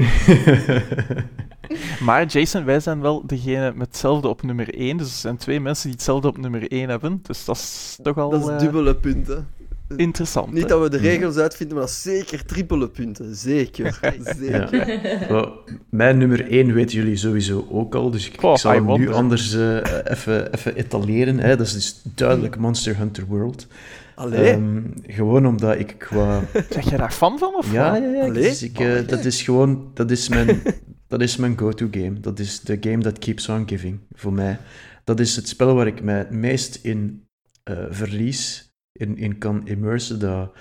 Maar 2.00 2.26
Jason, 2.26 2.64
wij 2.64 2.80
zijn 2.80 3.00
wel 3.00 3.26
degene 3.26 3.72
met 3.74 3.86
hetzelfde 3.86 4.28
op 4.28 4.42
nummer 4.42 4.74
1. 4.74 4.96
Dus 4.96 5.06
er 5.06 5.18
zijn 5.18 5.36
twee 5.36 5.60
mensen 5.60 5.84
die 5.84 5.92
hetzelfde 5.92 6.28
op 6.28 6.38
nummer 6.38 6.70
1 6.70 6.88
hebben. 6.88 7.20
Dus 7.22 7.44
dat 7.44 7.56
is 7.56 7.98
toch 8.02 8.18
al... 8.18 8.30
Dat 8.30 8.50
is 8.50 8.60
dubbele 8.60 8.96
punten. 8.96 9.48
Interessant. 9.96 10.52
Niet 10.52 10.68
dat 10.68 10.82
we 10.82 10.90
de 10.90 10.96
regels 10.96 11.36
uitvinden, 11.36 11.76
maar 11.76 11.88
zeker 11.88 12.44
trippele 12.44 12.88
punten. 12.88 13.34
Zeker. 13.34 13.98
zeker. 14.40 14.90
Ja. 15.32 15.52
mijn 15.90 16.18
nummer 16.18 16.50
1 16.50 16.74
weten 16.74 16.96
jullie 16.96 17.16
sowieso 17.16 17.66
ook 17.70 17.94
al, 17.94 18.10
dus 18.10 18.26
ik, 18.26 18.40
zal 18.54 18.72
hem 18.72 18.98
nu 18.98 19.12
anders 19.12 19.54
uh, 19.54 19.76
even, 20.04 20.52
even 20.52 20.76
etaleren. 20.76 21.38
Hè. 21.38 21.56
Dat 21.56 21.66
is 21.66 21.72
dus 21.72 22.00
duidelijk 22.14 22.58
Monster 22.58 22.96
Hunter 22.96 23.26
World. 23.26 23.66
Allee. 24.14 24.52
Um, 24.52 24.94
gewoon 25.06 25.46
omdat 25.46 25.78
ik 25.78 25.94
qua... 25.98 26.40
Zeg 26.70 26.90
je 26.90 26.96
daar 26.96 27.12
fan 27.12 27.38
van? 27.38 27.54
Of 27.54 27.72
ja, 27.72 27.96
ja, 27.96 28.08
ja. 28.08 28.30
Dus 28.32 28.62
ik, 28.62 28.80
uh, 28.80 29.06
dat 29.06 29.24
is 29.24 29.42
gewoon... 29.42 29.90
Dat 29.94 30.10
is 30.10 30.28
mijn, 30.28 30.62
dat 31.08 31.20
is 31.20 31.36
mijn 31.36 31.58
go-to 31.58 31.88
game. 31.90 32.20
Dat 32.20 32.38
is 32.38 32.60
de 32.60 32.76
game 32.80 32.98
that 32.98 33.18
keeps 33.18 33.48
on 33.48 33.68
giving, 33.68 33.98
voor 34.12 34.32
mij. 34.32 34.58
Dat 35.04 35.20
is 35.20 35.36
het 35.36 35.48
spel 35.48 35.74
waar 35.74 35.86
ik 35.86 36.02
mij 36.02 36.18
het 36.18 36.30
meest 36.30 36.78
in 36.82 37.26
uh, 37.70 37.76
verlies, 37.90 38.65
in, 38.96 39.16
in 39.16 39.38
kan 39.38 39.66
immersen. 39.66 40.18
Dat, 40.18 40.52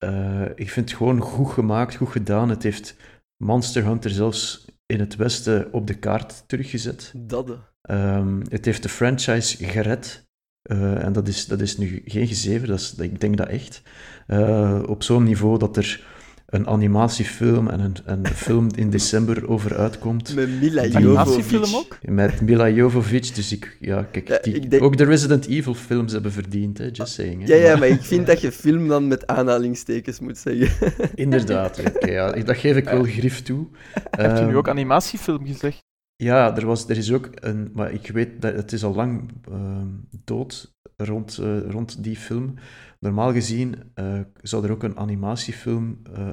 uh, 0.00 0.44
ik 0.54 0.70
vind 0.70 0.88
het 0.88 0.98
gewoon 0.98 1.20
goed 1.20 1.50
gemaakt, 1.50 1.96
goed 1.96 2.08
gedaan. 2.08 2.48
Het 2.48 2.62
heeft 2.62 2.96
Monster 3.44 3.84
Hunter 3.84 4.10
zelfs 4.10 4.66
in 4.86 5.00
het 5.00 5.16
Westen 5.16 5.72
op 5.72 5.86
de 5.86 5.94
kaart 5.94 6.44
teruggezet. 6.46 7.12
Dat. 7.16 7.58
Um, 7.90 8.42
het 8.48 8.64
heeft 8.64 8.82
de 8.82 8.88
franchise 8.88 9.64
gered. 9.64 10.26
Uh, 10.70 11.04
en 11.04 11.12
dat 11.12 11.28
is, 11.28 11.46
dat 11.46 11.60
is 11.60 11.76
nu 11.76 12.02
geen 12.04 12.26
gezever, 12.26 12.66
dat 12.66 12.78
is, 12.78 12.94
ik 12.94 13.20
denk 13.20 13.36
dat 13.36 13.48
echt. 13.48 13.82
Uh, 14.26 14.82
op 14.86 15.02
zo'n 15.02 15.22
niveau 15.22 15.58
dat 15.58 15.76
er 15.76 16.04
een 16.48 16.66
animatiefilm 16.66 17.68
en 17.68 17.80
een, 17.80 17.96
een 18.04 18.26
film 18.26 18.68
in 18.74 18.90
december 18.90 19.48
over 19.48 19.76
uitkomt. 19.76 20.34
Met 20.34 20.60
Mila 20.60 20.84
Jovovich. 20.84 21.74
ook? 21.74 21.98
Met 22.02 22.40
Mila 22.40 22.68
Jovovich, 22.68 23.30
dus 23.30 23.52
ik, 23.52 23.76
ja, 23.80 24.02
kijk, 24.02 24.28
ja, 24.28 24.38
die, 24.38 24.68
denk... 24.68 24.82
ook 24.82 24.96
de 24.96 25.04
Resident 25.04 25.46
Evil 25.46 25.74
films 25.74 26.12
hebben 26.12 26.32
verdiend, 26.32 26.78
hè, 26.78 26.88
just 26.92 27.12
saying. 27.12 27.46
Hè. 27.46 27.54
Ja, 27.54 27.68
ja, 27.68 27.76
maar 27.76 27.88
ik 27.88 28.02
vind 28.02 28.26
dat 28.30 28.40
je 28.40 28.52
film 28.52 28.88
dan 28.88 29.08
met 29.08 29.26
aanhalingstekens 29.26 30.20
moet 30.20 30.38
zeggen. 30.38 30.92
Inderdaad, 31.14 31.80
okay, 31.86 32.12
ja, 32.12 32.32
dat 32.32 32.56
geef 32.56 32.76
ik 32.76 32.84
wel 32.84 33.02
grif 33.02 33.42
toe. 33.42 33.66
Heb 34.10 34.36
je 34.36 34.42
nu 34.42 34.48
ehm, 34.48 34.56
ook 34.56 34.68
animatiefilm 34.68 35.46
gezegd? 35.46 35.86
Ja, 36.16 36.56
er, 36.56 36.66
was, 36.66 36.88
er 36.88 36.96
is 36.96 37.12
ook 37.12 37.28
een, 37.34 37.70
maar 37.74 37.92
ik 37.92 38.10
weet 38.10 38.42
dat 38.42 38.54
het 38.54 38.72
is 38.72 38.84
al 38.84 38.94
lang 38.94 39.30
uh, 39.50 39.56
dood 40.24 40.76
rond, 40.96 41.38
uh, 41.42 41.70
rond 41.70 42.04
die 42.04 42.16
film. 42.16 42.54
Normaal 42.98 43.32
gezien 43.32 43.92
uh, 43.94 44.20
zou 44.42 44.64
er 44.64 44.70
ook 44.70 44.82
een 44.82 44.98
animatiefilm 44.98 45.98
eh, 46.14 46.28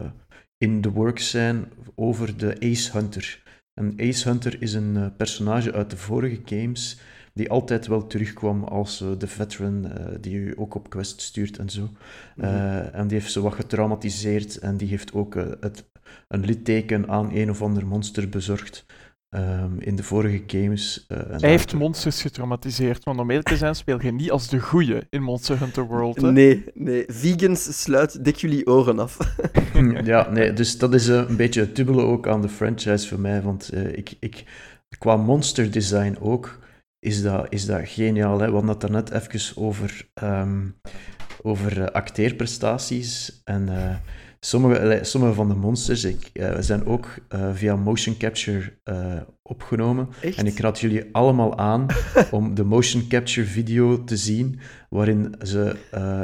in 0.57 0.81
de 0.81 0.91
works 0.91 1.29
zijn 1.29 1.65
over 1.95 2.37
de 2.37 2.55
Ace 2.59 2.91
Hunter. 2.91 3.43
En 3.73 3.93
Ace 3.97 4.29
Hunter 4.29 4.61
is 4.61 4.73
een 4.73 5.15
personage 5.17 5.73
uit 5.73 5.89
de 5.89 5.97
vorige 5.97 6.41
games 6.45 6.99
die 7.33 7.49
altijd 7.49 7.87
wel 7.87 8.07
terugkwam 8.07 8.63
als 8.63 8.97
de 9.17 9.27
veteran 9.27 9.91
die 10.21 10.35
u 10.35 10.53
ook 10.57 10.75
op 10.75 10.89
quest 10.89 11.21
stuurt 11.21 11.57
en 11.57 11.69
zo. 11.69 11.89
Mhm. 12.35 12.45
En 12.91 13.07
die 13.07 13.19
heeft 13.19 13.31
ze 13.31 13.41
wat 13.41 13.53
getraumatiseerd 13.53 14.57
en 14.57 14.77
die 14.77 14.87
heeft 14.87 15.13
ook 15.13 15.33
het, 15.59 15.89
een 16.27 16.45
litteken 16.45 17.09
aan 17.09 17.31
een 17.33 17.49
of 17.49 17.61
ander 17.61 17.87
monster 17.87 18.29
bezorgd. 18.29 18.85
Um, 19.38 19.80
in 19.80 19.95
de 19.95 20.03
vorige 20.03 20.44
games. 20.48 21.06
Uh, 21.07 21.18
Hij 21.30 21.49
heeft 21.49 21.74
monsters 21.74 22.22
getraumatiseerd, 22.22 23.03
want 23.03 23.20
om 23.20 23.30
eerlijk 23.30 23.48
te 23.48 23.57
zijn 23.57 23.76
speel 23.76 24.02
je 24.02 24.12
niet 24.12 24.32
als 24.32 24.48
de 24.48 24.60
goeie 24.60 25.02
in 25.10 25.24
Monster 25.24 25.60
Hunter 25.60 25.88
World. 25.88 26.22
Hè? 26.22 26.32
Nee, 26.32 26.64
nee. 26.74 27.03
Vegans 27.07 27.82
sluit 27.82 28.24
dik 28.26 28.36
jullie 28.36 28.68
oren 28.68 28.99
af. 28.99 29.18
ja, 30.03 30.30
nee, 30.30 30.53
dus 30.53 30.78
dat 30.78 30.94
is 30.94 31.07
uh, 31.07 31.24
een 31.28 31.38
beetje 31.38 31.60
het 31.60 31.76
dubbele 31.76 32.02
ook 32.02 32.28
aan 32.28 32.41
de 32.41 32.49
franchise 32.49 33.07
voor 33.07 33.20
mij, 33.20 33.41
want 33.41 33.74
uh, 33.74 33.98
ik, 33.98 34.14
ik, 34.20 34.44
qua 34.98 35.16
monster 35.16 35.72
design 35.72 36.18
ook 36.20 36.60
is 36.99 37.22
dat, 37.22 37.45
is 37.49 37.66
dat 37.66 37.82
geniaal. 37.84 38.40
Hè? 38.40 38.45
We 38.45 38.52
hadden 38.52 38.70
het 38.70 38.82
daarnet 38.82 39.12
even 39.12 39.64
over, 39.64 40.07
um, 40.24 40.76
over 41.41 41.91
acteerprestaties 41.91 43.41
en 43.44 43.70
Sommige, 44.45 44.99
sommige 45.01 45.34
van 45.34 45.47
de 45.47 45.55
monsters 45.55 46.03
ik, 46.03 46.30
uh, 46.34 46.55
zijn 46.59 46.85
ook 46.85 47.07
uh, 47.35 47.49
via 47.53 47.76
motion 47.76 48.17
capture 48.17 48.73
uh, 48.84 49.13
opgenomen. 49.41 50.07
Echt? 50.22 50.38
En 50.38 50.45
ik 50.45 50.59
raad 50.59 50.80
jullie 50.80 51.03
allemaal 51.11 51.57
aan 51.57 51.85
om 52.31 52.55
de 52.55 52.63
motion 52.63 53.07
capture 53.07 53.47
video 53.47 54.03
te 54.03 54.17
zien, 54.17 54.59
waarin, 54.89 55.35
ze, 55.43 55.76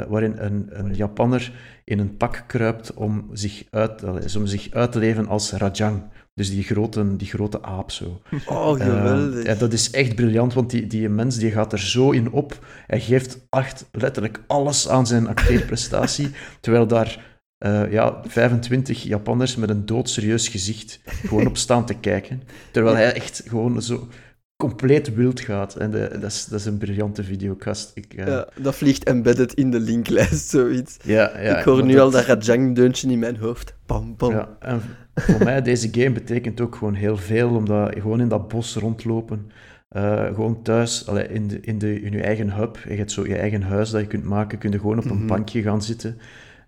waarin 0.08 0.34
een, 0.36 0.68
een 0.70 0.94
Japanner 0.94 1.52
in 1.84 1.98
een 1.98 2.16
pak 2.16 2.44
kruipt 2.46 2.94
om 2.94 3.28
zich 3.32 3.64
uit, 3.70 4.02
om 4.36 4.46
zich 4.46 4.70
uit 4.70 4.92
te 4.92 4.98
leven 4.98 5.28
als 5.28 5.52
Rajang. 5.52 6.02
Dus 6.34 6.50
die 6.50 6.62
grote, 6.62 7.16
die 7.16 7.28
grote 7.28 7.62
aap 7.62 7.90
zo. 7.90 8.22
Oh, 8.46 8.72
geweldig. 8.72 9.44
ja, 9.44 9.54
dat 9.54 9.72
is 9.72 9.90
echt 9.90 10.14
briljant, 10.14 10.54
want 10.54 10.70
die, 10.70 10.86
die 10.86 11.08
mens 11.08 11.36
die 11.36 11.50
gaat 11.50 11.72
er 11.72 11.80
zo 11.80 12.10
in 12.10 12.30
op. 12.30 12.66
Hij 12.86 13.00
geeft 13.00 13.46
echt 13.50 13.88
letterlijk 13.92 14.40
alles 14.46 14.88
aan 14.88 15.06
zijn 15.06 15.28
acteerprestatie, 15.28 16.30
terwijl 16.60 16.86
daar 16.86 17.31
uh, 17.66 17.92
ja, 17.92 18.20
25 18.26 19.02
Japanners 19.02 19.56
met 19.56 19.70
een 19.70 19.86
doodserieus 19.86 20.48
gezicht 20.48 21.00
gewoon 21.04 21.46
op 21.46 21.56
staan 21.56 21.86
te 21.86 21.94
kijken. 21.94 22.42
Terwijl 22.70 22.96
hij 22.96 23.12
echt 23.12 23.42
gewoon 23.46 23.82
zo 23.82 24.08
compleet 24.56 25.14
wild 25.14 25.40
gaat. 25.40 25.76
En 25.76 25.90
de, 25.90 26.08
dat, 26.20 26.30
is, 26.30 26.44
dat 26.44 26.60
is 26.60 26.66
een 26.66 26.78
briljante 26.78 27.24
videocast. 27.24 27.90
Ik, 27.94 28.14
uh... 28.14 28.26
ja, 28.26 28.48
dat 28.56 28.74
vliegt 28.74 29.04
embedded 29.04 29.54
in 29.54 29.70
de 29.70 29.80
linklijst, 29.80 30.48
zoiets. 30.48 30.96
Ja, 31.02 31.40
ja, 31.40 31.58
ik 31.58 31.64
hoor 31.64 31.84
nu 31.84 31.98
al 31.98 32.10
dat 32.10 32.24
Rajang-deuntje 32.24 33.10
in 33.10 33.18
mijn 33.18 33.36
hoofd. 33.36 33.74
Bam, 33.86 34.16
bam. 34.16 34.30
Ja, 34.30 34.56
en 34.60 34.80
voor 35.14 35.44
mij, 35.44 35.62
deze 35.62 35.88
game 35.92 36.12
betekent 36.12 36.60
ook 36.60 36.76
gewoon 36.76 36.94
heel 36.94 37.16
veel, 37.16 37.48
omdat 37.48 37.92
gewoon 37.94 38.20
in 38.20 38.28
dat 38.28 38.48
bos 38.48 38.74
rondlopen... 38.74 39.50
Uh, 39.96 40.24
gewoon 40.24 40.62
thuis, 40.62 41.06
allee, 41.06 41.28
in, 41.28 41.48
de, 41.48 41.60
in, 41.60 41.78
de, 41.78 42.00
in 42.00 42.12
je 42.12 42.22
eigen 42.22 42.54
hub, 42.54 42.78
je 42.88 42.94
hebt 42.94 43.12
zo 43.12 43.26
je 43.26 43.36
eigen 43.36 43.62
huis 43.62 43.90
dat 43.90 44.00
je 44.00 44.06
kunt 44.06 44.24
maken, 44.24 44.58
kun 44.58 44.70
je 44.70 44.78
gewoon 44.78 44.98
op 44.98 45.04
een 45.04 45.16
mhm. 45.16 45.26
bankje 45.26 45.62
gaan 45.62 45.82
zitten 45.82 46.18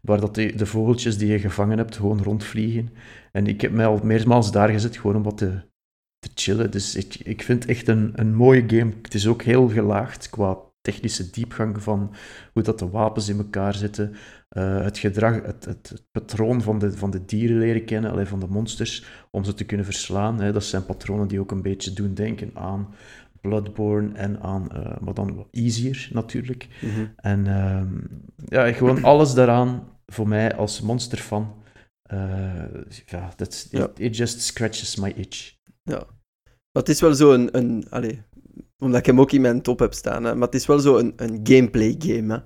waar 0.05 0.21
dat 0.21 0.35
de, 0.35 0.55
de, 0.57 0.67
vogeltjes 0.67 1.19
die 1.19 1.29
je 1.29 1.39
gevangen 1.39 1.79
hebt 1.79 1.97
gewoon 1.97 2.23
rondvliegen. 2.23 2.91
En 3.33 3.47
ik 3.47 3.61
heb 3.61 3.73
mij 3.73 3.87
al 3.87 4.01
meermaals 4.03 4.53
daar 4.53 4.69
gezet, 4.69 4.97
gewoon 4.97 5.17
om 5.17 5.23
wat 5.23 5.39
te, 5.39 5.61
te 6.19 6.31
chillen. 6.35 6.71
Dus 6.71 6.97
ik, 6.97 7.15
ik 7.15 7.43
vind 7.43 7.63
het 7.63 7.71
echt 7.71 7.89
een, 7.89 8.13
een 8.15 8.35
mooie 8.35 8.65
game. 8.67 8.93
Het 9.03 9.15
is 9.15 9.27
ook 9.27 9.43
heel 9.43 9.69
gelaagd 9.69 10.31
qua 10.31 10.59
technische 10.81 11.31
diepgang 11.31 11.83
van 11.83 12.15
hoe 12.53 12.63
dat 12.63 12.79
de 12.79 12.89
wapens 12.89 13.29
in 13.29 13.39
elkaar 13.39 13.75
zitten. 13.75 14.15
Uh, 14.57 14.83
het 14.83 14.99
gedrag, 14.99 15.43
het, 15.43 15.65
het, 15.65 16.07
patroon 16.11 16.63
van 16.63 16.79
de, 16.79 16.93
van 16.93 17.11
de 17.11 17.25
dieren 17.25 17.59
leren 17.59 17.85
kennen, 17.85 18.11
alleen 18.11 18.27
van 18.27 18.41
de 18.41 18.49
monsters, 18.49 19.05
om 19.31 19.45
ze 19.45 19.55
te 19.55 19.65
kunnen 19.65 19.87
verslaan. 19.87 20.41
Hè. 20.41 20.53
Dat 20.53 20.65
zijn 20.65 20.87
patronen 20.87 21.29
die 21.29 21.41
ook 21.41 21.51
een 21.51 21.63
beetje 21.63 21.93
doen 21.93 22.15
denken 22.15 22.51
aan 22.55 22.95
Bloodborne 23.41 24.15
en 24.15 24.41
aan, 24.41 24.69
uh, 24.73 24.97
maar 25.01 25.15
dan 25.15 25.47
easier 25.51 26.09
natuurlijk. 26.13 26.69
Mhm. 26.83 27.07
En 27.17 27.47
uh, 27.47 27.83
ja, 28.49 28.73
gewoon 28.73 29.05
alles 29.05 29.35
daaraan 29.35 29.83
voor 30.07 30.29
mij 30.29 30.55
als 30.55 30.81
monsterfan, 30.81 31.63
uh, 32.13 32.65
ja, 33.07 33.33
dat 33.37 33.67
ja. 33.71 33.91
It, 33.97 34.17
just 34.17 34.41
scratches 34.41 34.97
my 34.97 35.13
itch. 35.17 35.55
Ja. 35.83 36.07
Maar 36.45 36.83
het 36.83 36.89
is 36.89 37.01
wel 37.01 37.15
zo 37.15 37.33
een, 37.33 37.49
een 37.57 37.87
allez, 37.91 38.19
omdat 38.79 39.01
ik 39.01 39.07
hem 39.07 39.21
ook 39.21 39.33
in 39.33 39.41
mijn 39.41 39.63
top 39.63 39.79
heb 39.79 39.95
staan, 39.95 40.25
hè, 40.25 40.35
maar 40.35 40.47
het 40.47 40.55
is 40.55 40.67
wel 40.67 40.79
zo 40.79 40.97
een, 40.97 41.13
een 41.17 41.41
gameplay 41.43 41.95
game. 41.99 42.35
Hè. 42.35 42.41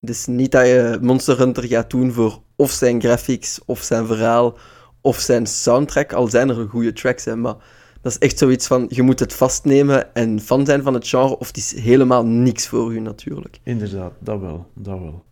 Dus 0.00 0.26
niet 0.26 0.52
dat 0.52 0.66
je 0.66 0.98
Monster 1.00 1.38
Hunter 1.38 1.64
gaat 1.64 1.90
doen 1.90 2.12
voor 2.12 2.42
of 2.56 2.70
zijn 2.70 3.00
graphics, 3.00 3.60
of 3.64 3.82
zijn 3.82 4.06
verhaal, 4.06 4.58
of 5.00 5.18
zijn 5.18 5.46
soundtrack, 5.46 6.12
al 6.12 6.28
zijn 6.28 6.48
er 6.48 6.68
goede 6.68 6.92
tracks, 6.92 7.24
hè, 7.24 7.36
maar 7.36 7.56
dat 8.00 8.12
is 8.12 8.18
echt 8.18 8.38
zoiets 8.38 8.66
van, 8.66 8.86
je 8.88 9.02
moet 9.02 9.20
het 9.20 9.32
vastnemen 9.32 10.14
en 10.14 10.40
fan 10.40 10.66
zijn 10.66 10.82
van 10.82 10.94
het 10.94 11.08
genre, 11.08 11.38
of 11.38 11.46
het 11.46 11.56
is 11.56 11.74
helemaal 11.74 12.26
niks 12.26 12.68
voor 12.68 12.92
u 12.92 13.00
natuurlijk. 13.00 13.60
Inderdaad, 13.62 14.12
dat 14.18 14.40
wel, 14.40 14.66
dat 14.74 14.98
wel. 14.98 15.24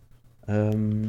Ehm, 0.45 1.07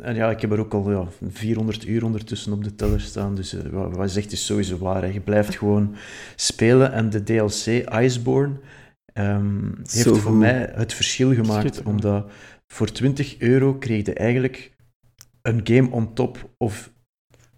en 0.00 0.14
ja, 0.14 0.30
ik 0.30 0.40
heb 0.40 0.52
er 0.52 0.58
ook 0.58 0.74
al 0.74 0.90
ja, 0.90 1.06
400 1.28 1.86
uur 1.86 2.04
ondertussen 2.04 2.52
op 2.52 2.64
de 2.64 2.74
teller 2.74 3.00
staan, 3.00 3.34
dus 3.34 3.54
uh, 3.54 3.60
wat, 3.70 3.96
je 3.96 4.08
zegt 4.08 4.32
is 4.32 4.46
sowieso 4.46 4.78
waar. 4.78 5.02
Hè. 5.02 5.08
Je 5.08 5.20
blijft 5.20 5.56
gewoon 5.56 5.94
spelen 6.36 6.92
en 6.92 7.10
de 7.10 7.22
DLC 7.22 7.92
Iceborne 8.00 8.54
um, 9.14 9.74
heeft 9.90 10.18
voor 10.18 10.32
mij 10.32 10.70
het 10.74 10.92
verschil 10.92 11.34
gemaakt, 11.34 11.82
omdat 11.82 12.30
voor 12.66 12.92
20 12.92 13.38
euro 13.38 13.74
kreeg 13.74 14.06
je 14.06 14.14
eigenlijk 14.14 14.76
een 15.42 15.60
game 15.64 15.90
on 15.90 16.14
top 16.14 16.50
of 16.56 16.92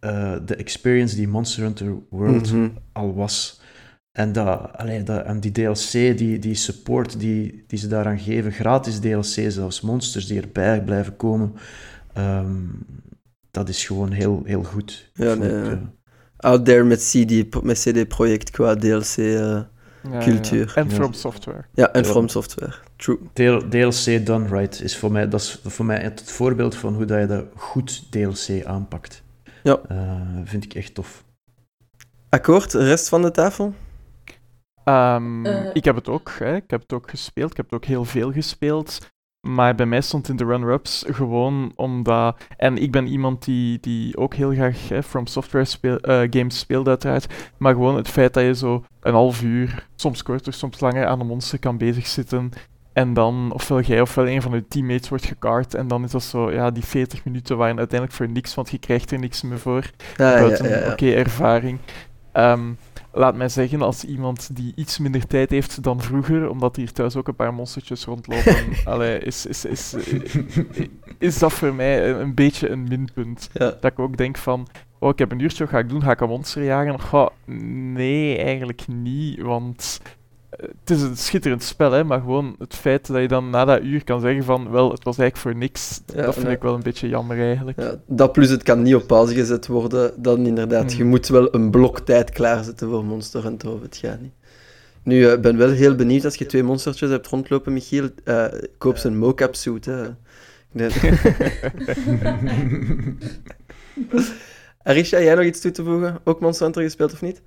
uh, 0.01 0.37
de 0.45 0.57
experience 0.57 1.17
die 1.17 1.29
Monster 1.29 1.63
Hunter 1.63 1.95
World 2.11 2.53
mhm. 2.53 2.69
al 2.93 3.15
was. 3.15 3.61
En, 4.13 4.33
dat, 4.33 4.77
allee, 4.77 5.03
dat, 5.03 5.25
en 5.25 5.41
die 5.41 5.53
DLC, 5.53 5.91
die, 5.93 6.39
die 6.39 6.55
support 6.55 7.21
die, 7.21 7.65
die 7.67 7.79
ze 7.79 7.89
daaraan 7.89 8.19
geven, 8.19 8.53
gratis 8.53 8.99
DLC, 8.99 9.51
zelfs 9.51 9.81
monsters 9.81 10.27
die 10.27 10.41
erbij 10.41 10.85
blijven 10.85 11.17
komen, 11.17 11.53
um, 12.21 12.87
dat 13.51 13.69
is 13.69 13.87
gewoon 13.87 14.11
heel, 14.11 14.43
heel 14.45 14.63
goed. 14.63 15.11
Ja, 15.15 15.35
nee, 15.35 15.53
ja. 15.53 15.93
Out 16.37 16.65
there 16.65 16.85
met 16.85 17.11
CD, 17.11 17.63
met 17.63 17.81
CD 17.81 18.09
Projekt 18.09 18.51
qua 18.51 18.75
DLC. 18.75 19.17
Uh, 19.17 19.61
cultuur. 20.21 20.73
En 20.75 20.91
From 20.91 21.13
Software. 21.13 21.65
Ja, 21.75 21.93
en 21.93 22.05
From 22.05 22.29
Software. 22.29 22.75
True. 22.97 23.19
DLC 23.69 24.27
done 24.27 24.49
right 24.49 24.81
is 24.81 24.97
voor 24.97 25.13
mij, 25.13 25.29
dat 25.29 25.41
is 25.41 25.61
voor 25.65 25.85
mij 25.85 26.01
het 26.01 26.23
voorbeeld 26.33 26.77
van 26.77 26.95
hoe 26.95 27.05
dat 27.05 27.21
je 27.21 27.27
dat 27.27 27.45
goed 27.55 28.13
DLC 28.13 28.65
aanpakt. 28.65 29.23
Ja. 29.63 29.81
Uh, 29.93 30.21
vind 30.45 30.65
ik 30.65 30.75
echt 30.75 30.95
tof. 30.95 31.25
Akkoord, 32.29 32.71
de 32.71 32.85
rest 32.85 33.09
van 33.09 33.23
de 33.23 33.31
tafel? 33.31 33.75
Um, 34.85 35.47
Ik 35.73 35.85
heb 35.85 35.95
het 35.95 36.09
ook. 36.09 36.33
Hè. 36.39 36.57
Ik 36.57 36.71
heb 36.71 36.81
het 36.81 36.93
ook 36.93 37.11
gespeeld. 37.11 37.51
Ik 37.51 37.57
heb 37.57 37.67
het 37.71 37.75
ook 37.75 37.85
heel 37.85 38.05
veel 38.05 38.33
gespeeld. 38.33 39.11
Maar 39.41 39.75
bij 39.75 39.87
mij 39.87 40.01
stond 40.01 40.29
in 40.29 40.37
de 40.37 40.45
runner-ups 40.45 41.05
gewoon 41.09 41.73
omdat... 41.77 42.37
En 42.57 42.77
ik 42.77 42.93
ben 42.93 43.07
iemand 43.07 43.45
die, 43.45 43.79
die 43.81 44.17
ook 44.17 44.35
heel 44.35 44.53
graag 44.53 44.89
hè, 44.89 45.03
From 45.03 45.27
Software 45.27 45.65
speel, 45.65 45.99
uh, 46.03 46.23
games 46.31 46.59
speelt, 46.59 46.89
uiteraard. 46.89 47.35
Maar 47.57 47.73
gewoon 47.73 47.97
het 47.97 48.09
feit 48.09 48.35
dat 48.35 48.45
je 48.45 48.55
zo 48.55 48.85
een 49.01 49.13
half 49.13 49.43
uur, 49.43 49.87
soms 49.97 50.23
korter, 50.23 50.53
soms 50.53 50.81
langer, 50.81 51.07
aan 51.07 51.21
een 51.21 51.27
monster 51.27 51.59
kan 51.59 51.79
bezig 51.79 52.07
zitten. 52.07 52.51
En 52.93 53.15
dan 53.15 53.51
ofwel 53.55 53.81
jij 53.81 54.01
ofwel 54.01 54.29
een 54.29 54.43
van 54.43 54.53
je 54.53 54.69
teammates 54.69 55.09
wordt 55.09 55.27
gekaart. 55.27 55.75
En 55.75 55.89
dan 55.89 56.05
is 56.05 56.11
dat 56.11 56.23
zo, 56.23 56.53
ja, 56.53 56.71
die 56.71 56.85
40 56.85 57.25
minuten 57.25 57.57
waren 57.57 57.79
uiteindelijk 57.79 58.19
voor 58.19 58.29
niks, 58.29 58.55
want 58.55 58.71
je 58.71 58.79
krijgt 58.79 59.11
er 59.11 59.19
niks 59.19 59.43
meer 59.43 59.59
voor. 59.59 59.91
Ja, 60.17 60.33
buiten 60.33 60.69
ja, 60.69 60.79
ja, 60.79 60.93
oké 60.93 61.11
ervaring. 61.11 61.79
Um, 62.33 62.79
laat 63.13 63.37
mij 63.37 63.49
zeggen, 63.49 63.83
als 63.83 64.05
iemand 64.05 64.57
die 64.57 64.73
iets 64.77 64.99
minder 64.99 65.27
tijd 65.27 65.51
heeft 65.51 65.83
dan 65.83 66.01
vroeger, 66.01 66.49
omdat 66.49 66.77
hier 66.77 66.93
thuis 66.93 67.17
ook 67.17 67.29
een 67.29 67.35
paar 67.35 67.55
monstertjes 67.55 68.05
rondlopen, 68.05 68.65
allee, 68.85 69.19
is, 69.19 69.47
is, 69.47 69.65
is, 69.65 69.95
is, 71.19 71.39
dat 71.39 71.53
voor 71.53 71.75
mij 71.75 72.11
een, 72.11 72.35
beetje 72.35 72.69
een 72.69 72.89
minpunt. 72.89 73.51
Dat 73.53 73.85
ik 73.85 73.99
ook 73.99 74.17
denk 74.17 74.37
van, 74.37 74.69
oh, 74.99 75.09
ik 75.09 75.19
heb 75.19 75.33
een 75.33 75.41
uurtje, 75.41 75.65
wat 75.65 75.73
ga 75.73 75.79
ik 75.79 75.89
doen? 75.89 76.03
Ga 76.03 76.11
ik 76.11 76.21
een 76.21 76.29
monster 76.29 76.65
jagen? 76.65 77.01
Goh, 77.01 77.29
nee, 77.45 78.39
eigenlijk 78.39 78.89
niet, 78.89 79.41
want 79.41 80.01
het 80.61 80.91
is 80.91 81.03
een 81.03 81.17
schitterend 81.17 81.63
spel, 81.63 81.93
hè, 81.93 82.05
maar 82.05 82.21
gewoon 82.21 82.55
het 82.59 82.75
feit 82.75 83.07
dat 83.07 83.21
je 83.21 83.29
dan 83.29 83.51
na 83.51 83.65
dat 83.65 83.83
uur 83.83 84.05
kan 84.05 84.21
zeggen 84.21 84.45
van, 84.45 84.71
wel, 84.71 84.91
het 84.91 85.05
was 85.05 85.19
eigenlijk 85.19 85.37
voor 85.37 85.63
niks, 85.63 86.01
dat 86.05 86.35
vind 86.35 86.49
ik 86.49 86.63
wel 86.63 86.75
een 86.75 86.83
beetje 86.83 87.09
jammer 87.09 87.39
eigenlijk. 87.39 87.81
Ja, 87.81 87.95
dat 88.07 88.33
plus 88.33 88.49
het 88.49 88.63
kan 88.63 88.83
niet 88.83 88.95
op 88.95 89.07
pauze 89.07 89.35
gezet 89.35 89.67
worden, 89.67 90.23
dan 90.23 90.47
inderdaad, 90.47 90.93
je 90.93 90.99
hmm. 90.99 91.09
moet 91.09 91.29
wel 91.29 91.55
een 91.55 91.71
blok 91.71 92.01
tijd 92.01 92.31
klaarzetten 92.31 92.89
voor 92.89 93.05
Monster 93.05 93.43
Hunter, 93.43 93.71
of 93.73 93.83
het 93.83 93.97
gaat 93.97 94.21
niet. 94.21 94.33
Nu, 95.03 95.27
ik 95.27 95.37
uh, 95.37 95.41
ben 95.41 95.57
wel 95.57 95.71
heel 95.71 95.95
benieuwd 95.95 96.25
als 96.25 96.35
je 96.35 96.47
twee 96.47 96.63
monstertjes 96.63 97.11
hebt 97.11 97.27
rondlopen, 97.27 97.73
Michiel. 97.73 98.09
Uh, 98.25 98.45
koop 98.79 98.97
ze 98.97 99.09
een 99.09 99.19
mocap 99.19 99.55
suit, 99.55 99.85
hè. 99.85 100.09
Nee. 100.73 100.91
Arisha, 104.83 105.21
jij 105.21 105.35
nog 105.35 105.45
iets 105.45 105.61
toe 105.61 105.71
te 105.71 105.85
voegen? 105.85 106.19
Ook 106.25 106.41
Monster 106.41 106.65
Hunter 106.65 106.83
gespeeld 106.83 107.13
of 107.13 107.23
niet? 107.23 107.43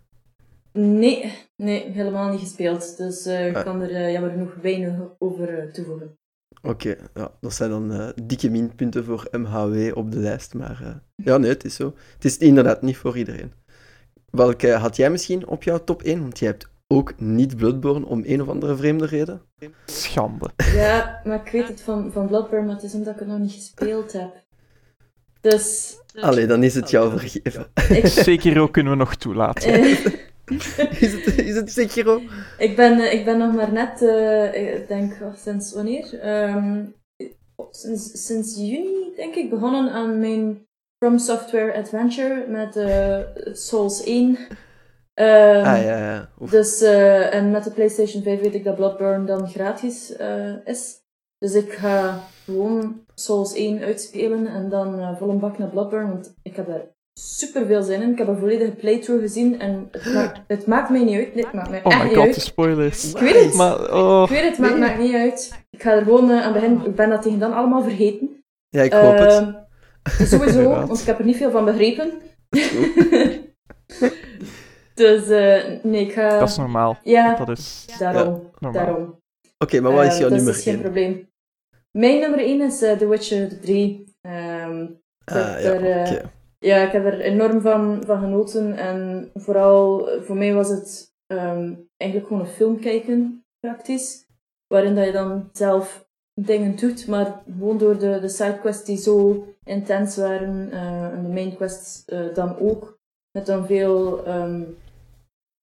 Nee, 0.73 1.33
nee, 1.55 1.91
helemaal 1.91 2.31
niet 2.31 2.39
gespeeld. 2.39 2.97
Dus 2.97 3.27
uh, 3.27 3.47
ik 3.47 3.55
ah. 3.55 3.63
kan 3.63 3.81
er 3.81 3.91
uh, 3.91 4.11
jammer 4.11 4.31
genoeg 4.31 4.55
weinig 4.61 4.93
over 5.19 5.65
uh, 5.65 5.71
toevoegen. 5.71 6.17
Oké, 6.61 6.95
ja, 7.13 7.31
dat 7.41 7.53
zijn 7.53 7.69
dan 7.69 8.13
dikke 8.23 8.49
minpunten 8.49 9.05
voor 9.05 9.27
MHW 9.31 9.97
op 9.97 10.11
de 10.11 10.17
lijst. 10.17 10.53
Maar 10.53 11.01
ja, 11.15 11.37
nee, 11.37 11.49
het 11.49 11.63
is 11.63 11.75
zo. 11.75 11.93
Het 12.13 12.25
is 12.25 12.37
inderdaad 12.37 12.81
niet 12.81 12.97
voor 12.97 13.17
iedereen. 13.17 13.53
Welke 14.29 14.71
had 14.71 14.95
jij 14.95 15.09
misschien 15.09 15.47
op 15.47 15.63
jouw 15.63 15.83
top 15.83 16.01
1? 16.01 16.21
Want 16.21 16.39
jij 16.39 16.49
hebt 16.49 16.67
ook 16.87 17.19
niet 17.19 17.57
Bloodborne 17.57 18.05
om 18.05 18.21
een 18.25 18.41
of 18.41 18.47
andere 18.47 18.75
vreemde 18.75 19.05
reden. 19.05 19.41
Schande. 19.85 20.49
Ja, 20.73 21.21
maar 21.23 21.45
ik 21.45 21.51
weet 21.51 21.67
het 21.67 21.81
van, 21.81 22.11
van 22.11 22.27
Bloodborne, 22.27 22.65
maar 22.65 22.75
het 22.75 22.83
is 22.83 22.93
omdat 22.93 23.13
ik 23.13 23.19
het 23.19 23.29
nog 23.29 23.39
niet 23.39 23.51
gespeeld 23.51 24.11
heb. 24.11 24.43
Dus... 25.41 25.97
Allee, 26.19 26.47
dan 26.47 26.63
is 26.63 26.75
het 26.75 26.89
jou 26.89 27.19
vergeven. 27.19 27.67
Ik... 27.89 28.05
Zeker 28.05 28.59
ook 28.59 28.73
kunnen 28.73 28.91
we 28.91 28.97
nog 28.97 29.15
toelaten. 29.15 29.97
is, 30.99 31.13
het, 31.13 31.37
is 31.39 31.55
het 31.55 31.71
Sekiro? 31.71 32.21
Ik 32.57 32.75
ben, 32.75 32.99
eh, 32.99 33.13
ik 33.13 33.25
ben 33.25 33.37
nog 33.37 33.53
maar 33.53 33.71
net, 33.71 34.01
uh, 34.01 34.75
ik 34.75 34.87
denk, 34.87 35.13
sinds 35.35 35.73
wanneer? 35.73 36.29
Um, 36.49 36.95
sinds, 37.71 38.25
sinds 38.25 38.55
juni, 38.55 39.13
denk 39.15 39.35
ik, 39.35 39.49
begonnen 39.49 39.91
aan 39.91 40.19
mijn 40.19 40.67
From 40.97 41.17
Software 41.17 41.73
Adventure 41.73 42.45
met 42.47 42.75
uh, 42.75 43.17
Souls 43.53 44.03
1. 44.03 44.27
Um, 44.27 44.37
ehm, 45.13 45.65
ah, 45.65 45.83
ja, 45.83 45.97
ja. 45.97 46.29
Dus, 46.49 46.81
uh, 46.81 47.33
en 47.33 47.51
met 47.51 47.63
de 47.63 47.71
PlayStation 47.71 48.23
5 48.23 48.41
weet 48.41 48.53
ik 48.53 48.63
dat 48.63 48.75
Bloodborne 48.75 49.25
dan 49.25 49.49
gratis 49.49 50.13
uh, 50.19 50.65
is. 50.65 51.01
Dus 51.37 51.53
ik 51.53 51.71
ga 51.71 52.19
gewoon 52.45 53.05
Souls 53.15 53.53
1 53.53 53.81
uitspelen 53.81 54.47
en 54.47 54.69
dan 54.69 55.17
vol 55.17 55.29
een 55.29 55.39
bak 55.39 55.57
naar 55.57 55.69
Bloodborne, 55.69 56.07
want 56.07 56.35
ik 56.41 56.55
heb 56.55 56.67
daar 56.67 56.92
super 57.13 57.65
veel 57.65 57.81
zin 57.83 58.01
in. 58.01 58.11
Ik 58.11 58.17
heb 58.17 58.27
een 58.27 58.37
volledige 58.37 58.71
playthrough 58.71 59.21
gezien 59.21 59.59
en 59.59 59.87
het, 59.91 60.13
maakt, 60.13 60.41
het 60.47 60.65
maakt 60.65 60.89
mij 60.89 61.03
niet 61.03 61.15
uit. 61.15 61.35
Nee, 61.35 61.43
het 61.43 61.53
maakt 61.53 61.69
mij 61.69 61.83
oh 61.83 61.93
echt 61.93 62.03
my 62.03 62.15
god, 62.15 62.33
de 62.33 62.39
spoilers. 62.39 63.13
Ik 63.13 63.17
weet 63.17 63.43
het. 63.43 63.53
Maar, 63.53 63.93
oh. 63.93 64.23
Ik 64.23 64.29
weet 64.29 64.49
het, 64.49 64.57
maar 64.57 64.69
het 64.69 64.79
maakt 64.79 64.99
niet 64.99 65.13
uit. 65.13 65.65
Ik 65.69 65.81
ga 65.81 65.91
er 65.91 66.03
gewoon 66.03 66.29
uh, 66.29 66.45
aan 66.45 66.53
beginnen. 66.53 66.85
Ik 66.85 66.95
ben 66.95 67.09
dat 67.09 67.21
tegen 67.21 67.39
dan 67.39 67.53
allemaal 67.53 67.83
vergeten. 67.83 68.43
Ja, 68.69 68.81
ik 68.81 68.93
hoop 68.93 69.13
uh, 69.13 69.19
het. 69.19 69.31
Ehm, 69.31 70.25
sowieso, 70.25 70.69
want 70.87 70.99
ik 70.99 71.05
heb 71.05 71.19
er 71.19 71.25
niet 71.25 71.37
veel 71.37 71.51
van 71.51 71.65
begrepen. 71.65 72.11
dus 74.93 75.29
uh, 75.29 75.63
nee, 75.83 76.05
ik 76.05 76.13
ga... 76.13 76.39
Dat 76.39 76.49
is 76.49 76.57
normaal. 76.57 76.97
Ja, 77.03 77.35
dat 77.35 77.49
is 77.57 77.85
daarom. 77.99 78.51
Ja, 78.59 78.71
daarom. 78.71 79.01
Oké, 79.03 79.15
okay, 79.57 79.79
maar 79.79 79.91
wat 79.91 80.05
is 80.05 80.17
jouw 80.17 80.29
nummer 80.29 80.37
1? 80.37 80.45
Dat 80.45 80.55
is 80.55 80.63
geen 80.63 80.81
probleem. 80.81 81.31
Mijn 81.91 82.19
nummer 82.19 82.39
1 82.39 82.61
is 82.61 82.77
The 82.79 83.07
Witcher 83.07 83.59
3. 83.61 84.15
Um, 84.21 85.01
ah, 85.23 85.61
ja, 85.61 85.73
oké. 85.73 85.75
Okay. 85.75 86.21
Ja, 86.63 86.85
ik 86.85 86.91
heb 86.91 87.05
er 87.05 87.19
enorm 87.19 87.61
van, 87.61 88.03
van 88.05 88.19
genoten. 88.19 88.77
En 88.77 89.29
vooral 89.33 90.09
voor 90.21 90.35
mij 90.35 90.53
was 90.53 90.69
het 90.69 91.13
um, 91.27 91.89
eigenlijk 91.97 92.31
gewoon 92.31 92.45
een 92.45 92.53
film 92.53 92.79
kijken, 92.79 93.45
praktisch. 93.59 94.25
Waarin 94.67 94.95
dat 94.95 95.05
je 95.05 95.11
dan 95.11 95.49
zelf 95.53 96.07
dingen 96.33 96.75
doet, 96.75 97.07
maar 97.07 97.43
gewoon 97.51 97.77
door 97.77 97.97
de, 97.97 98.19
de 98.19 98.29
sidequests 98.29 98.85
die 98.85 98.97
zo 98.97 99.45
intens 99.63 100.17
waren, 100.17 100.69
uh, 100.71 101.03
en 101.03 101.23
de 101.23 101.29
main 101.29 101.55
quests 101.55 102.03
uh, 102.07 102.33
dan 102.33 102.57
ook, 102.57 102.99
met 103.31 103.45
dan 103.45 103.65
veel, 103.65 104.27
um, 104.27 104.77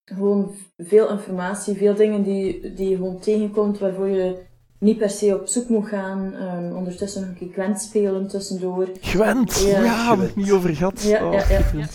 gewoon 0.05 0.55
veel 0.77 1.09
informatie, 1.09 1.75
veel 1.75 1.95
dingen 1.95 2.23
die, 2.23 2.73
die 2.73 2.89
je 2.89 2.95
gewoon 2.95 3.19
tegenkomt, 3.19 3.79
waarvoor 3.79 4.07
je 4.07 4.37
niet 4.81 4.97
per 4.97 5.09
se 5.09 5.39
op 5.39 5.47
zoek 5.47 5.69
moet 5.69 5.87
gaan. 5.87 6.33
Um, 6.41 6.75
ondertussen 6.75 7.21
nog 7.21 7.39
een 7.39 7.51
Gwent 7.53 7.81
spelen 7.81 8.27
tussendoor. 8.27 8.89
Gwent? 9.01 9.59
Ja, 9.59 9.83
ja 9.83 10.17
we 10.17 10.23
het 10.23 10.35
niet 10.35 10.51
over 10.51 10.75
gehad. 10.75 11.01
Ja, 11.01 11.27
oh, 11.27 11.33
ja, 11.33 11.43
ja. 11.51 11.87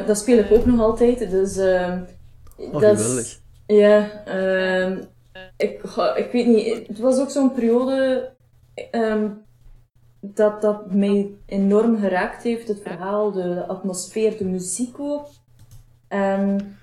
uh, 0.00 0.06
dat 0.06 0.18
speel 0.18 0.38
ik 0.38 0.52
ook 0.52 0.66
nog 0.66 0.80
altijd. 0.80 1.30
Dus, 1.30 1.56
uh, 1.56 1.92
oh, 2.56 2.80
dat 2.80 3.00
geweldig. 3.00 3.40
Ja, 3.66 4.22
uh, 4.28 4.98
ik, 5.56 5.82
ik 6.16 6.28
weet 6.32 6.46
niet. 6.46 6.86
Het 6.86 6.98
was 6.98 7.18
ook 7.18 7.30
zo'n 7.30 7.52
periode 7.52 8.30
um, 8.90 9.44
dat, 10.20 10.62
dat 10.62 10.92
mij 10.92 11.30
enorm 11.46 11.98
geraakt 11.98 12.42
heeft. 12.42 12.68
Het 12.68 12.80
verhaal, 12.82 13.32
de 13.32 13.66
atmosfeer, 13.66 14.36
de 14.38 14.44
muziek 14.44 15.00
ook. 15.00 15.28
En 16.08 16.76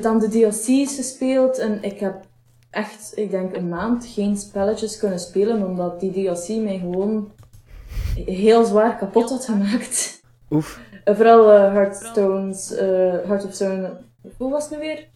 dan 0.00 0.18
de 0.18 0.28
DLC's 0.28 0.96
gespeeld 0.96 1.58
en 1.58 1.82
ik 1.82 2.00
heb 2.00 2.30
echt, 2.72 3.12
ik 3.14 3.30
denk 3.30 3.56
een 3.56 3.68
maand 3.68 4.06
geen 4.06 4.36
spelletjes 4.36 4.98
kunnen 4.98 5.18
spelen, 5.18 5.66
omdat 5.66 6.00
die 6.00 6.12
DLC 6.12 6.62
mij 6.62 6.78
gewoon 6.78 7.32
heel 8.14 8.64
zwaar 8.64 8.96
kapot 8.96 9.30
had 9.30 9.44
gemaakt. 9.44 10.22
Oef. 10.50 10.80
vooral 11.04 11.54
uh, 11.54 11.72
Hearthstone's, 11.72 12.72
uh, 12.72 12.78
Heart 13.24 13.44
of 13.44 13.52
Stone, 13.52 14.00
hoe 14.36 14.50
was 14.50 14.62
het 14.62 14.72
nu 14.72 14.78
weer? 14.78 15.08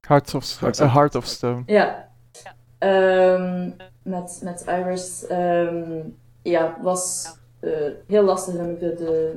Heart 0.00 0.34
of, 0.34 0.60
Heart 0.60 0.80
of, 0.80 0.92
Heart 0.92 1.14
of 1.14 1.26
Stone. 1.26 1.62
Ja. 1.66 2.08
Um, 2.78 3.76
met, 4.02 4.40
met 4.42 4.64
Iris. 4.66 5.24
Um, 5.30 6.16
ja, 6.42 6.78
was 6.82 7.34
heel 8.06 8.22
lastig. 8.22 8.54
Dan 8.54 8.78
de, 8.78 8.94
de, 8.94 9.34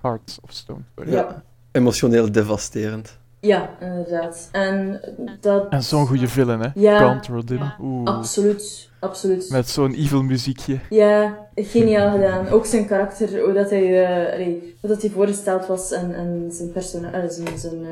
Hearts 0.00 0.38
of 0.40 0.52
Stone. 0.52 0.82
ja. 1.04 1.42
Emotioneel 1.72 2.32
devasterend. 2.32 3.18
Ja, 3.46 3.70
inderdaad. 3.80 4.48
En, 4.52 5.00
dat... 5.40 5.68
en 5.68 5.82
zo'n 5.82 6.06
goede 6.06 6.28
villain, 6.28 6.60
hè? 6.60 6.68
Ja, 6.74 6.98
Count 6.98 7.26
Rodin. 7.26 7.60
absoluut, 8.04 8.90
absoluut. 8.98 9.50
Met 9.50 9.68
zo'n 9.68 9.94
evil 9.94 10.22
muziekje. 10.22 10.78
Ja, 10.90 11.38
geniaal 11.54 12.10
gedaan. 12.10 12.48
Ook 12.48 12.66
zijn 12.66 12.86
karakter, 12.86 13.40
hoe 13.44 13.52
dat 13.52 13.70
hij, 13.70 14.02
uh, 14.26 14.32
allee, 14.32 14.76
hoe 14.80 14.90
dat 14.90 15.02
hij 15.02 15.10
voorgesteld 15.10 15.66
was 15.66 15.92
en, 15.92 16.14
en 16.14 16.48
zijn 16.50 16.72
personage, 16.72 17.22
uh, 17.22 17.30
zijn, 17.30 17.58
zijn 17.58 17.86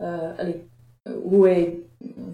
uh, 0.00 0.08
allee, 0.38 0.68
hoe 1.22 1.48
hij 1.48 1.74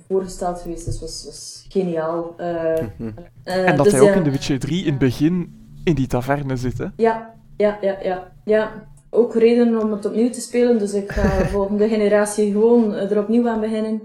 voorgesteld 0.06 0.60
geweest 0.60 0.86
is, 0.86 1.00
was, 1.00 1.24
was 1.24 1.66
geniaal. 1.68 2.34
Mhm. 2.36 3.10
en 3.44 3.76
dat 3.76 3.84
dus 3.84 3.92
hij 3.92 4.02
ook 4.02 4.14
in 4.14 4.22
The 4.22 4.30
Witcher 4.30 4.58
3 4.58 4.84
in 4.84 4.90
het 4.90 4.98
begin 4.98 5.56
in 5.84 5.94
die 5.94 6.06
taverne 6.06 6.56
zit, 6.56 6.78
hè? 6.78 6.86
Ja, 6.96 7.34
ja, 7.56 7.78
ja, 7.80 7.96
ja. 8.02 8.32
ja 8.44 8.88
ook 9.10 9.34
reden 9.34 9.80
om 9.82 9.92
het 9.92 10.04
opnieuw 10.04 10.30
te 10.30 10.40
spelen. 10.40 10.78
Dus 10.78 10.94
ik 10.94 11.12
ga 11.12 11.38
de 11.38 11.48
volgende 11.56 11.88
generatie 11.88 12.52
gewoon 12.52 12.94
er 12.94 13.18
opnieuw 13.18 13.48
aan 13.48 13.60
beginnen. 13.60 14.02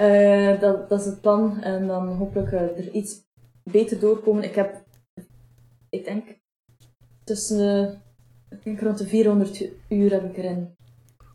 Uh, 0.00 0.60
dat, 0.60 0.88
dat 0.88 1.00
is 1.00 1.06
het 1.06 1.20
plan. 1.20 1.62
En 1.62 1.86
dan 1.86 2.08
hopelijk 2.08 2.52
uh, 2.52 2.60
er 2.60 2.90
iets 2.90 3.24
beter 3.62 4.00
doorkomen. 4.00 4.42
Ik 4.42 4.54
heb, 4.54 4.82
ik 5.88 6.04
denk, 6.04 6.24
tussen 7.24 7.58
de, 7.58 7.94
ik 8.50 8.64
denk 8.64 8.80
rond 8.80 8.98
de 8.98 9.06
400 9.06 9.64
uur 9.88 10.10
heb 10.10 10.24
ik 10.24 10.36
erin 10.36 10.76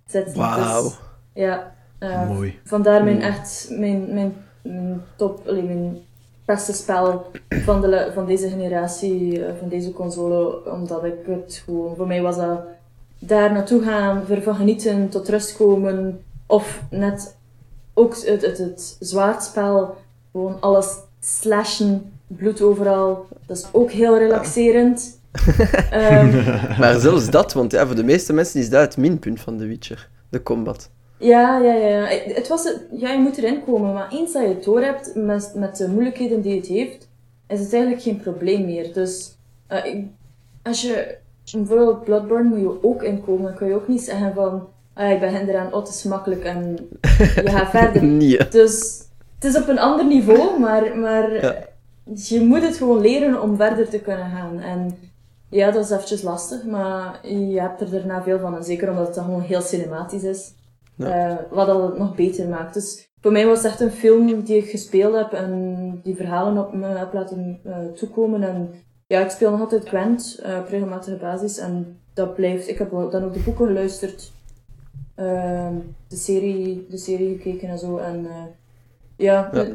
zitten. 0.05 0.37
Wauw. 0.37 0.83
Dus, 0.83 0.99
ja. 1.33 1.75
Uh, 1.99 2.29
Mooi. 2.29 2.59
Vandaar 2.63 3.03
mijn 3.03 3.21
echt, 3.21 3.67
mijn, 3.69 4.13
mijn, 4.13 4.33
mijn 4.63 5.01
top, 5.15 5.47
allee, 5.47 5.63
mijn 5.63 5.97
beste 6.45 6.73
spel 6.73 7.31
van, 7.49 7.81
de, 7.81 8.11
van 8.13 8.25
deze 8.25 8.49
generatie, 8.49 9.43
van 9.59 9.69
deze 9.69 9.91
console. 9.91 10.71
Omdat 10.71 11.03
ik 11.03 11.25
het 11.25 11.61
gewoon, 11.65 11.95
voor 11.95 12.07
mij 12.07 12.21
was 12.21 12.35
dat 12.35 12.61
daar 13.23 13.51
naartoe 13.51 13.81
gaan, 13.83 14.23
ervan 14.29 14.55
genieten, 14.55 15.09
tot 15.09 15.29
rust 15.29 15.57
komen. 15.57 16.23
Of 16.45 16.83
net 16.89 17.35
ook 17.93 18.15
het, 18.15 18.41
het, 18.41 18.57
het 18.57 18.97
zwaardspel, 18.99 19.95
gewoon 20.31 20.57
alles 20.59 20.95
slashen, 21.19 22.11
bloed 22.27 22.61
overal. 22.61 23.27
Dat 23.45 23.57
is 23.57 23.67
ook 23.71 23.91
heel 23.91 24.17
relaxerend. 24.17 25.19
um, 25.93 26.31
maar 26.79 26.99
zelfs 26.99 27.29
dat, 27.29 27.53
want 27.53 27.71
ja, 27.71 27.85
voor 27.85 27.95
de 27.95 28.03
meeste 28.03 28.33
mensen 28.33 28.59
is 28.59 28.69
dat 28.69 28.81
het 28.81 28.97
minpunt 28.97 29.39
van 29.39 29.57
The 29.57 29.65
Witcher, 29.65 30.09
de 30.29 30.43
combat. 30.43 30.89
Ja, 31.17 31.57
ja, 31.57 31.73
ja. 31.73 32.05
Het 32.33 32.47
was, 32.47 32.73
ja, 32.91 33.11
je 33.11 33.19
moet 33.19 33.37
erin 33.37 33.63
komen, 33.63 33.93
maar 33.93 34.11
eens 34.11 34.33
dat 34.33 34.41
je 34.41 34.47
het 34.47 34.63
door 34.63 34.81
hebt 34.81 35.11
met, 35.15 35.51
met 35.55 35.77
de 35.77 35.87
moeilijkheden 35.87 36.41
die 36.41 36.55
het 36.55 36.67
heeft, 36.67 37.07
is 37.47 37.59
het 37.59 37.73
eigenlijk 37.73 38.03
geen 38.03 38.19
probleem 38.19 38.65
meer. 38.65 38.93
Dus 38.93 39.37
uh, 39.69 40.03
als 40.61 40.81
je 40.81 41.17
bijvoorbeeld 41.51 42.03
Bloodborne 42.03 42.49
moet 42.49 42.59
je 42.59 42.83
ook 42.83 43.03
inkomen. 43.03 43.43
Dan 43.43 43.55
kun 43.55 43.67
je 43.67 43.75
ook 43.75 43.87
niet 43.87 44.01
zeggen 44.01 44.33
van, 44.33 44.67
ah, 44.93 45.11
ik 45.11 45.19
begin 45.19 45.49
eraan, 45.49 45.73
oh, 45.73 45.79
het 45.79 45.87
is 45.87 46.03
makkelijk 46.03 46.43
en 46.43 46.89
je 47.17 47.49
gaat 47.49 47.69
verder. 47.79 48.03
nee. 48.03 48.47
Dus 48.49 49.03
het 49.35 49.43
is 49.43 49.57
op 49.61 49.67
een 49.67 49.79
ander 49.79 50.05
niveau, 50.05 50.59
maar, 50.59 50.97
maar 50.97 51.55
je 52.13 52.41
moet 52.41 52.61
het 52.61 52.77
gewoon 52.77 53.01
leren 53.01 53.41
om 53.41 53.55
verder 53.55 53.89
te 53.89 53.99
kunnen 53.99 54.29
gaan. 54.29 54.59
En 54.59 54.97
ja, 55.49 55.71
dat 55.71 55.83
is 55.85 55.91
eventjes 55.91 56.21
lastig, 56.21 56.65
maar 56.65 57.27
je 57.27 57.59
hebt 57.59 57.81
er 57.81 57.89
daarna 57.89 58.23
veel 58.23 58.39
van. 58.39 58.55
En 58.55 58.63
zeker 58.63 58.89
omdat 58.89 59.05
het 59.05 59.15
dan 59.15 59.25
gewoon 59.25 59.41
heel 59.41 59.61
cinematisch 59.61 60.23
is. 60.23 60.53
Ja. 60.95 61.29
Uh, 61.29 61.35
wat 61.49 61.67
dat 61.67 61.83
het 61.83 61.97
nog 61.97 62.15
beter 62.15 62.47
maakt. 62.47 62.73
Dus 62.73 63.09
voor 63.21 63.31
mij 63.31 63.45
was 63.45 63.57
het 63.57 63.71
echt 63.71 63.79
een 63.79 63.91
film 63.91 64.43
die 64.43 64.57
ik 64.57 64.69
gespeeld 64.69 65.15
heb 65.15 65.33
en 65.33 65.99
die 66.03 66.15
verhalen 66.15 66.57
op 66.57 66.73
me 66.73 66.87
heb 66.87 67.13
laten 67.13 67.59
uh, 67.65 67.75
toekomen. 67.95 68.43
En 68.43 68.69
ja, 69.11 69.23
ik 69.23 69.29
speel 69.29 69.51
nog 69.51 69.59
altijd 69.59 69.87
Gwent 69.87 70.39
uh, 70.45 70.57
op 70.57 70.67
regelmatige 70.69 71.17
basis. 71.17 71.57
En 71.57 71.97
dat 72.13 72.35
blijft... 72.35 72.67
Ik 72.67 72.77
heb 72.77 72.89
dan 72.89 73.23
ook 73.23 73.33
de 73.33 73.39
boeken 73.39 73.65
geluisterd. 73.65 74.31
Uh, 75.19 75.67
de, 76.07 76.15
serie, 76.15 76.85
de 76.89 76.97
serie 76.97 77.37
gekeken 77.37 77.69
en 77.69 77.77
zo. 77.77 77.97
En 77.97 78.23
uh, 78.23 78.31
ja, 79.15 79.49
ja. 79.53 79.67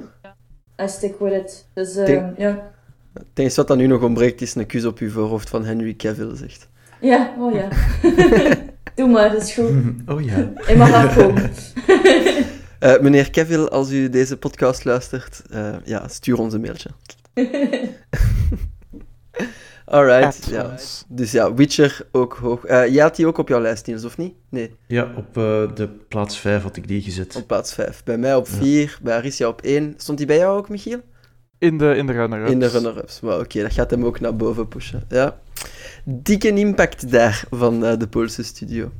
I 0.84 0.88
stick 0.88 1.18
with 1.18 1.32
it. 1.32 1.66
Dus 1.72 1.96
uh, 1.96 2.36
ja. 2.36 2.72
Het 3.12 3.26
enige 3.34 3.56
wat 3.56 3.68
dan 3.68 3.78
nu 3.78 3.86
nog 3.86 4.02
ontbreekt 4.02 4.40
is 4.40 4.54
een 4.54 4.66
kus 4.66 4.84
op 4.84 4.98
uw 4.98 5.10
voorhoofd 5.10 5.48
van 5.48 5.64
Henry 5.64 5.94
Cavill, 5.94 6.36
zegt. 6.36 6.68
Ja, 7.00 7.34
oh 7.38 7.54
ja. 7.54 7.68
Doe 8.94 9.08
maar, 9.08 9.32
dat 9.32 9.42
is 9.42 9.54
goed. 9.54 9.70
Oh 10.12 10.24
ja. 10.24 10.52
Ik 10.66 10.76
mag 10.76 10.92
afkomen. 10.92 11.50
uh, 12.80 13.00
meneer 13.00 13.30
Cavill, 13.30 13.64
als 13.64 13.90
u 13.90 14.08
deze 14.08 14.36
podcast 14.36 14.84
luistert, 14.84 15.42
uh, 15.52 15.76
ja, 15.84 16.08
stuur 16.08 16.38
ons 16.38 16.54
een 16.54 16.60
mailtje. 16.60 16.90
Alright, 19.86 20.46
ja. 20.50 20.74
Dus 21.08 21.32
ja, 21.32 21.54
Witcher 21.54 22.06
ook 22.12 22.38
hoog. 22.40 22.68
Uh, 22.68 22.88
jij 22.88 23.02
had 23.02 23.16
die 23.16 23.26
ook 23.26 23.38
op 23.38 23.48
jouw 23.48 23.60
lijst, 23.60 23.86
Niels, 23.86 24.04
of 24.04 24.16
niet? 24.16 24.34
Nee. 24.48 24.74
Ja, 24.86 25.12
op 25.16 25.36
uh, 25.36 25.74
de 25.74 25.88
plaats 26.08 26.38
5 26.38 26.62
had 26.62 26.76
ik 26.76 26.88
die 26.88 27.02
gezet. 27.02 27.36
Op 27.36 27.46
plaats 27.46 27.74
5. 27.74 28.04
Bij 28.04 28.18
mij 28.18 28.34
op 28.34 28.48
4, 28.48 28.80
ja. 28.80 28.88
bij 29.02 29.16
Arissia 29.16 29.48
op 29.48 29.62
1. 29.62 29.94
Stond 29.96 30.18
die 30.18 30.26
bij 30.26 30.36
jou 30.36 30.58
ook, 30.58 30.68
Michiel? 30.68 31.00
In 31.58 31.78
de, 31.78 31.94
in 31.96 32.06
de 32.06 32.12
runner-ups. 32.12 32.50
In 32.50 32.58
de 32.58 32.68
runner-ups. 32.68 33.20
Oké, 33.22 33.34
okay, 33.34 33.62
dat 33.62 33.72
gaat 33.72 33.90
hem 33.90 34.04
ook 34.04 34.20
naar 34.20 34.36
boven 34.36 34.68
pushen. 34.68 35.02
Ja. 35.08 35.38
Dikke 36.04 36.48
impact 36.48 37.10
daar 37.10 37.44
van 37.50 37.84
uh, 37.84 37.96
de 37.98 38.08
Poolse 38.08 38.42
studio. 38.42 38.90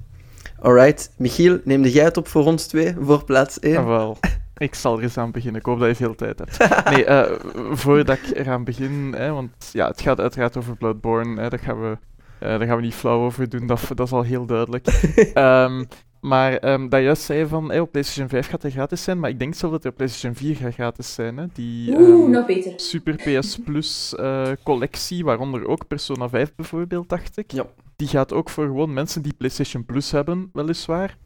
Alright, 0.58 1.10
Michiel, 1.16 1.60
neemde 1.64 1.92
jij 1.92 2.04
het 2.04 2.16
op 2.16 2.28
voor 2.28 2.44
ons 2.44 2.66
twee, 2.66 2.94
voor 3.00 3.24
plaats 3.24 3.58
1? 3.58 3.76
Ah, 3.76 3.86
wel. 3.86 4.18
Ik 4.58 4.74
zal 4.74 4.96
er 4.96 5.02
eens 5.02 5.18
aan 5.18 5.30
beginnen. 5.30 5.60
Ik 5.60 5.66
hoop 5.66 5.78
dat 5.78 5.88
je 5.88 5.94
veel 5.94 6.14
tijd 6.14 6.38
hebt. 6.38 6.58
Nee, 6.90 7.06
uh, 7.06 7.22
voordat 7.70 8.16
ik 8.16 8.36
eraan 8.36 8.64
begin, 8.64 9.14
hè, 9.16 9.32
want 9.32 9.70
ja, 9.72 9.88
het 9.88 10.00
gaat 10.00 10.20
uiteraard 10.20 10.56
over 10.56 10.76
Bloodborne. 10.76 11.40
Hè, 11.40 11.48
daar, 11.48 11.58
gaan 11.58 11.80
we, 11.80 11.88
uh, 11.88 11.98
daar 12.40 12.66
gaan 12.66 12.76
we 12.76 12.82
niet 12.82 12.94
flauw 12.94 13.24
over 13.24 13.48
doen, 13.48 13.66
dat, 13.66 13.80
dat 13.94 14.06
is 14.06 14.12
al 14.12 14.22
heel 14.22 14.46
duidelijk. 14.46 14.86
um, 15.34 15.86
maar 16.30 16.72
um, 16.72 16.88
dat 16.88 17.02
juist 17.02 17.22
zei 17.22 17.46
van, 17.46 17.68
hey, 17.68 17.80
op 17.80 17.90
PlayStation 17.90 18.28
5 18.28 18.48
gaat 18.48 18.62
hij 18.62 18.70
gratis 18.70 19.02
zijn, 19.02 19.20
maar 19.20 19.30
ik 19.30 19.38
denk 19.38 19.54
zelf 19.54 19.72
dat 19.72 19.82
hij 19.82 19.90
op 19.90 19.96
PlayStation 19.96 20.34
4 20.34 20.56
gaat 20.56 20.74
gratis 20.74 21.14
zijn. 21.14 21.36
Hè. 21.36 21.46
Die 21.52 21.96
um, 21.96 22.30
nog 22.30 22.46
beter. 22.46 22.72
Super 22.76 23.14
PS 23.14 23.58
Plus 23.64 24.14
uh, 24.20 24.48
collectie, 24.62 25.24
waaronder 25.24 25.66
ook 25.66 25.86
Persona 25.86 26.28
5 26.28 26.54
bijvoorbeeld, 26.54 27.08
dacht 27.08 27.36
ik. 27.36 27.52
Ja. 27.52 27.66
Die 27.96 28.08
gaat 28.08 28.32
ook 28.32 28.50
voor 28.50 28.64
gewoon 28.64 28.92
mensen 28.92 29.22
die 29.22 29.34
PlayStation 29.34 29.84
Plus 29.84 30.10
hebben, 30.10 30.50
weliswaar, 30.52 31.16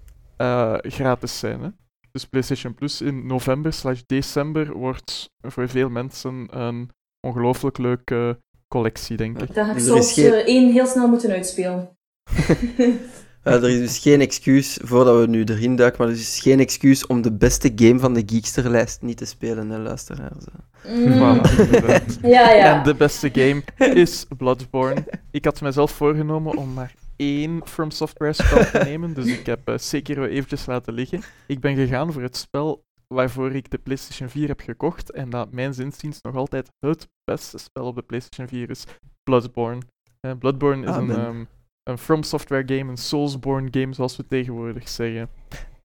gratis 0.83 1.39
zijn. 1.39 1.61
Hè. 1.63 1.69
Dus 2.13 2.25
PlayStation 2.25 2.75
Plus 2.75 3.01
in 3.01 3.27
november 3.27 3.73
slash 3.73 4.01
december 4.07 4.73
wordt 4.73 5.31
voor 5.41 5.69
veel 5.69 5.89
mensen 5.89 6.49
een 6.51 6.91
ongelooflijk 7.21 7.79
leuke 7.79 8.41
collectie, 8.69 9.17
denk 9.17 9.41
ik. 9.41 9.55
Dan 9.55 9.67
ga 9.67 9.73
ik 9.73 10.17
uh, 10.17 10.33
één 10.33 10.73
heel 10.73 10.87
snel 10.87 11.09
moeten 11.09 11.31
uitspelen. 11.31 11.89
Uh, 13.45 13.55
er 13.55 13.69
is 13.69 13.79
dus 13.79 13.99
geen 13.99 14.21
excuus, 14.21 14.79
voordat 14.83 15.21
we 15.21 15.27
nu 15.27 15.45
erin 15.45 15.77
duiken, 15.77 15.99
maar 15.99 16.09
er 16.09 16.15
is 16.15 16.21
dus 16.21 16.41
geen 16.41 16.61
excuus 16.61 17.07
om 17.07 17.23
de 17.23 17.33
beste 17.33 17.73
game 17.75 17.99
van 17.99 18.15
de 18.15 18.23
Geeksterlijst 18.27 19.03
niet 19.03 19.17
te 19.17 19.25
spelen, 19.25 19.71
hè, 19.71 19.79
luisteraars. 19.79 20.45
Mm. 20.89 21.13
Voilà, 21.13 21.41
ja, 22.23 22.51
ja. 22.51 22.79
En 22.79 22.83
de 22.85 22.95
beste 22.95 23.31
game 23.33 23.63
is 23.95 24.27
Bloodborne. 24.37 25.05
Ik 25.31 25.45
had 25.45 25.61
mezelf 25.61 25.91
voorgenomen 25.91 26.57
om 26.57 26.73
maar 26.73 26.95
één 27.21 27.67
From 27.67 27.91
Software 27.91 28.33
spel 28.33 28.65
te 28.71 28.79
nemen, 28.85 29.15
dus 29.15 29.27
ik 29.27 29.47
heb 29.47 29.69
uh, 29.69 29.77
Sekiro 29.77 30.25
eventjes 30.25 30.67
laten 30.67 30.93
liggen. 30.93 31.23
Ik 31.47 31.61
ben 31.61 31.75
gegaan 31.75 32.13
voor 32.13 32.23
het 32.23 32.37
spel 32.37 32.85
waarvoor 33.15 33.53
ik 33.53 33.71
de 33.71 33.79
PlayStation 33.79 34.29
4 34.29 34.49
heb 34.49 34.61
gekocht 34.61 35.11
en 35.11 35.31
dat 35.31 35.53
mijn 35.53 35.75
zinziens 35.75 36.21
nog 36.23 36.37
altijd 36.37 36.71
het 36.79 37.09
beste 37.25 37.59
spel 37.59 37.85
op 37.85 37.95
de 37.95 38.03
PlayStation 38.03 38.49
4 38.49 38.71
is, 38.71 38.85
Bloodborne. 39.23 39.81
Uh, 40.27 40.33
Bloodborne 40.39 40.87
is 40.87 40.97
een, 40.97 41.11
um, 41.27 41.49
een 41.83 41.99
From 41.99 42.23
Software 42.23 42.77
game, 42.77 42.91
een 42.91 42.97
Soulsborne 42.97 43.69
game, 43.71 43.95
zoals 43.95 44.17
we 44.17 44.27
tegenwoordig 44.27 44.89
zeggen. 44.89 45.29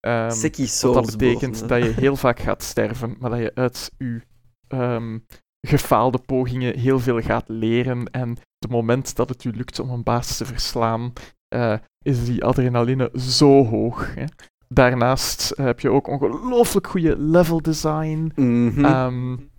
Um, 0.01 0.31
Soulsborne. 0.31 0.93
Wat 0.93 1.05
dat 1.05 1.17
betekent 1.17 1.69
dat 1.69 1.83
je 1.83 1.89
heel 1.89 2.15
vaak 2.25 2.39
gaat 2.39 2.63
sterven, 2.63 3.15
maar 3.19 3.29
dat 3.29 3.39
je 3.39 3.51
uit 3.55 3.91
je 3.97 4.21
um, 4.67 5.25
gefaalde 5.65 6.19
pogingen 6.25 6.79
heel 6.79 6.99
veel 6.99 7.21
gaat 7.21 7.47
leren. 7.47 8.05
En 8.11 8.29
het 8.59 8.71
moment 8.71 9.15
dat 9.15 9.29
het 9.29 9.43
u 9.43 9.51
lukt 9.51 9.79
om 9.79 9.89
een 9.89 10.03
baas 10.03 10.37
te 10.37 10.45
verslaan, 10.45 11.13
uh, 11.55 11.77
is 12.01 12.25
die 12.25 12.43
adrenaline 12.43 13.11
zo 13.15 13.65
hoog. 13.65 14.15
Hè. 14.15 14.25
Daarnaast 14.67 15.53
heb 15.55 15.79
je 15.79 15.89
ook 15.89 16.07
ongelooflijk 16.07 16.87
goede 16.87 17.19
level 17.19 17.61
design. 17.61 18.31
Mm 18.35 18.69
-hmm. 18.69 18.85
um, 18.85 19.49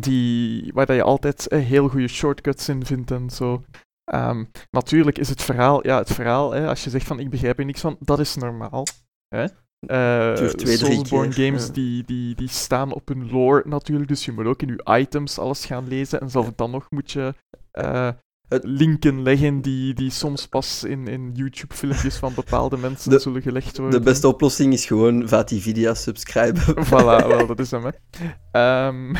die, 0.00 0.72
waar 0.74 0.86
dat 0.86 0.96
je 0.96 1.02
altijd 1.02 1.46
uh, 1.52 1.64
heel 1.64 1.88
goede 1.88 2.08
shortcuts 2.08 2.68
in 2.68 2.84
vindt 2.84 3.10
en 3.10 3.30
zo. 3.30 3.62
Um, 4.14 4.50
natuurlijk 4.70 5.18
is 5.18 5.28
het 5.28 5.42
verhaal, 5.42 5.86
ja, 5.86 5.98
het 5.98 6.12
verhaal, 6.12 6.52
hè, 6.52 6.68
als 6.68 6.84
je 6.84 6.90
zegt 6.90 7.06
van 7.06 7.20
ik 7.20 7.30
begrijp 7.30 7.58
er 7.58 7.64
niks 7.64 7.80
van, 7.80 7.96
dat 8.00 8.18
is 8.18 8.34
normaal. 8.34 8.86
Hè? 9.28 9.46
Uh, 9.80 10.32
twee, 10.32 10.76
Soulsborne 10.76 11.34
keer, 11.34 11.46
games 11.46 11.66
ja. 11.66 11.72
die, 11.72 12.04
die, 12.04 12.34
die 12.34 12.48
staan 12.48 12.92
op 12.92 13.08
hun 13.08 13.30
lore 13.30 13.62
natuurlijk, 13.66 14.08
dus 14.08 14.24
je 14.24 14.32
moet 14.32 14.46
ook 14.46 14.62
in 14.62 14.68
je 14.68 14.98
items 14.98 15.38
alles 15.38 15.66
gaan 15.66 15.88
lezen 15.88 16.20
en 16.20 16.30
zelfs 16.30 16.48
dan 16.56 16.70
nog 16.70 16.86
moet 16.90 17.10
je 17.10 17.34
uh, 17.72 18.08
linken 18.48 19.22
leggen 19.22 19.60
die, 19.60 19.94
die 19.94 20.10
soms 20.10 20.46
pas 20.46 20.84
in, 20.84 21.06
in 21.06 21.30
YouTube-filmpjes 21.34 22.16
van 22.16 22.34
bepaalde 22.34 22.76
mensen 22.86 23.10
De- 23.10 23.18
zullen 23.18 23.42
gelegd 23.42 23.78
worden. 23.78 23.98
De 23.98 24.10
beste 24.10 24.28
oplossing 24.28 24.72
is 24.72 24.86
gewoon 24.86 25.28
Vatividia 25.28 25.94
subscriben. 25.94 26.62
Voilà, 26.86 27.26
wel, 27.34 27.46
dat 27.46 27.58
is 27.58 27.70
hem, 27.70 27.84
hè. 27.84 27.90
Ehm, 28.52 29.14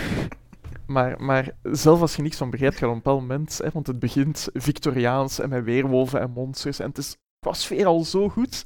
Maar, 0.87 1.23
maar 1.23 1.51
zelf 1.63 2.01
als 2.01 2.17
je 2.17 2.23
niks 2.23 2.37
van 2.37 2.51
begrijpt, 2.51 2.77
gaat 2.77 2.89
op 2.89 2.95
een 2.95 3.03
bepaald 3.03 3.21
moment, 3.21 3.61
hè, 3.63 3.71
want 3.73 3.87
het 3.87 3.99
begint 3.99 4.49
Victoriaans 4.53 5.39
en 5.41 5.49
met 5.49 5.65
weerwolven 5.65 6.21
en 6.21 6.31
monsters. 6.31 6.79
En 6.79 6.89
het 6.89 6.99
is 6.99 7.17
qua 7.41 7.53
sfeer 7.53 7.87
al 7.87 8.05
zo 8.05 8.29
goed. 8.29 8.65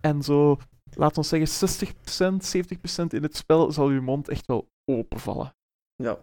En 0.00 0.22
zo, 0.22 0.58
laten 0.96 1.22
we 1.22 1.28
zeggen, 1.28 1.88
60%, 1.88 3.02
70% 3.02 3.06
in 3.08 3.22
het 3.22 3.36
spel 3.36 3.72
zal 3.72 3.90
je 3.90 4.00
mond 4.00 4.28
echt 4.28 4.46
wel 4.46 4.68
openvallen. 4.84 5.54
Ja. 5.94 6.18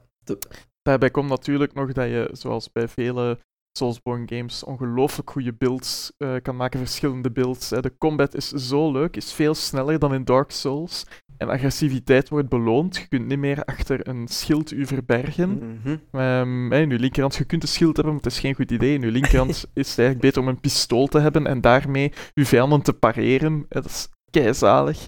Daarbij 0.81 1.09
komt 1.09 1.29
natuurlijk 1.29 1.73
nog 1.73 1.93
dat 1.93 2.07
je, 2.07 2.29
zoals 2.31 2.71
bij 2.71 2.87
vele 2.87 3.37
Soulsborne 3.77 4.27
games, 4.27 4.63
ongelooflijk 4.63 5.29
goede 5.29 5.53
builds 5.53 6.11
uh, 6.17 6.35
kan 6.41 6.55
maken, 6.55 6.79
verschillende 6.79 7.31
builds. 7.31 7.69
De 7.69 7.93
combat 7.97 8.35
is 8.35 8.49
zo 8.49 8.91
leuk, 8.91 9.15
is 9.15 9.33
veel 9.33 9.53
sneller 9.53 9.99
dan 9.99 10.13
in 10.13 10.23
Dark 10.23 10.51
Souls. 10.51 11.05
En 11.37 11.49
agressiviteit 11.49 12.29
wordt 12.29 12.49
beloond. 12.49 12.95
Je 12.95 13.07
kunt 13.07 13.27
niet 13.27 13.39
meer 13.39 13.63
achter 13.63 14.07
een 14.07 14.27
schild 14.27 14.71
u 14.71 14.85
verbergen. 14.85 15.49
Mm 15.49 15.99
-hmm. 16.11 16.71
in 16.71 16.89
je 16.89 16.99
linkerhand, 16.99 17.35
je 17.35 17.45
kunt 17.45 17.63
een 17.63 17.67
schild 17.67 17.95
hebben, 17.95 18.13
maar 18.13 18.23
het 18.23 18.31
is 18.31 18.39
geen 18.39 18.55
goed 18.55 18.71
idee. 18.71 18.93
In 18.93 19.01
je 19.01 19.11
linkerhand 19.11 19.49
is 19.73 19.89
het 19.89 19.99
eigenlijk 19.99 20.19
beter 20.19 20.41
om 20.41 20.47
een 20.47 20.59
pistool 20.59 21.07
te 21.07 21.19
hebben 21.19 21.47
en 21.47 21.61
daarmee 21.61 22.13
je 22.33 22.45
vijanden 22.45 22.81
te 22.81 22.93
pareren. 22.93 23.65
Dat 23.69 23.85
is 23.85 24.09
keizalig. 24.31 25.07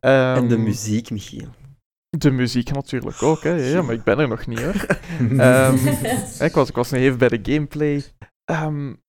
en 0.00 0.48
de 0.48 0.54
ehm, 0.54 0.62
muziek, 0.62 1.10
Michiel. 1.10 1.48
De 2.18 2.30
muziek 2.30 2.72
natuurlijk 2.72 3.22
ook, 3.22 3.42
hè. 3.42 3.54
Ja, 3.54 3.82
maar 3.82 3.94
ik 3.94 4.04
ben 4.04 4.18
er 4.18 4.28
nog 4.28 4.46
niet, 4.46 4.60
hoor. 4.60 4.86
um, 5.46 5.74
ik, 6.40 6.52
was, 6.52 6.68
ik 6.68 6.74
was 6.74 6.90
nog 6.90 7.00
even 7.00 7.18
bij 7.18 7.28
de 7.28 7.52
gameplay. 7.52 8.02
Um, 8.44 9.00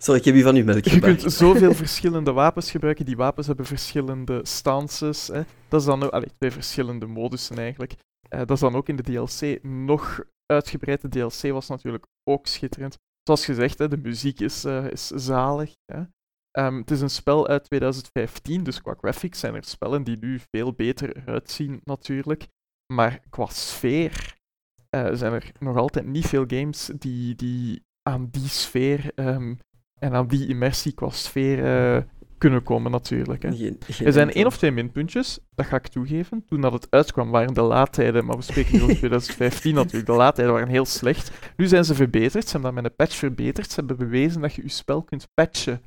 Sorry, 0.00 0.18
ik 0.18 0.24
heb 0.24 0.34
hier 0.34 0.44
van 0.44 0.54
uw 0.54 0.64
melk 0.64 0.84
Je 0.84 1.00
kunt 1.00 1.32
zoveel 1.32 1.74
verschillende 1.84 2.32
wapens 2.32 2.70
gebruiken. 2.70 3.04
Die 3.04 3.16
wapens 3.16 3.46
hebben 3.46 3.66
verschillende 3.66 4.40
stances. 4.42 5.26
Hè. 5.26 5.42
Dat 5.68 5.80
is 5.80 5.86
dan 5.86 6.02
ook... 6.02 6.10
Allee, 6.10 6.30
twee 6.38 6.50
verschillende 6.50 7.06
modussen 7.06 7.58
eigenlijk. 7.58 7.92
Uh, 7.92 8.38
dat 8.38 8.50
is 8.50 8.60
dan 8.60 8.74
ook 8.74 8.88
in 8.88 8.96
de 8.96 9.02
DLC 9.02 9.62
nog 9.62 10.24
uitgebreid. 10.46 11.00
De 11.00 11.08
DLC 11.08 11.52
was 11.52 11.68
natuurlijk 11.68 12.06
ook 12.30 12.46
schitterend. 12.46 12.96
Zoals 13.22 13.44
gezegd, 13.44 13.78
hè, 13.78 13.88
de 13.88 13.96
muziek 13.96 14.40
is, 14.40 14.64
uh, 14.64 14.90
is 14.90 15.06
zalig. 15.06 15.72
Hè. 15.92 16.02
Um, 16.58 16.76
het 16.76 16.90
is 16.90 17.00
een 17.00 17.10
spel 17.10 17.48
uit 17.48 17.64
2015, 17.64 18.62
dus 18.62 18.82
qua 18.82 18.94
graphics 18.98 19.38
zijn 19.38 19.54
er 19.54 19.64
spellen 19.64 20.04
die 20.04 20.16
nu 20.20 20.40
veel 20.50 20.72
beter 20.72 21.22
uitzien 21.26 21.80
natuurlijk. 21.84 22.46
Maar 22.92 23.20
qua 23.30 23.46
sfeer 23.46 24.36
uh, 24.90 25.08
zijn 25.12 25.32
er 25.32 25.52
nog 25.58 25.76
altijd 25.76 26.06
niet 26.06 26.26
veel 26.26 26.44
games 26.46 26.90
die, 26.98 27.34
die 27.34 27.84
aan 28.02 28.28
die 28.30 28.48
sfeer 28.48 29.10
um, 29.14 29.58
en 30.00 30.12
aan 30.12 30.28
die 30.28 30.48
immersie 30.48 30.92
qua 30.92 31.10
sfeer 31.10 31.58
uh, 31.96 32.02
kunnen 32.38 32.62
komen 32.62 32.90
natuurlijk. 32.90 33.42
Hè. 33.42 33.48
er 34.04 34.12
zijn 34.12 34.32
één 34.32 34.46
of 34.46 34.56
twee 34.56 34.70
minpuntjes, 34.70 35.38
dat 35.54 35.66
ga 35.66 35.76
ik 35.76 35.86
toegeven. 35.86 36.44
Toen 36.44 36.60
dat 36.60 36.72
het 36.72 36.86
uitkwam 36.90 37.30
waren 37.30 37.54
de 37.54 37.62
laadtijden, 37.62 38.24
maar 38.24 38.36
we 38.36 38.42
spreken 38.42 38.72
nu 38.72 38.82
over 38.82 38.96
2015 39.06 39.74
natuurlijk, 39.74 40.06
de 40.06 40.12
laadtijden 40.12 40.54
waren 40.54 40.68
heel 40.68 40.84
slecht. 40.84 41.30
Nu 41.56 41.66
zijn 41.66 41.84
ze 41.84 41.94
verbeterd, 41.94 42.44
ze 42.44 42.52
hebben 42.52 42.74
dat 42.74 42.82
met 42.82 42.90
een 42.90 42.96
patch 42.96 43.16
verbeterd. 43.16 43.70
Ze 43.70 43.74
hebben 43.74 43.96
bewezen 43.96 44.40
dat 44.40 44.54
je 44.54 44.62
je 44.62 44.68
spel 44.68 45.02
kunt 45.02 45.28
patchen 45.34 45.82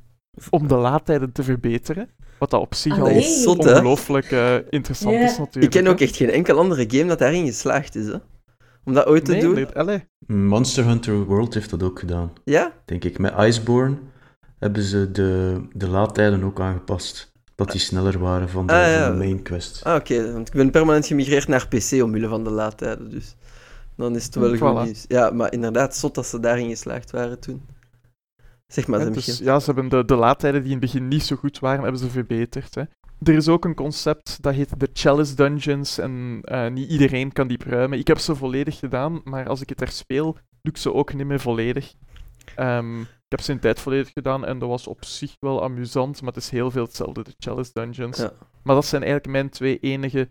om 0.50 0.68
de 0.68 0.74
laadtijden 0.74 1.32
te 1.32 1.42
verbeteren. 1.42 2.08
Wat 2.38 2.50
dat 2.50 2.60
op 2.60 2.74
zich 2.74 2.98
al 2.98 3.22
ongelooflijk 3.44 4.30
uh, 4.30 4.54
interessant 4.70 5.14
is 5.14 5.38
natuurlijk. 5.38 5.74
Ik 5.74 5.82
ken 5.82 5.86
ook 5.86 6.00
echt 6.00 6.16
geen 6.16 6.30
enkel 6.30 6.58
andere 6.58 6.84
game 6.90 7.04
dat 7.04 7.18
daarin 7.18 7.46
geslaagd 7.46 7.94
is. 7.94 8.06
Hè? 8.06 8.16
Om 8.84 8.92
dat 8.94 9.06
ooit 9.06 9.24
te 9.24 9.36
doen. 9.36 9.66
Nee, 9.86 10.06
Monster 10.26 10.84
Hunter 10.84 11.24
World 11.24 11.54
heeft 11.54 11.70
dat 11.70 11.82
ook 11.82 11.98
gedaan. 11.98 12.32
Ja? 12.44 12.72
Denk 12.84 13.04
ik. 13.04 13.18
Met 13.18 13.34
Iceborne 13.38 13.96
hebben 14.58 14.82
ze 14.82 15.10
de, 15.10 15.60
de 15.72 15.88
laadtijden 15.88 16.44
ook 16.44 16.60
aangepast. 16.60 17.32
Dat 17.54 17.70
die 17.70 17.80
sneller 17.80 18.18
waren 18.18 18.48
van 18.48 18.66
de, 18.66 18.72
ah, 18.72 19.02
van 19.02 19.12
de 19.12 19.18
main 19.18 19.42
quest. 19.42 19.84
Ah, 19.84 19.94
oké. 19.94 20.32
Want 20.32 20.48
ik 20.48 20.54
ben 20.54 20.70
permanent 20.70 21.06
gemigreerd 21.06 21.48
naar 21.48 21.68
PC 21.68 22.02
omwille 22.02 22.28
van 22.28 22.44
de 22.44 22.50
laadtijden. 22.50 23.10
Dus 23.10 23.36
dan 23.96 24.16
is 24.16 24.24
het 24.24 24.34
wel 24.34 24.56
goed 24.56 24.84
nieuws. 24.84 25.04
Ja, 25.08 25.30
maar 25.30 25.52
inderdaad, 25.52 25.96
zot 25.96 26.14
dat 26.14 26.26
ze 26.26 26.40
daarin 26.40 26.68
geslaagd 26.68 27.10
waren 27.10 27.40
toen. 27.40 27.62
Zeg 28.72 28.86
maar, 28.86 29.00
ja, 29.00 29.10
dus, 29.10 29.38
ja, 29.38 29.58
ze 29.58 29.64
hebben 29.64 29.88
de, 29.88 30.04
de 30.04 30.16
laadtijden 30.16 30.62
die 30.62 30.72
in 30.72 30.76
het 30.76 30.92
begin 30.92 31.08
niet 31.08 31.22
zo 31.22 31.36
goed 31.36 31.58
waren, 31.58 31.82
hebben 31.82 32.00
ze 32.00 32.10
verbeterd. 32.10 32.74
Hè. 32.74 32.82
Er 33.22 33.34
is 33.34 33.48
ook 33.48 33.64
een 33.64 33.74
concept 33.74 34.42
dat 34.42 34.54
heet 34.54 34.80
de 34.80 34.88
Chalice 34.92 35.34
Dungeons 35.34 35.98
en 35.98 36.40
uh, 36.44 36.68
niet 36.68 36.90
iedereen 36.90 37.32
kan 37.32 37.48
die 37.48 37.56
pruimen. 37.56 37.98
Ik 37.98 38.06
heb 38.06 38.18
ze 38.18 38.36
volledig 38.36 38.78
gedaan, 38.78 39.20
maar 39.24 39.48
als 39.48 39.60
ik 39.60 39.68
het 39.68 39.80
er 39.80 39.88
speel, 39.88 40.32
doe 40.32 40.72
ik 40.72 40.76
ze 40.76 40.92
ook 40.92 41.14
niet 41.14 41.26
meer 41.26 41.40
volledig. 41.40 41.94
Um, 42.58 43.00
ik 43.00 43.38
heb 43.38 43.40
ze 43.40 43.52
in 43.52 43.58
tijd 43.58 43.80
volledig 43.80 44.12
gedaan 44.12 44.44
en 44.44 44.58
dat 44.58 44.68
was 44.68 44.86
op 44.86 45.04
zich 45.04 45.36
wel 45.40 45.62
amusant, 45.62 46.20
maar 46.20 46.32
het 46.32 46.42
is 46.42 46.50
heel 46.50 46.70
veel 46.70 46.84
hetzelfde, 46.84 47.22
de 47.22 47.34
Chalice 47.38 47.70
Dungeons. 47.72 48.18
Ja. 48.18 48.32
Maar 48.62 48.74
dat 48.74 48.86
zijn 48.86 49.02
eigenlijk 49.02 49.32
mijn 49.32 49.50
twee 49.50 49.78
enige 49.78 50.28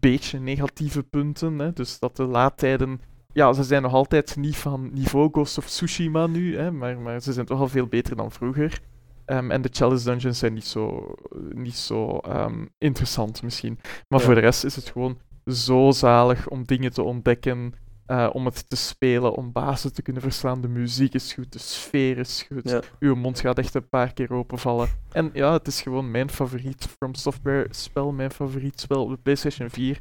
beetje 0.00 0.38
negatieve 0.38 1.02
punten. 1.02 1.58
Hè. 1.58 1.72
Dus 1.72 1.98
dat 1.98 2.16
de 2.16 2.24
laadtijden 2.24 3.00
ja, 3.32 3.52
ze 3.52 3.62
zijn 3.62 3.82
nog 3.82 3.92
altijd 3.92 4.36
niet 4.36 4.56
van 4.56 4.90
niveau 4.92 5.28
Ghost 5.32 5.58
of 5.58 5.66
Tsushima 5.66 6.26
nu, 6.26 6.56
hè, 6.56 6.70
maar, 6.70 6.98
maar 6.98 7.20
ze 7.20 7.32
zijn 7.32 7.46
toch 7.46 7.60
al 7.60 7.68
veel 7.68 7.86
beter 7.86 8.16
dan 8.16 8.32
vroeger. 8.32 8.80
Um, 9.26 9.50
en 9.50 9.62
de 9.62 9.68
challenge 9.72 10.02
dungeons 10.04 10.38
zijn 10.38 10.54
niet 10.54 10.66
zo, 10.66 11.14
niet 11.50 11.76
zo 11.76 12.20
um, 12.28 12.68
interessant 12.78 13.42
misschien. 13.42 13.78
Maar 14.08 14.20
voor 14.20 14.34
de 14.34 14.40
rest 14.40 14.64
is 14.64 14.76
het 14.76 14.88
gewoon 14.88 15.18
zo 15.44 15.90
zalig 15.90 16.48
om 16.48 16.64
dingen 16.64 16.92
te 16.92 17.02
ontdekken, 17.02 17.74
uh, 18.06 18.30
om 18.32 18.44
het 18.44 18.68
te 18.68 18.76
spelen, 18.76 19.34
om 19.34 19.52
bazen 19.52 19.92
te 19.92 20.02
kunnen 20.02 20.22
verslaan. 20.22 20.60
De 20.60 20.68
muziek 20.68 21.14
is 21.14 21.32
goed, 21.32 21.52
de 21.52 21.58
sfeer 21.58 22.18
is 22.18 22.46
goed. 22.52 22.70
Ja. 22.70 22.82
Uw 22.98 23.14
mond 23.14 23.40
gaat 23.40 23.58
echt 23.58 23.74
een 23.74 23.88
paar 23.88 24.12
keer 24.12 24.32
openvallen. 24.32 24.88
En 25.12 25.30
ja, 25.32 25.52
het 25.52 25.66
is 25.66 25.82
gewoon 25.82 26.10
mijn 26.10 26.30
favoriet 26.30 26.86
From 26.86 27.14
Software 27.14 27.66
spel, 27.70 28.12
mijn 28.12 28.30
favoriet 28.30 28.80
spel 28.80 29.02
op 29.02 29.10
de 29.10 29.18
PlayStation 29.22 29.70
4. 29.70 29.98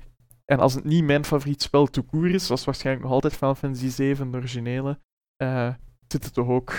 En 0.52 0.60
als 0.60 0.74
het 0.74 0.84
niet 0.84 1.04
mijn 1.04 1.26
favoriet 1.26 1.62
spel 1.62 1.86
to 1.86 2.02
koer 2.02 2.30
is, 2.30 2.48
was 2.48 2.66
waarschijnlijk 2.66 3.06
nog 3.06 3.14
altijd 3.14 3.34
Final 3.34 3.56
Fantasy 3.56 3.90
7, 3.90 4.32
de 4.32 4.38
originele, 4.38 5.00
uh, 5.44 5.74
zit 6.08 6.24
het 6.24 6.34
toch 6.34 6.48
ook 6.48 6.74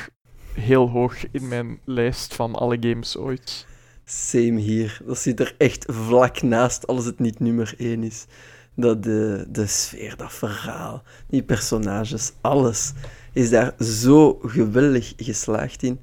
heel 0.55 0.89
hoog 0.89 1.31
in 1.31 1.49
mijn 1.49 1.81
lijst 1.85 2.35
van 2.35 2.55
alle 2.55 2.77
games 2.81 3.16
ooit. 3.16 3.66
Same 4.05 4.61
hier. 4.61 5.01
Dat 5.05 5.19
zit 5.19 5.40
er 5.40 5.55
echt 5.59 5.85
vlak 5.89 6.43
naast 6.43 6.86
als 6.86 7.05
het 7.05 7.19
niet 7.19 7.40
nummer 7.40 7.74
1 7.77 8.03
is. 8.03 8.27
Dat 8.74 9.03
de, 9.03 9.47
de 9.49 9.66
sfeer, 9.66 10.16
dat 10.16 10.32
verhaal, 10.32 11.03
die 11.27 11.43
personages, 11.43 12.32
alles 12.40 12.93
is 13.32 13.51
daar 13.51 13.74
zo 13.85 14.39
geweldig 14.43 15.12
geslaagd 15.16 15.82
in. 15.82 16.01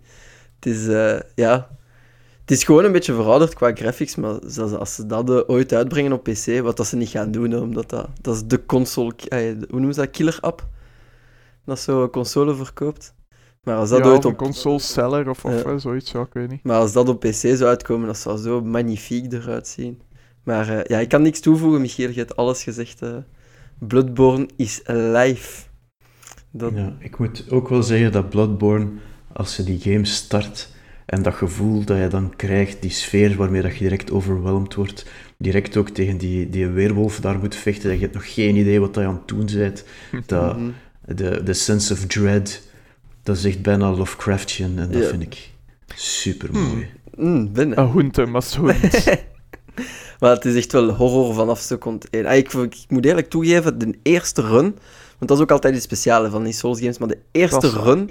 Het 0.56 0.66
is, 0.66 0.88
uh, 0.88 1.20
ja, 1.36 1.78
het 2.46 2.58
is 2.58 2.64
gewoon 2.64 2.86
een 2.86 2.92
beetje 2.92 3.14
verouderd 3.14 3.54
qua 3.54 3.72
graphics, 3.74 4.16
maar 4.16 4.36
zelfs 4.46 4.74
als 4.74 4.96
ze 4.96 5.06
dat 5.06 5.30
uh, 5.30 5.40
ooit 5.48 5.74
uitbrengen 5.74 6.12
op 6.12 6.24
PC, 6.24 6.60
wat 6.62 6.78
dat 6.78 6.88
ze 6.88 6.96
niet 6.96 7.10
gaan 7.10 7.32
doen, 7.32 7.60
omdat 7.60 7.90
dat, 7.90 8.10
dat 8.22 8.36
is 8.36 8.44
de 8.46 8.66
console, 8.66 9.14
uh, 9.30 9.40
hoe 9.40 9.66
noemen 9.70 9.94
ze 9.94 10.00
dat, 10.00 10.10
killer 10.10 10.38
app? 10.42 10.68
Dat 11.66 11.80
zo 11.80 12.10
console 12.10 12.56
verkoopt. 12.56 13.14
Maar 13.64 13.76
als 13.76 13.90
dat 13.90 14.00
ja, 14.00 14.06
ooit 14.06 14.26
op... 14.26 14.38
console 14.38 14.80
seller 14.80 15.30
of, 15.30 15.46
of 15.46 15.66
uh, 15.66 15.78
zoiets, 15.78 16.12
ja, 16.12 16.22
ik 16.22 16.34
weet 16.34 16.50
niet. 16.50 16.64
Maar 16.64 16.80
als 16.80 16.94
dat 16.94 17.10
op 17.10 17.20
PC 17.20 17.34
zou 17.34 17.64
uitkomen, 17.64 18.08
dat 18.08 18.18
zou 18.18 18.38
zo 18.38 18.62
magnifiek 18.62 19.34
eruit 19.34 19.68
zien. 19.68 20.02
Maar 20.44 20.70
uh, 20.70 20.84
ja, 20.84 21.00
ik 21.00 21.10
kan 21.10 21.22
niks 21.22 21.40
toevoegen, 21.40 21.82
Michiel, 21.82 22.10
je 22.10 22.20
hebt 22.20 22.36
alles 22.36 22.64
gezegd. 22.64 23.02
Uh, 23.04 23.16
Bloodborne 23.80 24.50
is 24.56 24.82
live. 24.86 25.64
Dat... 26.52 26.72
Ja, 26.76 26.94
ik 27.00 27.18
moet 27.18 27.46
ook 27.50 27.70
wel 27.70 27.84
zeggen 27.84 28.12
dat 28.12 28.30
Bloodborne, 28.30 28.88
als 29.34 29.56
je 29.56 29.64
die 29.64 29.80
game 29.80 30.06
start 30.06 30.74
en 31.06 31.22
dat 31.22 31.34
gevoel 31.34 31.84
dat 31.84 31.98
je 31.98 32.08
dan 32.08 32.34
krijgt, 32.36 32.82
die 32.82 32.92
sfeer 32.92 33.36
waarmee 33.36 33.62
dat 33.62 33.74
je 33.74 33.80
direct 33.80 34.12
overweldigd 34.12 34.76
wordt, 34.76 35.06
direct 35.38 35.78
ook 35.78 35.90
tegen 35.90 36.18
die, 36.18 36.50
die 36.50 36.68
weerwolf 36.68 37.20
daar 37.20 37.40
moet 37.40 37.56
vechten, 37.56 37.90
dat 37.90 37.98
je 37.98 38.04
hebt 38.04 38.14
nog 38.14 38.34
geen 38.34 38.56
idee 38.56 38.80
wat 38.80 38.96
je 38.96 39.02
aan 39.02 39.16
het 39.16 39.28
doen 39.28 39.46
bent. 39.54 39.84
Dat, 40.26 40.58
mhm. 40.58 40.70
de, 41.06 41.44
de 41.44 41.54
sense 41.54 41.94
of 41.94 42.06
dread, 42.06 42.62
dat 43.24 43.38
is 43.38 43.46
echt 43.46 43.62
bijna 43.62 43.92
Lovecraftian 43.92 44.80
en 44.80 44.92
dat 44.92 45.06
vind 45.06 45.22
ik 45.22 45.50
super 45.96 46.54
mooi. 46.54 46.90
Mm, 47.16 47.54
binnen. 47.54 47.80
Een 47.80 47.86
hoente, 47.86 48.26
maar 48.26 48.46
maar 50.20 50.32
het 50.32 50.46
is 50.46 50.56
echt 50.56 50.72
wel 50.72 50.90
horror 50.90 51.34
vanaf 51.34 51.60
seconde 51.60 52.08
1. 52.10 52.26
Ah, 52.26 52.36
ik, 52.36 52.54
ik, 52.54 52.86
moet 52.88 53.06
eerlijk 53.06 53.30
toegeven, 53.30 53.78
de 53.78 53.98
eerste 54.04 54.42
run, 54.42 54.78
want 55.18 55.28
dat 55.28 55.38
is 55.38 55.44
ook 55.44 55.52
altijd 55.52 55.74
het 55.74 55.84
speciale 55.84 56.30
van 56.30 56.44
die 56.44 56.54
Souls 56.54 56.80
games, 56.80 56.98
maar 56.98 57.08
de 57.08 57.20
eerste 57.32 57.70
run 57.70 58.10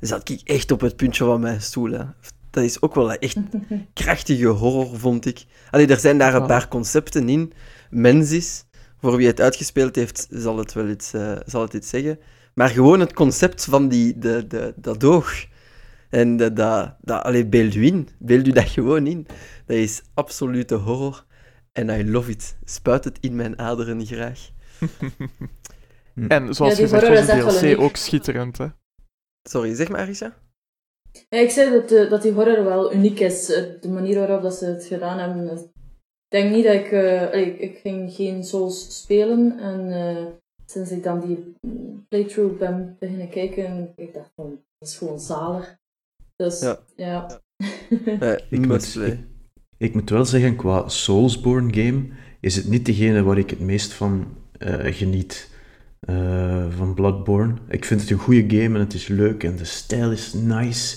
zat 0.00 0.28
ik 0.28 0.40
echt 0.44 0.70
op 0.70 0.80
het 0.80 0.96
puntje 0.96 1.24
van 1.24 1.40
mijn 1.40 1.62
stoel. 1.62 1.90
Hè. 1.90 2.04
Dat 2.50 2.64
is 2.64 2.82
ook 2.82 2.94
wel 2.94 3.12
echt 3.12 3.36
krachtige 3.94 4.46
horror, 4.46 4.98
vond 4.98 5.26
ik. 5.26 5.44
Allee, 5.70 5.86
er 5.86 5.98
zijn 5.98 6.18
daar 6.18 6.34
een 6.34 6.46
paar 6.46 6.68
concepten 6.68 7.28
in. 7.28 7.52
Mensis, 7.90 8.64
voor 9.00 9.16
wie 9.16 9.26
het 9.26 9.40
uitgespeeld 9.40 9.96
heeft, 9.96 10.26
zal 10.30 10.58
het 10.58 10.72
wel 10.72 10.88
iets, 10.88 11.14
uh, 11.14 11.32
zal 11.46 11.62
het 11.62 11.74
iets 11.74 11.88
zeggen. 11.88 12.18
Maar 12.54 12.68
gewoon 12.68 13.00
het 13.00 13.12
concept 13.12 13.64
van 13.64 13.88
die, 13.88 14.18
de, 14.18 14.46
de, 14.46 14.74
dat 14.76 15.04
oog. 15.04 15.46
En 16.10 16.36
de, 16.36 16.52
dat, 16.52 16.94
dat, 17.00 17.22
allee, 17.22 17.46
beeld 17.46 17.74
u 17.74 17.86
in. 17.86 18.08
Beeld 18.18 18.46
u 18.46 18.52
dat 18.52 18.68
gewoon 18.68 19.06
in. 19.06 19.26
Dat 19.66 19.76
is 19.76 20.02
absolute 20.14 20.74
horror. 20.74 21.24
En 21.72 21.88
I 21.88 22.10
love 22.10 22.30
it. 22.30 22.56
Spuit 22.64 23.04
het 23.04 23.18
in 23.20 23.36
mijn 23.36 23.58
aderen 23.58 24.06
graag. 24.06 24.38
en 26.28 26.54
zoals 26.54 26.76
ja, 26.76 26.86
gezegd 26.86 27.42
was 27.42 27.60
de 27.60 27.66
DLC 27.66 27.80
ook 27.80 27.96
schitterend, 27.96 28.58
hè? 28.58 28.66
Sorry, 29.48 29.74
zeg 29.74 29.88
maar, 29.88 30.00
Arisha. 30.00 30.36
Ja, 31.28 31.38
ik 31.38 31.50
zei 31.50 31.70
dat, 31.70 31.92
uh, 31.92 32.10
dat 32.10 32.22
die 32.22 32.32
horror 32.32 32.64
wel 32.64 32.94
uniek 32.94 33.20
is. 33.20 33.50
Uh, 33.50 33.80
de 33.80 33.88
manier 33.88 34.18
waarop 34.18 34.42
dat 34.42 34.54
ze 34.54 34.64
het 34.64 34.84
gedaan 34.84 35.18
hebben. 35.18 35.58
Ik 35.58 35.70
denk 36.28 36.54
niet 36.54 36.64
dat 36.64 36.74
ik... 36.74 36.90
Uh, 36.90 37.34
ik, 37.34 37.58
ik, 37.58 37.78
ging 37.78 38.12
geen 38.12 38.44
Souls 38.44 38.98
spelen. 39.00 39.58
En 39.58 40.40
sinds 40.66 40.90
ik 40.90 41.02
dan 41.02 41.20
die 41.20 41.54
playthrough 42.08 42.58
ben 42.58 42.96
beginnen 42.98 43.28
kijken, 43.28 43.92
ik 43.96 44.14
dacht 44.14 44.30
van, 44.34 44.50
dat 44.78 44.88
is 44.88 44.96
gewoon 44.96 45.20
zalig. 45.20 45.76
Dus, 46.36 46.60
ja. 46.60 46.78
ja. 46.96 47.40
ik, 48.50 48.66
moet, 48.66 48.96
ik, 48.96 49.18
ik, 49.76 49.94
moet 49.94 50.10
wel 50.10 50.24
zeggen, 50.24 50.56
qua 50.56 50.88
Soulsborne 50.88 51.74
game 51.74 52.08
is 52.40 52.56
het 52.56 52.68
niet 52.68 52.86
degene 52.86 53.22
waar 53.22 53.38
ik 53.38 53.50
het 53.50 53.60
meest 53.60 53.92
van 53.92 54.36
uh, 54.58 54.94
geniet. 54.94 55.50
Uh, 56.10 56.64
van 56.76 56.94
Bloodborne. 56.94 57.54
Ik 57.68 57.84
vind 57.84 58.00
het 58.00 58.10
een 58.10 58.18
goede 58.18 58.56
game 58.56 58.74
en 58.74 58.80
het 58.80 58.94
is 58.94 59.08
leuk 59.08 59.44
en 59.44 59.56
de 59.56 59.64
stijl 59.64 60.12
is 60.12 60.32
nice. 60.32 60.96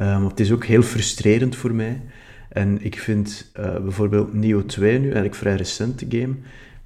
Um, 0.00 0.24
het 0.26 0.40
is 0.40 0.52
ook 0.52 0.64
heel 0.64 0.82
frustrerend 0.82 1.56
voor 1.56 1.74
mij. 1.74 2.02
En 2.48 2.84
ik 2.84 2.98
vind 2.98 3.50
uh, 3.60 3.80
bijvoorbeeld 3.80 4.32
Neo 4.34 4.66
2 4.66 4.98
nu, 4.98 5.04
eigenlijk 5.04 5.34
vrij 5.34 5.56
recente 5.56 6.06
game, 6.08 6.34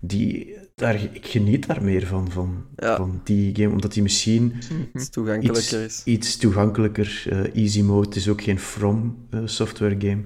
die, 0.01 0.56
daar, 0.74 0.94
ik 1.12 1.26
geniet 1.26 1.66
daar 1.66 1.82
meer 1.82 2.06
van, 2.06 2.30
van, 2.30 2.64
van 2.76 3.20
die 3.24 3.56
game, 3.56 3.70
omdat 3.70 3.93
die 3.93 4.02
misschien 4.02 4.55
iets 4.94 5.09
toegankelijker 5.09 5.62
iets, 5.62 5.72
is. 5.72 6.02
Iets 6.05 6.36
toegankelijker, 6.36 7.24
uh, 7.32 7.56
easy 7.56 7.82
mode, 7.82 8.06
het 8.06 8.16
is 8.16 8.28
ook 8.28 8.43
geen 8.43 8.59
From 8.59 9.16
uh, 9.30 9.40
software 9.44 9.97
game. 9.98 10.22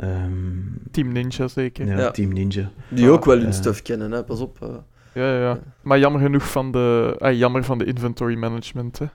Um, 0.00 0.78
Team 0.90 1.12
Ninja 1.12 1.48
zeker. 1.48 1.86
Ja, 1.86 1.98
ja. 1.98 2.10
Team 2.10 2.32
Ninja. 2.32 2.70
Die 2.88 3.10
ook 3.10 3.24
wel 3.24 3.38
hun 3.38 3.52
stuff 3.52 3.82
kennen, 3.82 4.10
hè? 4.10 4.24
pas 4.24 4.40
op. 4.40 4.84
Ja, 5.16 5.38
ja, 5.38 5.60
maar 5.82 5.98
jammer 5.98 6.20
genoeg 6.20 6.50
van 6.50 6.72
de, 6.72 7.16
ah, 7.18 7.38
jammer 7.38 7.64
van 7.64 7.78
de 7.78 7.84
inventory 7.84 8.36
management. 8.36 8.98
Hè. 8.98 9.06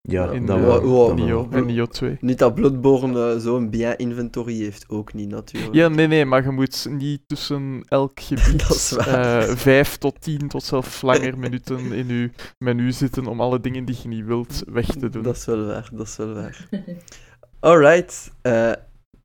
Ja, 0.00 0.30
in 0.30 0.46
dat 0.46 0.58
uh, 0.58 0.64
wel. 0.64 0.82
Wow, 0.82 1.18
Nio, 1.18 1.48
Nio 1.64 1.86
2. 1.86 2.16
Niet 2.20 2.38
dat 2.38 2.54
Bloodborne 2.54 3.34
uh, 3.34 3.40
zo'n 3.40 3.70
bien 3.70 3.98
inventory 3.98 4.56
heeft, 4.56 4.88
ook 4.88 5.14
niet 5.14 5.28
natuurlijk. 5.28 5.74
Ja, 5.74 5.88
nee, 5.88 6.06
nee, 6.06 6.24
maar 6.24 6.42
je 6.42 6.50
moet 6.50 6.86
niet 6.90 7.20
tussen 7.26 7.84
elk 7.88 8.20
gebied 8.28 8.96
uh, 8.98 9.42
vijf 9.42 9.96
tot 9.96 10.20
tien 10.20 10.48
tot 10.48 10.62
zelfs 10.62 11.02
langer 11.02 11.38
minuten 11.44 11.92
in 11.92 12.08
je 12.08 12.30
menu 12.58 12.92
zitten 12.92 13.26
om 13.26 13.40
alle 13.40 13.60
dingen 13.60 13.84
die 13.84 13.96
je 14.02 14.08
niet 14.08 14.24
wilt 14.24 14.62
weg 14.66 14.86
te 14.86 15.08
doen. 15.08 15.22
Dat 15.22 15.36
is 15.36 15.44
wel 15.44 15.66
waar, 15.66 15.88
dat 15.92 16.06
is 16.06 16.16
wel 16.16 16.34
waar. 16.34 16.68
Alright, 17.60 18.32
uh, 18.42 18.72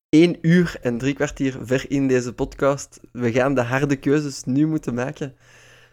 één 0.10 0.38
uur 0.42 0.76
en 0.82 0.98
drie 0.98 1.14
kwartier 1.14 1.58
ver 1.62 1.86
in 1.88 2.08
deze 2.08 2.34
podcast. 2.34 3.00
We 3.12 3.32
gaan 3.32 3.56
de 3.56 3.62
harde 3.62 3.96
keuzes 3.96 4.44
nu 4.44 4.68
moeten 4.68 4.94
maken. 4.94 5.36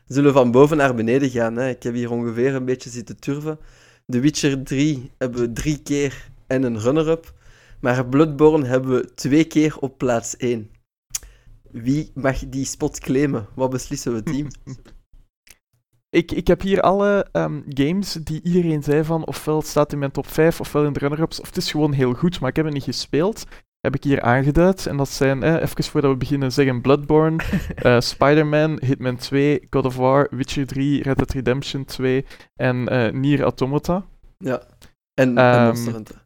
We 0.09 0.15
zullen 0.15 0.33
van 0.33 0.51
boven 0.51 0.77
naar 0.77 0.95
beneden 0.95 1.31
gaan. 1.31 1.57
Hè. 1.57 1.69
Ik 1.69 1.83
heb 1.83 1.95
hier 1.95 2.11
ongeveer 2.11 2.55
een 2.55 2.65
beetje 2.65 2.91
zitten 2.91 3.21
turven. 3.21 3.59
The 4.07 4.21
Witcher 4.21 4.63
3 4.63 5.11
hebben 5.19 5.41
we 5.41 5.53
drie 5.53 5.83
keer 5.83 6.31
en 6.47 6.63
een 6.63 6.81
runner-up. 6.81 7.33
Maar 7.81 8.07
Bloodborne 8.07 8.67
hebben 8.67 8.91
we 8.91 9.15
twee 9.15 9.45
keer 9.45 9.79
op 9.79 9.99
plaats 9.99 10.37
1. 10.37 10.71
Wie 11.71 12.11
mag 12.15 12.49
die 12.49 12.65
spot 12.65 12.99
claimen? 12.99 13.47
Wat 13.55 13.71
beslissen 13.71 14.15
we, 14.15 14.23
team? 14.23 14.49
Ik, 16.11 16.33
ik 16.33 16.47
heb 16.47 16.61
hier 16.61 16.81
alle 16.81 17.27
um, 17.33 17.65
games 17.69 18.13
die 18.13 18.43
iedereen 18.43 18.83
zei 18.83 19.05
van 19.05 19.27
ofwel 19.27 19.63
staat 19.63 19.93
in 19.93 19.99
mijn 19.99 20.11
top 20.11 20.27
5 20.27 20.61
ofwel 20.61 20.85
in 20.85 20.93
de 20.93 20.99
runner-ups, 20.99 21.41
of 21.41 21.47
het 21.47 21.57
is 21.57 21.71
gewoon 21.71 21.93
heel 21.93 22.15
goed, 22.15 22.41
maar 22.41 22.49
ik 22.49 22.57
heb 22.57 22.65
het 22.65 22.75
niet 22.75 22.83
gespeeld. 22.83 23.45
Heb 23.89 23.97
ik 23.97 24.05
hier 24.05 24.23
aangeduid. 24.23 24.87
En 24.87 24.97
dat 24.97 25.09
zijn, 25.09 25.43
eh, 25.43 25.55
even 25.55 25.85
voordat 25.85 26.11
we 26.11 26.17
beginnen, 26.17 26.53
zeggen 26.53 26.81
Bloodborne, 26.81 27.37
uh, 27.83 28.01
Spider-Man, 28.13 28.81
Hitman 28.85 29.17
2, 29.17 29.67
God 29.71 29.85
of 29.85 29.97
War, 29.97 30.29
Witcher 30.31 30.67
3, 30.67 31.03
Red 31.03 31.17
Dead 31.17 31.33
Redemption 31.33 31.85
2 31.85 32.25
en 32.57 32.93
uh, 32.93 33.11
Nier 33.11 33.43
Automata. 33.43 34.05
Ja, 34.39 34.63
en, 35.15 35.29
um, 35.29 35.39
en 35.39 35.65
Monster 35.65 35.93
Hunter. 35.93 36.23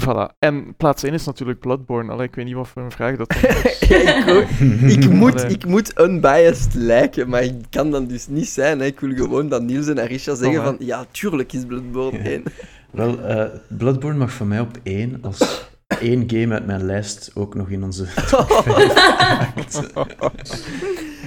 Voilà. 0.00 0.36
En 0.38 0.74
plaats 0.76 1.02
1 1.02 1.14
is 1.14 1.26
natuurlijk 1.26 1.60
Bloodborne. 1.60 2.12
Allee, 2.12 2.26
ik 2.26 2.34
weet 2.34 2.44
niet 2.44 2.54
wat 2.54 2.68
voor 2.68 2.82
een 2.82 2.90
vraag 2.90 3.16
dat 3.16 3.34
is. 3.34 3.78
ja, 3.88 4.26
ik, 4.40 5.04
ik, 5.04 5.10
moet, 5.20 5.50
ik 5.50 5.66
moet 5.66 6.00
unbiased 6.00 6.74
lijken, 6.74 7.28
maar 7.28 7.42
ik 7.42 7.54
kan 7.70 7.90
dan 7.90 8.06
dus 8.06 8.26
niet 8.28 8.48
zijn. 8.48 8.80
Hè. 8.80 8.86
Ik 8.86 9.00
wil 9.00 9.14
gewoon 9.14 9.48
dat 9.48 9.62
Niels 9.62 9.86
en 9.86 10.00
Arisha 10.00 10.34
zeggen 10.34 10.58
oh, 10.58 10.64
van 10.64 10.76
ja, 10.78 11.06
tuurlijk 11.10 11.52
is 11.52 11.64
Bloodborne 11.64 12.18
1. 12.18 12.42
Wel, 12.90 13.30
uh, 13.30 13.44
Bloodborne 13.68 14.18
mag 14.18 14.32
voor 14.32 14.46
mij 14.46 14.60
op 14.60 14.78
1 14.82 15.18
als 15.22 15.64
één 16.00 16.30
game 16.30 16.54
uit 16.54 16.66
mijn 16.66 16.84
lijst 16.84 17.30
ook 17.34 17.54
nog 17.54 17.70
in 17.70 17.84
onze 17.84 18.04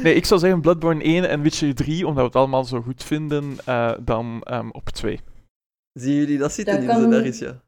Nee, 0.04 0.14
ik 0.14 0.26
zou 0.26 0.40
zeggen 0.40 0.62
Bloodborne 0.62 1.04
1 1.04 1.30
en 1.30 1.42
Witcher 1.42 1.76
3, 1.76 2.08
omdat 2.08 2.18
we 2.18 2.28
het 2.28 2.36
allemaal 2.36 2.64
zo 2.64 2.82
goed 2.82 3.04
vinden, 3.04 3.58
uh, 3.70 3.92
dan 4.02 4.46
um, 4.52 4.72
op 4.72 4.90
2. 4.90 5.20
Zien 5.94 6.16
jullie 6.16 6.38
dat 6.38 6.52
zitten, 6.52 6.80
Niels 6.80 7.04
en 7.04 7.14
Arisha? 7.14 7.62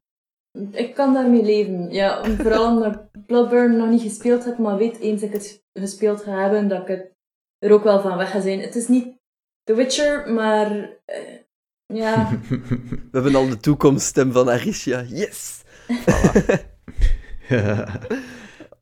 Ik 0.72 0.96
kan 0.96 1.14
daarmee 1.14 1.44
leven. 1.44 1.92
Ja, 1.92 2.26
vooral 2.26 2.76
omdat 2.76 2.94
ik 2.94 3.26
Bloodborne 3.26 3.78
nog 3.78 3.90
niet 3.90 4.02
gespeeld 4.02 4.46
heb, 4.46 4.58
maar 4.58 4.78
weet 4.78 5.00
eens 5.00 5.22
ik 5.22 5.34
het 5.34 5.64
gespeeld 5.74 6.22
ga 6.22 6.42
hebben, 6.42 6.68
dat 6.68 6.82
ik 6.82 6.88
het 6.88 7.12
er 7.58 7.72
ook 7.72 7.84
wel 7.84 8.02
van 8.02 8.18
weg 8.18 8.32
ga 8.32 8.42
zijn. 8.42 8.60
Het 8.60 8.76
is 8.76 8.88
niet 8.88 9.08
The 9.64 9.76
Witcher, 9.76 10.34
maar 10.34 10.72
uh, 10.72 10.90
ja. 11.86 12.30
We 13.12 13.12
hebben 13.12 13.36
al 13.36 13.50
de 13.50 13.58
toekomststem 13.58 14.32
van 14.32 14.50
Arisha. 14.50 15.04
Yes! 15.08 15.64
Voilà. 15.88 16.70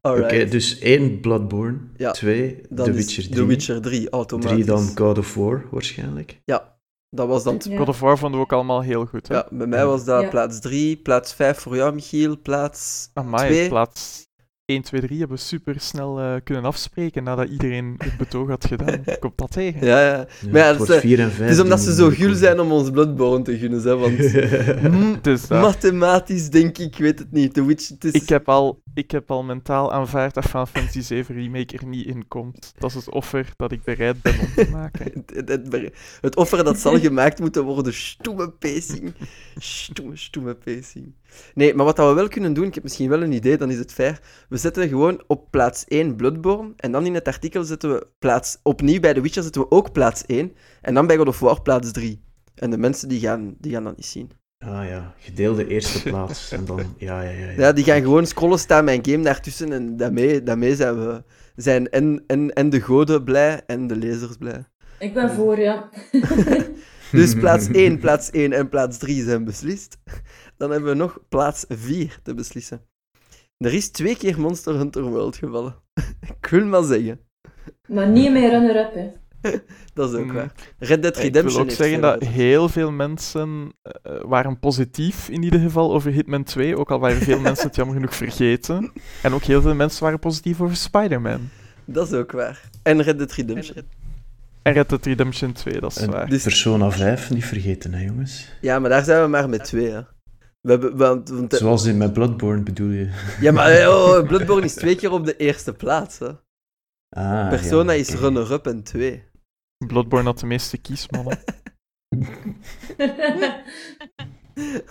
Oké, 0.02 0.24
okay, 0.24 0.50
dus 0.50 0.80
één 0.80 1.20
Bloodborne, 1.20 1.78
ja, 1.98 2.12
twee 2.12 2.62
The 2.76 2.91
Witcher 2.91 3.24
3. 3.24 3.36
The 3.36 3.46
Witcher 3.46 3.82
3, 3.82 4.10
automatisch. 4.10 4.52
Drie 4.52 4.66
dan 4.66 4.91
God 4.96 5.18
of 5.18 5.36
War, 5.36 5.66
waarschijnlijk. 5.72 6.41
Ja, 6.46 6.78
dat 7.10 7.28
was 7.28 7.44
dan... 7.44 7.62
Ja. 7.64 7.78
God 7.78 7.88
of 7.88 8.00
War 8.00 8.18
vonden 8.18 8.40
we 8.40 8.46
ook 8.46 8.54
allemaal 8.54 8.82
heel 8.82 9.06
goed, 9.06 9.28
hè? 9.28 9.36
Ja, 9.36 9.48
bij 9.52 9.68
mij 9.68 9.86
was 9.86 10.06
dat 10.06 10.22
ja. 10.22 10.30
plaats 10.30 10.60
3, 10.60 10.98
plaats 10.98 11.34
5 11.34 11.60
voor 11.60 11.76
jou, 11.76 11.94
Michiel, 11.94 12.40
plaats 12.41 13.10
2. 13.36 13.68
plaats 13.68 14.28
1, 14.70 14.82
2, 14.82 15.02
3 15.02 15.20
hebben 15.20 15.38
we 15.38 15.44
super 15.44 15.80
snel 15.80 16.20
uh, 16.20 16.36
kunnen 16.44 16.64
afspreken 16.64 17.24
nadat 17.24 17.50
iedereen 17.50 17.96
het 17.98 18.18
betoog 18.18 18.50
had 18.50 18.66
gedaan. 18.66 19.04
Komt 19.20 19.38
dat 19.38 19.52
tegen? 19.52 19.86
Ja, 19.86 20.02
ja. 20.02 20.18
ja 20.41 20.50
maar 20.52 20.62
ja, 20.62 20.78
het, 20.78 20.90
is, 20.90 21.18
het 21.38 21.50
is 21.50 21.60
omdat 21.60 21.80
ze 21.80 21.94
zo 21.94 22.10
gul 22.10 22.34
zijn 22.34 22.60
om 22.60 22.72
ons 22.72 22.90
Bloodborne 22.90 23.44
te 23.44 23.58
gunnen, 23.58 23.82
hè, 23.82 23.98
want 23.98 25.50
mathematisch 25.50 26.50
denk 26.50 26.78
ik, 26.78 26.94
ik 26.94 26.98
weet 26.98 27.20
het 27.20 27.32
niet. 27.32 27.54
The 27.54 27.66
Witch, 27.66 27.90
het 27.90 28.04
is... 28.04 28.12
ik, 28.12 28.30
heb 28.30 28.50
al, 28.50 28.82
ik 28.94 29.12
heb 29.12 29.32
al 29.32 29.44
mentaal 29.44 29.94
aanvaard 29.94 30.34
dat 30.34 30.46
Final 30.46 30.66
Fantasy 30.66 31.02
7 31.02 31.36
Remake 31.36 31.78
er 31.78 31.86
niet 31.86 32.06
in 32.06 32.28
komt. 32.28 32.74
Dat 32.78 32.90
is 32.90 32.96
het 32.96 33.10
offer 33.10 33.52
dat 33.56 33.72
ik 33.72 33.84
bereid 33.84 34.22
ben 34.22 34.40
om 34.40 34.54
te 34.56 34.70
maken. 34.72 35.06
het, 35.34 35.50
het, 35.50 35.91
het, 36.22 36.36
offer 36.36 36.64
dat 36.64 36.80
zal 36.80 37.00
gemaakt 37.00 37.40
moeten 37.40 37.64
worden, 37.64 37.94
stoeme 37.94 38.50
pacing. 38.50 39.14
Stoeme, 39.58 40.16
stoeme 40.16 40.56
pacing. 40.56 41.14
Nee, 41.53 41.73
maar 41.73 41.85
wat 41.85 41.97
we 41.97 42.14
wel 42.14 42.27
kunnen 42.27 42.53
doen, 42.53 42.65
ik 42.65 42.73
heb 42.73 42.84
misschien 42.84 43.10
wel 43.10 43.23
een 43.23 43.31
idee, 43.31 43.57
dan 43.57 43.72
is 43.72 43.77
het 43.77 43.93
fair. 43.93 44.19
We 44.49 44.57
zetten 44.57 44.89
gewoon 44.89 45.23
op 45.27 45.51
plaats 45.51 45.85
1 45.88 46.15
Bloodborne. 46.15 46.73
En 46.77 46.91
dan 46.91 47.06
in 47.06 47.14
het 47.14 47.27
artikel 47.27 47.64
zetten 47.64 47.93
we 47.93 48.07
plaats... 48.19 48.57
Opnieuw 48.64 48.99
bij 48.99 49.14
The 49.14 49.22
Witcher 49.22 49.43
zetten 49.43 49.61
we 49.61 49.72
ook 49.72 49.91
plaats 49.91 50.26
1. 50.26 50.51
En 50.81 50.93
dan 50.93 51.07
bij 51.07 51.18
God 51.18 51.27
of 51.27 51.39
War 51.39 51.61
plaats 51.61 51.91
3. 51.91 52.22
En 52.56 52.69
de 52.69 52.77
mensen 52.77 53.10
die 53.10 53.19
gaan, 53.19 53.56
die 53.57 53.72
gaan 53.72 53.84
dat 53.84 53.95
niet 53.95 54.06
zien. 54.06 54.31
Ah 54.57 54.88
ja, 54.88 55.14
gedeelde 55.18 55.68
eerste 55.68 56.01
plaats. 56.10 56.51
en 56.51 56.65
dan... 56.65 56.95
Ja, 56.97 57.22
ja, 57.22 57.30
ja, 57.30 57.45
ja. 57.45 57.51
ja 57.51 57.73
die 57.73 57.84
gaan 57.84 58.01
gewoon 58.01 58.26
scrollen, 58.26 58.60
staan 58.60 58.84
mijn 58.84 59.06
game 59.06 59.23
daartussen. 59.23 59.73
En 59.73 59.97
daarmee, 59.97 60.43
daarmee 60.43 60.76
zijn 60.76 60.99
we... 60.99 61.23
Zijn 61.56 61.89
en, 61.89 62.23
en, 62.27 62.53
en 62.53 62.69
de 62.69 62.81
goden 62.81 63.23
blij 63.23 63.61
en 63.65 63.88
de 63.88 63.95
lezers 63.95 64.38
blij. 64.38 64.65
Ik 64.99 65.14
ben 65.14 65.30
voor, 65.30 65.60
ja. 65.60 65.89
dus 67.11 67.34
plaats 67.34 67.68
1, 67.85 67.99
plaats 67.99 68.30
1 68.30 68.53
en 68.53 68.69
plaats 68.69 68.97
3 68.97 69.23
zijn 69.23 69.43
beslist. 69.43 69.97
Dan 70.60 70.72
hebben 70.72 70.90
we 70.90 70.95
nog 70.95 71.19
plaats 71.30 71.65
4 71.68 72.19
te 72.23 72.34
beslissen. 72.34 72.81
Er 73.57 73.73
is 73.73 73.90
twee 73.90 74.18
keer 74.18 74.40
Monster 74.40 74.76
Hunter 74.76 75.03
World 75.03 75.36
gevallen. 75.36 75.76
ik 76.41 76.48
wil 76.49 76.65
maar 76.65 76.84
zeggen. 76.84 77.19
Maar 77.88 78.07
niet 78.07 78.31
meer 78.31 78.49
runner-up, 78.49 78.94
hè. 78.94 79.11
dat 79.94 80.14
is 80.14 80.19
ook 80.19 80.26
mm. 80.26 80.34
waar. 80.34 80.52
Red 80.77 81.02
Dead 81.02 81.18
Redemption 81.18 81.45
Ik 81.45 81.53
wil 81.53 81.61
ook 81.61 81.72
zeggen 81.72 82.02
dat 82.02 82.23
heel 82.23 82.69
veel 82.69 82.91
mensen 82.91 83.49
uh, 83.49 84.22
waren 84.22 84.60
positief 84.60 85.30
in 85.30 85.44
ieder 85.44 85.60
geval 85.60 85.94
over 85.94 86.11
Hitman 86.11 86.44
2, 86.44 86.77
ook 86.77 86.91
al 86.91 86.99
waren 86.99 87.22
veel 87.22 87.40
mensen 87.49 87.68
het 87.68 87.76
jammer 87.76 87.95
genoeg 87.95 88.15
vergeten. 88.15 88.91
En 89.23 89.34
ook 89.34 89.44
heel 89.44 89.61
veel 89.61 89.76
mensen 89.76 90.03
waren 90.03 90.19
positief 90.19 90.61
over 90.61 90.76
Spider-Man. 90.76 91.49
Dat 91.86 92.07
is 92.07 92.14
ook 92.14 92.31
waar. 92.31 92.69
En 92.84 93.02
Red 93.02 93.18
Dead 93.18 93.31
Redemption. 93.31 93.84
En 94.61 94.73
Red 94.73 94.90
Dead 94.90 95.06
Redemption 95.06 95.52
2, 95.52 95.80
dat 95.80 95.91
is 95.91 95.98
en 95.98 96.11
waar. 96.11 96.30
Dus... 96.30 96.44
Persona 96.44 96.91
5 96.91 97.30
niet 97.30 97.45
vergeten, 97.45 97.94
hè 97.94 98.03
jongens. 98.06 98.48
Ja, 98.61 98.80
maar 98.80 98.90
daar 98.90 99.03
zijn 99.03 99.22
we 99.22 99.27
maar 99.27 99.49
met 99.49 99.64
twee, 99.64 99.90
hè. 99.90 100.02
We 100.61 100.72
hebben, 100.72 100.98
want, 100.98 101.30
want, 101.30 101.53
Zoals 101.53 101.86
in 101.86 101.98
mijn 101.98 102.11
Bloodborne 102.11 102.64
bedoel 102.64 102.90
je? 102.90 103.36
Ja, 103.41 103.52
maar 103.52 103.72
eh, 103.72 103.88
oh, 103.88 104.23
Bloodborne 104.27 104.65
is 104.65 104.73
twee 104.73 104.95
keer 104.95 105.11
op 105.11 105.26
de 105.26 105.38
eerste 105.38 105.73
plaats. 105.73 106.19
Hè. 106.19 106.31
Ah, 107.10 107.49
Persona 107.49 107.91
ja, 107.91 107.99
is 107.99 108.14
runner-up 108.14 108.68
en 108.68 108.84
twee. 108.84 109.23
Bloodborne 109.88 110.26
had 110.26 110.40
de 110.40 110.45
meeste 110.45 110.77
kiesmannen. 110.77 111.40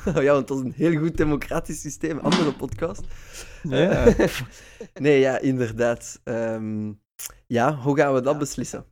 oh 0.06 0.22
ja, 0.26 0.32
want 0.32 0.48
dat 0.48 0.58
is 0.58 0.64
een 0.64 0.72
heel 0.72 0.98
goed 0.98 1.16
democratisch 1.16 1.80
systeem. 1.80 2.18
Andere 2.18 2.52
podcast. 2.52 3.02
Ja. 3.62 4.14
nee, 5.00 5.20
ja, 5.20 5.38
inderdaad. 5.38 6.20
Um, 6.24 7.00
ja, 7.46 7.74
hoe 7.74 7.96
gaan 7.96 8.14
we 8.14 8.20
dat 8.20 8.38
beslissen? 8.38 8.84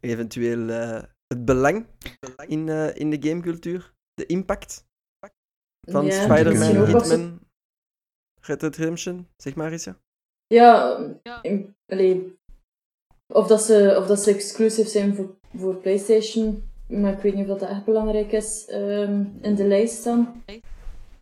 Eventueel 0.00 0.58
uh, 0.58 1.02
het 1.26 1.44
belang 1.44 1.86
in, 2.46 2.66
uh, 2.66 2.96
in 2.96 3.10
de 3.10 3.28
gamecultuur, 3.28 3.94
de 4.14 4.26
impact 4.26 4.90
van 5.90 6.04
ja, 6.06 6.22
Spider-Man, 6.22 6.84
Hitman, 6.86 7.40
Red 8.40 8.60
Dead 8.60 8.76
Redemption, 8.76 9.28
zeg 9.36 9.54
maar 9.54 9.72
eens. 9.72 9.88
Ja, 10.46 10.98
ja, 11.22 11.40
allee, 11.86 12.38
of, 13.26 13.46
dat 13.46 13.62
ze, 13.62 13.94
of 13.98 14.06
dat 14.06 14.20
ze 14.20 14.30
exclusief 14.30 14.88
zijn 14.88 15.14
voor, 15.14 15.36
voor 15.56 15.74
PlayStation, 15.74 16.62
maar 16.88 17.12
ik 17.12 17.18
weet 17.22 17.34
niet 17.34 17.48
of 17.48 17.58
dat 17.58 17.68
echt 17.68 17.84
belangrijk 17.84 18.32
is, 18.32 18.64
ehm, 18.68 19.24
in 19.40 19.54
de 19.54 19.64
lijst 19.66 19.94
staan. 19.94 20.42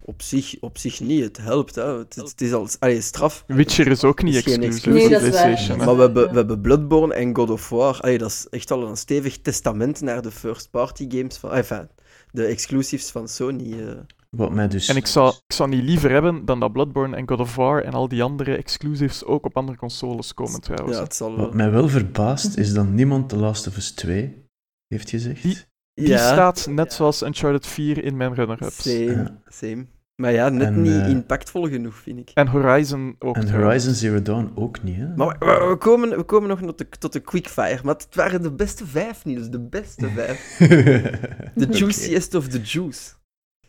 Op 0.05 0.23
zich, 0.23 0.57
op 0.61 0.79
zich 0.79 1.01
niet, 1.01 1.25
het 1.25 1.37
helpt. 1.37 1.75
Hè. 1.75 1.99
Het, 1.99 2.15
het 2.15 2.41
is 2.41 2.53
al 2.53 2.69
allee, 2.79 3.01
straf. 3.01 3.45
Witcher 3.47 3.87
is 3.87 4.05
ook 4.05 4.23
niet 4.23 4.35
exclusief 4.35 4.89
Nee, 4.89 5.03
voor 5.03 5.11
waar. 5.11 5.31
PlayStation. 5.31 5.79
Maar 5.79 5.95
we 5.97 6.01
hebben, 6.01 6.31
we 6.31 6.37
hebben 6.37 6.61
Bloodborne 6.61 7.15
en 7.15 7.37
God 7.37 7.51
of 7.51 7.69
War. 7.69 8.01
Allee, 8.01 8.19
dat 8.19 8.31
is 8.31 8.47
echt 8.51 8.71
al 8.71 8.89
een 8.89 8.97
stevig 8.97 9.39
testament 9.41 10.01
naar 10.01 10.23
de 10.23 10.31
first-party 10.31 11.07
games 11.11 11.37
van... 11.37 11.53
Enfin, 11.53 11.89
de 12.31 12.45
exclusives 12.45 13.11
van 13.11 13.29
Sony. 13.29 13.81
eh. 13.81 13.99
Wat 14.37 14.53
mij 14.53 14.69
dus... 14.69 14.89
En 14.89 14.97
ik 14.97 15.07
zou, 15.07 15.29
ik 15.47 15.55
zou 15.55 15.69
niet 15.69 15.83
liever 15.83 16.11
hebben 16.11 16.45
dan 16.45 16.61
dat 16.61 16.73
Bloodborne 16.73 17.17
en 17.17 17.29
God 17.29 17.41
of 17.41 17.57
War 17.57 17.83
en 17.85 17.93
al 17.93 18.09
die 18.09 18.23
andere 18.23 18.57
exclusives 18.57 19.25
ook 19.25 19.45
op 19.45 19.57
andere 19.57 19.79
consoles 19.79 20.35
komen 20.35 20.61
trouwens. 20.61 20.91
Ja, 20.93 20.97
hè. 20.97 21.03
het 21.05 21.15
zal 21.17 21.37
Wat 21.37 21.55
mij 21.55 21.71
wel 21.71 21.89
verbaast, 21.89 22.57
is 22.57 22.73
dat 22.73 22.87
niemand 22.89 23.29
The 23.29 23.37
Last 23.37 23.67
of 23.67 23.77
Us 23.77 23.91
2 23.91 24.45
heeft 24.89 25.11
gezegd. 25.11 25.43
Die- 25.43 25.59
Die 25.95 26.09
Ja, 26.09 26.19
staat 26.33 26.67
net 26.71 26.93
zoals 26.93 27.23
Uncharted 27.23 27.67
4 27.67 28.05
in 28.05 28.17
mijn 28.17 28.35
runner-ups. 28.35 28.83
same, 28.83 29.05
Ja. 29.05 29.41
same. 29.49 29.87
Maar 30.17 30.33
ja, 30.33 30.49
net 30.49 30.67
En, 30.67 30.83
niet 30.83 30.93
eh, 30.93 31.09
impactvol 31.09 31.69
genoeg, 31.69 31.95
vind 31.95 32.19
ik. 32.19 32.31
En 32.35 32.47
Horizon 32.47 33.17
ook. 33.19 33.37
En 33.37 33.47
trouwens. 33.47 33.67
Horizon 33.85 33.95
Zero 33.95 34.23
Dawn 34.23 34.51
ook 34.55 34.83
niet, 34.83 34.97
hè? 34.97 35.17
Maar 35.17 35.37
we, 35.39 35.77
komen, 35.79 36.17
we 36.17 36.23
komen 36.23 36.49
nog 36.49 36.61
tot 36.61 36.79
de, 36.79 36.89
tot 36.99 37.13
de 37.13 37.21
quickfire. 37.21 37.81
Maar 37.85 37.95
het 37.95 38.09
waren 38.15 38.43
de 38.43 38.53
beste 38.53 38.87
vijf, 38.87 39.25
Niels. 39.25 39.49
De 39.51 39.61
beste 39.61 40.09
vijf. 40.09 40.57
The 40.59 41.67
Oké. 41.69 41.77
juiciest 41.79 42.35
of 42.35 42.49
the 42.49 42.61
juice. 42.61 43.11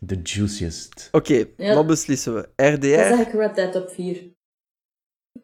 The 0.05 0.19
juiciest. 0.23 1.07
Oké, 1.11 1.45
Ja. 1.57 1.75
wat 1.75 1.87
beslissen 1.87 2.35
we? 2.35 2.49
Dan 2.55 2.73
RDR? 2.73 2.85
zeg 2.85 3.27
ik 3.27 3.33
Red 3.33 3.55
Dead 3.55 3.75
op 3.75 3.89
4. 3.89 4.31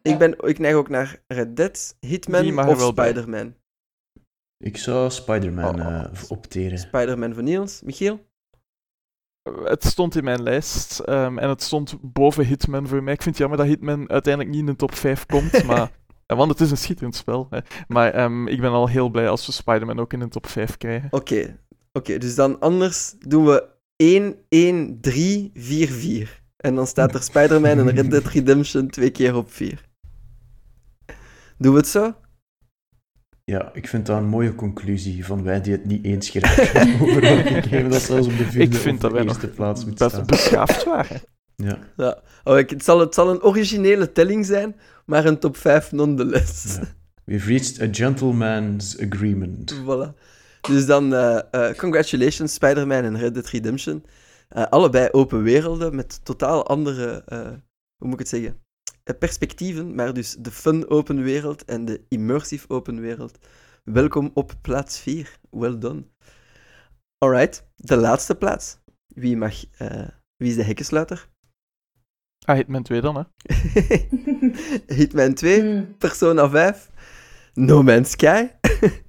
Ik, 0.02 0.18
ben, 0.18 0.38
ik 0.38 0.58
neig 0.58 0.74
ook 0.74 0.88
naar 0.88 1.22
Red 1.26 1.56
Dead, 1.56 1.96
Hitman 2.00 2.68
of. 2.68 2.80
Spider-Man. 2.80 3.54
Ik 4.64 4.76
zou 4.76 5.10
Spider-Man 5.10 5.80
Oh. 5.80 5.86
eh, 5.86 6.10
opteren. 6.28 6.78
Spider-Man 6.78 7.34
van 7.34 7.44
Niels. 7.44 7.82
Michiel? 7.82 8.26
Het 9.64 9.84
stond 9.84 10.16
in 10.16 10.24
mijn 10.24 10.42
lijst 10.42 10.98
ehm, 10.98 11.38
en 11.38 11.48
het 11.48 11.62
stond 11.62 11.96
boven 12.00 12.46
Hitman 12.46 12.86
voor 12.88 13.02
mij. 13.02 13.12
Ik 13.12 13.22
vind 13.22 13.34
het 13.38 13.48
jammer 13.48 13.58
dat 13.58 13.66
Hitman 13.76 14.10
uiteindelijk 14.10 14.54
niet 14.54 14.64
in 14.64 14.70
de 14.72 14.76
top 14.76 14.94
5 14.94 15.26
komt, 15.26 15.62
maar, 15.64 15.90
want 16.26 16.50
het 16.50 16.60
is 16.60 16.70
een 16.70 16.76
schitterend 16.76 17.16
spel. 17.16 17.46
Hè. 17.50 17.58
Maar 17.88 18.12
ehm, 18.12 18.46
ik 18.46 18.60
ben 18.60 18.70
al 18.70 18.88
heel 18.88 19.08
blij 19.08 19.28
als 19.28 19.46
we 19.46 19.52
Spider-Man 19.52 19.98
ook 20.00 20.12
in 20.12 20.18
de 20.18 20.28
top 20.28 20.46
5 20.46 20.76
krijgen. 20.76 21.08
Oké, 21.12 21.58
oké, 21.92 22.18
dus 22.18 22.34
dan 22.34 22.60
anders 22.60 23.14
doen 23.18 23.44
we 23.44 23.68
1, 23.98 24.36
1, 24.48 25.00
3, 25.00 25.50
4, 25.54 25.88
4. 25.88 26.42
En 26.56 26.74
dan 26.74 26.86
staat 26.86 27.14
er 27.14 27.22
Spider-Man 27.22 27.78
en 27.78 27.90
Red 27.90 28.10
Dead 28.10 28.24
Redemption 28.26 28.88
twee 28.88 29.10
keer 29.10 29.34
op 29.34 29.52
4. 29.52 29.84
Doen 31.58 31.72
we 31.72 31.78
het 31.78 31.88
zo? 31.88 32.14
Ja, 33.44 33.70
ik 33.74 33.88
vind 33.88 34.06
dat 34.06 34.16
een 34.16 34.28
mooie 34.28 34.54
conclusie 34.54 35.24
van 35.24 35.42
wij 35.42 35.60
die 35.60 35.72
het 35.72 35.84
niet 35.84 36.04
eens 36.04 36.30
geraakt 36.30 37.00
over 37.00 37.20
welke 37.20 37.62
game 37.62 37.88
dat 37.88 38.02
zelfs 38.02 38.26
op 38.26 38.36
de 38.36 38.44
vierde 38.44 38.76
Ik 38.76 38.82
vind 38.82 38.94
of 38.94 39.00
dat 39.00 39.12
wij 39.12 39.22
eerste 39.24 39.46
nog 39.46 39.54
plaats 39.54 39.84
moet 39.84 39.98
best 39.98 40.10
staan. 40.10 40.26
beschaafd 40.26 40.84
waren. 40.84 41.20
Ja. 41.56 41.78
Ja. 41.96 42.22
Oh, 42.44 42.58
ik, 42.58 42.70
het, 42.70 42.84
zal, 42.84 43.00
het 43.00 43.14
zal 43.14 43.30
een 43.30 43.42
originele 43.42 44.12
telling 44.12 44.46
zijn, 44.46 44.76
maar 45.06 45.24
een 45.24 45.38
top 45.38 45.56
5 45.56 45.92
nonetheless. 45.92 46.76
Ja. 46.76 46.82
We've 47.24 47.48
reached 47.48 47.80
a 47.80 47.88
gentleman's 47.90 48.98
agreement. 48.98 49.74
Voilà. 49.74 50.14
Dus 50.60 50.86
dan, 50.86 51.14
eh, 51.14 51.38
eh, 51.50 51.76
congratulations, 51.76 52.54
Spider-Man 52.54 53.04
en 53.04 53.18
Red 53.18 53.34
Dead 53.34 53.46
Redemption. 53.46 54.04
Eh, 54.48 54.66
allebei 54.66 55.08
open 55.10 55.42
werelden 55.42 55.94
met 55.94 56.24
totaal 56.24 56.66
andere, 56.66 57.22
eh, 57.26 57.46
hoe 57.96 58.08
moet 58.08 58.12
ik 58.12 58.18
het 58.18 58.28
zeggen, 58.28 58.60
perspectieven. 59.18 59.94
Maar 59.94 60.14
dus 60.14 60.36
de 60.38 60.50
fun 60.50 60.88
open 60.88 61.22
wereld 61.22 61.64
en 61.64 61.84
de 61.84 62.04
immersive 62.08 62.68
open 62.68 63.00
wereld. 63.00 63.38
Welkom 63.84 64.30
op 64.34 64.54
plaats 64.60 64.98
4. 65.00 65.38
Well 65.50 65.78
done. 65.78 66.04
Alright, 67.18 67.66
de 67.76 67.96
laatste 67.96 68.34
plaats. 68.34 68.78
Wie 69.14 69.36
mag, 69.36 69.64
eh, 69.78 70.08
wie 70.36 70.50
is 70.50 70.56
de 70.56 70.62
hekkensluiter? 70.62 71.28
Ah, 72.44 72.56
Hitman 72.56 72.82
2 72.82 73.00
dan, 73.00 73.16
hè. 73.16 73.22
Hitman 74.96 75.34
2, 75.34 75.60
Hmm. 75.60 75.96
Persona 75.98 76.48
5, 76.50 76.90
No 77.54 77.82
Man's 77.82 78.10
Sky. 78.10 78.48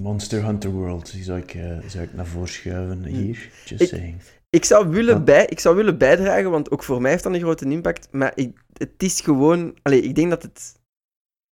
Monster 0.00 0.44
Hunter 0.44 0.70
World, 0.70 1.12
die 1.12 1.22
zou 1.22 1.38
ik, 1.38 1.54
eh, 1.54 1.78
zou 1.86 2.04
ik 2.04 2.14
naar 2.14 2.26
voren 2.26 2.48
schuiven 2.48 3.04
hier. 3.04 3.50
Just 3.64 3.82
Ik- 3.82 3.88
saying. 3.88 4.16
Ik 4.50 4.64
zou, 4.64 4.88
willen 4.88 5.14
Ja. 5.14 5.20
bij, 5.20 5.46
ik 5.46 5.60
zou 5.60 5.76
willen 5.76 5.98
bijdragen, 5.98 6.50
want 6.50 6.70
ook 6.70 6.82
voor 6.82 7.00
mij 7.00 7.10
heeft 7.10 7.22
dat 7.22 7.32
een 7.34 7.40
grote 7.40 7.64
impact. 7.70 8.08
Maar 8.12 8.32
ik, 8.34 8.64
het 8.72 9.02
is 9.02 9.20
gewoon... 9.20 9.76
Allee, 9.82 10.00
ik 10.02 10.14
denk 10.14 10.30
dat 10.30 10.42
het... 10.42 10.76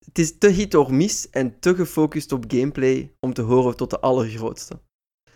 Het 0.04 0.18
is 0.18 0.38
te 0.38 0.48
hit 0.48 0.74
or 0.74 0.94
miss 0.94 1.30
en 1.30 1.58
te 1.60 1.74
gefocust 1.74 2.32
op 2.32 2.44
gameplay 2.48 3.12
om 3.20 3.32
te 3.32 3.42
horen 3.42 3.76
tot 3.76 3.90
de 3.90 4.00
allergrootste. 4.00 4.80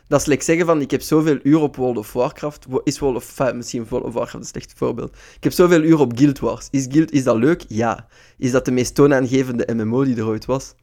Dat 0.06 0.20
is 0.20 0.26
like 0.26 0.44
zeggen 0.44 0.66
van, 0.66 0.80
ik 0.80 0.90
heb 0.90 1.00
zoveel 1.00 1.38
uur 1.42 1.60
op 1.60 1.76
World 1.76 1.96
of 1.96 2.12
Warcraft. 2.12 2.66
Is 2.84 2.98
World 2.98 3.16
of... 3.16 3.38
enfin, 3.38 3.56
misschien 3.56 3.86
World 3.88 4.04
of 4.06 4.12
Warcraft 4.12 4.44
een 4.44 4.50
slecht 4.50 4.72
voorbeeld. 4.76 5.16
Ik 5.36 5.42
heb 5.44 5.52
zoveel 5.52 5.82
uur 5.82 5.98
op 5.98 6.18
Guild 6.18 6.38
Wars. 6.38 6.68
Is, 6.70 6.86
Guild, 6.90 7.10
is 7.12 7.24
dat 7.24 7.36
leuk? 7.36 7.64
Ja. 7.68 8.08
Is 8.38 8.50
dat 8.50 8.64
de 8.64 8.70
meest 8.70 8.94
toonaangevende 8.94 9.74
MMO 9.74 10.04
die 10.04 10.16
er 10.16 10.26
ooit 10.26 10.44
was? 10.44 10.74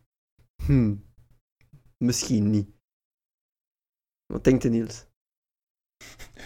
Hmm. 0.65 1.05
Misschien 1.97 2.49
niet. 2.49 2.69
Wat 4.25 4.43
denkt 4.43 4.63
u, 4.63 4.69
Niels? 4.69 5.05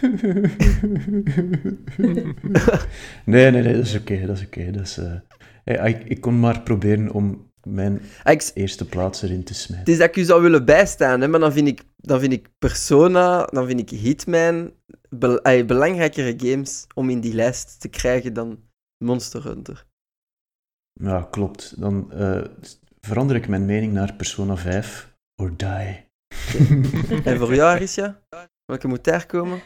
nee, 3.24 3.50
nee, 3.50 3.62
nee, 3.62 3.74
dat 3.74 3.84
is 3.86 3.96
oké. 3.96 4.26
dat 4.26 4.36
is 4.36 4.44
oké. 4.44 4.70
dat 4.70 4.82
is, 4.82 4.98
eh, 5.64 5.86
ik, 5.88 6.04
ik 6.04 6.20
kon 6.20 6.40
maar 6.40 6.62
proberen 6.62 7.10
om 7.12 7.50
mijn 7.62 8.00
Ah, 8.22 8.32
ik, 8.32 8.50
eerste 8.54 8.88
plaats 8.88 9.22
erin 9.22 9.44
te 9.44 9.52
Het 9.52 9.62
smijten. 9.62 9.92
is 9.92 9.98
dat 9.98 10.08
ik 10.08 10.16
u 10.16 10.24
zou 10.24 10.42
willen 10.42 10.64
bijstaan, 10.64 11.20
hè, 11.20 11.28
maar 11.28 11.40
dan 11.40 11.52
vind 11.52 11.68
ik, 11.68 11.82
dan 11.96 12.20
vind 12.20 12.32
ik 12.32 12.48
Persona, 12.58 13.44
dan 13.44 13.66
vind 13.66 13.80
ik 13.80 13.90
Hitman 13.98 14.72
ay, 15.42 15.64
belangrijkere 15.66 16.34
games 16.36 16.86
om 16.94 17.10
in 17.10 17.20
die 17.20 17.34
lijst 17.34 17.80
te 17.80 17.88
krijgen 17.88 18.32
dan 18.32 18.58
Monster 19.04 19.44
Hunter. 19.44 19.86
Ja, 20.92 21.22
klopt. 21.30 21.80
Dan 21.80 22.12
eh, 22.12 22.44
verander 23.00 23.36
ik 23.36 23.48
mijn 23.48 23.64
mening 23.64 23.92
naar 23.92 24.14
Persona 24.14 24.56
5 24.56 25.11
or 25.36 25.56
die. 25.56 26.10
En 27.24 27.38
voor 27.38 27.54
jou, 27.54 27.74
Arisha? 27.74 28.22
Welke 28.64 28.88
moet 28.88 29.04
daar 29.04 29.26
komen? 29.26 29.60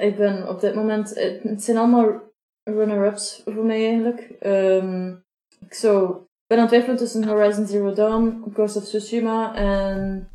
Ik 0.00 0.16
ben 0.16 0.48
op 0.48 0.60
dit 0.60 0.74
moment... 0.74 1.08
Het 1.14 1.42
het 1.42 1.62
zijn 1.62 1.76
allemaal 1.76 2.32
runner-ups 2.62 3.42
voor 3.44 3.64
mij 3.64 3.86
eigenlijk. 3.86 4.20
Ehm, 4.40 5.16
ik 5.58 5.74
zou... 5.74 6.10
Ik 6.20 6.46
ben 6.46 6.58
aan 6.58 6.64
het 6.64 6.68
twijfelen 6.68 6.96
tussen 6.96 7.28
Horizon 7.28 7.66
Zero 7.66 7.92
Dawn, 7.92 8.44
Ghost 8.52 8.76
of 8.76 8.84
Tsushima 8.84 9.54
en 9.54 10.28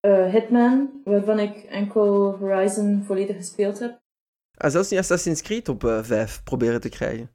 eh, 0.00 0.32
Hitman, 0.32 1.00
waarvan 1.04 1.38
ik 1.38 1.56
enkel 1.56 2.36
Horizon 2.36 3.02
volledig 3.06 3.36
gespeeld 3.36 3.78
heb. 3.78 4.00
Ah, 4.56 4.70
zelfs 4.70 4.90
niet 4.90 5.00
Assassin's 5.00 5.42
Creed 5.42 5.68
op 5.68 5.84
eh 5.84 6.02
5 6.02 6.42
proberen 6.42 6.80
te 6.80 6.88
krijgen. 6.88 7.30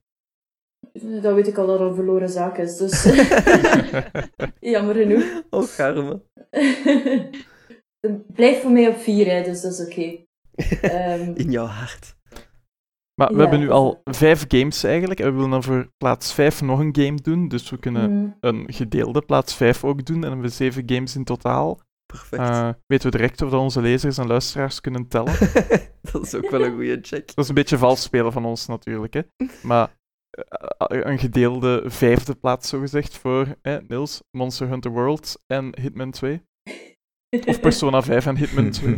Dat 1.21 1.33
weet 1.33 1.47
ik 1.47 1.57
al 1.57 1.67
dat 1.67 1.79
het 1.79 1.89
een 1.89 1.95
verloren 1.95 2.29
zaak 2.29 2.57
is, 2.57 2.77
dus 2.77 3.03
jammer 4.59 4.95
genoeg. 4.95 5.43
Oh, 5.49 5.63
garme. 5.63 6.21
Het 7.99 8.33
blijft 8.33 8.61
voor 8.61 8.71
mij 8.71 8.87
op 8.87 8.97
4, 8.97 9.25
hè, 9.25 9.43
dus 9.43 9.61
dat 9.61 9.71
is 9.71 9.85
oké. 9.85 10.25
Ehm, 10.81 11.31
In 11.43 11.51
jouw 11.51 11.65
hart. 11.65 12.17
Maar 13.15 13.27
we 13.27 13.33
Ja. 13.33 13.39
hebben 13.39 13.59
nu 13.59 13.69
al 13.69 14.01
vijf 14.03 14.45
games 14.47 14.83
eigenlijk. 14.83 15.19
En 15.19 15.25
we 15.25 15.33
willen 15.33 15.49
dan 15.49 15.63
voor 15.63 15.91
plaats 15.97 16.33
5 16.33 16.61
nog 16.61 16.79
een 16.79 16.95
game 16.95 17.21
doen. 17.21 17.47
Dus 17.47 17.69
we 17.69 17.77
kunnen 17.77 18.11
mm, 18.11 18.37
een 18.39 18.65
gedeelde 18.73 19.21
plaats 19.21 19.55
5 19.55 19.83
ook 19.83 20.05
doen. 20.05 20.15
En 20.15 20.21
dan 20.21 20.31
hebben 20.31 20.49
we 20.49 20.55
zeven 20.55 20.83
games 20.85 21.15
in 21.15 21.23
totaal. 21.23 21.81
Perfect. 22.05 22.41
Eh, 22.41 22.69
weten 22.85 23.11
we 23.11 23.17
direct 23.17 23.41
of 23.41 23.49
dat 23.49 23.59
onze 23.59 23.81
lezers 23.81 24.17
en 24.17 24.27
luisteraars 24.27 24.81
kunnen 24.81 25.07
tellen. 25.07 25.33
dat 26.11 26.21
is 26.25 26.35
ook 26.35 26.49
wel 26.49 26.63
een 26.63 26.73
goede 26.73 26.99
check. 27.01 27.27
Dat 27.27 27.43
is 27.43 27.47
een 27.49 27.55
beetje 27.55 27.77
vals 27.77 28.01
spelen 28.01 28.31
van 28.31 28.45
ons 28.45 28.65
natuurlijk. 28.65 29.13
Hè. 29.13 29.21
Maar 29.63 29.97
een 30.77 31.19
gedeelde 31.19 31.83
vijfde 31.85 32.35
plaats 32.35 32.69
zogezegd 32.69 33.17
voor 33.17 33.55
eh, 33.61 33.77
Niels, 33.87 34.21
Monster 34.31 34.67
Hunter 34.67 34.91
World 34.91 35.43
en 35.47 35.79
Hitman 35.81 36.11
2. 36.11 36.41
Of 37.45 37.59
Persona 37.67 38.01
5 38.01 38.25
en 38.25 38.37
Hitman 38.37 38.69
2. 38.79 38.93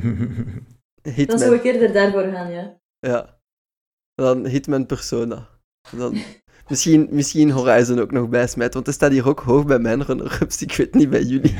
Hitman. 1.02 1.26
Dan 1.26 1.40
zou 1.40 1.56
ik 1.56 1.64
eerder 1.64 1.94
daarvoor 1.94 2.24
gaan, 2.24 2.52
ja. 2.52 2.80
Ja. 3.00 3.40
Dan 4.14 4.46
Hitman 4.46 4.86
Persona. 4.86 5.48
Dan 5.92 6.18
misschien, 6.68 7.08
misschien 7.12 7.52
Horizon 7.52 8.00
ook 8.00 8.12
nog 8.12 8.30
bijsmijten, 8.30 8.74
want 8.74 8.88
er 8.88 8.94
staat 8.94 9.12
hier 9.12 9.28
ook 9.28 9.40
hoog 9.40 9.66
bij 9.66 9.80
mijn 9.80 10.04
runner-ups. 10.04 10.62
Ik 10.62 10.76
weet 10.76 10.94
niet 10.94 11.10
bij 11.10 11.24
jullie. 11.24 11.56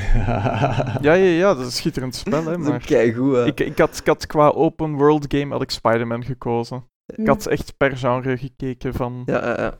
Ja, 1.00 1.00
ja, 1.00 1.14
ja, 1.14 1.48
dat 1.48 1.58
is 1.58 1.64
een 1.64 1.72
schitterend 1.72 2.14
spel, 2.14 2.44
hè. 2.44 2.50
Dat 2.50 2.58
is 2.60 2.64
ook 2.64 2.70
Maar 2.70 2.84
keigoed, 2.86 3.34
hè. 3.34 3.46
ik, 3.46 3.60
ik, 3.60 3.78
had, 3.78 3.98
ik 3.98 4.06
had 4.06 4.26
qua 4.26 4.48
open 4.48 4.92
world 4.94 5.24
game 5.28 5.52
had 5.52 5.62
ik 5.62 5.70
Spider-Man 5.70 6.24
gekozen. 6.24 6.84
Ik 7.16 7.26
had 7.26 7.46
echt 7.46 7.76
per 7.76 7.96
genre 7.96 8.38
gekeken 8.38 8.94
van 8.94 9.22
Ja, 9.26 9.44
ja, 9.46 9.60
ja. 9.62 9.78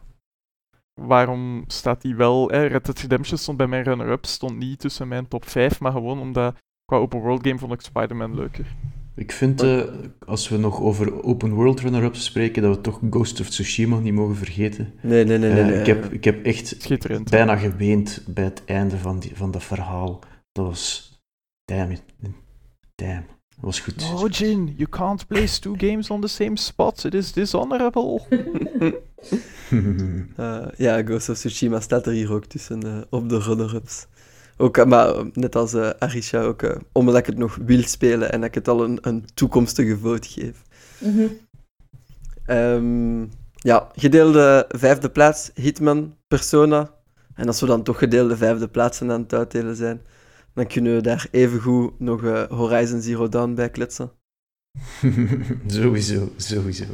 waarom 0.95 1.65
staat 1.67 2.03
die 2.03 2.17
wel... 2.17 2.51
Eh, 2.51 2.67
Red 2.67 2.85
Dead 2.85 2.99
Redemption 2.99 3.39
stond 3.39 3.57
bij 3.57 3.67
mijn 3.67 3.85
runner-up, 3.85 4.27
stond 4.27 4.57
niet 4.59 4.79
tussen 4.79 5.09
mijn 5.09 5.29
top 5.29 5.49
5, 5.49 5.81
maar 5.81 5.93
gewoon 5.93 6.21
omdat 6.21 6.55
qua 6.85 6.97
open 6.97 7.21
world 7.21 7.47
game 7.47 7.59
vond 7.59 7.73
ik 7.73 7.81
Spider-Man 7.81 8.35
leuker. 8.35 8.67
Ik 9.15 9.33
vind, 9.33 9.63
eh, 9.63 9.83
als 10.27 10.49
we 10.49 10.57
nog 10.57 10.81
over 10.81 11.23
open 11.23 11.53
world 11.53 11.81
runner-ups 11.81 12.25
spreken, 12.25 12.63
dat 12.63 12.77
we 12.77 12.81
toch 12.83 13.01
Ghost 13.11 13.41
of 13.41 13.49
Tsushima 13.49 13.99
niet 13.99 14.15
mogen 14.15 14.37
vergeten. 14.37 14.93
Nee, 15.01 15.25
nee, 15.25 15.39
nee, 15.39 15.53
nee. 15.53 15.61
Eh, 15.63 15.67
nee. 15.67 15.81
ik, 15.81 15.87
heb, 15.87 16.13
ik 16.13 16.25
heb 16.25 16.45
echt 16.45 16.75
Schitterend. 16.79 17.31
hè. 17.31 17.37
bijna 17.37 17.57
geweend 17.57 18.23
bij 18.27 18.45
het 18.45 18.63
einde 18.65 18.99
van, 18.99 19.19
die, 19.19 19.37
van 19.37 19.51
dat 19.51 19.63
verhaal. 19.63 20.19
Dat 20.53 20.67
was... 20.67 21.11
Damn 21.65 21.91
it. 21.91 22.03
Damn, 22.95 23.27
dat 23.55 23.65
was 23.65 23.81
goed. 23.81 24.01
No, 24.01 24.27
Jin, 24.27 24.74
you 24.77 24.89
can't 24.89 25.27
place 25.27 25.61
two 25.61 25.74
games 25.77 26.11
on 26.11 26.20
the 26.20 26.29
same 26.29 26.57
spot. 26.57 27.05
It 27.05 27.15
is 27.15 27.33
dishonorable. 27.33 28.20
Uh, 30.37 30.66
ja, 30.77 31.03
Ghost 31.03 31.29
of 31.29 31.37
Tsushima 31.37 31.81
staat 31.81 32.07
er 32.07 32.12
hier 32.12 32.33
ook 32.33 32.45
tussen 32.45 32.87
uh, 32.87 33.01
op 33.11 33.29
de 33.29 33.39
runner-ups. 33.39 34.07
Ook, 34.57 34.77
uh, 34.77 34.85
maar 34.85 35.15
net 35.33 35.57
als 35.57 35.74
uh, 35.74 35.91
Arisha 35.99 36.43
ook, 36.43 36.79
omdat 36.93 37.16
ik 37.16 37.27
het 37.27 37.39
nog 37.39 37.59
wil 37.65 37.83
spelen 37.83 38.33
en 38.33 38.41
dat 38.41 38.49
ik 38.49 38.55
het 38.55 38.69
al 38.69 38.85
een, 38.85 38.99
een 39.01 39.24
toekomstige 39.35 39.99
vote 39.99 40.29
geef. 40.29 40.62
Mhm. 40.99 41.27
Um, 42.47 43.31
ja, 43.62 43.89
gedeelde 43.95 44.65
vijfde 44.69 45.11
plaats, 45.11 45.51
Hitman, 45.55 46.16
Persona. 46.29 46.91
En 47.35 47.47
als 47.47 47.61
we 47.61 47.66
dan 47.66 47.83
toch 47.83 47.99
gedeelde 47.99 48.37
vijfde 48.37 48.69
plaatsen 48.69 49.11
aan 49.11 49.20
het 49.20 49.35
uitdelen 49.35 49.77
zijn, 49.77 50.03
dan 50.55 50.66
kunnen 50.66 50.95
we 50.95 51.01
daar 51.01 51.27
evengoed 51.31 52.01
nog 52.01 52.23
uh, 52.23 52.43
Horizon 52.43 53.01
Zero 53.01 53.29
Dawn 53.29 53.55
bij 53.55 53.70
kletsen. 53.70 54.12
sowieso, 55.66 56.29
sowieso. 56.37 56.85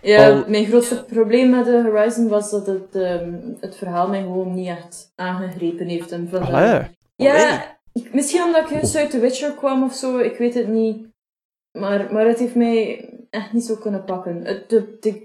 Ja, 0.00 0.30
Al- 0.30 0.48
mijn 0.48 0.66
grootste 0.66 1.04
probleem 1.04 1.50
met 1.50 1.64
de 1.64 1.82
Horizon 1.92 2.28
was 2.28 2.50
dat 2.50 2.66
het, 2.66 2.94
ehm, 2.94 3.32
het 3.60 3.76
verhaal 3.76 4.08
mij 4.08 4.20
gewoon 4.22 4.54
niet 4.54 4.68
echt 4.68 5.12
aangegrepen 5.14 5.86
heeft. 5.86 6.12
En 6.12 6.28
vandaar- 6.28 6.52
Allee. 6.72 6.90
Ja, 7.16 7.78
ik- 7.92 8.14
misschien 8.14 8.42
omdat 8.42 8.62
ik 8.62 8.70
juist 8.70 8.96
uit 8.96 9.10
The 9.10 9.18
Witcher 9.20 9.52
kwam 9.54 9.82
of 9.82 9.94
zo, 9.94 10.18
ik 10.18 10.36
weet 10.36 10.54
het 10.54 10.68
niet. 10.68 11.06
Maar, 11.78 12.12
maar 12.12 12.26
het 12.26 12.38
heeft 12.38 12.54
mij 12.54 13.08
echt 13.30 13.52
niet 13.52 13.64
zo 13.64 13.76
kunnen 13.76 14.04
pakken. 14.04 14.44
Het- 14.44 14.68
De, 14.70 14.96
de, 15.00 15.22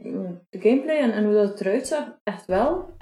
de 0.50 0.60
gameplay 0.60 0.98
en, 0.98 1.12
en 1.12 1.24
hoe 1.24 1.34
dat 1.34 1.62
eruit 1.62 1.88
zag, 1.88 2.08
echt 2.24 2.46
wel. 2.46 2.96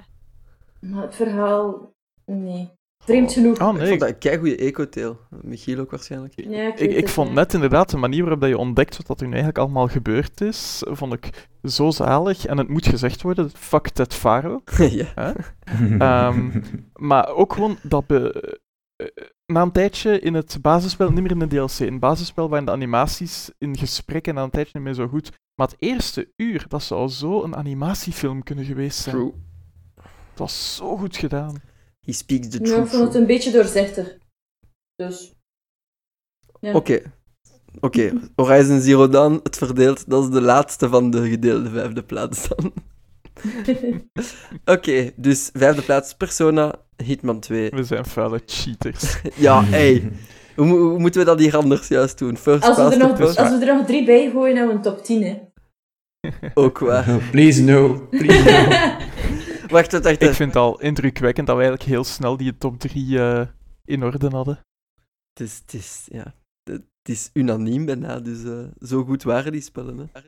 Maar 0.80 1.02
het 1.04 1.16
verhaal, 1.16 1.94
nee. 2.26 2.70
Vreemd 3.08 3.34
genoeg. 3.34 3.62
Oh 3.62 3.74
Ik 3.74 3.80
nee, 3.80 3.88
vond 3.88 4.00
dat 4.00 4.10
een 4.10 4.18
keigoede 4.18 4.56
eco-tail. 4.56 5.20
Michiel 5.42 5.80
ook 5.80 5.92
waarschijnlijk. 5.92 6.34
Ja, 6.36 6.68
ik, 6.68 6.80
Ik, 6.80 6.92
ik 6.92 7.10
vond 7.10 7.34
net 7.34 7.54
inderdaad 7.54 7.90
de 7.90 7.98
manier 7.98 8.22
waarop 8.22 8.42
dat 8.42 8.50
je 8.50 8.58
ontdekt 8.58 8.98
wat 8.98 9.08
dat 9.08 9.20
er 9.20 9.26
nu 9.26 9.34
eigenlijk 9.34 9.64
allemaal 9.64 9.88
gebeurd 9.88 10.42
is, 10.42 10.84
vond 10.86 11.14
ik 11.14 11.48
zo 11.64 11.90
zalig. 11.90 12.46
En 12.46 12.58
het 12.58 12.68
moet 12.68 12.88
gezegd 12.88 13.22
worden, 13.22 13.52
fuck 13.54 13.90
Ted 13.90 14.14
Faro. 14.14 14.62
ja. 14.90 15.36
Ehm, 16.00 16.62
Maar 16.94 17.28
ook 17.28 17.54
gewoon 17.54 17.78
dat 17.82 18.08
be, 18.08 18.60
eh, 18.96 19.08
na 19.46 19.62
een 19.62 19.72
tijdje 19.72 20.20
in 20.20 20.34
het 20.34 20.58
basisspel, 20.62 21.12
niet 21.12 21.22
meer 21.22 21.32
in 21.32 21.40
de 21.40 21.48
DLC, 21.48 21.80
in 21.80 21.92
het 21.92 22.00
basisspel 22.00 22.50
waren 22.50 22.66
de 22.66 22.72
animaties 22.72 23.52
in 23.58 23.78
gesprekken 23.78 24.34
na 24.34 24.44
een 24.44 24.50
tijdje 24.50 24.72
niet 24.74 24.84
meer 24.84 24.94
zo 24.94 25.08
goed. 25.08 25.32
Maar 25.56 25.68
het 25.68 25.76
eerste 25.80 26.32
uur, 26.36 26.66
dat 26.68 26.84
zou 26.84 27.10
zo 27.10 27.44
een 27.44 27.56
animatiefilm 27.56 28.44
kunnen 28.44 28.66
geweest 28.66 29.00
zijn. 29.00 29.16
True. 29.16 29.34
Het 30.30 30.40
was 30.40 30.76
zo 30.76 30.98
goed 30.98 31.18
gedaan. 31.18 31.76
He 32.08 32.14
speaks 32.14 32.48
the 32.50 32.58
Ja, 32.58 32.66
ik 32.66 32.72
truth. 32.74 32.90
vond 32.90 33.04
het 33.04 33.16
een 33.16 33.26
beetje 33.26 33.52
doorzichtig. 33.52 34.18
Dus. 34.96 35.34
Ja. 36.60 36.74
Oké. 36.74 37.02
Oké, 37.80 38.12
Horizon 38.36 38.80
Zero 38.82 39.08
Dawn, 39.10 39.40
het 39.44 39.58
verdeelt. 39.58 40.10
Dat 40.10 40.24
is 40.24 40.30
de 40.30 40.42
laatste 40.42 40.90
van 40.90 41.12
de 41.12 41.30
gedeelde 41.30 41.70
vijfde 41.70 42.04
plaats 42.04 42.48
dan. 42.48 42.74
Oké, 44.76 45.12
dus 45.16 45.50
vijfde 45.54 45.82
plaats 45.82 46.14
Persona, 46.14 46.76
Hitman 47.04 47.40
2. 47.40 47.70
We 47.70 47.84
zijn 47.84 48.06
vuile 48.06 48.42
cheaters. 48.46 49.22
Ja, 49.36 49.64
hey. 49.64 50.12
Hoe, 50.56 50.66
mo- 50.66 50.78
hoe 50.90 51.00
moeten 51.00 51.20
we 51.20 51.26
dat 51.26 51.40
hier 51.40 51.58
anders 51.58 51.88
juist 51.88 52.18
doen? 52.18 52.38
First 52.38 52.64
Als 52.64 52.78
we, 52.78 52.84
er 52.84 52.98
nog, 52.98 53.20
als 53.22 53.36
we 53.36 53.66
er 53.66 53.76
nog 53.78 53.86
drie 53.86 54.06
bij 54.06 54.30
gooien, 54.32 54.56
hebben 54.58 54.82
we 54.82 54.88
een 54.90 54.96
top 54.96 55.04
10, 55.04 55.24
hè. 55.24 55.36
Ook 56.54 56.80
waar. 56.80 57.22
Please 57.32 57.64
no, 57.64 58.08
please 58.10 58.44
no. 58.52 59.37
Wacht, 59.72 59.92
wacht, 59.92 60.04
wacht. 60.04 60.22
Ik 60.22 60.34
vind 60.34 60.54
het 60.54 60.56
al 60.56 60.80
indrukwekkend 60.80 61.48
dat 61.48 61.56
we 61.56 61.62
eigenlijk 61.62 61.92
heel 61.92 62.04
snel 62.04 62.38
die 62.38 62.58
top 62.58 62.80
3 62.80 63.20
eh, 63.20 63.48
in 63.86 64.04
orde 64.04 64.30
hadden. 64.30 64.60
Het 65.34 65.48
is, 65.48 65.58
het 65.58 65.74
is, 65.74 66.08
ja, 66.12 66.34
het 66.64 66.84
is 67.04 67.30
unaniem 67.34 67.86
bijna, 67.86 68.20
dus 68.20 68.44
eh, 68.44 68.88
zo 68.88 69.04
goed 69.04 69.24
waren 69.24 69.52
die 69.52 69.62
spellen. 69.62 69.98
Hè. 70.14 70.22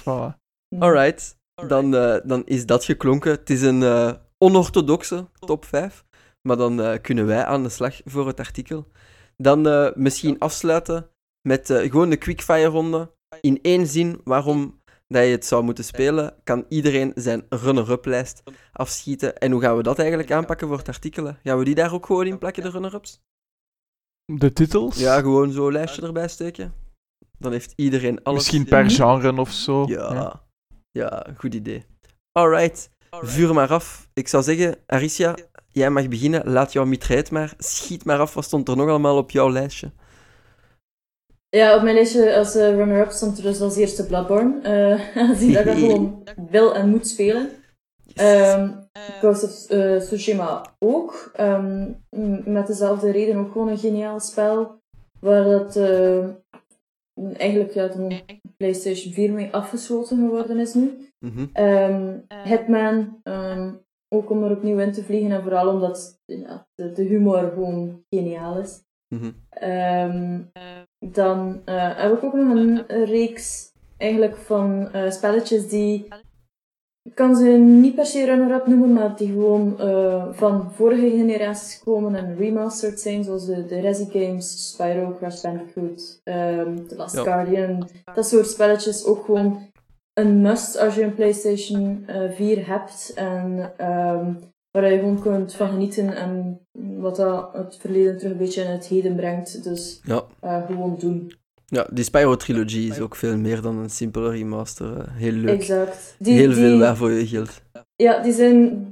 Voilà. 0.00 0.38
Alright, 0.78 1.36
dan, 1.68 1.94
eh, 1.96 2.16
dan 2.24 2.46
is 2.46 2.66
dat 2.66 2.84
geklonken. 2.84 3.30
Het 3.30 3.50
is 3.50 3.62
een 3.62 4.16
onorthodoxe 4.38 5.28
top 5.38 5.64
5, 5.64 6.04
maar 6.48 6.56
dan 6.56 7.00
kunnen 7.00 7.26
wij 7.26 7.44
aan 7.44 7.62
de 7.62 7.68
slag 7.68 8.00
voor 8.04 8.26
het 8.26 8.38
artikel. 8.38 8.86
Dan 9.36 9.92
misschien 9.96 10.38
afsluiten 10.38 11.10
met 11.48 11.66
gewoon 11.66 12.10
een 12.10 12.18
quickfire 12.18 12.68
ronde. 12.68 13.12
In 13.40 13.58
één 13.62 13.86
zin 13.86 14.20
waarom 14.24 14.82
dat 15.14 15.24
je 15.24 15.30
het 15.30 15.46
zou 15.46 15.62
moeten 15.62 15.84
spelen, 15.84 16.34
kan 16.44 16.64
iedereen 16.68 17.12
zijn 17.14 17.46
runner-up 17.48 18.04
lijst 18.04 18.42
afschieten. 18.72 19.38
En 19.38 19.52
hoe 19.52 19.60
gaan 19.60 19.76
we 19.76 19.82
dat 19.82 19.98
eigenlijk 19.98 20.32
aanpakken 20.32 20.68
voor 20.68 20.78
het 20.78 20.88
artikel? 20.88 21.24
hè? 21.24 21.32
Gaan 21.42 21.58
we 21.58 21.64
die 21.64 21.74
daar 21.74 21.92
ook 21.92 22.06
gewoon 22.06 22.26
in 22.26 22.38
plakken, 22.38 22.62
de 22.62 22.70
runner-ups? 22.70 23.20
De 24.32 24.52
titels? 24.52 24.98
Ja, 24.98 25.20
gewoon 25.20 25.52
zo'n 25.52 25.72
lijstje 25.72 26.02
erbij 26.02 26.28
steken. 26.28 26.72
Dan 27.38 27.52
heeft 27.52 27.72
iedereen 27.76 28.22
alles. 28.22 28.38
Misschien 28.38 28.64
per 28.64 28.90
genre 28.90 29.40
of 29.40 29.50
zo. 29.50 29.86
Ja, 29.86 30.42
ja, 30.90 31.26
goed 31.36 31.54
idee. 31.54 31.84
Alright, 32.32 32.90
vuur 33.10 33.54
maar 33.54 33.72
af. 33.72 34.08
Ik 34.12 34.28
zou 34.28 34.42
zeggen, 34.42 34.76
Aricia, 34.86 35.36
jij 35.68 35.90
mag 35.90 36.08
beginnen. 36.08 36.50
Laat 36.50 36.72
jouw 36.72 36.84
mitraille 36.84 37.28
maar. 37.30 37.54
Schiet 37.58 38.04
maar 38.04 38.18
af. 38.18 38.34
Wat 38.34 38.44
stond 38.44 38.68
er 38.68 38.76
nog 38.76 38.88
allemaal 38.88 39.16
op 39.16 39.30
jouw 39.30 39.50
lijstje? 39.50 39.92
Ja, 41.54 41.76
op 41.76 41.82
mijn 41.82 41.94
lijstje 41.94 42.36
als 42.36 42.54
eh, 42.54 42.74
runner-up 42.74 43.10
stond 43.10 43.36
er 43.36 43.42
dus 43.42 43.60
als 43.60 43.76
eerste 43.76 44.06
Bloodborne. 44.06 44.60
eh 44.62 45.16
aangezien 45.22 45.52
dat 45.52 45.60
ik 45.60 45.66
dat 45.66 45.76
gewoon 45.76 46.22
wil 46.50 46.74
en 46.74 46.88
moet 46.88 47.08
spelen. 47.08 47.50
Ehm 48.14 48.82
Ghost 49.20 49.44
of 49.44 49.70
eh, 49.70 49.96
Tsushima 49.96 50.74
ook. 50.78 51.30
Ehm, 51.34 51.92
met 52.44 52.66
dezelfde 52.66 53.10
reden 53.10 53.36
ook 53.36 53.52
gewoon 53.52 53.68
een 53.68 53.78
geniaal 53.78 54.20
spel. 54.20 54.82
Waar 55.20 55.44
dat 55.44 55.76
eh, 55.76 56.28
eigenlijk 57.36 57.72
ja, 57.72 57.88
toen 57.88 58.20
PlayStation 58.56 59.12
4 59.12 59.32
mee 59.32 59.52
afgesloten 59.52 60.16
geworden 60.16 60.58
is 60.58 60.74
nu. 60.74 61.08
Mhm. 61.18 61.46
Ehm, 61.52 62.18
Hitman, 62.44 63.20
ehm, 63.22 63.72
ook 64.08 64.30
om 64.30 64.44
er 64.44 64.56
opnieuw 64.56 64.78
in 64.78 64.92
te 64.92 65.04
vliegen 65.04 65.30
en 65.30 65.42
vooral 65.42 65.68
omdat 65.68 66.20
ja, 66.24 66.66
de, 66.74 66.92
de 66.92 67.02
humor 67.02 67.50
gewoon 67.54 68.04
geniaal 68.08 68.58
is. 68.58 68.82
Mhm. 69.14 69.30
Ehm, 69.48 70.40
dan 71.12 71.60
eh, 71.64 71.90
heb 71.96 72.12
ik 72.12 72.24
ook 72.24 72.32
nog 72.32 72.54
een, 72.54 72.86
reeks 72.86 73.72
eigenlijk 73.96 74.36
van 74.36 74.92
eh, 74.92 75.10
spelletjes 75.10 75.68
die. 75.68 76.08
Ik 77.02 77.14
kan 77.14 77.36
ze 77.36 77.44
niet 77.48 77.94
per 77.94 78.06
se 78.06 78.24
runner-up 78.24 78.66
noemen, 78.66 78.92
maar 78.92 79.16
die 79.16 79.28
gewoon 79.28 79.80
eh, 79.80 80.26
van 80.32 80.72
vorige 80.72 81.10
generaties 81.10 81.82
komen 81.82 82.14
en 82.14 82.36
remastered 82.36 83.00
zijn, 83.00 83.24
zoals 83.24 83.46
de, 83.46 83.66
de 83.66 83.80
Resi 83.80 84.06
Games, 84.10 84.68
Spyro, 84.68 85.14
Crash 85.18 85.42
Bandicoot, 85.42 86.20
ehm 86.24 86.86
The 86.86 86.96
Last 86.96 87.14
Ja. 87.14 87.22
Guardian. 87.22 87.88
Dat 88.14 88.28
soort 88.28 88.46
spelletjes 88.46 89.04
ook 89.04 89.24
gewoon 89.24 89.72
een 90.14 90.40
must 90.40 90.78
als 90.78 90.94
je 90.94 91.02
een 91.02 91.14
PlayStation 91.14 92.04
eh, 92.06 92.30
4 92.30 92.66
hebt 92.66 93.12
en 93.14 93.72
ehm, 93.76 94.34
waar 94.80 94.92
je 94.92 94.98
gewoon 94.98 95.20
kunt 95.20 95.54
van 95.54 95.68
genieten 95.68 96.16
en 96.16 96.60
wat 97.00 97.16
dat 97.16 97.52
het 97.52 97.76
verleden 97.80 98.16
terug 98.18 98.32
een 98.32 98.38
beetje 98.38 98.62
in 98.62 98.70
het 98.70 98.86
heden 98.86 99.16
brengt. 99.16 99.64
Dus 99.64 100.00
Ja. 100.04 100.24
eh, 100.40 100.66
gewoon 100.66 100.96
doen. 100.98 101.32
ja, 101.66 101.86
die 101.92 102.04
Spyro-trilogie 102.04 102.90
is 102.90 103.00
ook 103.00 103.16
veel 103.16 103.36
meer 103.36 103.60
dan 103.62 103.76
een 103.78 103.90
simpele 103.90 104.30
remaster. 104.30 104.98
eh, 105.00 105.06
Heel 105.16 105.32
leuk. 105.32 105.54
Exact. 105.58 106.14
Die, 106.18 106.34
Heel 106.34 106.48
die, 106.48 106.56
veel 106.56 106.78
waarvoor 106.78 107.10
je 107.10 107.26
geld. 107.26 107.62
Ja, 107.96 108.22
die 108.22 108.32
zijn, 108.32 108.88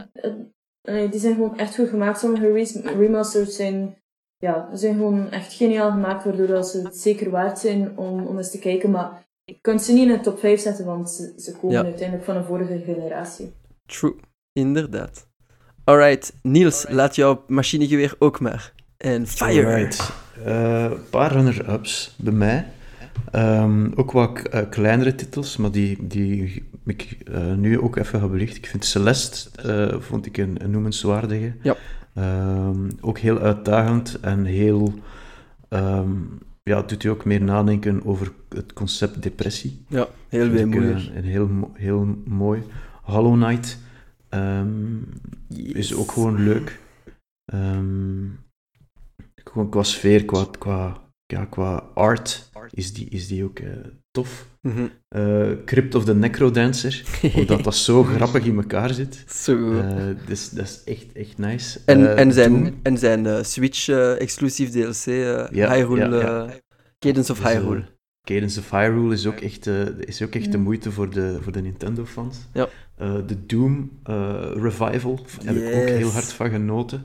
nee, 0.82 1.08
die 1.08 1.20
zijn 1.20 1.34
gewoon 1.34 1.58
echt 1.58 1.74
goed 1.74 1.88
gemaakt. 1.88 2.18
Sommige 2.18 2.66
remasters 2.98 3.56
zijn, 3.56 3.96
ja, 4.36 4.68
zijn 4.76 4.94
gewoon 4.94 5.30
echt 5.30 5.52
geniaal 5.52 5.90
gemaakt, 5.90 6.24
waardoor 6.24 6.46
dat 6.46 6.68
ze 6.68 6.80
het 6.82 6.96
zeker 6.96 7.30
waard 7.30 7.58
zijn 7.58 7.98
om, 7.98 8.26
om 8.26 8.36
eens 8.36 8.50
te 8.50 8.58
kijken. 8.58 8.90
Maar 8.90 9.26
je 9.44 9.58
kunt 9.60 9.82
ze 9.82 9.92
niet 9.92 10.08
in 10.08 10.12
de 10.12 10.20
top 10.20 10.38
5 10.38 10.60
zetten, 10.60 10.84
want 10.84 11.10
ze, 11.10 11.32
ze 11.36 11.52
komen 11.52 11.76
Ja. 11.76 11.82
uiteindelijk 11.84 12.24
van 12.24 12.36
een 12.36 12.44
vorige 12.44 12.78
generatie. 12.78 13.52
True, 13.86 14.14
inderdaad. 14.52 15.30
Alright, 15.84 16.32
Niels, 16.42 16.84
laat 16.88 17.16
jouw 17.16 17.44
machinegeweer 17.48 18.14
ook 18.18 18.40
maar. 18.40 18.72
En 18.96 19.26
fire. 19.26 19.66
Alright. 19.66 20.12
Eh, 20.44 20.82
Een 20.84 21.08
paar 21.10 21.32
runner-ups 21.32 22.14
bij 22.18 22.32
mij. 22.32 22.66
Ehm, 23.30 23.90
ook 23.94 24.12
wat 24.12 24.38
eh, 24.38 24.60
kleinere 24.70 25.14
titels, 25.14 25.56
maar 25.56 25.70
die, 25.70 25.96
die 26.06 26.64
ik 26.86 27.16
eh, 27.32 27.52
nu 27.54 27.80
ook 27.80 27.96
even 27.96 28.20
ga 28.20 28.26
belichten. 28.26 28.58
Ik 28.58 28.66
vind 28.66 28.84
Celeste 28.84 29.48
eh, 29.62 30.00
vond 30.00 30.26
ik 30.26 30.36
een, 30.36 30.64
een 30.64 30.70
noemenswaardige. 30.70 31.52
Ja. 31.62 31.76
Ehm, 32.14 32.90
ook 33.00 33.18
heel 33.18 33.38
uitdagend 33.38 34.18
en 34.20 34.44
heel... 34.44 34.94
ehm, 35.68 36.10
ja, 36.62 36.82
doet 36.82 37.04
u 37.04 37.08
ook 37.08 37.24
meer 37.24 37.42
nadenken 37.42 38.00
over 38.04 38.32
het 38.48 38.72
concept 38.72 39.22
depressie. 39.22 39.84
Ja, 39.88 40.06
heel 40.28 40.48
weemoedig. 40.48 41.08
eh, 41.10 41.16
een 41.16 41.24
heel, 41.24 41.70
heel 41.74 42.16
mooi. 42.24 42.62
Hollow 43.02 43.42
Knight 43.44 43.78
ehm, 44.32 44.98
is 45.74 45.94
ook 45.94 46.12
gewoon 46.12 46.42
leuk. 46.42 46.78
Ehm, 47.44 48.26
gewoon 49.44 49.70
qua 49.70 49.82
sfeer, 49.82 50.24
qua, 50.24 50.46
qua, 50.58 51.00
ja, 51.26 51.44
qua 51.44 51.90
art 51.94 52.50
is 52.70 52.92
die, 52.92 53.08
is 53.08 53.28
die 53.28 53.44
ook 53.44 53.58
eh, 53.58 53.68
tof. 54.10 54.46
Mhm. 54.60 54.86
Eh, 55.08 55.50
Crypt 55.64 55.94
of 55.94 56.04
the 56.04 56.14
Necrodancer, 56.14 57.02
omdat 57.36 57.64
dat 57.64 57.74
zo 57.74 58.02
grappig 58.02 58.44
in 58.44 58.56
elkaar 58.56 58.94
zit. 58.94 59.24
Zo 59.26 59.82
dus, 60.26 60.50
dat 60.50 60.64
is 60.64 60.82
echt, 60.84 61.12
echt 61.12 61.38
nice. 61.38 61.80
En, 61.84 62.16
en 62.16 62.32
zijn, 62.32 62.80
en 62.82 62.98
zijn 62.98 63.44
Switch-exclusief 63.44 64.70
DLC, 64.70 65.04
Ja, 65.54 65.72
Hyrule 65.72 66.16
ja, 66.16 66.44
ja. 66.44 66.60
Cadence 66.98 67.32
of 67.32 67.42
Hyrule. 67.42 67.84
Cadence 68.24 68.60
of 68.60 68.70
Hyrule 68.70 69.14
is 69.14 69.26
ook 69.26 69.40
echt, 69.40 69.66
uh, 69.66 69.86
is 69.98 70.22
ook 70.22 70.34
echt 70.34 70.52
de 70.52 70.58
moeite 70.58 70.92
voor 70.92 71.10
de, 71.10 71.38
voor 71.40 71.52
de 71.52 71.60
Nintendo-fans. 71.60 72.38
Ja. 72.52 72.68
Uh, 73.00 73.14
de 73.26 73.46
Doom 73.46 73.90
uh, 74.10 74.50
Revival 74.54 75.26
heb 75.44 75.56
ik 75.56 75.74
ook 75.74 75.88
heel 75.88 76.10
hard 76.10 76.32
van 76.32 76.50
genoten. 76.50 77.04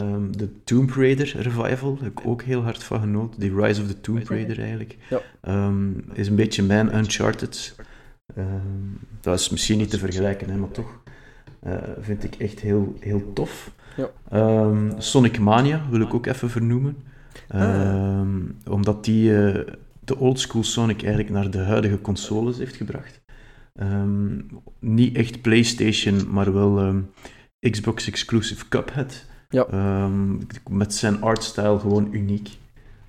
Um, 0.00 0.36
de 0.36 0.62
Tomb 0.64 0.90
Raider 0.90 1.36
Revival 1.36 1.98
heb 2.00 2.18
ik 2.18 2.26
ook 2.26 2.42
heel 2.42 2.62
hard 2.62 2.82
van 2.82 3.00
genoten. 3.00 3.40
Die 3.40 3.54
Rise 3.54 3.82
of 3.82 3.88
the 3.88 4.00
Tomb 4.00 4.28
Raider 4.28 4.58
eigenlijk. 4.58 4.96
Ja. 5.10 5.66
Um, 5.66 6.04
is 6.12 6.28
een 6.28 6.34
beetje 6.34 6.62
mijn 6.62 6.96
Uncharted. 6.96 7.76
Um, 8.38 8.98
dat 9.20 9.38
is 9.38 9.50
misschien 9.50 9.78
niet 9.78 9.90
te 9.90 9.98
vergelijken, 9.98 10.50
hè, 10.50 10.56
maar 10.56 10.70
toch 10.70 10.98
vind 12.00 12.24
ik 12.24 12.34
echt 12.34 12.60
heel, 12.60 12.96
heel 13.00 13.32
tof. 13.32 13.72
Ja. 13.96 14.72
Sonic 14.98 15.38
Mania 15.38 15.86
wil 15.90 16.00
ik 16.00 16.14
ook 16.14 16.26
even 16.26 16.50
vernoemen. 16.50 16.96
Ah. 17.48 18.22
Omdat 18.68 19.04
die 19.04 19.32
de 20.10 20.18
oldschool 20.18 20.64
Sonic 20.64 21.02
eigenlijk 21.02 21.30
naar 21.30 21.50
de 21.50 21.58
huidige 21.58 22.00
consoles 22.00 22.58
heeft 22.58 22.76
gebracht. 22.76 23.20
niet 24.78 25.16
echt 25.16 25.42
PlayStation, 25.42 26.30
maar 26.30 26.52
wel 26.52 27.02
Xbox 27.70 28.06
exclusive 28.06 28.68
Cuphead. 28.68 29.24
Ja. 29.48 29.66
Um, 30.04 30.46
met 30.70 30.94
zijn 30.94 31.22
artstyle 31.22 31.78
gewoon 31.78 32.08
uniek. 32.12 32.48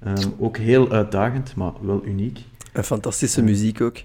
Um, 0.08 0.34
ook 0.40 0.58
heel 0.58 0.92
uitdagend, 0.92 1.56
maar 1.56 1.74
wel 1.82 2.06
uniek. 2.06 2.40
En 2.74 2.84
fantastische 2.84 3.44
muziek 3.44 3.82
ook. 3.82 3.98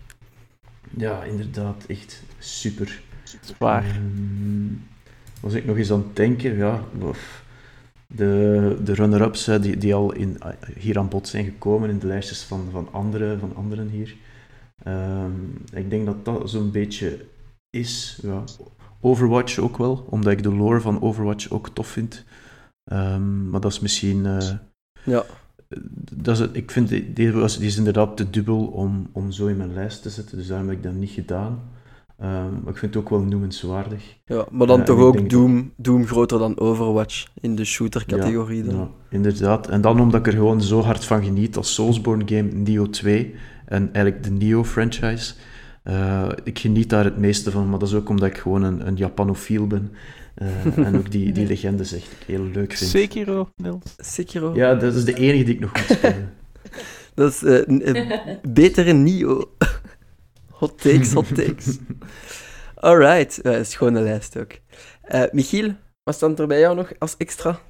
Ja, 0.96 1.22
inderdaad. 1.22 1.84
Echt 1.86 2.22
super. 2.38 3.00
Zwaar. 3.40 3.96
Um, 3.96 4.86
was 5.40 5.54
ik 5.54 5.64
nog 5.64 5.76
eens 5.76 5.92
aan 5.92 6.04
het 6.06 6.16
denken, 6.16 6.56
ja... 6.56 6.84
De, 8.06 8.76
de 8.84 8.94
runner-ups 8.94 9.44
die, 9.44 9.76
die 9.76 9.94
al 9.94 10.12
in, 10.12 10.38
hier 10.78 10.98
aan 10.98 11.08
bod 11.08 11.28
zijn 11.28 11.44
gekomen 11.44 11.90
in 11.90 11.98
de 11.98 12.06
lijstjes 12.06 12.42
van, 12.42 12.68
van, 12.70 12.88
andere, 12.92 13.38
van 13.38 13.56
anderen 13.56 13.88
hier. 13.88 14.16
ik 15.72 15.90
denk 15.90 16.06
dat 16.06 16.24
dat 16.24 16.50
zo'n 16.50 16.70
beetje 16.70 17.24
is. 17.70 18.18
Ja. 18.22 18.44
Overwatch 19.00 19.58
ook 19.58 19.76
wel, 19.76 20.06
omdat 20.10 20.32
ik 20.32 20.42
de 20.42 20.54
lore 20.54 20.80
van 20.80 21.02
Overwatch 21.02 21.50
ook 21.50 21.68
tof 21.68 21.86
vind. 21.86 22.24
Um, 22.92 23.50
maar 23.50 23.60
dat 23.60 23.72
is 23.72 23.80
misschien. 23.80 24.24
Uh, 24.24 24.48
ja. 25.04 25.24
Dat 26.12 26.34
is 26.34 26.40
het, 26.40 26.56
ik 26.56 26.70
vind 26.70 26.88
die, 26.88 27.12
die, 27.12 27.32
was, 27.32 27.58
die 27.58 27.66
is 27.66 27.76
inderdaad 27.76 28.16
te 28.16 28.30
dubbel 28.30 28.66
om, 28.66 29.08
om 29.12 29.30
zo 29.30 29.46
in 29.46 29.56
mijn 29.56 29.74
lijst 29.74 30.02
te 30.02 30.10
zetten, 30.10 30.36
dus 30.36 30.46
daarom 30.46 30.68
heb 30.68 30.76
ik 30.76 30.82
dat 30.82 30.94
niet 30.94 31.10
gedaan. 31.10 31.60
Um, 32.22 32.28
maar 32.62 32.72
ik 32.72 32.78
vind 32.78 32.94
het 32.94 32.96
ook 32.96 33.10
wel 33.10 33.20
noemenswaardig. 33.20 34.16
Ja, 34.26 34.46
maar 34.50 34.66
dan 34.66 34.78
uh, 34.78 34.84
toch 34.84 34.98
ook 34.98 35.30
Doom, 35.30 35.72
Doom 35.76 36.06
groter 36.06 36.38
dan 36.38 36.58
Overwatch 36.58 37.26
in 37.40 37.56
de 37.56 37.64
shooter-categorie. 37.64 38.64
Ja, 38.64 38.72
ja, 38.72 38.88
inderdaad. 39.10 39.68
En 39.68 39.80
dan 39.80 40.00
omdat 40.00 40.20
ik 40.20 40.26
er 40.26 40.32
gewoon 40.32 40.62
zo 40.62 40.80
hard 40.80 41.04
van 41.04 41.24
geniet 41.24 41.56
als 41.56 41.74
Soulsborne 41.74 42.24
game 42.26 42.48
Neo 42.52 42.90
2 42.90 43.34
en 43.64 43.92
eigenlijk 43.92 44.24
de 44.24 44.30
Neo-franchise. 44.30 45.34
Uh, 45.84 46.28
ik 46.44 46.58
geniet 46.58 46.90
daar 46.90 47.04
het 47.04 47.16
meeste 47.16 47.50
van, 47.50 47.68
maar 47.68 47.78
dat 47.78 47.88
is 47.88 47.94
ook 47.94 48.08
omdat 48.08 48.28
ik 48.28 48.38
gewoon 48.38 48.62
een, 48.62 48.86
een 48.86 48.96
Japanofiel 48.96 49.66
ben. 49.66 49.92
Uh, 50.42 50.86
en 50.86 50.96
ook 50.96 51.10
die, 51.10 51.32
die 51.32 51.46
legendes 51.56 51.92
echt 51.92 52.14
heel 52.26 52.44
leuk 52.44 52.72
vind. 52.72 52.90
Sekiro, 52.90 53.48
Niels. 53.56 53.94
Sekiro. 53.98 54.54
Ja, 54.54 54.74
dat 54.74 54.94
is 54.94 55.04
de 55.04 55.14
enige 55.14 55.44
die 55.44 55.54
ik 55.54 55.60
nog 55.60 55.72
moet 55.72 55.96
spelen. 55.96 56.32
dat 57.14 57.32
is 57.32 57.42
uh, 57.42 57.66
uh, 57.66 58.10
betere 58.48 58.92
Nio. 58.92 59.50
Hot 60.58 60.82
takes, 60.82 61.12
hot 61.12 61.34
takes. 61.44 61.78
Alright, 62.74 63.46
uh, 63.46 63.62
schone 63.62 64.00
lijst 64.00 64.38
ook. 64.38 64.52
Michiel, 65.32 65.74
wat 66.02 66.14
staat 66.14 66.38
er 66.38 66.46
bij 66.46 66.60
jou 66.60 66.76
nog 66.76 66.92
als 66.98 67.16
extra? 67.16 67.60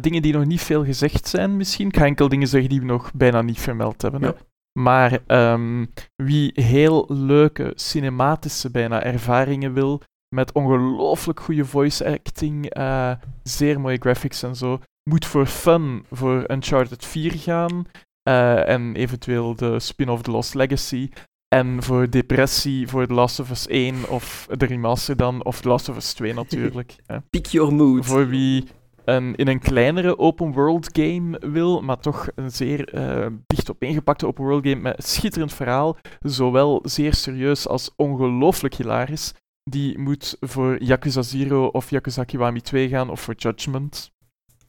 dingen 0.00 0.22
die 0.22 0.32
nog 0.32 0.44
niet 0.44 0.60
veel 0.60 0.84
gezegd 0.84 1.28
zijn, 1.28 1.56
misschien. 1.56 1.88
Ik 1.88 1.96
ga 1.96 2.04
enkel 2.04 2.28
dingen 2.28 2.48
zeggen 2.48 2.70
die 2.70 2.80
we 2.80 2.86
nog 2.86 3.12
bijna 3.14 3.42
niet 3.42 3.60
vermeld 3.60 4.02
hebben. 4.02 4.20
Ja. 4.20 4.34
Maar 4.72 5.18
um, 5.26 5.92
wie 6.16 6.52
heel 6.54 7.04
leuke 7.08 7.72
cinematische 7.74 8.70
bijna 8.70 9.02
ervaringen 9.02 9.72
wil, 9.72 10.00
met 10.34 10.52
ongelooflijk 10.52 11.40
goede 11.40 11.64
voice 11.64 12.10
acting, 12.10 12.76
uh, 12.76 13.12
zeer 13.42 13.80
mooie 13.80 13.98
graphics 14.00 14.42
en 14.42 14.56
zo, 14.56 14.78
moet 15.10 15.26
voor 15.26 15.46
fun 15.46 16.04
voor 16.10 16.50
Uncharted 16.50 17.04
4 17.04 17.32
gaan. 17.32 17.86
Uh, 18.28 18.68
en 18.68 18.94
eventueel 18.94 19.54
de 19.54 19.80
spin-off 19.80 20.22
The 20.22 20.30
Lost 20.30 20.54
Legacy. 20.54 21.10
En 21.54 21.82
voor 21.82 22.10
depressie 22.10 22.88
voor 22.88 23.06
The 23.06 23.14
Last 23.14 23.40
of 23.40 23.50
Us 23.50 23.66
1 23.66 24.08
of 24.08 24.46
de 24.56 24.66
remaster 24.66 25.16
dan, 25.16 25.44
of 25.44 25.60
The 25.60 25.68
Last 25.68 25.88
of 25.88 25.96
Us 25.96 26.12
2 26.12 26.34
natuurlijk. 26.34 26.96
Pick 27.30 27.46
your 27.46 27.74
mood. 27.74 28.06
Voor 28.06 28.28
wie 28.28 28.68
een, 29.04 29.34
in 29.34 29.48
een 29.48 29.58
kleinere 29.58 30.18
open 30.18 30.52
world 30.52 30.88
game 30.92 31.38
wil, 31.52 31.80
maar 31.80 31.98
toch 31.98 32.28
een 32.34 32.50
zeer 32.50 32.94
uh, 32.94 33.26
dicht 33.46 33.70
opeengepakte 33.70 34.26
open 34.26 34.44
world 34.44 34.66
game 34.66 34.80
met 34.80 34.96
een 34.96 35.02
schitterend 35.02 35.52
verhaal, 35.52 35.96
zowel 36.20 36.80
zeer 36.82 37.14
serieus 37.14 37.68
als 37.68 37.90
ongelooflijk 37.96 38.74
hilarisch, 38.74 39.32
die 39.64 39.98
moet 39.98 40.36
voor 40.40 40.82
Yakuza 40.82 41.22
Zero 41.22 41.66
of 41.66 41.90
Yakuza 41.90 42.24
Kiwami 42.24 42.60
2 42.60 42.88
gaan 42.88 43.10
of 43.10 43.20
voor 43.20 43.34
Judgment. 43.34 44.10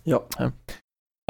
Ja. 0.03 0.21
Uh, 0.39 0.47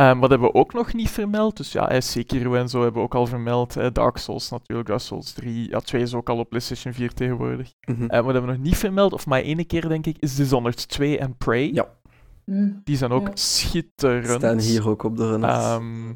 um, 0.10 0.20
wat 0.20 0.30
hebben 0.30 0.48
we 0.48 0.54
ook 0.54 0.74
nog 0.74 0.94
niet 0.94 1.10
vermeld? 1.10 1.58
Dus 1.58 1.72
ja, 1.72 2.02
Sekiro 2.02 2.54
en 2.54 2.70
zo 2.70 2.82
hebben 2.82 3.02
we 3.02 3.08
ook 3.08 3.16
al 3.16 3.26
vermeld. 3.26 3.74
Hè. 3.74 3.92
Dark 3.92 4.18
Souls 4.18 4.50
natuurlijk, 4.50 4.88
Dark 4.88 5.02
Souls 5.02 5.34
3. 5.34 5.70
Ja, 5.70 5.80
2 5.80 6.02
is 6.02 6.14
ook 6.14 6.30
al 6.30 6.38
op 6.38 6.50
PlayStation 6.50 6.94
4 6.94 7.14
tegenwoordig. 7.14 7.74
Mm 7.86 7.96
-hmm. 7.96 8.04
uh, 8.04 8.10
wat 8.10 8.34
hebben 8.34 8.42
we 8.42 8.52
nog 8.52 8.58
niet 8.58 8.78
vermeld, 8.78 9.14
of 9.14 9.26
maar 9.26 9.42
één 9.42 9.66
keer 9.68 9.88
denk 9.88 10.06
ik, 10.06 10.18
is 10.20 10.36
Dishonored 10.36 10.88
2 10.88 11.18
en 11.18 11.38
Prey. 11.38 11.72
Ja. 11.74 11.88
Die 12.84 12.98
zijn 12.98 13.12
ook 13.12 13.28
Ja. 13.28 13.36
schitterend. 13.36 14.42
Staan 14.42 14.60
hier 14.60 14.90
ook 14.90 15.04
op 15.04 15.18
de 15.18 15.28
runners. 15.30 15.64
Ehm, 15.64 16.14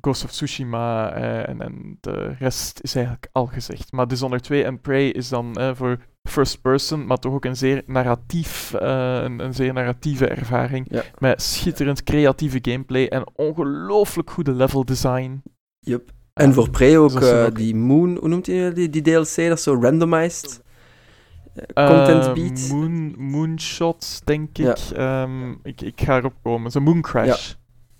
Ghost 0.00 0.24
of 0.24 0.30
Tsushima 0.30 1.12
eh, 1.12 1.48
en, 1.48 1.60
en 1.60 1.96
de 2.00 2.34
rest 2.38 2.80
is 2.82 2.94
eigenlijk 2.94 3.28
al 3.32 3.46
gezegd. 3.46 3.92
Maar 3.92 4.08
Dishonored 4.08 4.42
2 4.42 4.64
en 4.64 4.80
Prey 4.80 5.08
is 5.08 5.28
dan 5.28 5.54
eh, 5.54 5.70
voor 5.74 5.98
first 6.28 6.60
person, 6.62 7.06
maar 7.06 7.18
toch 7.18 7.32
ook 7.32 7.44
een 7.44 7.56
zeer 7.56 7.82
narratief, 7.86 8.74
eh, 8.74 9.20
een, 9.22 9.38
een 9.44 9.54
zeer 9.54 9.72
narratieve 9.72 10.26
ervaring. 10.28 10.86
Ja. 10.90 11.02
Met 11.18 11.42
schitterend 11.42 12.02
creatieve 12.02 12.58
gameplay 12.62 13.06
en 13.06 13.24
ongelooflijk 13.34 14.30
goede 14.30 14.52
level 14.52 14.84
design. 14.84 15.42
Yep. 15.80 16.10
En 16.34 16.52
voor 16.54 16.70
Prey 16.70 16.98
ook, 16.98 17.20
eh, 17.20 17.44
ook- 17.44 17.56
die 17.56 17.74
Moon, 17.76 18.16
hoe 18.16 18.28
noemt 18.28 18.46
hij 18.46 18.72
die, 18.72 18.88
die 18.90 19.02
DLC? 19.02 19.36
Dat 19.36 19.58
is 19.58 19.62
zo 19.62 19.78
randomized 19.80 20.62
eh, 21.74 21.86
content 21.86 22.34
beat. 22.34 22.68
Moon, 22.68 23.14
moonshot, 23.18 24.20
denk 24.24 24.56
Ja. 24.56 24.70
ik. 24.70 24.96
Ehm, 24.96 25.50
ik. 25.62 25.80
Ik 25.80 26.00
ga 26.00 26.16
erop 26.16 26.34
komen. 26.42 26.70
Zo 26.70 26.80
Moon 26.80 27.00
Crash. 27.00 27.54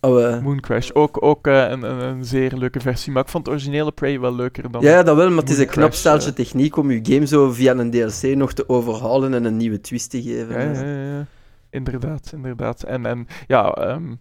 Oh, 0.05 0.25
eh, 0.25 0.43
Moon 0.43 0.61
Crash. 0.61 0.91
Ook, 0.93 1.23
ook 1.23 1.47
eh, 1.47 1.71
een, 1.71 1.83
een, 1.83 2.01
een 2.01 2.25
zeer 2.25 2.57
leuke 2.57 2.81
versie. 2.81 3.13
Maar 3.13 3.23
ik 3.23 3.29
vond 3.29 3.47
het 3.47 3.55
originele 3.55 3.93
Prey 3.93 4.21
wel 4.21 4.35
leuker 4.35 4.71
dan. 4.71 4.83
ja, 4.83 5.03
dat 5.03 5.17
wel, 5.17 5.29
maar 5.29 5.39
het 5.39 5.51
is 5.51 5.59
een 5.59 5.67
knap 5.67 5.93
staaltje 5.93 6.29
eh. 6.29 6.35
techniek 6.35 6.77
om 6.77 6.91
je 6.91 7.15
game 7.15 7.27
zo 7.27 7.53
via 7.53 7.75
een 7.75 7.91
DLC 7.91 8.23
nog 8.23 8.53
te 8.53 8.69
overhalen 8.69 9.35
en 9.35 9.45
een 9.45 9.57
nieuwe 9.57 9.81
twist 9.81 10.11
te 10.11 10.23
geven. 10.23 10.61
Ja, 10.61 10.73
ja, 10.73 10.89
ja, 10.89 11.17
ja. 11.17 11.27
Inderdaad, 11.71 12.33
inderdaad. 12.33 12.83
En, 12.83 13.07
en 13.07 13.27
ja, 13.47 13.73
ehm, 13.73 14.15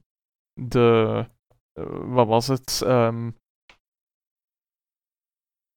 de. 0.53 1.25
wat 2.05 2.27
was 2.27 2.47
het? 2.47 2.81
Ehm 2.85 3.29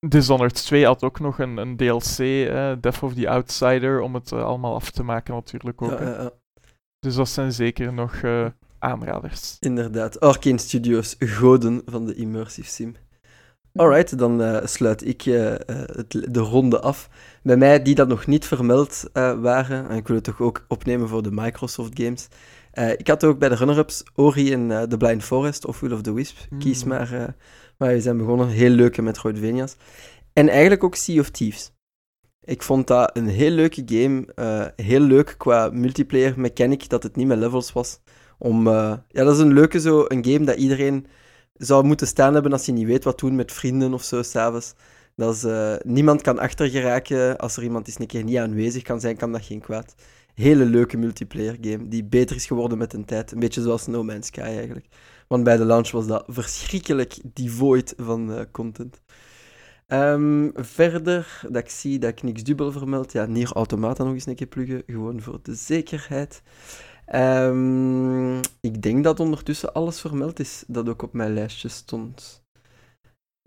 Dishonored 0.08 0.54
2 0.54 0.84
had 0.84 1.02
ook 1.02 1.20
nog 1.20 1.38
een, 1.38 1.56
een 1.56 1.76
DLC, 1.76 2.18
eh, 2.18 2.72
Death 2.80 3.02
of 3.02 3.14
the 3.14 3.28
Outsider, 3.28 4.00
om 4.00 4.14
het 4.14 4.32
allemaal 4.32 4.74
af 4.74 4.90
te 4.90 5.02
maken 5.02 5.34
natuurlijk 5.34 5.82
ook. 5.82 5.98
Dus 6.98 7.14
dat 7.14 7.28
zijn 7.28 7.52
zeker 7.52 7.92
nog 7.92 8.20
aanraders. 8.90 9.56
inderdaad. 9.60 10.20
Arcane 10.20 10.58
Studios, 10.58 11.16
goden 11.18 11.82
van 11.86 12.06
de 12.06 12.14
immersive 12.14 12.68
sim. 12.70 12.94
Alright, 13.74 14.18
dan 14.18 14.42
eh, 14.42 14.66
sluit 14.66 15.06
ik 15.06 15.26
eh, 15.26 15.52
eh, 15.54 15.58
het, 15.68 16.26
de 16.30 16.40
ronde 16.40 16.80
af. 16.80 17.08
Bij 17.42 17.56
mij, 17.56 17.82
die 17.82 17.94
dat 17.94 18.08
nog 18.08 18.26
niet 18.26 18.44
vermeld 18.46 19.04
eh, 19.12 19.40
waren, 19.40 19.88
en 19.88 19.96
ik 19.96 20.06
wil 20.06 20.16
het 20.16 20.24
toch 20.24 20.40
ook 20.40 20.64
opnemen 20.68 21.08
voor 21.08 21.22
de 21.22 21.30
Microsoft 21.32 21.90
games. 22.00 22.28
Eh, 22.70 22.90
ik 22.90 23.08
had 23.08 23.24
ook 23.24 23.38
bij 23.38 23.48
de 23.48 23.54
runner-ups 23.54 24.02
Ori 24.14 24.52
en 24.52 24.70
eh, 24.70 24.82
The 24.82 24.96
Blind 24.96 25.24
Forest 25.24 25.66
of 25.66 25.80
Will 25.80 25.92
of 25.92 26.00
the 26.02 26.12
Wisp. 26.12 26.36
Kies 26.58 26.82
Mm. 26.82 26.88
maar 26.88 27.12
eh, 27.12 27.28
waar 27.76 27.92
we 27.92 28.00
zijn 28.00 28.16
begonnen. 28.16 28.48
Heel 28.48 28.70
leuke 28.70 29.02
Metroidvania's. 29.02 29.76
En 30.32 30.48
eigenlijk 30.48 30.84
ook 30.84 30.94
Sea 30.94 31.20
of 31.20 31.30
Thieves. 31.30 31.72
Ik 32.44 32.62
vond 32.62 32.86
dat 32.86 33.16
een 33.16 33.28
heel 33.28 33.50
leuke 33.50 33.82
game. 33.86 34.26
eh, 34.34 34.66
heel 34.86 35.00
leuk 35.00 35.34
qua 35.38 35.70
multiplayer 35.72 36.40
mechanic, 36.40 36.88
dat 36.88 37.02
het 37.02 37.16
niet 37.16 37.26
met 37.26 37.38
levels 37.38 37.72
was. 37.72 38.00
Om, 38.38 38.66
eh, 38.66 38.92
ja, 39.08 39.24
dat 39.24 39.34
is 39.34 39.40
een 39.40 39.52
leuke 39.52 39.80
zo, 39.80 40.04
een 40.08 40.24
game 40.24 40.44
dat 40.44 40.56
iedereen 40.56 41.06
zou 41.56 41.84
moeten 41.84 42.06
staan 42.06 42.34
hebben 42.34 42.52
als 42.52 42.66
je 42.66 42.72
niet 42.72 42.86
weet 42.86 43.04
wat 43.04 43.18
doen 43.18 43.34
met 43.34 43.52
vrienden 43.52 43.94
of 43.94 44.02
zo 44.02 44.22
s'avonds. 44.22 44.74
Dat 45.16 45.34
is, 45.34 45.44
eh, 45.44 45.74
niemand 45.84 46.22
kan 46.22 46.38
achter 46.38 46.68
geraken. 46.68 47.38
Als 47.38 47.56
er 47.56 47.62
iemand 47.62 47.86
eens 47.86 47.98
een 47.98 48.06
keer 48.06 48.24
niet 48.24 48.36
aanwezig 48.36 48.82
kan 48.82 49.00
zijn, 49.00 49.16
kan 49.16 49.32
dat 49.32 49.44
geen 49.44 49.60
kwaad. 49.60 49.94
Hele 50.34 50.64
leuke 50.64 50.96
multiplayer 50.96 51.56
game, 51.60 51.88
die 51.88 52.04
beter 52.04 52.36
is 52.36 52.46
geworden 52.46 52.78
met 52.78 52.90
de 52.90 53.04
tijd. 53.04 53.32
Een 53.32 53.38
beetje 53.38 53.62
zoals 53.62 53.86
No 53.86 54.02
Man's 54.02 54.26
Sky 54.26 54.40
eigenlijk. 54.40 54.86
Want 55.28 55.44
bij 55.44 55.56
de 55.56 55.64
launch 55.64 55.90
was 55.90 56.06
dat 56.06 56.24
verschrikkelijk 56.28 57.18
devoid 57.32 57.94
van 57.96 58.32
eh, 58.32 58.44
content. 58.52 59.00
Ehm, 59.86 60.50
verder, 60.54 61.40
dat 61.50 61.62
ik 61.62 61.70
zie 61.70 61.98
dat 61.98 62.10
ik 62.10 62.22
niks 62.22 62.42
dubbel 62.42 62.72
vermeld. 62.72 63.12
Ja, 63.12 63.26
Nier 63.26 63.52
Automata 63.52 64.04
nog 64.04 64.12
eens 64.12 64.26
een 64.26 64.34
keer 64.34 64.46
pluggen, 64.46 64.82
gewoon 64.86 65.20
voor 65.22 65.38
de 65.42 65.54
zekerheid. 65.54 66.42
Ehm, 67.06 68.38
ik 68.60 68.82
denk 68.82 69.04
dat 69.04 69.20
ondertussen 69.20 69.72
alles 69.72 70.00
vermeld 70.00 70.38
is 70.38 70.64
dat 70.66 70.88
ook 70.88 71.02
op 71.02 71.12
mijn 71.12 71.34
lijstje 71.34 71.68
stond. 71.68 72.42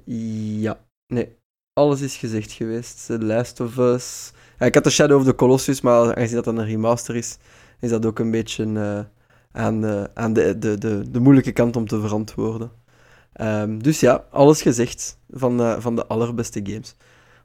Ja, 0.05 0.85
nee. 1.07 1.37
Alles 1.73 2.01
is 2.01 2.17
gezegd 2.17 2.51
geweest. 2.51 3.05
The 3.05 3.25
Last 3.25 3.59
of 3.59 3.77
Us. 3.77 4.31
Ik 4.59 4.73
had 4.73 4.83
de 4.83 4.89
Shadow 4.89 5.19
of 5.19 5.25
the 5.25 5.35
Colossus, 5.35 5.81
maar 5.81 6.15
aangezien 6.15 6.35
dat 6.35 6.45
dat 6.45 6.57
een 6.57 6.65
remaster 6.65 7.15
is, 7.15 7.37
is 7.79 7.89
dat 7.89 8.05
ook 8.05 8.19
een 8.19 8.31
beetje 8.31 8.65
uh, 8.65 8.99
aan, 9.51 10.07
aan 10.13 10.33
de, 10.33 10.59
de, 10.59 10.77
de, 10.77 11.11
de 11.11 11.19
moeilijke 11.19 11.51
kant 11.51 11.75
om 11.75 11.87
te 11.87 12.01
verantwoorden. 12.01 12.71
Um, 13.41 13.83
dus 13.83 13.99
ja, 13.99 14.25
alles 14.31 14.61
gezegd 14.61 15.19
van, 15.29 15.61
uh, 15.61 15.79
van 15.79 15.95
de 15.95 16.05
allerbeste 16.07 16.59
games. 16.63 16.95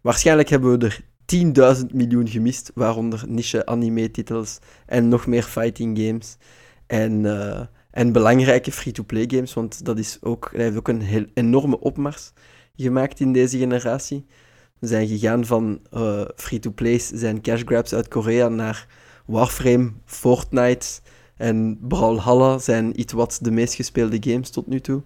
Waarschijnlijk 0.01 0.49
hebben 0.49 0.78
we 0.78 0.86
er 0.86 1.05
10.000 1.27 1.87
miljoen 1.93 2.29
gemist, 2.29 2.71
waaronder 2.75 3.25
niche 3.29 3.67
anime-titels 3.67 4.59
en 4.87 5.09
nog 5.09 5.27
meer 5.27 5.43
fighting 5.43 5.99
games. 5.99 6.37
En, 6.87 7.27
en 7.91 8.13
belangrijke 8.13 8.73
free-to-play 8.73 9.25
games, 9.29 9.55
want 9.55 9.85
dat 9.85 9.99
is 9.99 10.19
ook, 10.21 10.51
hij 10.53 10.65
heeft 10.65 10.77
ook 10.77 10.89
een 10.89 11.31
enorme 11.35 11.81
opmars 11.81 12.33
gemaakt 12.77 13.21
in 13.21 13.33
deze 13.33 13.59
generatie. 13.59 14.27
We 14.79 14.87
zijn 14.87 15.09
gegaan 15.09 15.45
van 15.45 15.81
uh, 15.93 16.25
free-to-plays, 16.37 17.09
zijn 17.09 17.41
cash 17.41 17.63
grabs 17.65 17.95
uit 17.95 18.09
Korea, 18.09 18.49
naar 18.49 18.87
Warframe, 19.27 19.93
Fortnite 20.05 20.87
en 21.37 21.79
Brawlhalla 21.81 22.59
zijn 22.59 23.01
iets 23.01 23.13
wat 23.13 23.39
de 23.43 23.51
meest 23.51 23.75
gespeelde 23.75 24.17
games 24.21 24.51
tot 24.51 24.67
nu 24.67 24.81
toe. 24.81 25.03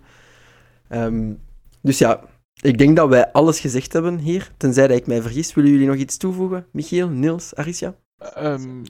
Um, 0.88 1.38
dus 1.80 1.98
ja, 1.98 2.20
ik 2.60 2.78
denk 2.78 2.96
dat 2.96 3.08
wij 3.08 3.32
alles 3.32 3.60
gezegd 3.60 3.92
hebben 3.92 4.18
hier, 4.18 4.52
tenzij 4.56 4.86
dat 4.86 4.96
ik 4.96 5.06
mij 5.06 5.22
vergis. 5.22 5.54
Willen 5.54 5.70
jullie 5.70 5.86
nog 5.86 5.96
iets 5.96 6.16
toevoegen? 6.16 6.66
Michiel, 6.72 7.08
Niels, 7.08 7.54
Aricia? 7.54 7.94
Um, 8.38 8.82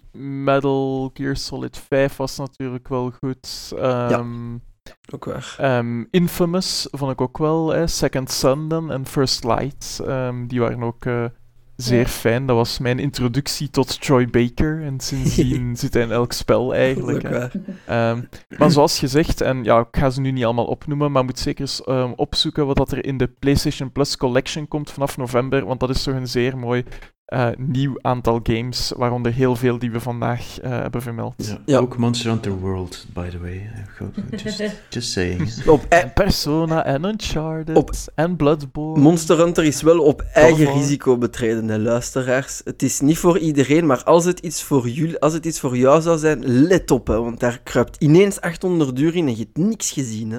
Metal 0.45 1.11
Gear 1.15 1.37
Solid 1.37 1.79
5 1.89 2.17
was 2.17 2.37
natuurlijk 2.37 2.89
wel 2.89 3.11
goed. 3.11 3.73
Um, 3.75 3.81
ja. 3.81 4.25
Ook 5.13 5.25
waar. 5.25 5.57
Um, 5.79 6.09
Infamous 6.11 6.89
vond 6.91 7.13
ik 7.13 7.21
ook 7.21 7.39
wel. 7.39 7.89
Second 7.89 8.41
dan 8.41 8.93
en 8.93 9.07
First 9.07 9.45
Light. 9.45 9.97
Die 10.47 10.61
waren 10.61 10.83
ook 10.83 11.05
uh, 11.05 11.25
zeer 11.83 11.99
ja. 11.99 12.07
fijn. 12.07 12.47
Dat 12.47 12.57
was 12.57 12.79
mijn 12.79 12.99
introductie 12.99 13.71
tot 13.71 14.01
Troy 14.01 14.27
Baker. 14.27 14.83
En 14.83 15.01
sindsdien 15.01 15.77
zit 15.77 15.95
hij 15.95 16.03
in 16.03 16.11
elk 16.11 16.33
spel 16.33 16.75
eigenlijk. 16.75 17.25
Um, 17.91 18.29
maar 18.59 18.71
zoals 18.71 18.99
gezegd, 18.99 19.41
en 19.41 19.65
ja, 19.65 19.79
ik 19.79 19.97
ga 19.97 20.11
ze 20.11 20.21
nu 20.21 20.31
niet 20.31 20.45
allemaal 20.45 20.67
opnoemen, 20.67 21.13
maar 21.13 21.25
moet 21.25 21.39
zeker 21.39 21.61
eens 21.61 21.85
opzoeken 22.17 22.67
wat 22.67 22.77
dat 22.77 22.93
er 22.93 23.05
in 23.05 23.17
de 23.17 23.27
PlayStation 23.27 23.93
Plus 23.93 24.17
Collection 24.17 24.69
komt 24.69 24.91
vanaf 24.91 25.17
november. 25.17 25.65
Want 25.65 25.81
dat 25.81 25.91
is 25.91 26.03
toch 26.03 26.15
een 26.15 26.29
zeer 26.29 26.59
mooi 26.59 26.85
uh, 27.29 27.49
nieuw 27.57 27.99
aantal 28.01 28.41
games, 28.43 28.93
waaronder 28.97 29.33
heel 29.33 29.57
veel 29.57 29.79
die 29.79 29.91
we 29.91 30.01
vandaag 30.01 30.63
uh, 30.63 30.71
hebben 30.71 31.03
vermeld. 31.03 31.35
Ja, 31.37 31.59
ja, 31.67 31.79
Ook 31.79 31.97
Monster 31.97 32.31
Hunter 32.31 32.53
World, 32.53 33.07
by 33.15 33.29
the 33.29 33.39
way. 33.39 33.71
Just, 34.43 34.63
just 34.91 35.13
saying. 35.13 35.67
Op 35.67 35.87
en 35.89 36.13
Persona 36.13 36.85
en 36.85 37.05
Uncharted 37.05 37.77
op 37.77 37.91
en 38.15 38.37
Bloodborne. 38.37 39.03
Monster 39.03 39.39
Hunter 39.39 39.65
is 39.65 39.83
wel 39.83 40.01
op 40.01 40.21
eigen 40.33 40.73
risico 40.73 41.19
betreden, 41.19 41.69
hè, 41.69 41.79
luisteraars. 41.79 42.61
Het 42.65 42.83
is 42.83 43.01
niet 43.01 43.19
voor 43.19 43.39
iedereen, 43.39 43.87
maar 43.87 44.05
als 44.05 44.25
het 44.25 44.39
iets 44.39 44.63
voor, 44.63 44.89
jullie, 44.89 45.19
als 45.19 45.33
het 45.33 45.47
iets 45.47 45.61
voor 45.61 45.77
jou 45.77 46.01
zou 46.01 46.19
zijn, 46.19 46.47
let 46.47 46.91
op, 46.91 47.07
hè, 47.07 47.21
want 47.23 47.41
daar 47.41 47.61
kruipt 47.63 47.97
ineens 47.99 48.41
800 48.41 48.99
uur 48.99 49.17
in 49.17 49.27
en 49.27 49.37
je 49.37 49.43
hebt 49.43 49.57
niks 49.57 49.91
gezien. 49.91 50.31
Hè. 50.31 50.39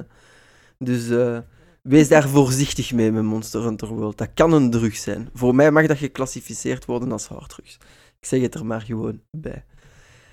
Dus... 0.78 1.08
Uh, 1.08 1.38
Wees 1.82 2.08
daar 2.08 2.28
voorzichtig 2.28 2.92
mee 2.92 3.12
met 3.12 3.22
Monster 3.22 3.62
Hunter 3.62 3.88
World. 3.88 4.18
Dat 4.18 4.30
kan 4.34 4.52
een 4.52 4.70
drug 4.70 4.96
zijn. 4.96 5.28
Voor 5.34 5.54
mij 5.54 5.70
mag 5.70 5.86
dat 5.86 5.96
geclassificeerd 5.96 6.84
worden 6.84 7.12
als 7.12 7.26
harddrugs. 7.26 7.74
Ik 8.20 8.26
zeg 8.26 8.40
het 8.40 8.54
er 8.54 8.66
maar 8.66 8.80
gewoon 8.80 9.20
bij. 9.30 9.64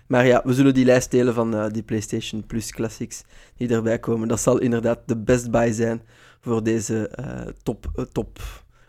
Maar 0.08 0.26
ja, 0.26 0.42
we 0.44 0.54
zullen 0.54 0.74
die 0.74 0.86
lijst 0.86 1.12
delen 1.12 1.34
van 1.34 1.56
uh, 1.56 1.66
die 1.70 1.84
PlayStation 1.84 2.46
Plus 2.46 2.72
Classics 2.72 3.24
die 3.56 3.70
erbij 3.70 4.00
komen. 4.00 4.28
Dat 4.28 4.40
zal 4.40 4.58
inderdaad 4.58 5.00
de 5.06 5.18
best 5.18 5.52
buy 5.52 5.72
zijn 5.72 6.02
voor 6.40 6.64
deze 6.64 7.12
uh, 7.20 7.54
top, 7.64 7.92
uh, 7.96 8.06
top 8.12 8.40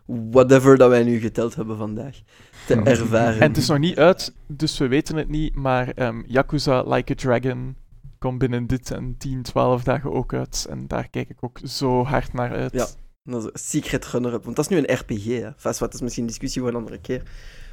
whatever 0.05 0.76
dat 0.76 0.89
wij 0.89 1.02
nu 1.02 1.18
geteld 1.18 1.55
hebben 1.55 1.76
vandaag 1.76 2.20
te 2.66 2.74
ervaren. 2.74 3.40
En 3.40 3.48
het 3.48 3.56
is 3.56 3.68
nog 3.68 3.78
niet 3.78 3.98
uit, 3.98 4.35
dus 4.47 4.78
we 4.78 4.89
weten 4.89 5.16
het 5.16 5.28
niet, 5.28 5.55
maar 5.55 5.93
um, 5.97 6.24
Yakuza 6.26 6.82
Like 6.82 7.12
a 7.12 7.14
Dragon 7.14 7.76
komt 8.19 8.39
binnen 8.39 8.66
dit 8.66 8.90
en 8.90 9.16
10, 9.19 9.43
12 9.43 9.82
dagen 9.82 10.12
ook 10.12 10.35
uit. 10.35 10.66
En 10.70 10.86
daar 10.86 11.09
kijk 11.09 11.28
ik 11.28 11.45
ook 11.45 11.59
zo 11.65 12.05
hard 12.05 12.32
naar 12.32 12.51
uit. 12.51 12.73
Ja, 12.73 12.86
dat 13.24 13.51
is 13.55 13.69
Secret 13.70 14.07
Runner-up. 14.07 14.45
Want 14.45 14.57
dat 14.57 14.70
is 14.70 14.77
nu 14.77 14.86
een 14.86 14.95
RPG. 14.95 15.24
Hè. 15.24 15.53
Fast 15.57 15.78
wat 15.78 15.95
is 15.95 16.01
misschien 16.01 16.23
een 16.23 16.28
discussie 16.28 16.61
voor 16.61 16.70
een 16.70 16.77
andere 16.77 17.01
keer. 17.01 17.23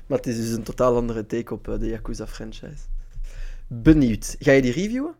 Maar 0.08 0.18
het 0.18 0.28
is 0.28 0.36
dus 0.36 0.52
een 0.52 0.64
totaal 0.64 0.96
andere 0.96 1.26
take 1.26 1.54
op 1.54 1.68
uh, 1.68 1.80
de 1.80 1.88
Yakuza-franchise. 1.88 2.84
Benieuwd. 3.68 4.36
Ga 4.40 4.52
je 4.52 4.62
die 4.62 4.72
reviewen? 4.72 5.16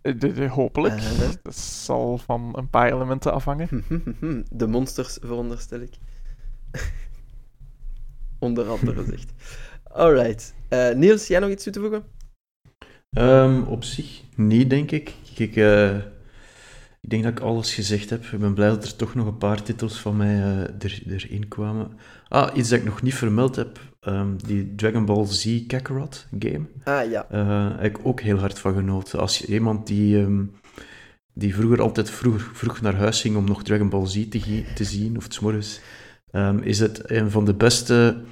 De, 0.00 0.32
de, 0.32 0.48
hopelijk. 0.48 0.94
Uh, 0.94 1.30
dat 1.42 1.56
zal 1.56 2.18
van 2.18 2.56
een 2.56 2.70
paar 2.70 2.92
elementen 2.92 3.32
afhangen. 3.32 3.84
De 4.50 4.66
monsters, 4.66 5.18
veronderstel 5.20 5.80
ik. 5.80 5.94
Onder 8.38 8.68
andere 8.68 9.04
zegt. 9.04 9.32
Alright. 9.82 10.54
Uh, 10.70 10.94
Niels, 10.94 11.26
jij 11.26 11.38
nog 11.40 11.50
iets 11.50 11.62
toe 11.62 11.72
te 11.72 11.80
voegen? 11.80 12.04
Um, 13.10 13.62
op 13.62 13.84
zich 13.84 14.22
niet, 14.34 14.70
denk 14.70 14.90
ik. 14.90 15.14
Ik, 15.34 15.56
uh, 15.56 15.96
ik 17.00 17.10
denk 17.10 17.22
dat 17.22 17.32
ik 17.32 17.40
alles 17.40 17.74
gezegd 17.74 18.10
heb. 18.10 18.24
Ik 18.24 18.38
ben 18.38 18.54
blij 18.54 18.68
dat 18.68 18.84
er 18.84 18.96
toch 18.96 19.14
nog 19.14 19.26
een 19.26 19.38
paar 19.38 19.62
titels 19.62 20.00
van 20.00 20.16
mij 20.16 20.34
uh, 20.34 20.60
er, 20.60 21.02
erin 21.06 21.48
kwamen. 21.48 21.90
Ah, 22.28 22.56
iets 22.56 22.68
dat 22.68 22.78
ik 22.78 22.84
nog 22.84 23.02
niet 23.02 23.14
vermeld 23.14 23.56
heb. 23.56 23.80
Um, 24.00 24.36
die 24.46 24.74
Dragon 24.74 25.04
Ball 25.04 25.26
Z 25.26 25.66
Kakarot 25.66 26.26
game. 26.38 26.66
Ah, 26.84 27.10
ja. 27.10 27.26
Uh, 27.32 27.70
heb 27.76 27.96
ik 27.96 28.06
ook 28.06 28.20
heel 28.20 28.38
hard 28.38 28.58
van 28.58 28.74
genoten. 28.74 29.20
Als 29.20 29.44
iemand 29.44 29.86
die, 29.86 30.16
um, 30.16 30.52
die 31.32 31.54
vroeger 31.54 31.80
altijd 31.80 32.10
vroeg, 32.10 32.50
vroeg 32.52 32.80
naar 32.80 32.96
huis 32.96 33.20
ging 33.20 33.36
om 33.36 33.44
nog 33.44 33.62
Dragon 33.62 33.88
Ball 33.88 34.06
Z 34.06 34.28
te, 34.28 34.64
te 34.74 34.84
zien, 34.84 35.16
of 35.16 35.26
s 35.28 35.40
morgens, 35.40 35.80
is 36.60 36.78
het 36.78 37.10
een 37.10 37.30
van 37.30 37.44
de 37.44 37.54
beste 37.54 38.22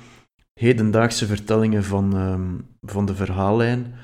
hedendaagse 0.54 1.26
vertellingen 1.26 1.84
van, 1.84 2.64
van 2.82 3.06
de 3.06 3.14
verhaallijn. 3.14 3.94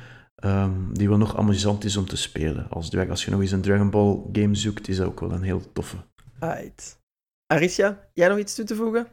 Um, 0.45 0.89
die 0.93 1.09
wel 1.09 1.19
nog 1.19 1.37
amusant 1.37 1.85
is 1.85 1.97
om 1.97 2.07
te 2.07 2.17
spelen. 2.17 2.67
Als, 2.71 2.97
als 3.09 3.25
je 3.25 3.31
nog 3.31 3.41
eens 3.41 3.53
een 3.53 3.61
Dragon 3.61 3.91
Ball 3.91 4.21
game 4.33 4.55
zoekt, 4.55 4.89
is 4.89 4.97
dat 4.97 5.07
ook 5.07 5.21
wel 5.21 5.33
een 5.33 5.43
heel 5.43 5.73
toffe. 5.73 5.97
Right. 6.41 7.01
Arisha, 7.47 8.09
jij 8.13 8.29
nog 8.29 8.39
iets 8.39 8.55
toe 8.55 8.65
te 8.65 8.75
voegen? 8.75 9.07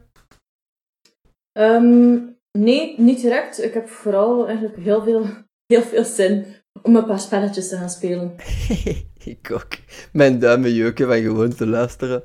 Um, 1.58 2.36
nee, 2.58 2.94
niet 3.00 3.20
direct. 3.20 3.62
Ik 3.62 3.74
heb 3.74 3.88
vooral 3.88 4.46
eigenlijk 4.46 4.76
heel 4.76 5.02
veel, 5.02 5.26
heel 5.72 5.82
veel 5.82 6.04
zin 6.04 6.44
om 6.82 6.96
een 6.96 7.06
paar 7.06 7.20
spelletjes 7.20 7.68
te 7.68 7.76
gaan 7.76 7.90
spelen. 7.90 8.34
ik 9.24 9.50
ook. 9.52 9.68
Mijn 10.12 10.38
duimen 10.38 10.72
jeuken 10.72 11.06
van 11.06 11.20
gewoon 11.20 11.54
te 11.54 11.66
luisteren. 11.66 12.22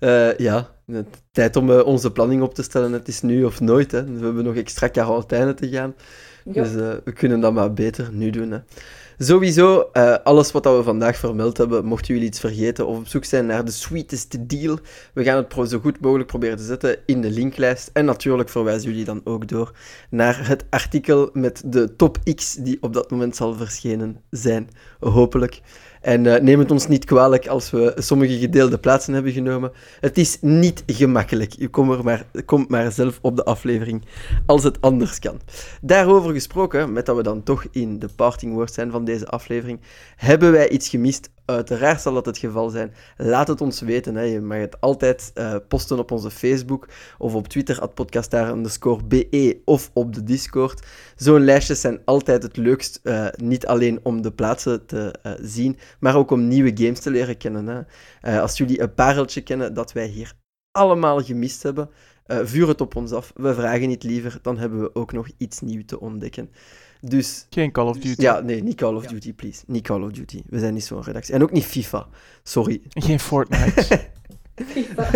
Uh, 0.00 0.36
ja, 0.36 0.80
tijd 1.30 1.56
om 1.56 1.70
uh, 1.70 1.86
onze 1.86 2.12
planning 2.12 2.42
op 2.42 2.54
te 2.54 2.62
stellen. 2.62 2.92
Het 2.92 3.08
is 3.08 3.20
nu 3.20 3.44
of 3.44 3.60
nooit. 3.60 3.92
Hè. 3.92 4.04
We 4.04 4.24
hebben 4.24 4.44
nog 4.44 4.56
extra 4.56 4.88
quarantaine 4.88 5.54
te 5.54 5.68
gaan. 5.68 5.94
Dus 6.52 6.72
uh, 6.72 6.92
we 7.04 7.12
kunnen 7.12 7.40
dat 7.40 7.52
maar 7.52 7.72
beter 7.72 8.08
nu 8.12 8.30
doen. 8.30 8.50
Hè. 8.50 8.58
Sowieso, 9.20 9.90
uh, 9.92 10.16
alles 10.24 10.52
wat 10.52 10.64
we 10.64 10.82
vandaag 10.82 11.16
vermeld 11.16 11.56
hebben, 11.56 11.84
mochten 11.84 12.14
jullie 12.14 12.28
iets 12.28 12.40
vergeten 12.40 12.86
of 12.86 12.98
op 12.98 13.06
zoek 13.06 13.24
zijn 13.24 13.46
naar 13.46 13.64
de 13.64 13.70
sweetest 13.70 14.48
deal, 14.48 14.78
we 15.12 15.24
gaan 15.24 15.36
het 15.36 15.70
zo 15.70 15.78
goed 15.78 16.00
mogelijk 16.00 16.28
proberen 16.28 16.56
te 16.56 16.62
zetten 16.62 16.96
in 17.06 17.20
de 17.20 17.30
linklijst. 17.30 17.90
En 17.92 18.04
natuurlijk 18.04 18.48
verwijzen 18.48 18.90
jullie 18.90 19.04
dan 19.04 19.20
ook 19.24 19.48
door 19.48 19.72
naar 20.10 20.48
het 20.48 20.64
artikel 20.70 21.30
met 21.32 21.62
de 21.66 21.96
top 21.96 22.18
X 22.34 22.54
die 22.54 22.78
op 22.80 22.92
dat 22.92 23.10
moment 23.10 23.36
zal 23.36 23.54
verschenen 23.54 24.20
zijn, 24.30 24.68
hopelijk. 25.00 25.60
En 26.00 26.24
uh, 26.24 26.36
neem 26.36 26.58
het 26.58 26.70
ons 26.70 26.86
niet 26.86 27.04
kwalijk 27.04 27.46
als 27.46 27.70
we 27.70 27.92
sommige 27.96 28.38
gedeelde 28.38 28.78
plaatsen 28.78 29.14
hebben 29.14 29.32
genomen. 29.32 29.72
Het 30.00 30.18
is 30.18 30.38
niet 30.40 30.82
gemakkelijk. 30.86 31.52
Je 31.52 31.68
komt 31.68 32.02
maar, 32.02 32.24
komt 32.44 32.68
maar 32.68 32.92
zelf 32.92 33.18
op 33.22 33.36
de 33.36 33.44
aflevering 33.44 34.04
als 34.46 34.62
het 34.62 34.80
anders 34.80 35.18
kan. 35.18 35.40
Daarover 35.80 36.32
gesproken, 36.32 36.92
met 36.92 37.06
dat 37.06 37.16
we 37.16 37.22
dan 37.22 37.42
toch 37.42 37.66
in 37.70 37.98
de 37.98 38.08
parting 38.16 38.52
words 38.54 38.74
zijn 38.74 38.90
van 38.90 39.04
deze 39.04 39.26
aflevering, 39.26 39.80
hebben 40.16 40.52
wij 40.52 40.68
iets 40.68 40.88
gemist 40.88 41.30
Uiteraard 41.48 42.00
zal 42.00 42.14
dat 42.14 42.26
het 42.26 42.38
geval 42.38 42.70
zijn. 42.70 42.94
Laat 43.16 43.48
het 43.48 43.60
ons 43.60 43.80
weten. 43.80 44.14
Hè. 44.14 44.22
Je 44.22 44.40
mag 44.40 44.58
het 44.58 44.80
altijd 44.80 45.30
uh, 45.34 45.54
posten 45.68 45.98
op 45.98 46.10
onze 46.10 46.30
Facebook 46.30 46.88
of 47.18 47.34
op 47.34 47.48
Twitter, 47.48 47.80
at 47.80 47.94
podcastaar_be 47.94 49.60
of 49.64 49.90
op 49.92 50.14
de 50.14 50.22
Discord. 50.22 50.86
Zo'n 51.16 51.44
lijstjes 51.44 51.80
zijn 51.80 52.00
altijd 52.04 52.42
het 52.42 52.56
leukst. 52.56 53.00
Uh, 53.02 53.26
niet 53.36 53.66
alleen 53.66 54.00
om 54.02 54.22
de 54.22 54.32
plaatsen 54.32 54.86
te 54.86 55.14
uh, 55.22 55.32
zien, 55.40 55.78
maar 56.00 56.16
ook 56.16 56.30
om 56.30 56.48
nieuwe 56.48 56.70
games 56.74 57.00
te 57.00 57.10
leren 57.10 57.36
kennen. 57.36 57.86
Hè. 58.20 58.40
als 58.40 58.58
jullie 58.58 58.80
een 58.80 58.94
pareltje 58.94 59.40
kennen 59.40 59.74
dat 59.74 59.92
wij 59.92 60.06
hier 60.06 60.32
allemaal 60.70 61.20
gemist 61.20 61.62
hebben, 61.62 61.90
vuur 62.26 62.68
het 62.68 62.80
op 62.80 62.96
ons 62.96 63.12
af. 63.12 63.32
We 63.34 63.54
vragen 63.54 63.88
niet 63.88 64.02
liever, 64.02 64.38
dan 64.42 64.58
hebben 64.58 64.80
we 64.80 64.94
ook 64.94 65.12
nog 65.12 65.28
iets 65.36 65.60
nieuws 65.60 65.84
te 65.86 66.00
ontdekken. 66.00 66.50
Dus, 67.00 67.46
Geen 67.50 67.72
Call 67.72 67.86
of 67.86 67.98
Duty. 67.98 68.22
Ja, 68.22 68.40
nee, 68.40 68.62
niet 68.62 68.74
Call 68.74 68.94
of 68.94 69.06
Duty, 69.06 69.34
please. 69.34 69.62
Niet 69.66 69.82
Call 69.82 70.02
of 70.02 70.10
Duty. 70.10 70.42
We 70.46 70.58
zijn 70.58 70.74
niet 70.74 70.84
zo'n 70.84 71.02
redactie. 71.02 71.34
En 71.34 71.42
ook 71.42 71.52
niet 71.52 71.64
FIFA. 71.64 72.06
Sorry. 72.42 72.80
Geen 73.06 73.20
Fortnite. 73.20 74.00
FIFA. 74.66 75.10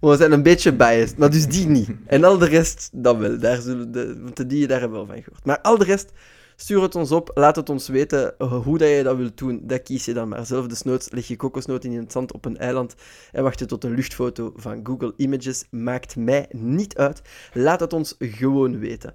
maar 0.00 0.10
we 0.10 0.16
zijn 0.16 0.32
een 0.32 0.42
beetje 0.42 0.72
biased, 0.72 1.18
maar 1.18 1.30
dus 1.30 1.46
die 1.46 1.66
niet. 1.66 1.88
En 2.06 2.24
al 2.24 2.38
de 2.38 2.46
rest, 2.46 2.90
dan 2.92 3.18
wel. 3.18 3.38
Daar 3.38 3.60
zullen 3.60 3.92
de, 3.92 4.20
want 4.20 4.48
die, 4.48 4.66
daar 4.66 4.80
hebben 4.80 5.00
we 5.00 5.06
wel 5.06 5.14
van 5.14 5.24
gehoord. 5.24 5.44
Maar 5.44 5.60
al 5.60 5.78
de 5.78 5.84
rest, 5.84 6.12
Stuur 6.56 6.82
het 6.82 6.94
ons 6.94 7.10
op, 7.10 7.30
laat 7.34 7.56
het 7.56 7.68
ons 7.68 7.88
weten. 7.88 8.34
Hoe 8.38 8.78
dat 8.78 8.88
je 8.88 9.02
dat 9.02 9.16
wilt 9.16 9.38
doen, 9.38 9.60
dat 9.62 9.82
kies 9.82 10.04
je 10.04 10.12
dan 10.12 10.28
maar 10.28 10.46
zelf. 10.46 10.66
Desnoods 10.66 11.10
leg 11.10 11.28
je 11.28 11.36
kokosnoot 11.36 11.84
in 11.84 11.96
het 11.96 12.12
zand 12.12 12.32
op 12.32 12.44
een 12.44 12.58
eiland 12.58 12.94
en 13.32 13.42
wacht 13.42 13.58
je 13.58 13.66
tot 13.66 13.84
een 13.84 13.94
luchtfoto 13.94 14.52
van 14.56 14.80
Google 14.82 15.12
Images. 15.16 15.64
Maakt 15.70 16.16
mij 16.16 16.46
niet 16.50 16.96
uit. 16.96 17.22
Laat 17.52 17.80
het 17.80 17.92
ons 17.92 18.14
gewoon 18.18 18.78
weten. 18.78 19.14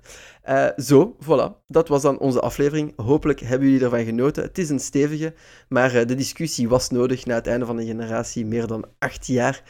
Uh, 0.49 0.67
zo, 0.77 1.15
voilà. 1.23 1.65
Dat 1.67 1.87
was 1.87 2.01
dan 2.01 2.19
onze 2.19 2.39
aflevering. 2.39 2.93
Hopelijk 2.95 3.39
hebben 3.39 3.67
jullie 3.67 3.83
ervan 3.83 4.05
genoten. 4.05 4.43
Het 4.43 4.57
is 4.57 4.69
een 4.69 4.79
stevige, 4.79 5.33
maar 5.69 5.95
uh, 5.95 6.05
de 6.05 6.15
discussie 6.15 6.69
was 6.69 6.89
nodig 6.89 7.25
na 7.25 7.35
het 7.35 7.47
einde 7.47 7.65
van 7.65 7.77
een 7.77 7.85
generatie. 7.85 8.45
Meer 8.45 8.67
dan 8.67 8.85
acht 8.99 9.27
jaar, 9.27 9.63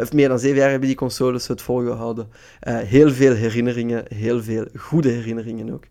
of 0.00 0.12
meer 0.12 0.28
dan 0.28 0.38
zeven 0.38 0.56
jaar 0.56 0.70
hebben 0.70 0.88
die 0.88 0.96
consoles 0.96 1.46
het 1.46 1.62
volgehouden. 1.62 2.28
heel 2.64 3.10
veel 3.10 3.34
herinneringen, 3.34 4.04
heel 4.14 4.42
veel 4.42 4.66
goede 4.76 5.08
herinneringen 5.08 5.72
ook. 5.72 5.84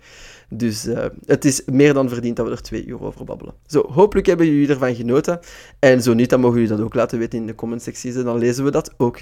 Dus 0.58 0.86
uh, 0.86 1.06
het 1.26 1.46
is 1.46 1.62
meer 1.66 1.94
dan 1.94 2.10
verdiend 2.10 2.36
dat 2.36 2.46
we 2.46 2.52
er 2.52 2.62
twee 2.62 2.86
uur 2.86 3.02
over 3.02 3.26
babbelen. 3.26 3.54
Zo, 3.66 3.86
hopelijk 3.92 4.28
hebben 4.28 4.46
jullie 4.46 4.70
ervan 4.70 4.96
genoten. 4.96 5.40
En 5.80 6.02
zo 6.02 6.14
niet, 6.14 6.30
dan 6.30 6.40
mogen 6.40 6.60
jullie 6.60 6.76
dat 6.76 6.86
ook 6.86 6.94
laten 6.94 7.20
weten 7.20 7.40
in 7.40 7.48
de 7.48 7.56
comment-secties 7.56 8.16
en 8.16 8.24
dan 8.24 8.38
lezen 8.38 8.64
we 8.64 8.72
dat 8.72 8.94
ook. 8.98 9.22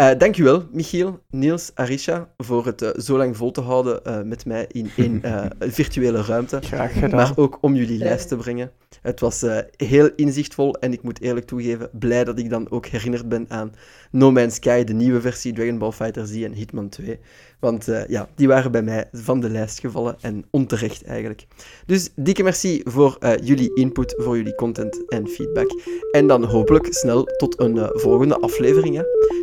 Uh, 0.00 0.10
dankjewel, 0.18 0.66
Michiel, 0.72 1.20
Niels, 1.30 1.70
Arisha, 1.74 2.28
voor 2.36 2.66
het 2.66 2.82
uh, 2.82 2.88
zo 2.96 3.16
lang 3.16 3.36
vol 3.36 3.50
te 3.50 3.60
houden 3.60 4.00
uh, 4.06 4.22
met 4.22 4.46
mij 4.46 4.66
in 4.68 4.90
één 4.96 5.22
virtuele 5.58 6.22
ruimte. 6.22 6.58
Graag 6.60 6.92
gedaan. 6.92 7.10
Maar 7.10 7.32
ook 7.36 7.58
om 7.60 7.74
jullie 7.74 7.98
lijst 7.98 8.28
te 8.28 8.36
brengen. 8.36 8.70
Het 9.02 9.20
was 9.20 9.44
heel 9.76 10.10
inzichtvol 10.16 10.74
en 10.74 10.92
ik 10.92 11.02
moet 11.02 11.20
eerlijk 11.20 11.46
toegeven, 11.46 11.90
blij 11.92 12.24
dat 12.24 12.38
ik 12.38 12.50
dan 12.50 12.70
ook 12.70 12.86
herinnerd 12.86 13.28
ben 13.28 13.44
aan 13.48 13.72
No 14.10 14.30
Man's 14.30 14.54
Sky, 14.54 14.84
de 14.84 14.92
nieuwe 14.92 15.20
versie, 15.20 15.52
Dragon 15.52 15.78
Ball 15.78 15.92
Fighter 15.92 16.26
Z 16.26 16.42
en 16.42 16.52
Hitman 16.52 16.88
2. 16.88 17.18
Want 17.60 17.88
uh, 17.88 18.06
ja, 18.08 18.28
die 18.34 18.48
waren 18.48 18.72
bij 18.72 18.82
mij 18.82 19.08
van 19.12 19.40
de 19.40 19.50
lijst 19.50 19.80
gevallen 19.80 20.16
en 20.20 20.44
onterecht 20.50 21.04
eigenlijk. 21.04 21.46
Dus 21.86 22.10
dikke 22.16 22.42
merci 22.42 22.80
voor 22.84 23.16
uh, 23.20 23.32
jullie 23.42 23.74
input, 23.74 24.14
voor 24.16 24.36
jullie 24.36 24.54
content 24.54 25.08
en 25.08 25.28
feedback. 25.28 25.70
En 26.12 26.26
dan 26.26 26.44
hopelijk 26.44 26.86
snel 26.90 27.24
tot 27.24 27.60
een 27.60 27.76
uh, 27.76 27.88
volgende 27.92 28.38
aflevering. 28.38 28.96
Hè. 28.96 29.02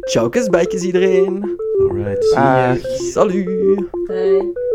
Ciao, 0.09 0.29
bijkes 0.49 0.81
iedereen. 0.81 1.55
Alright, 1.89 2.23
see 2.23 3.11
Salut. 3.11 3.45
Bye. 4.07 4.66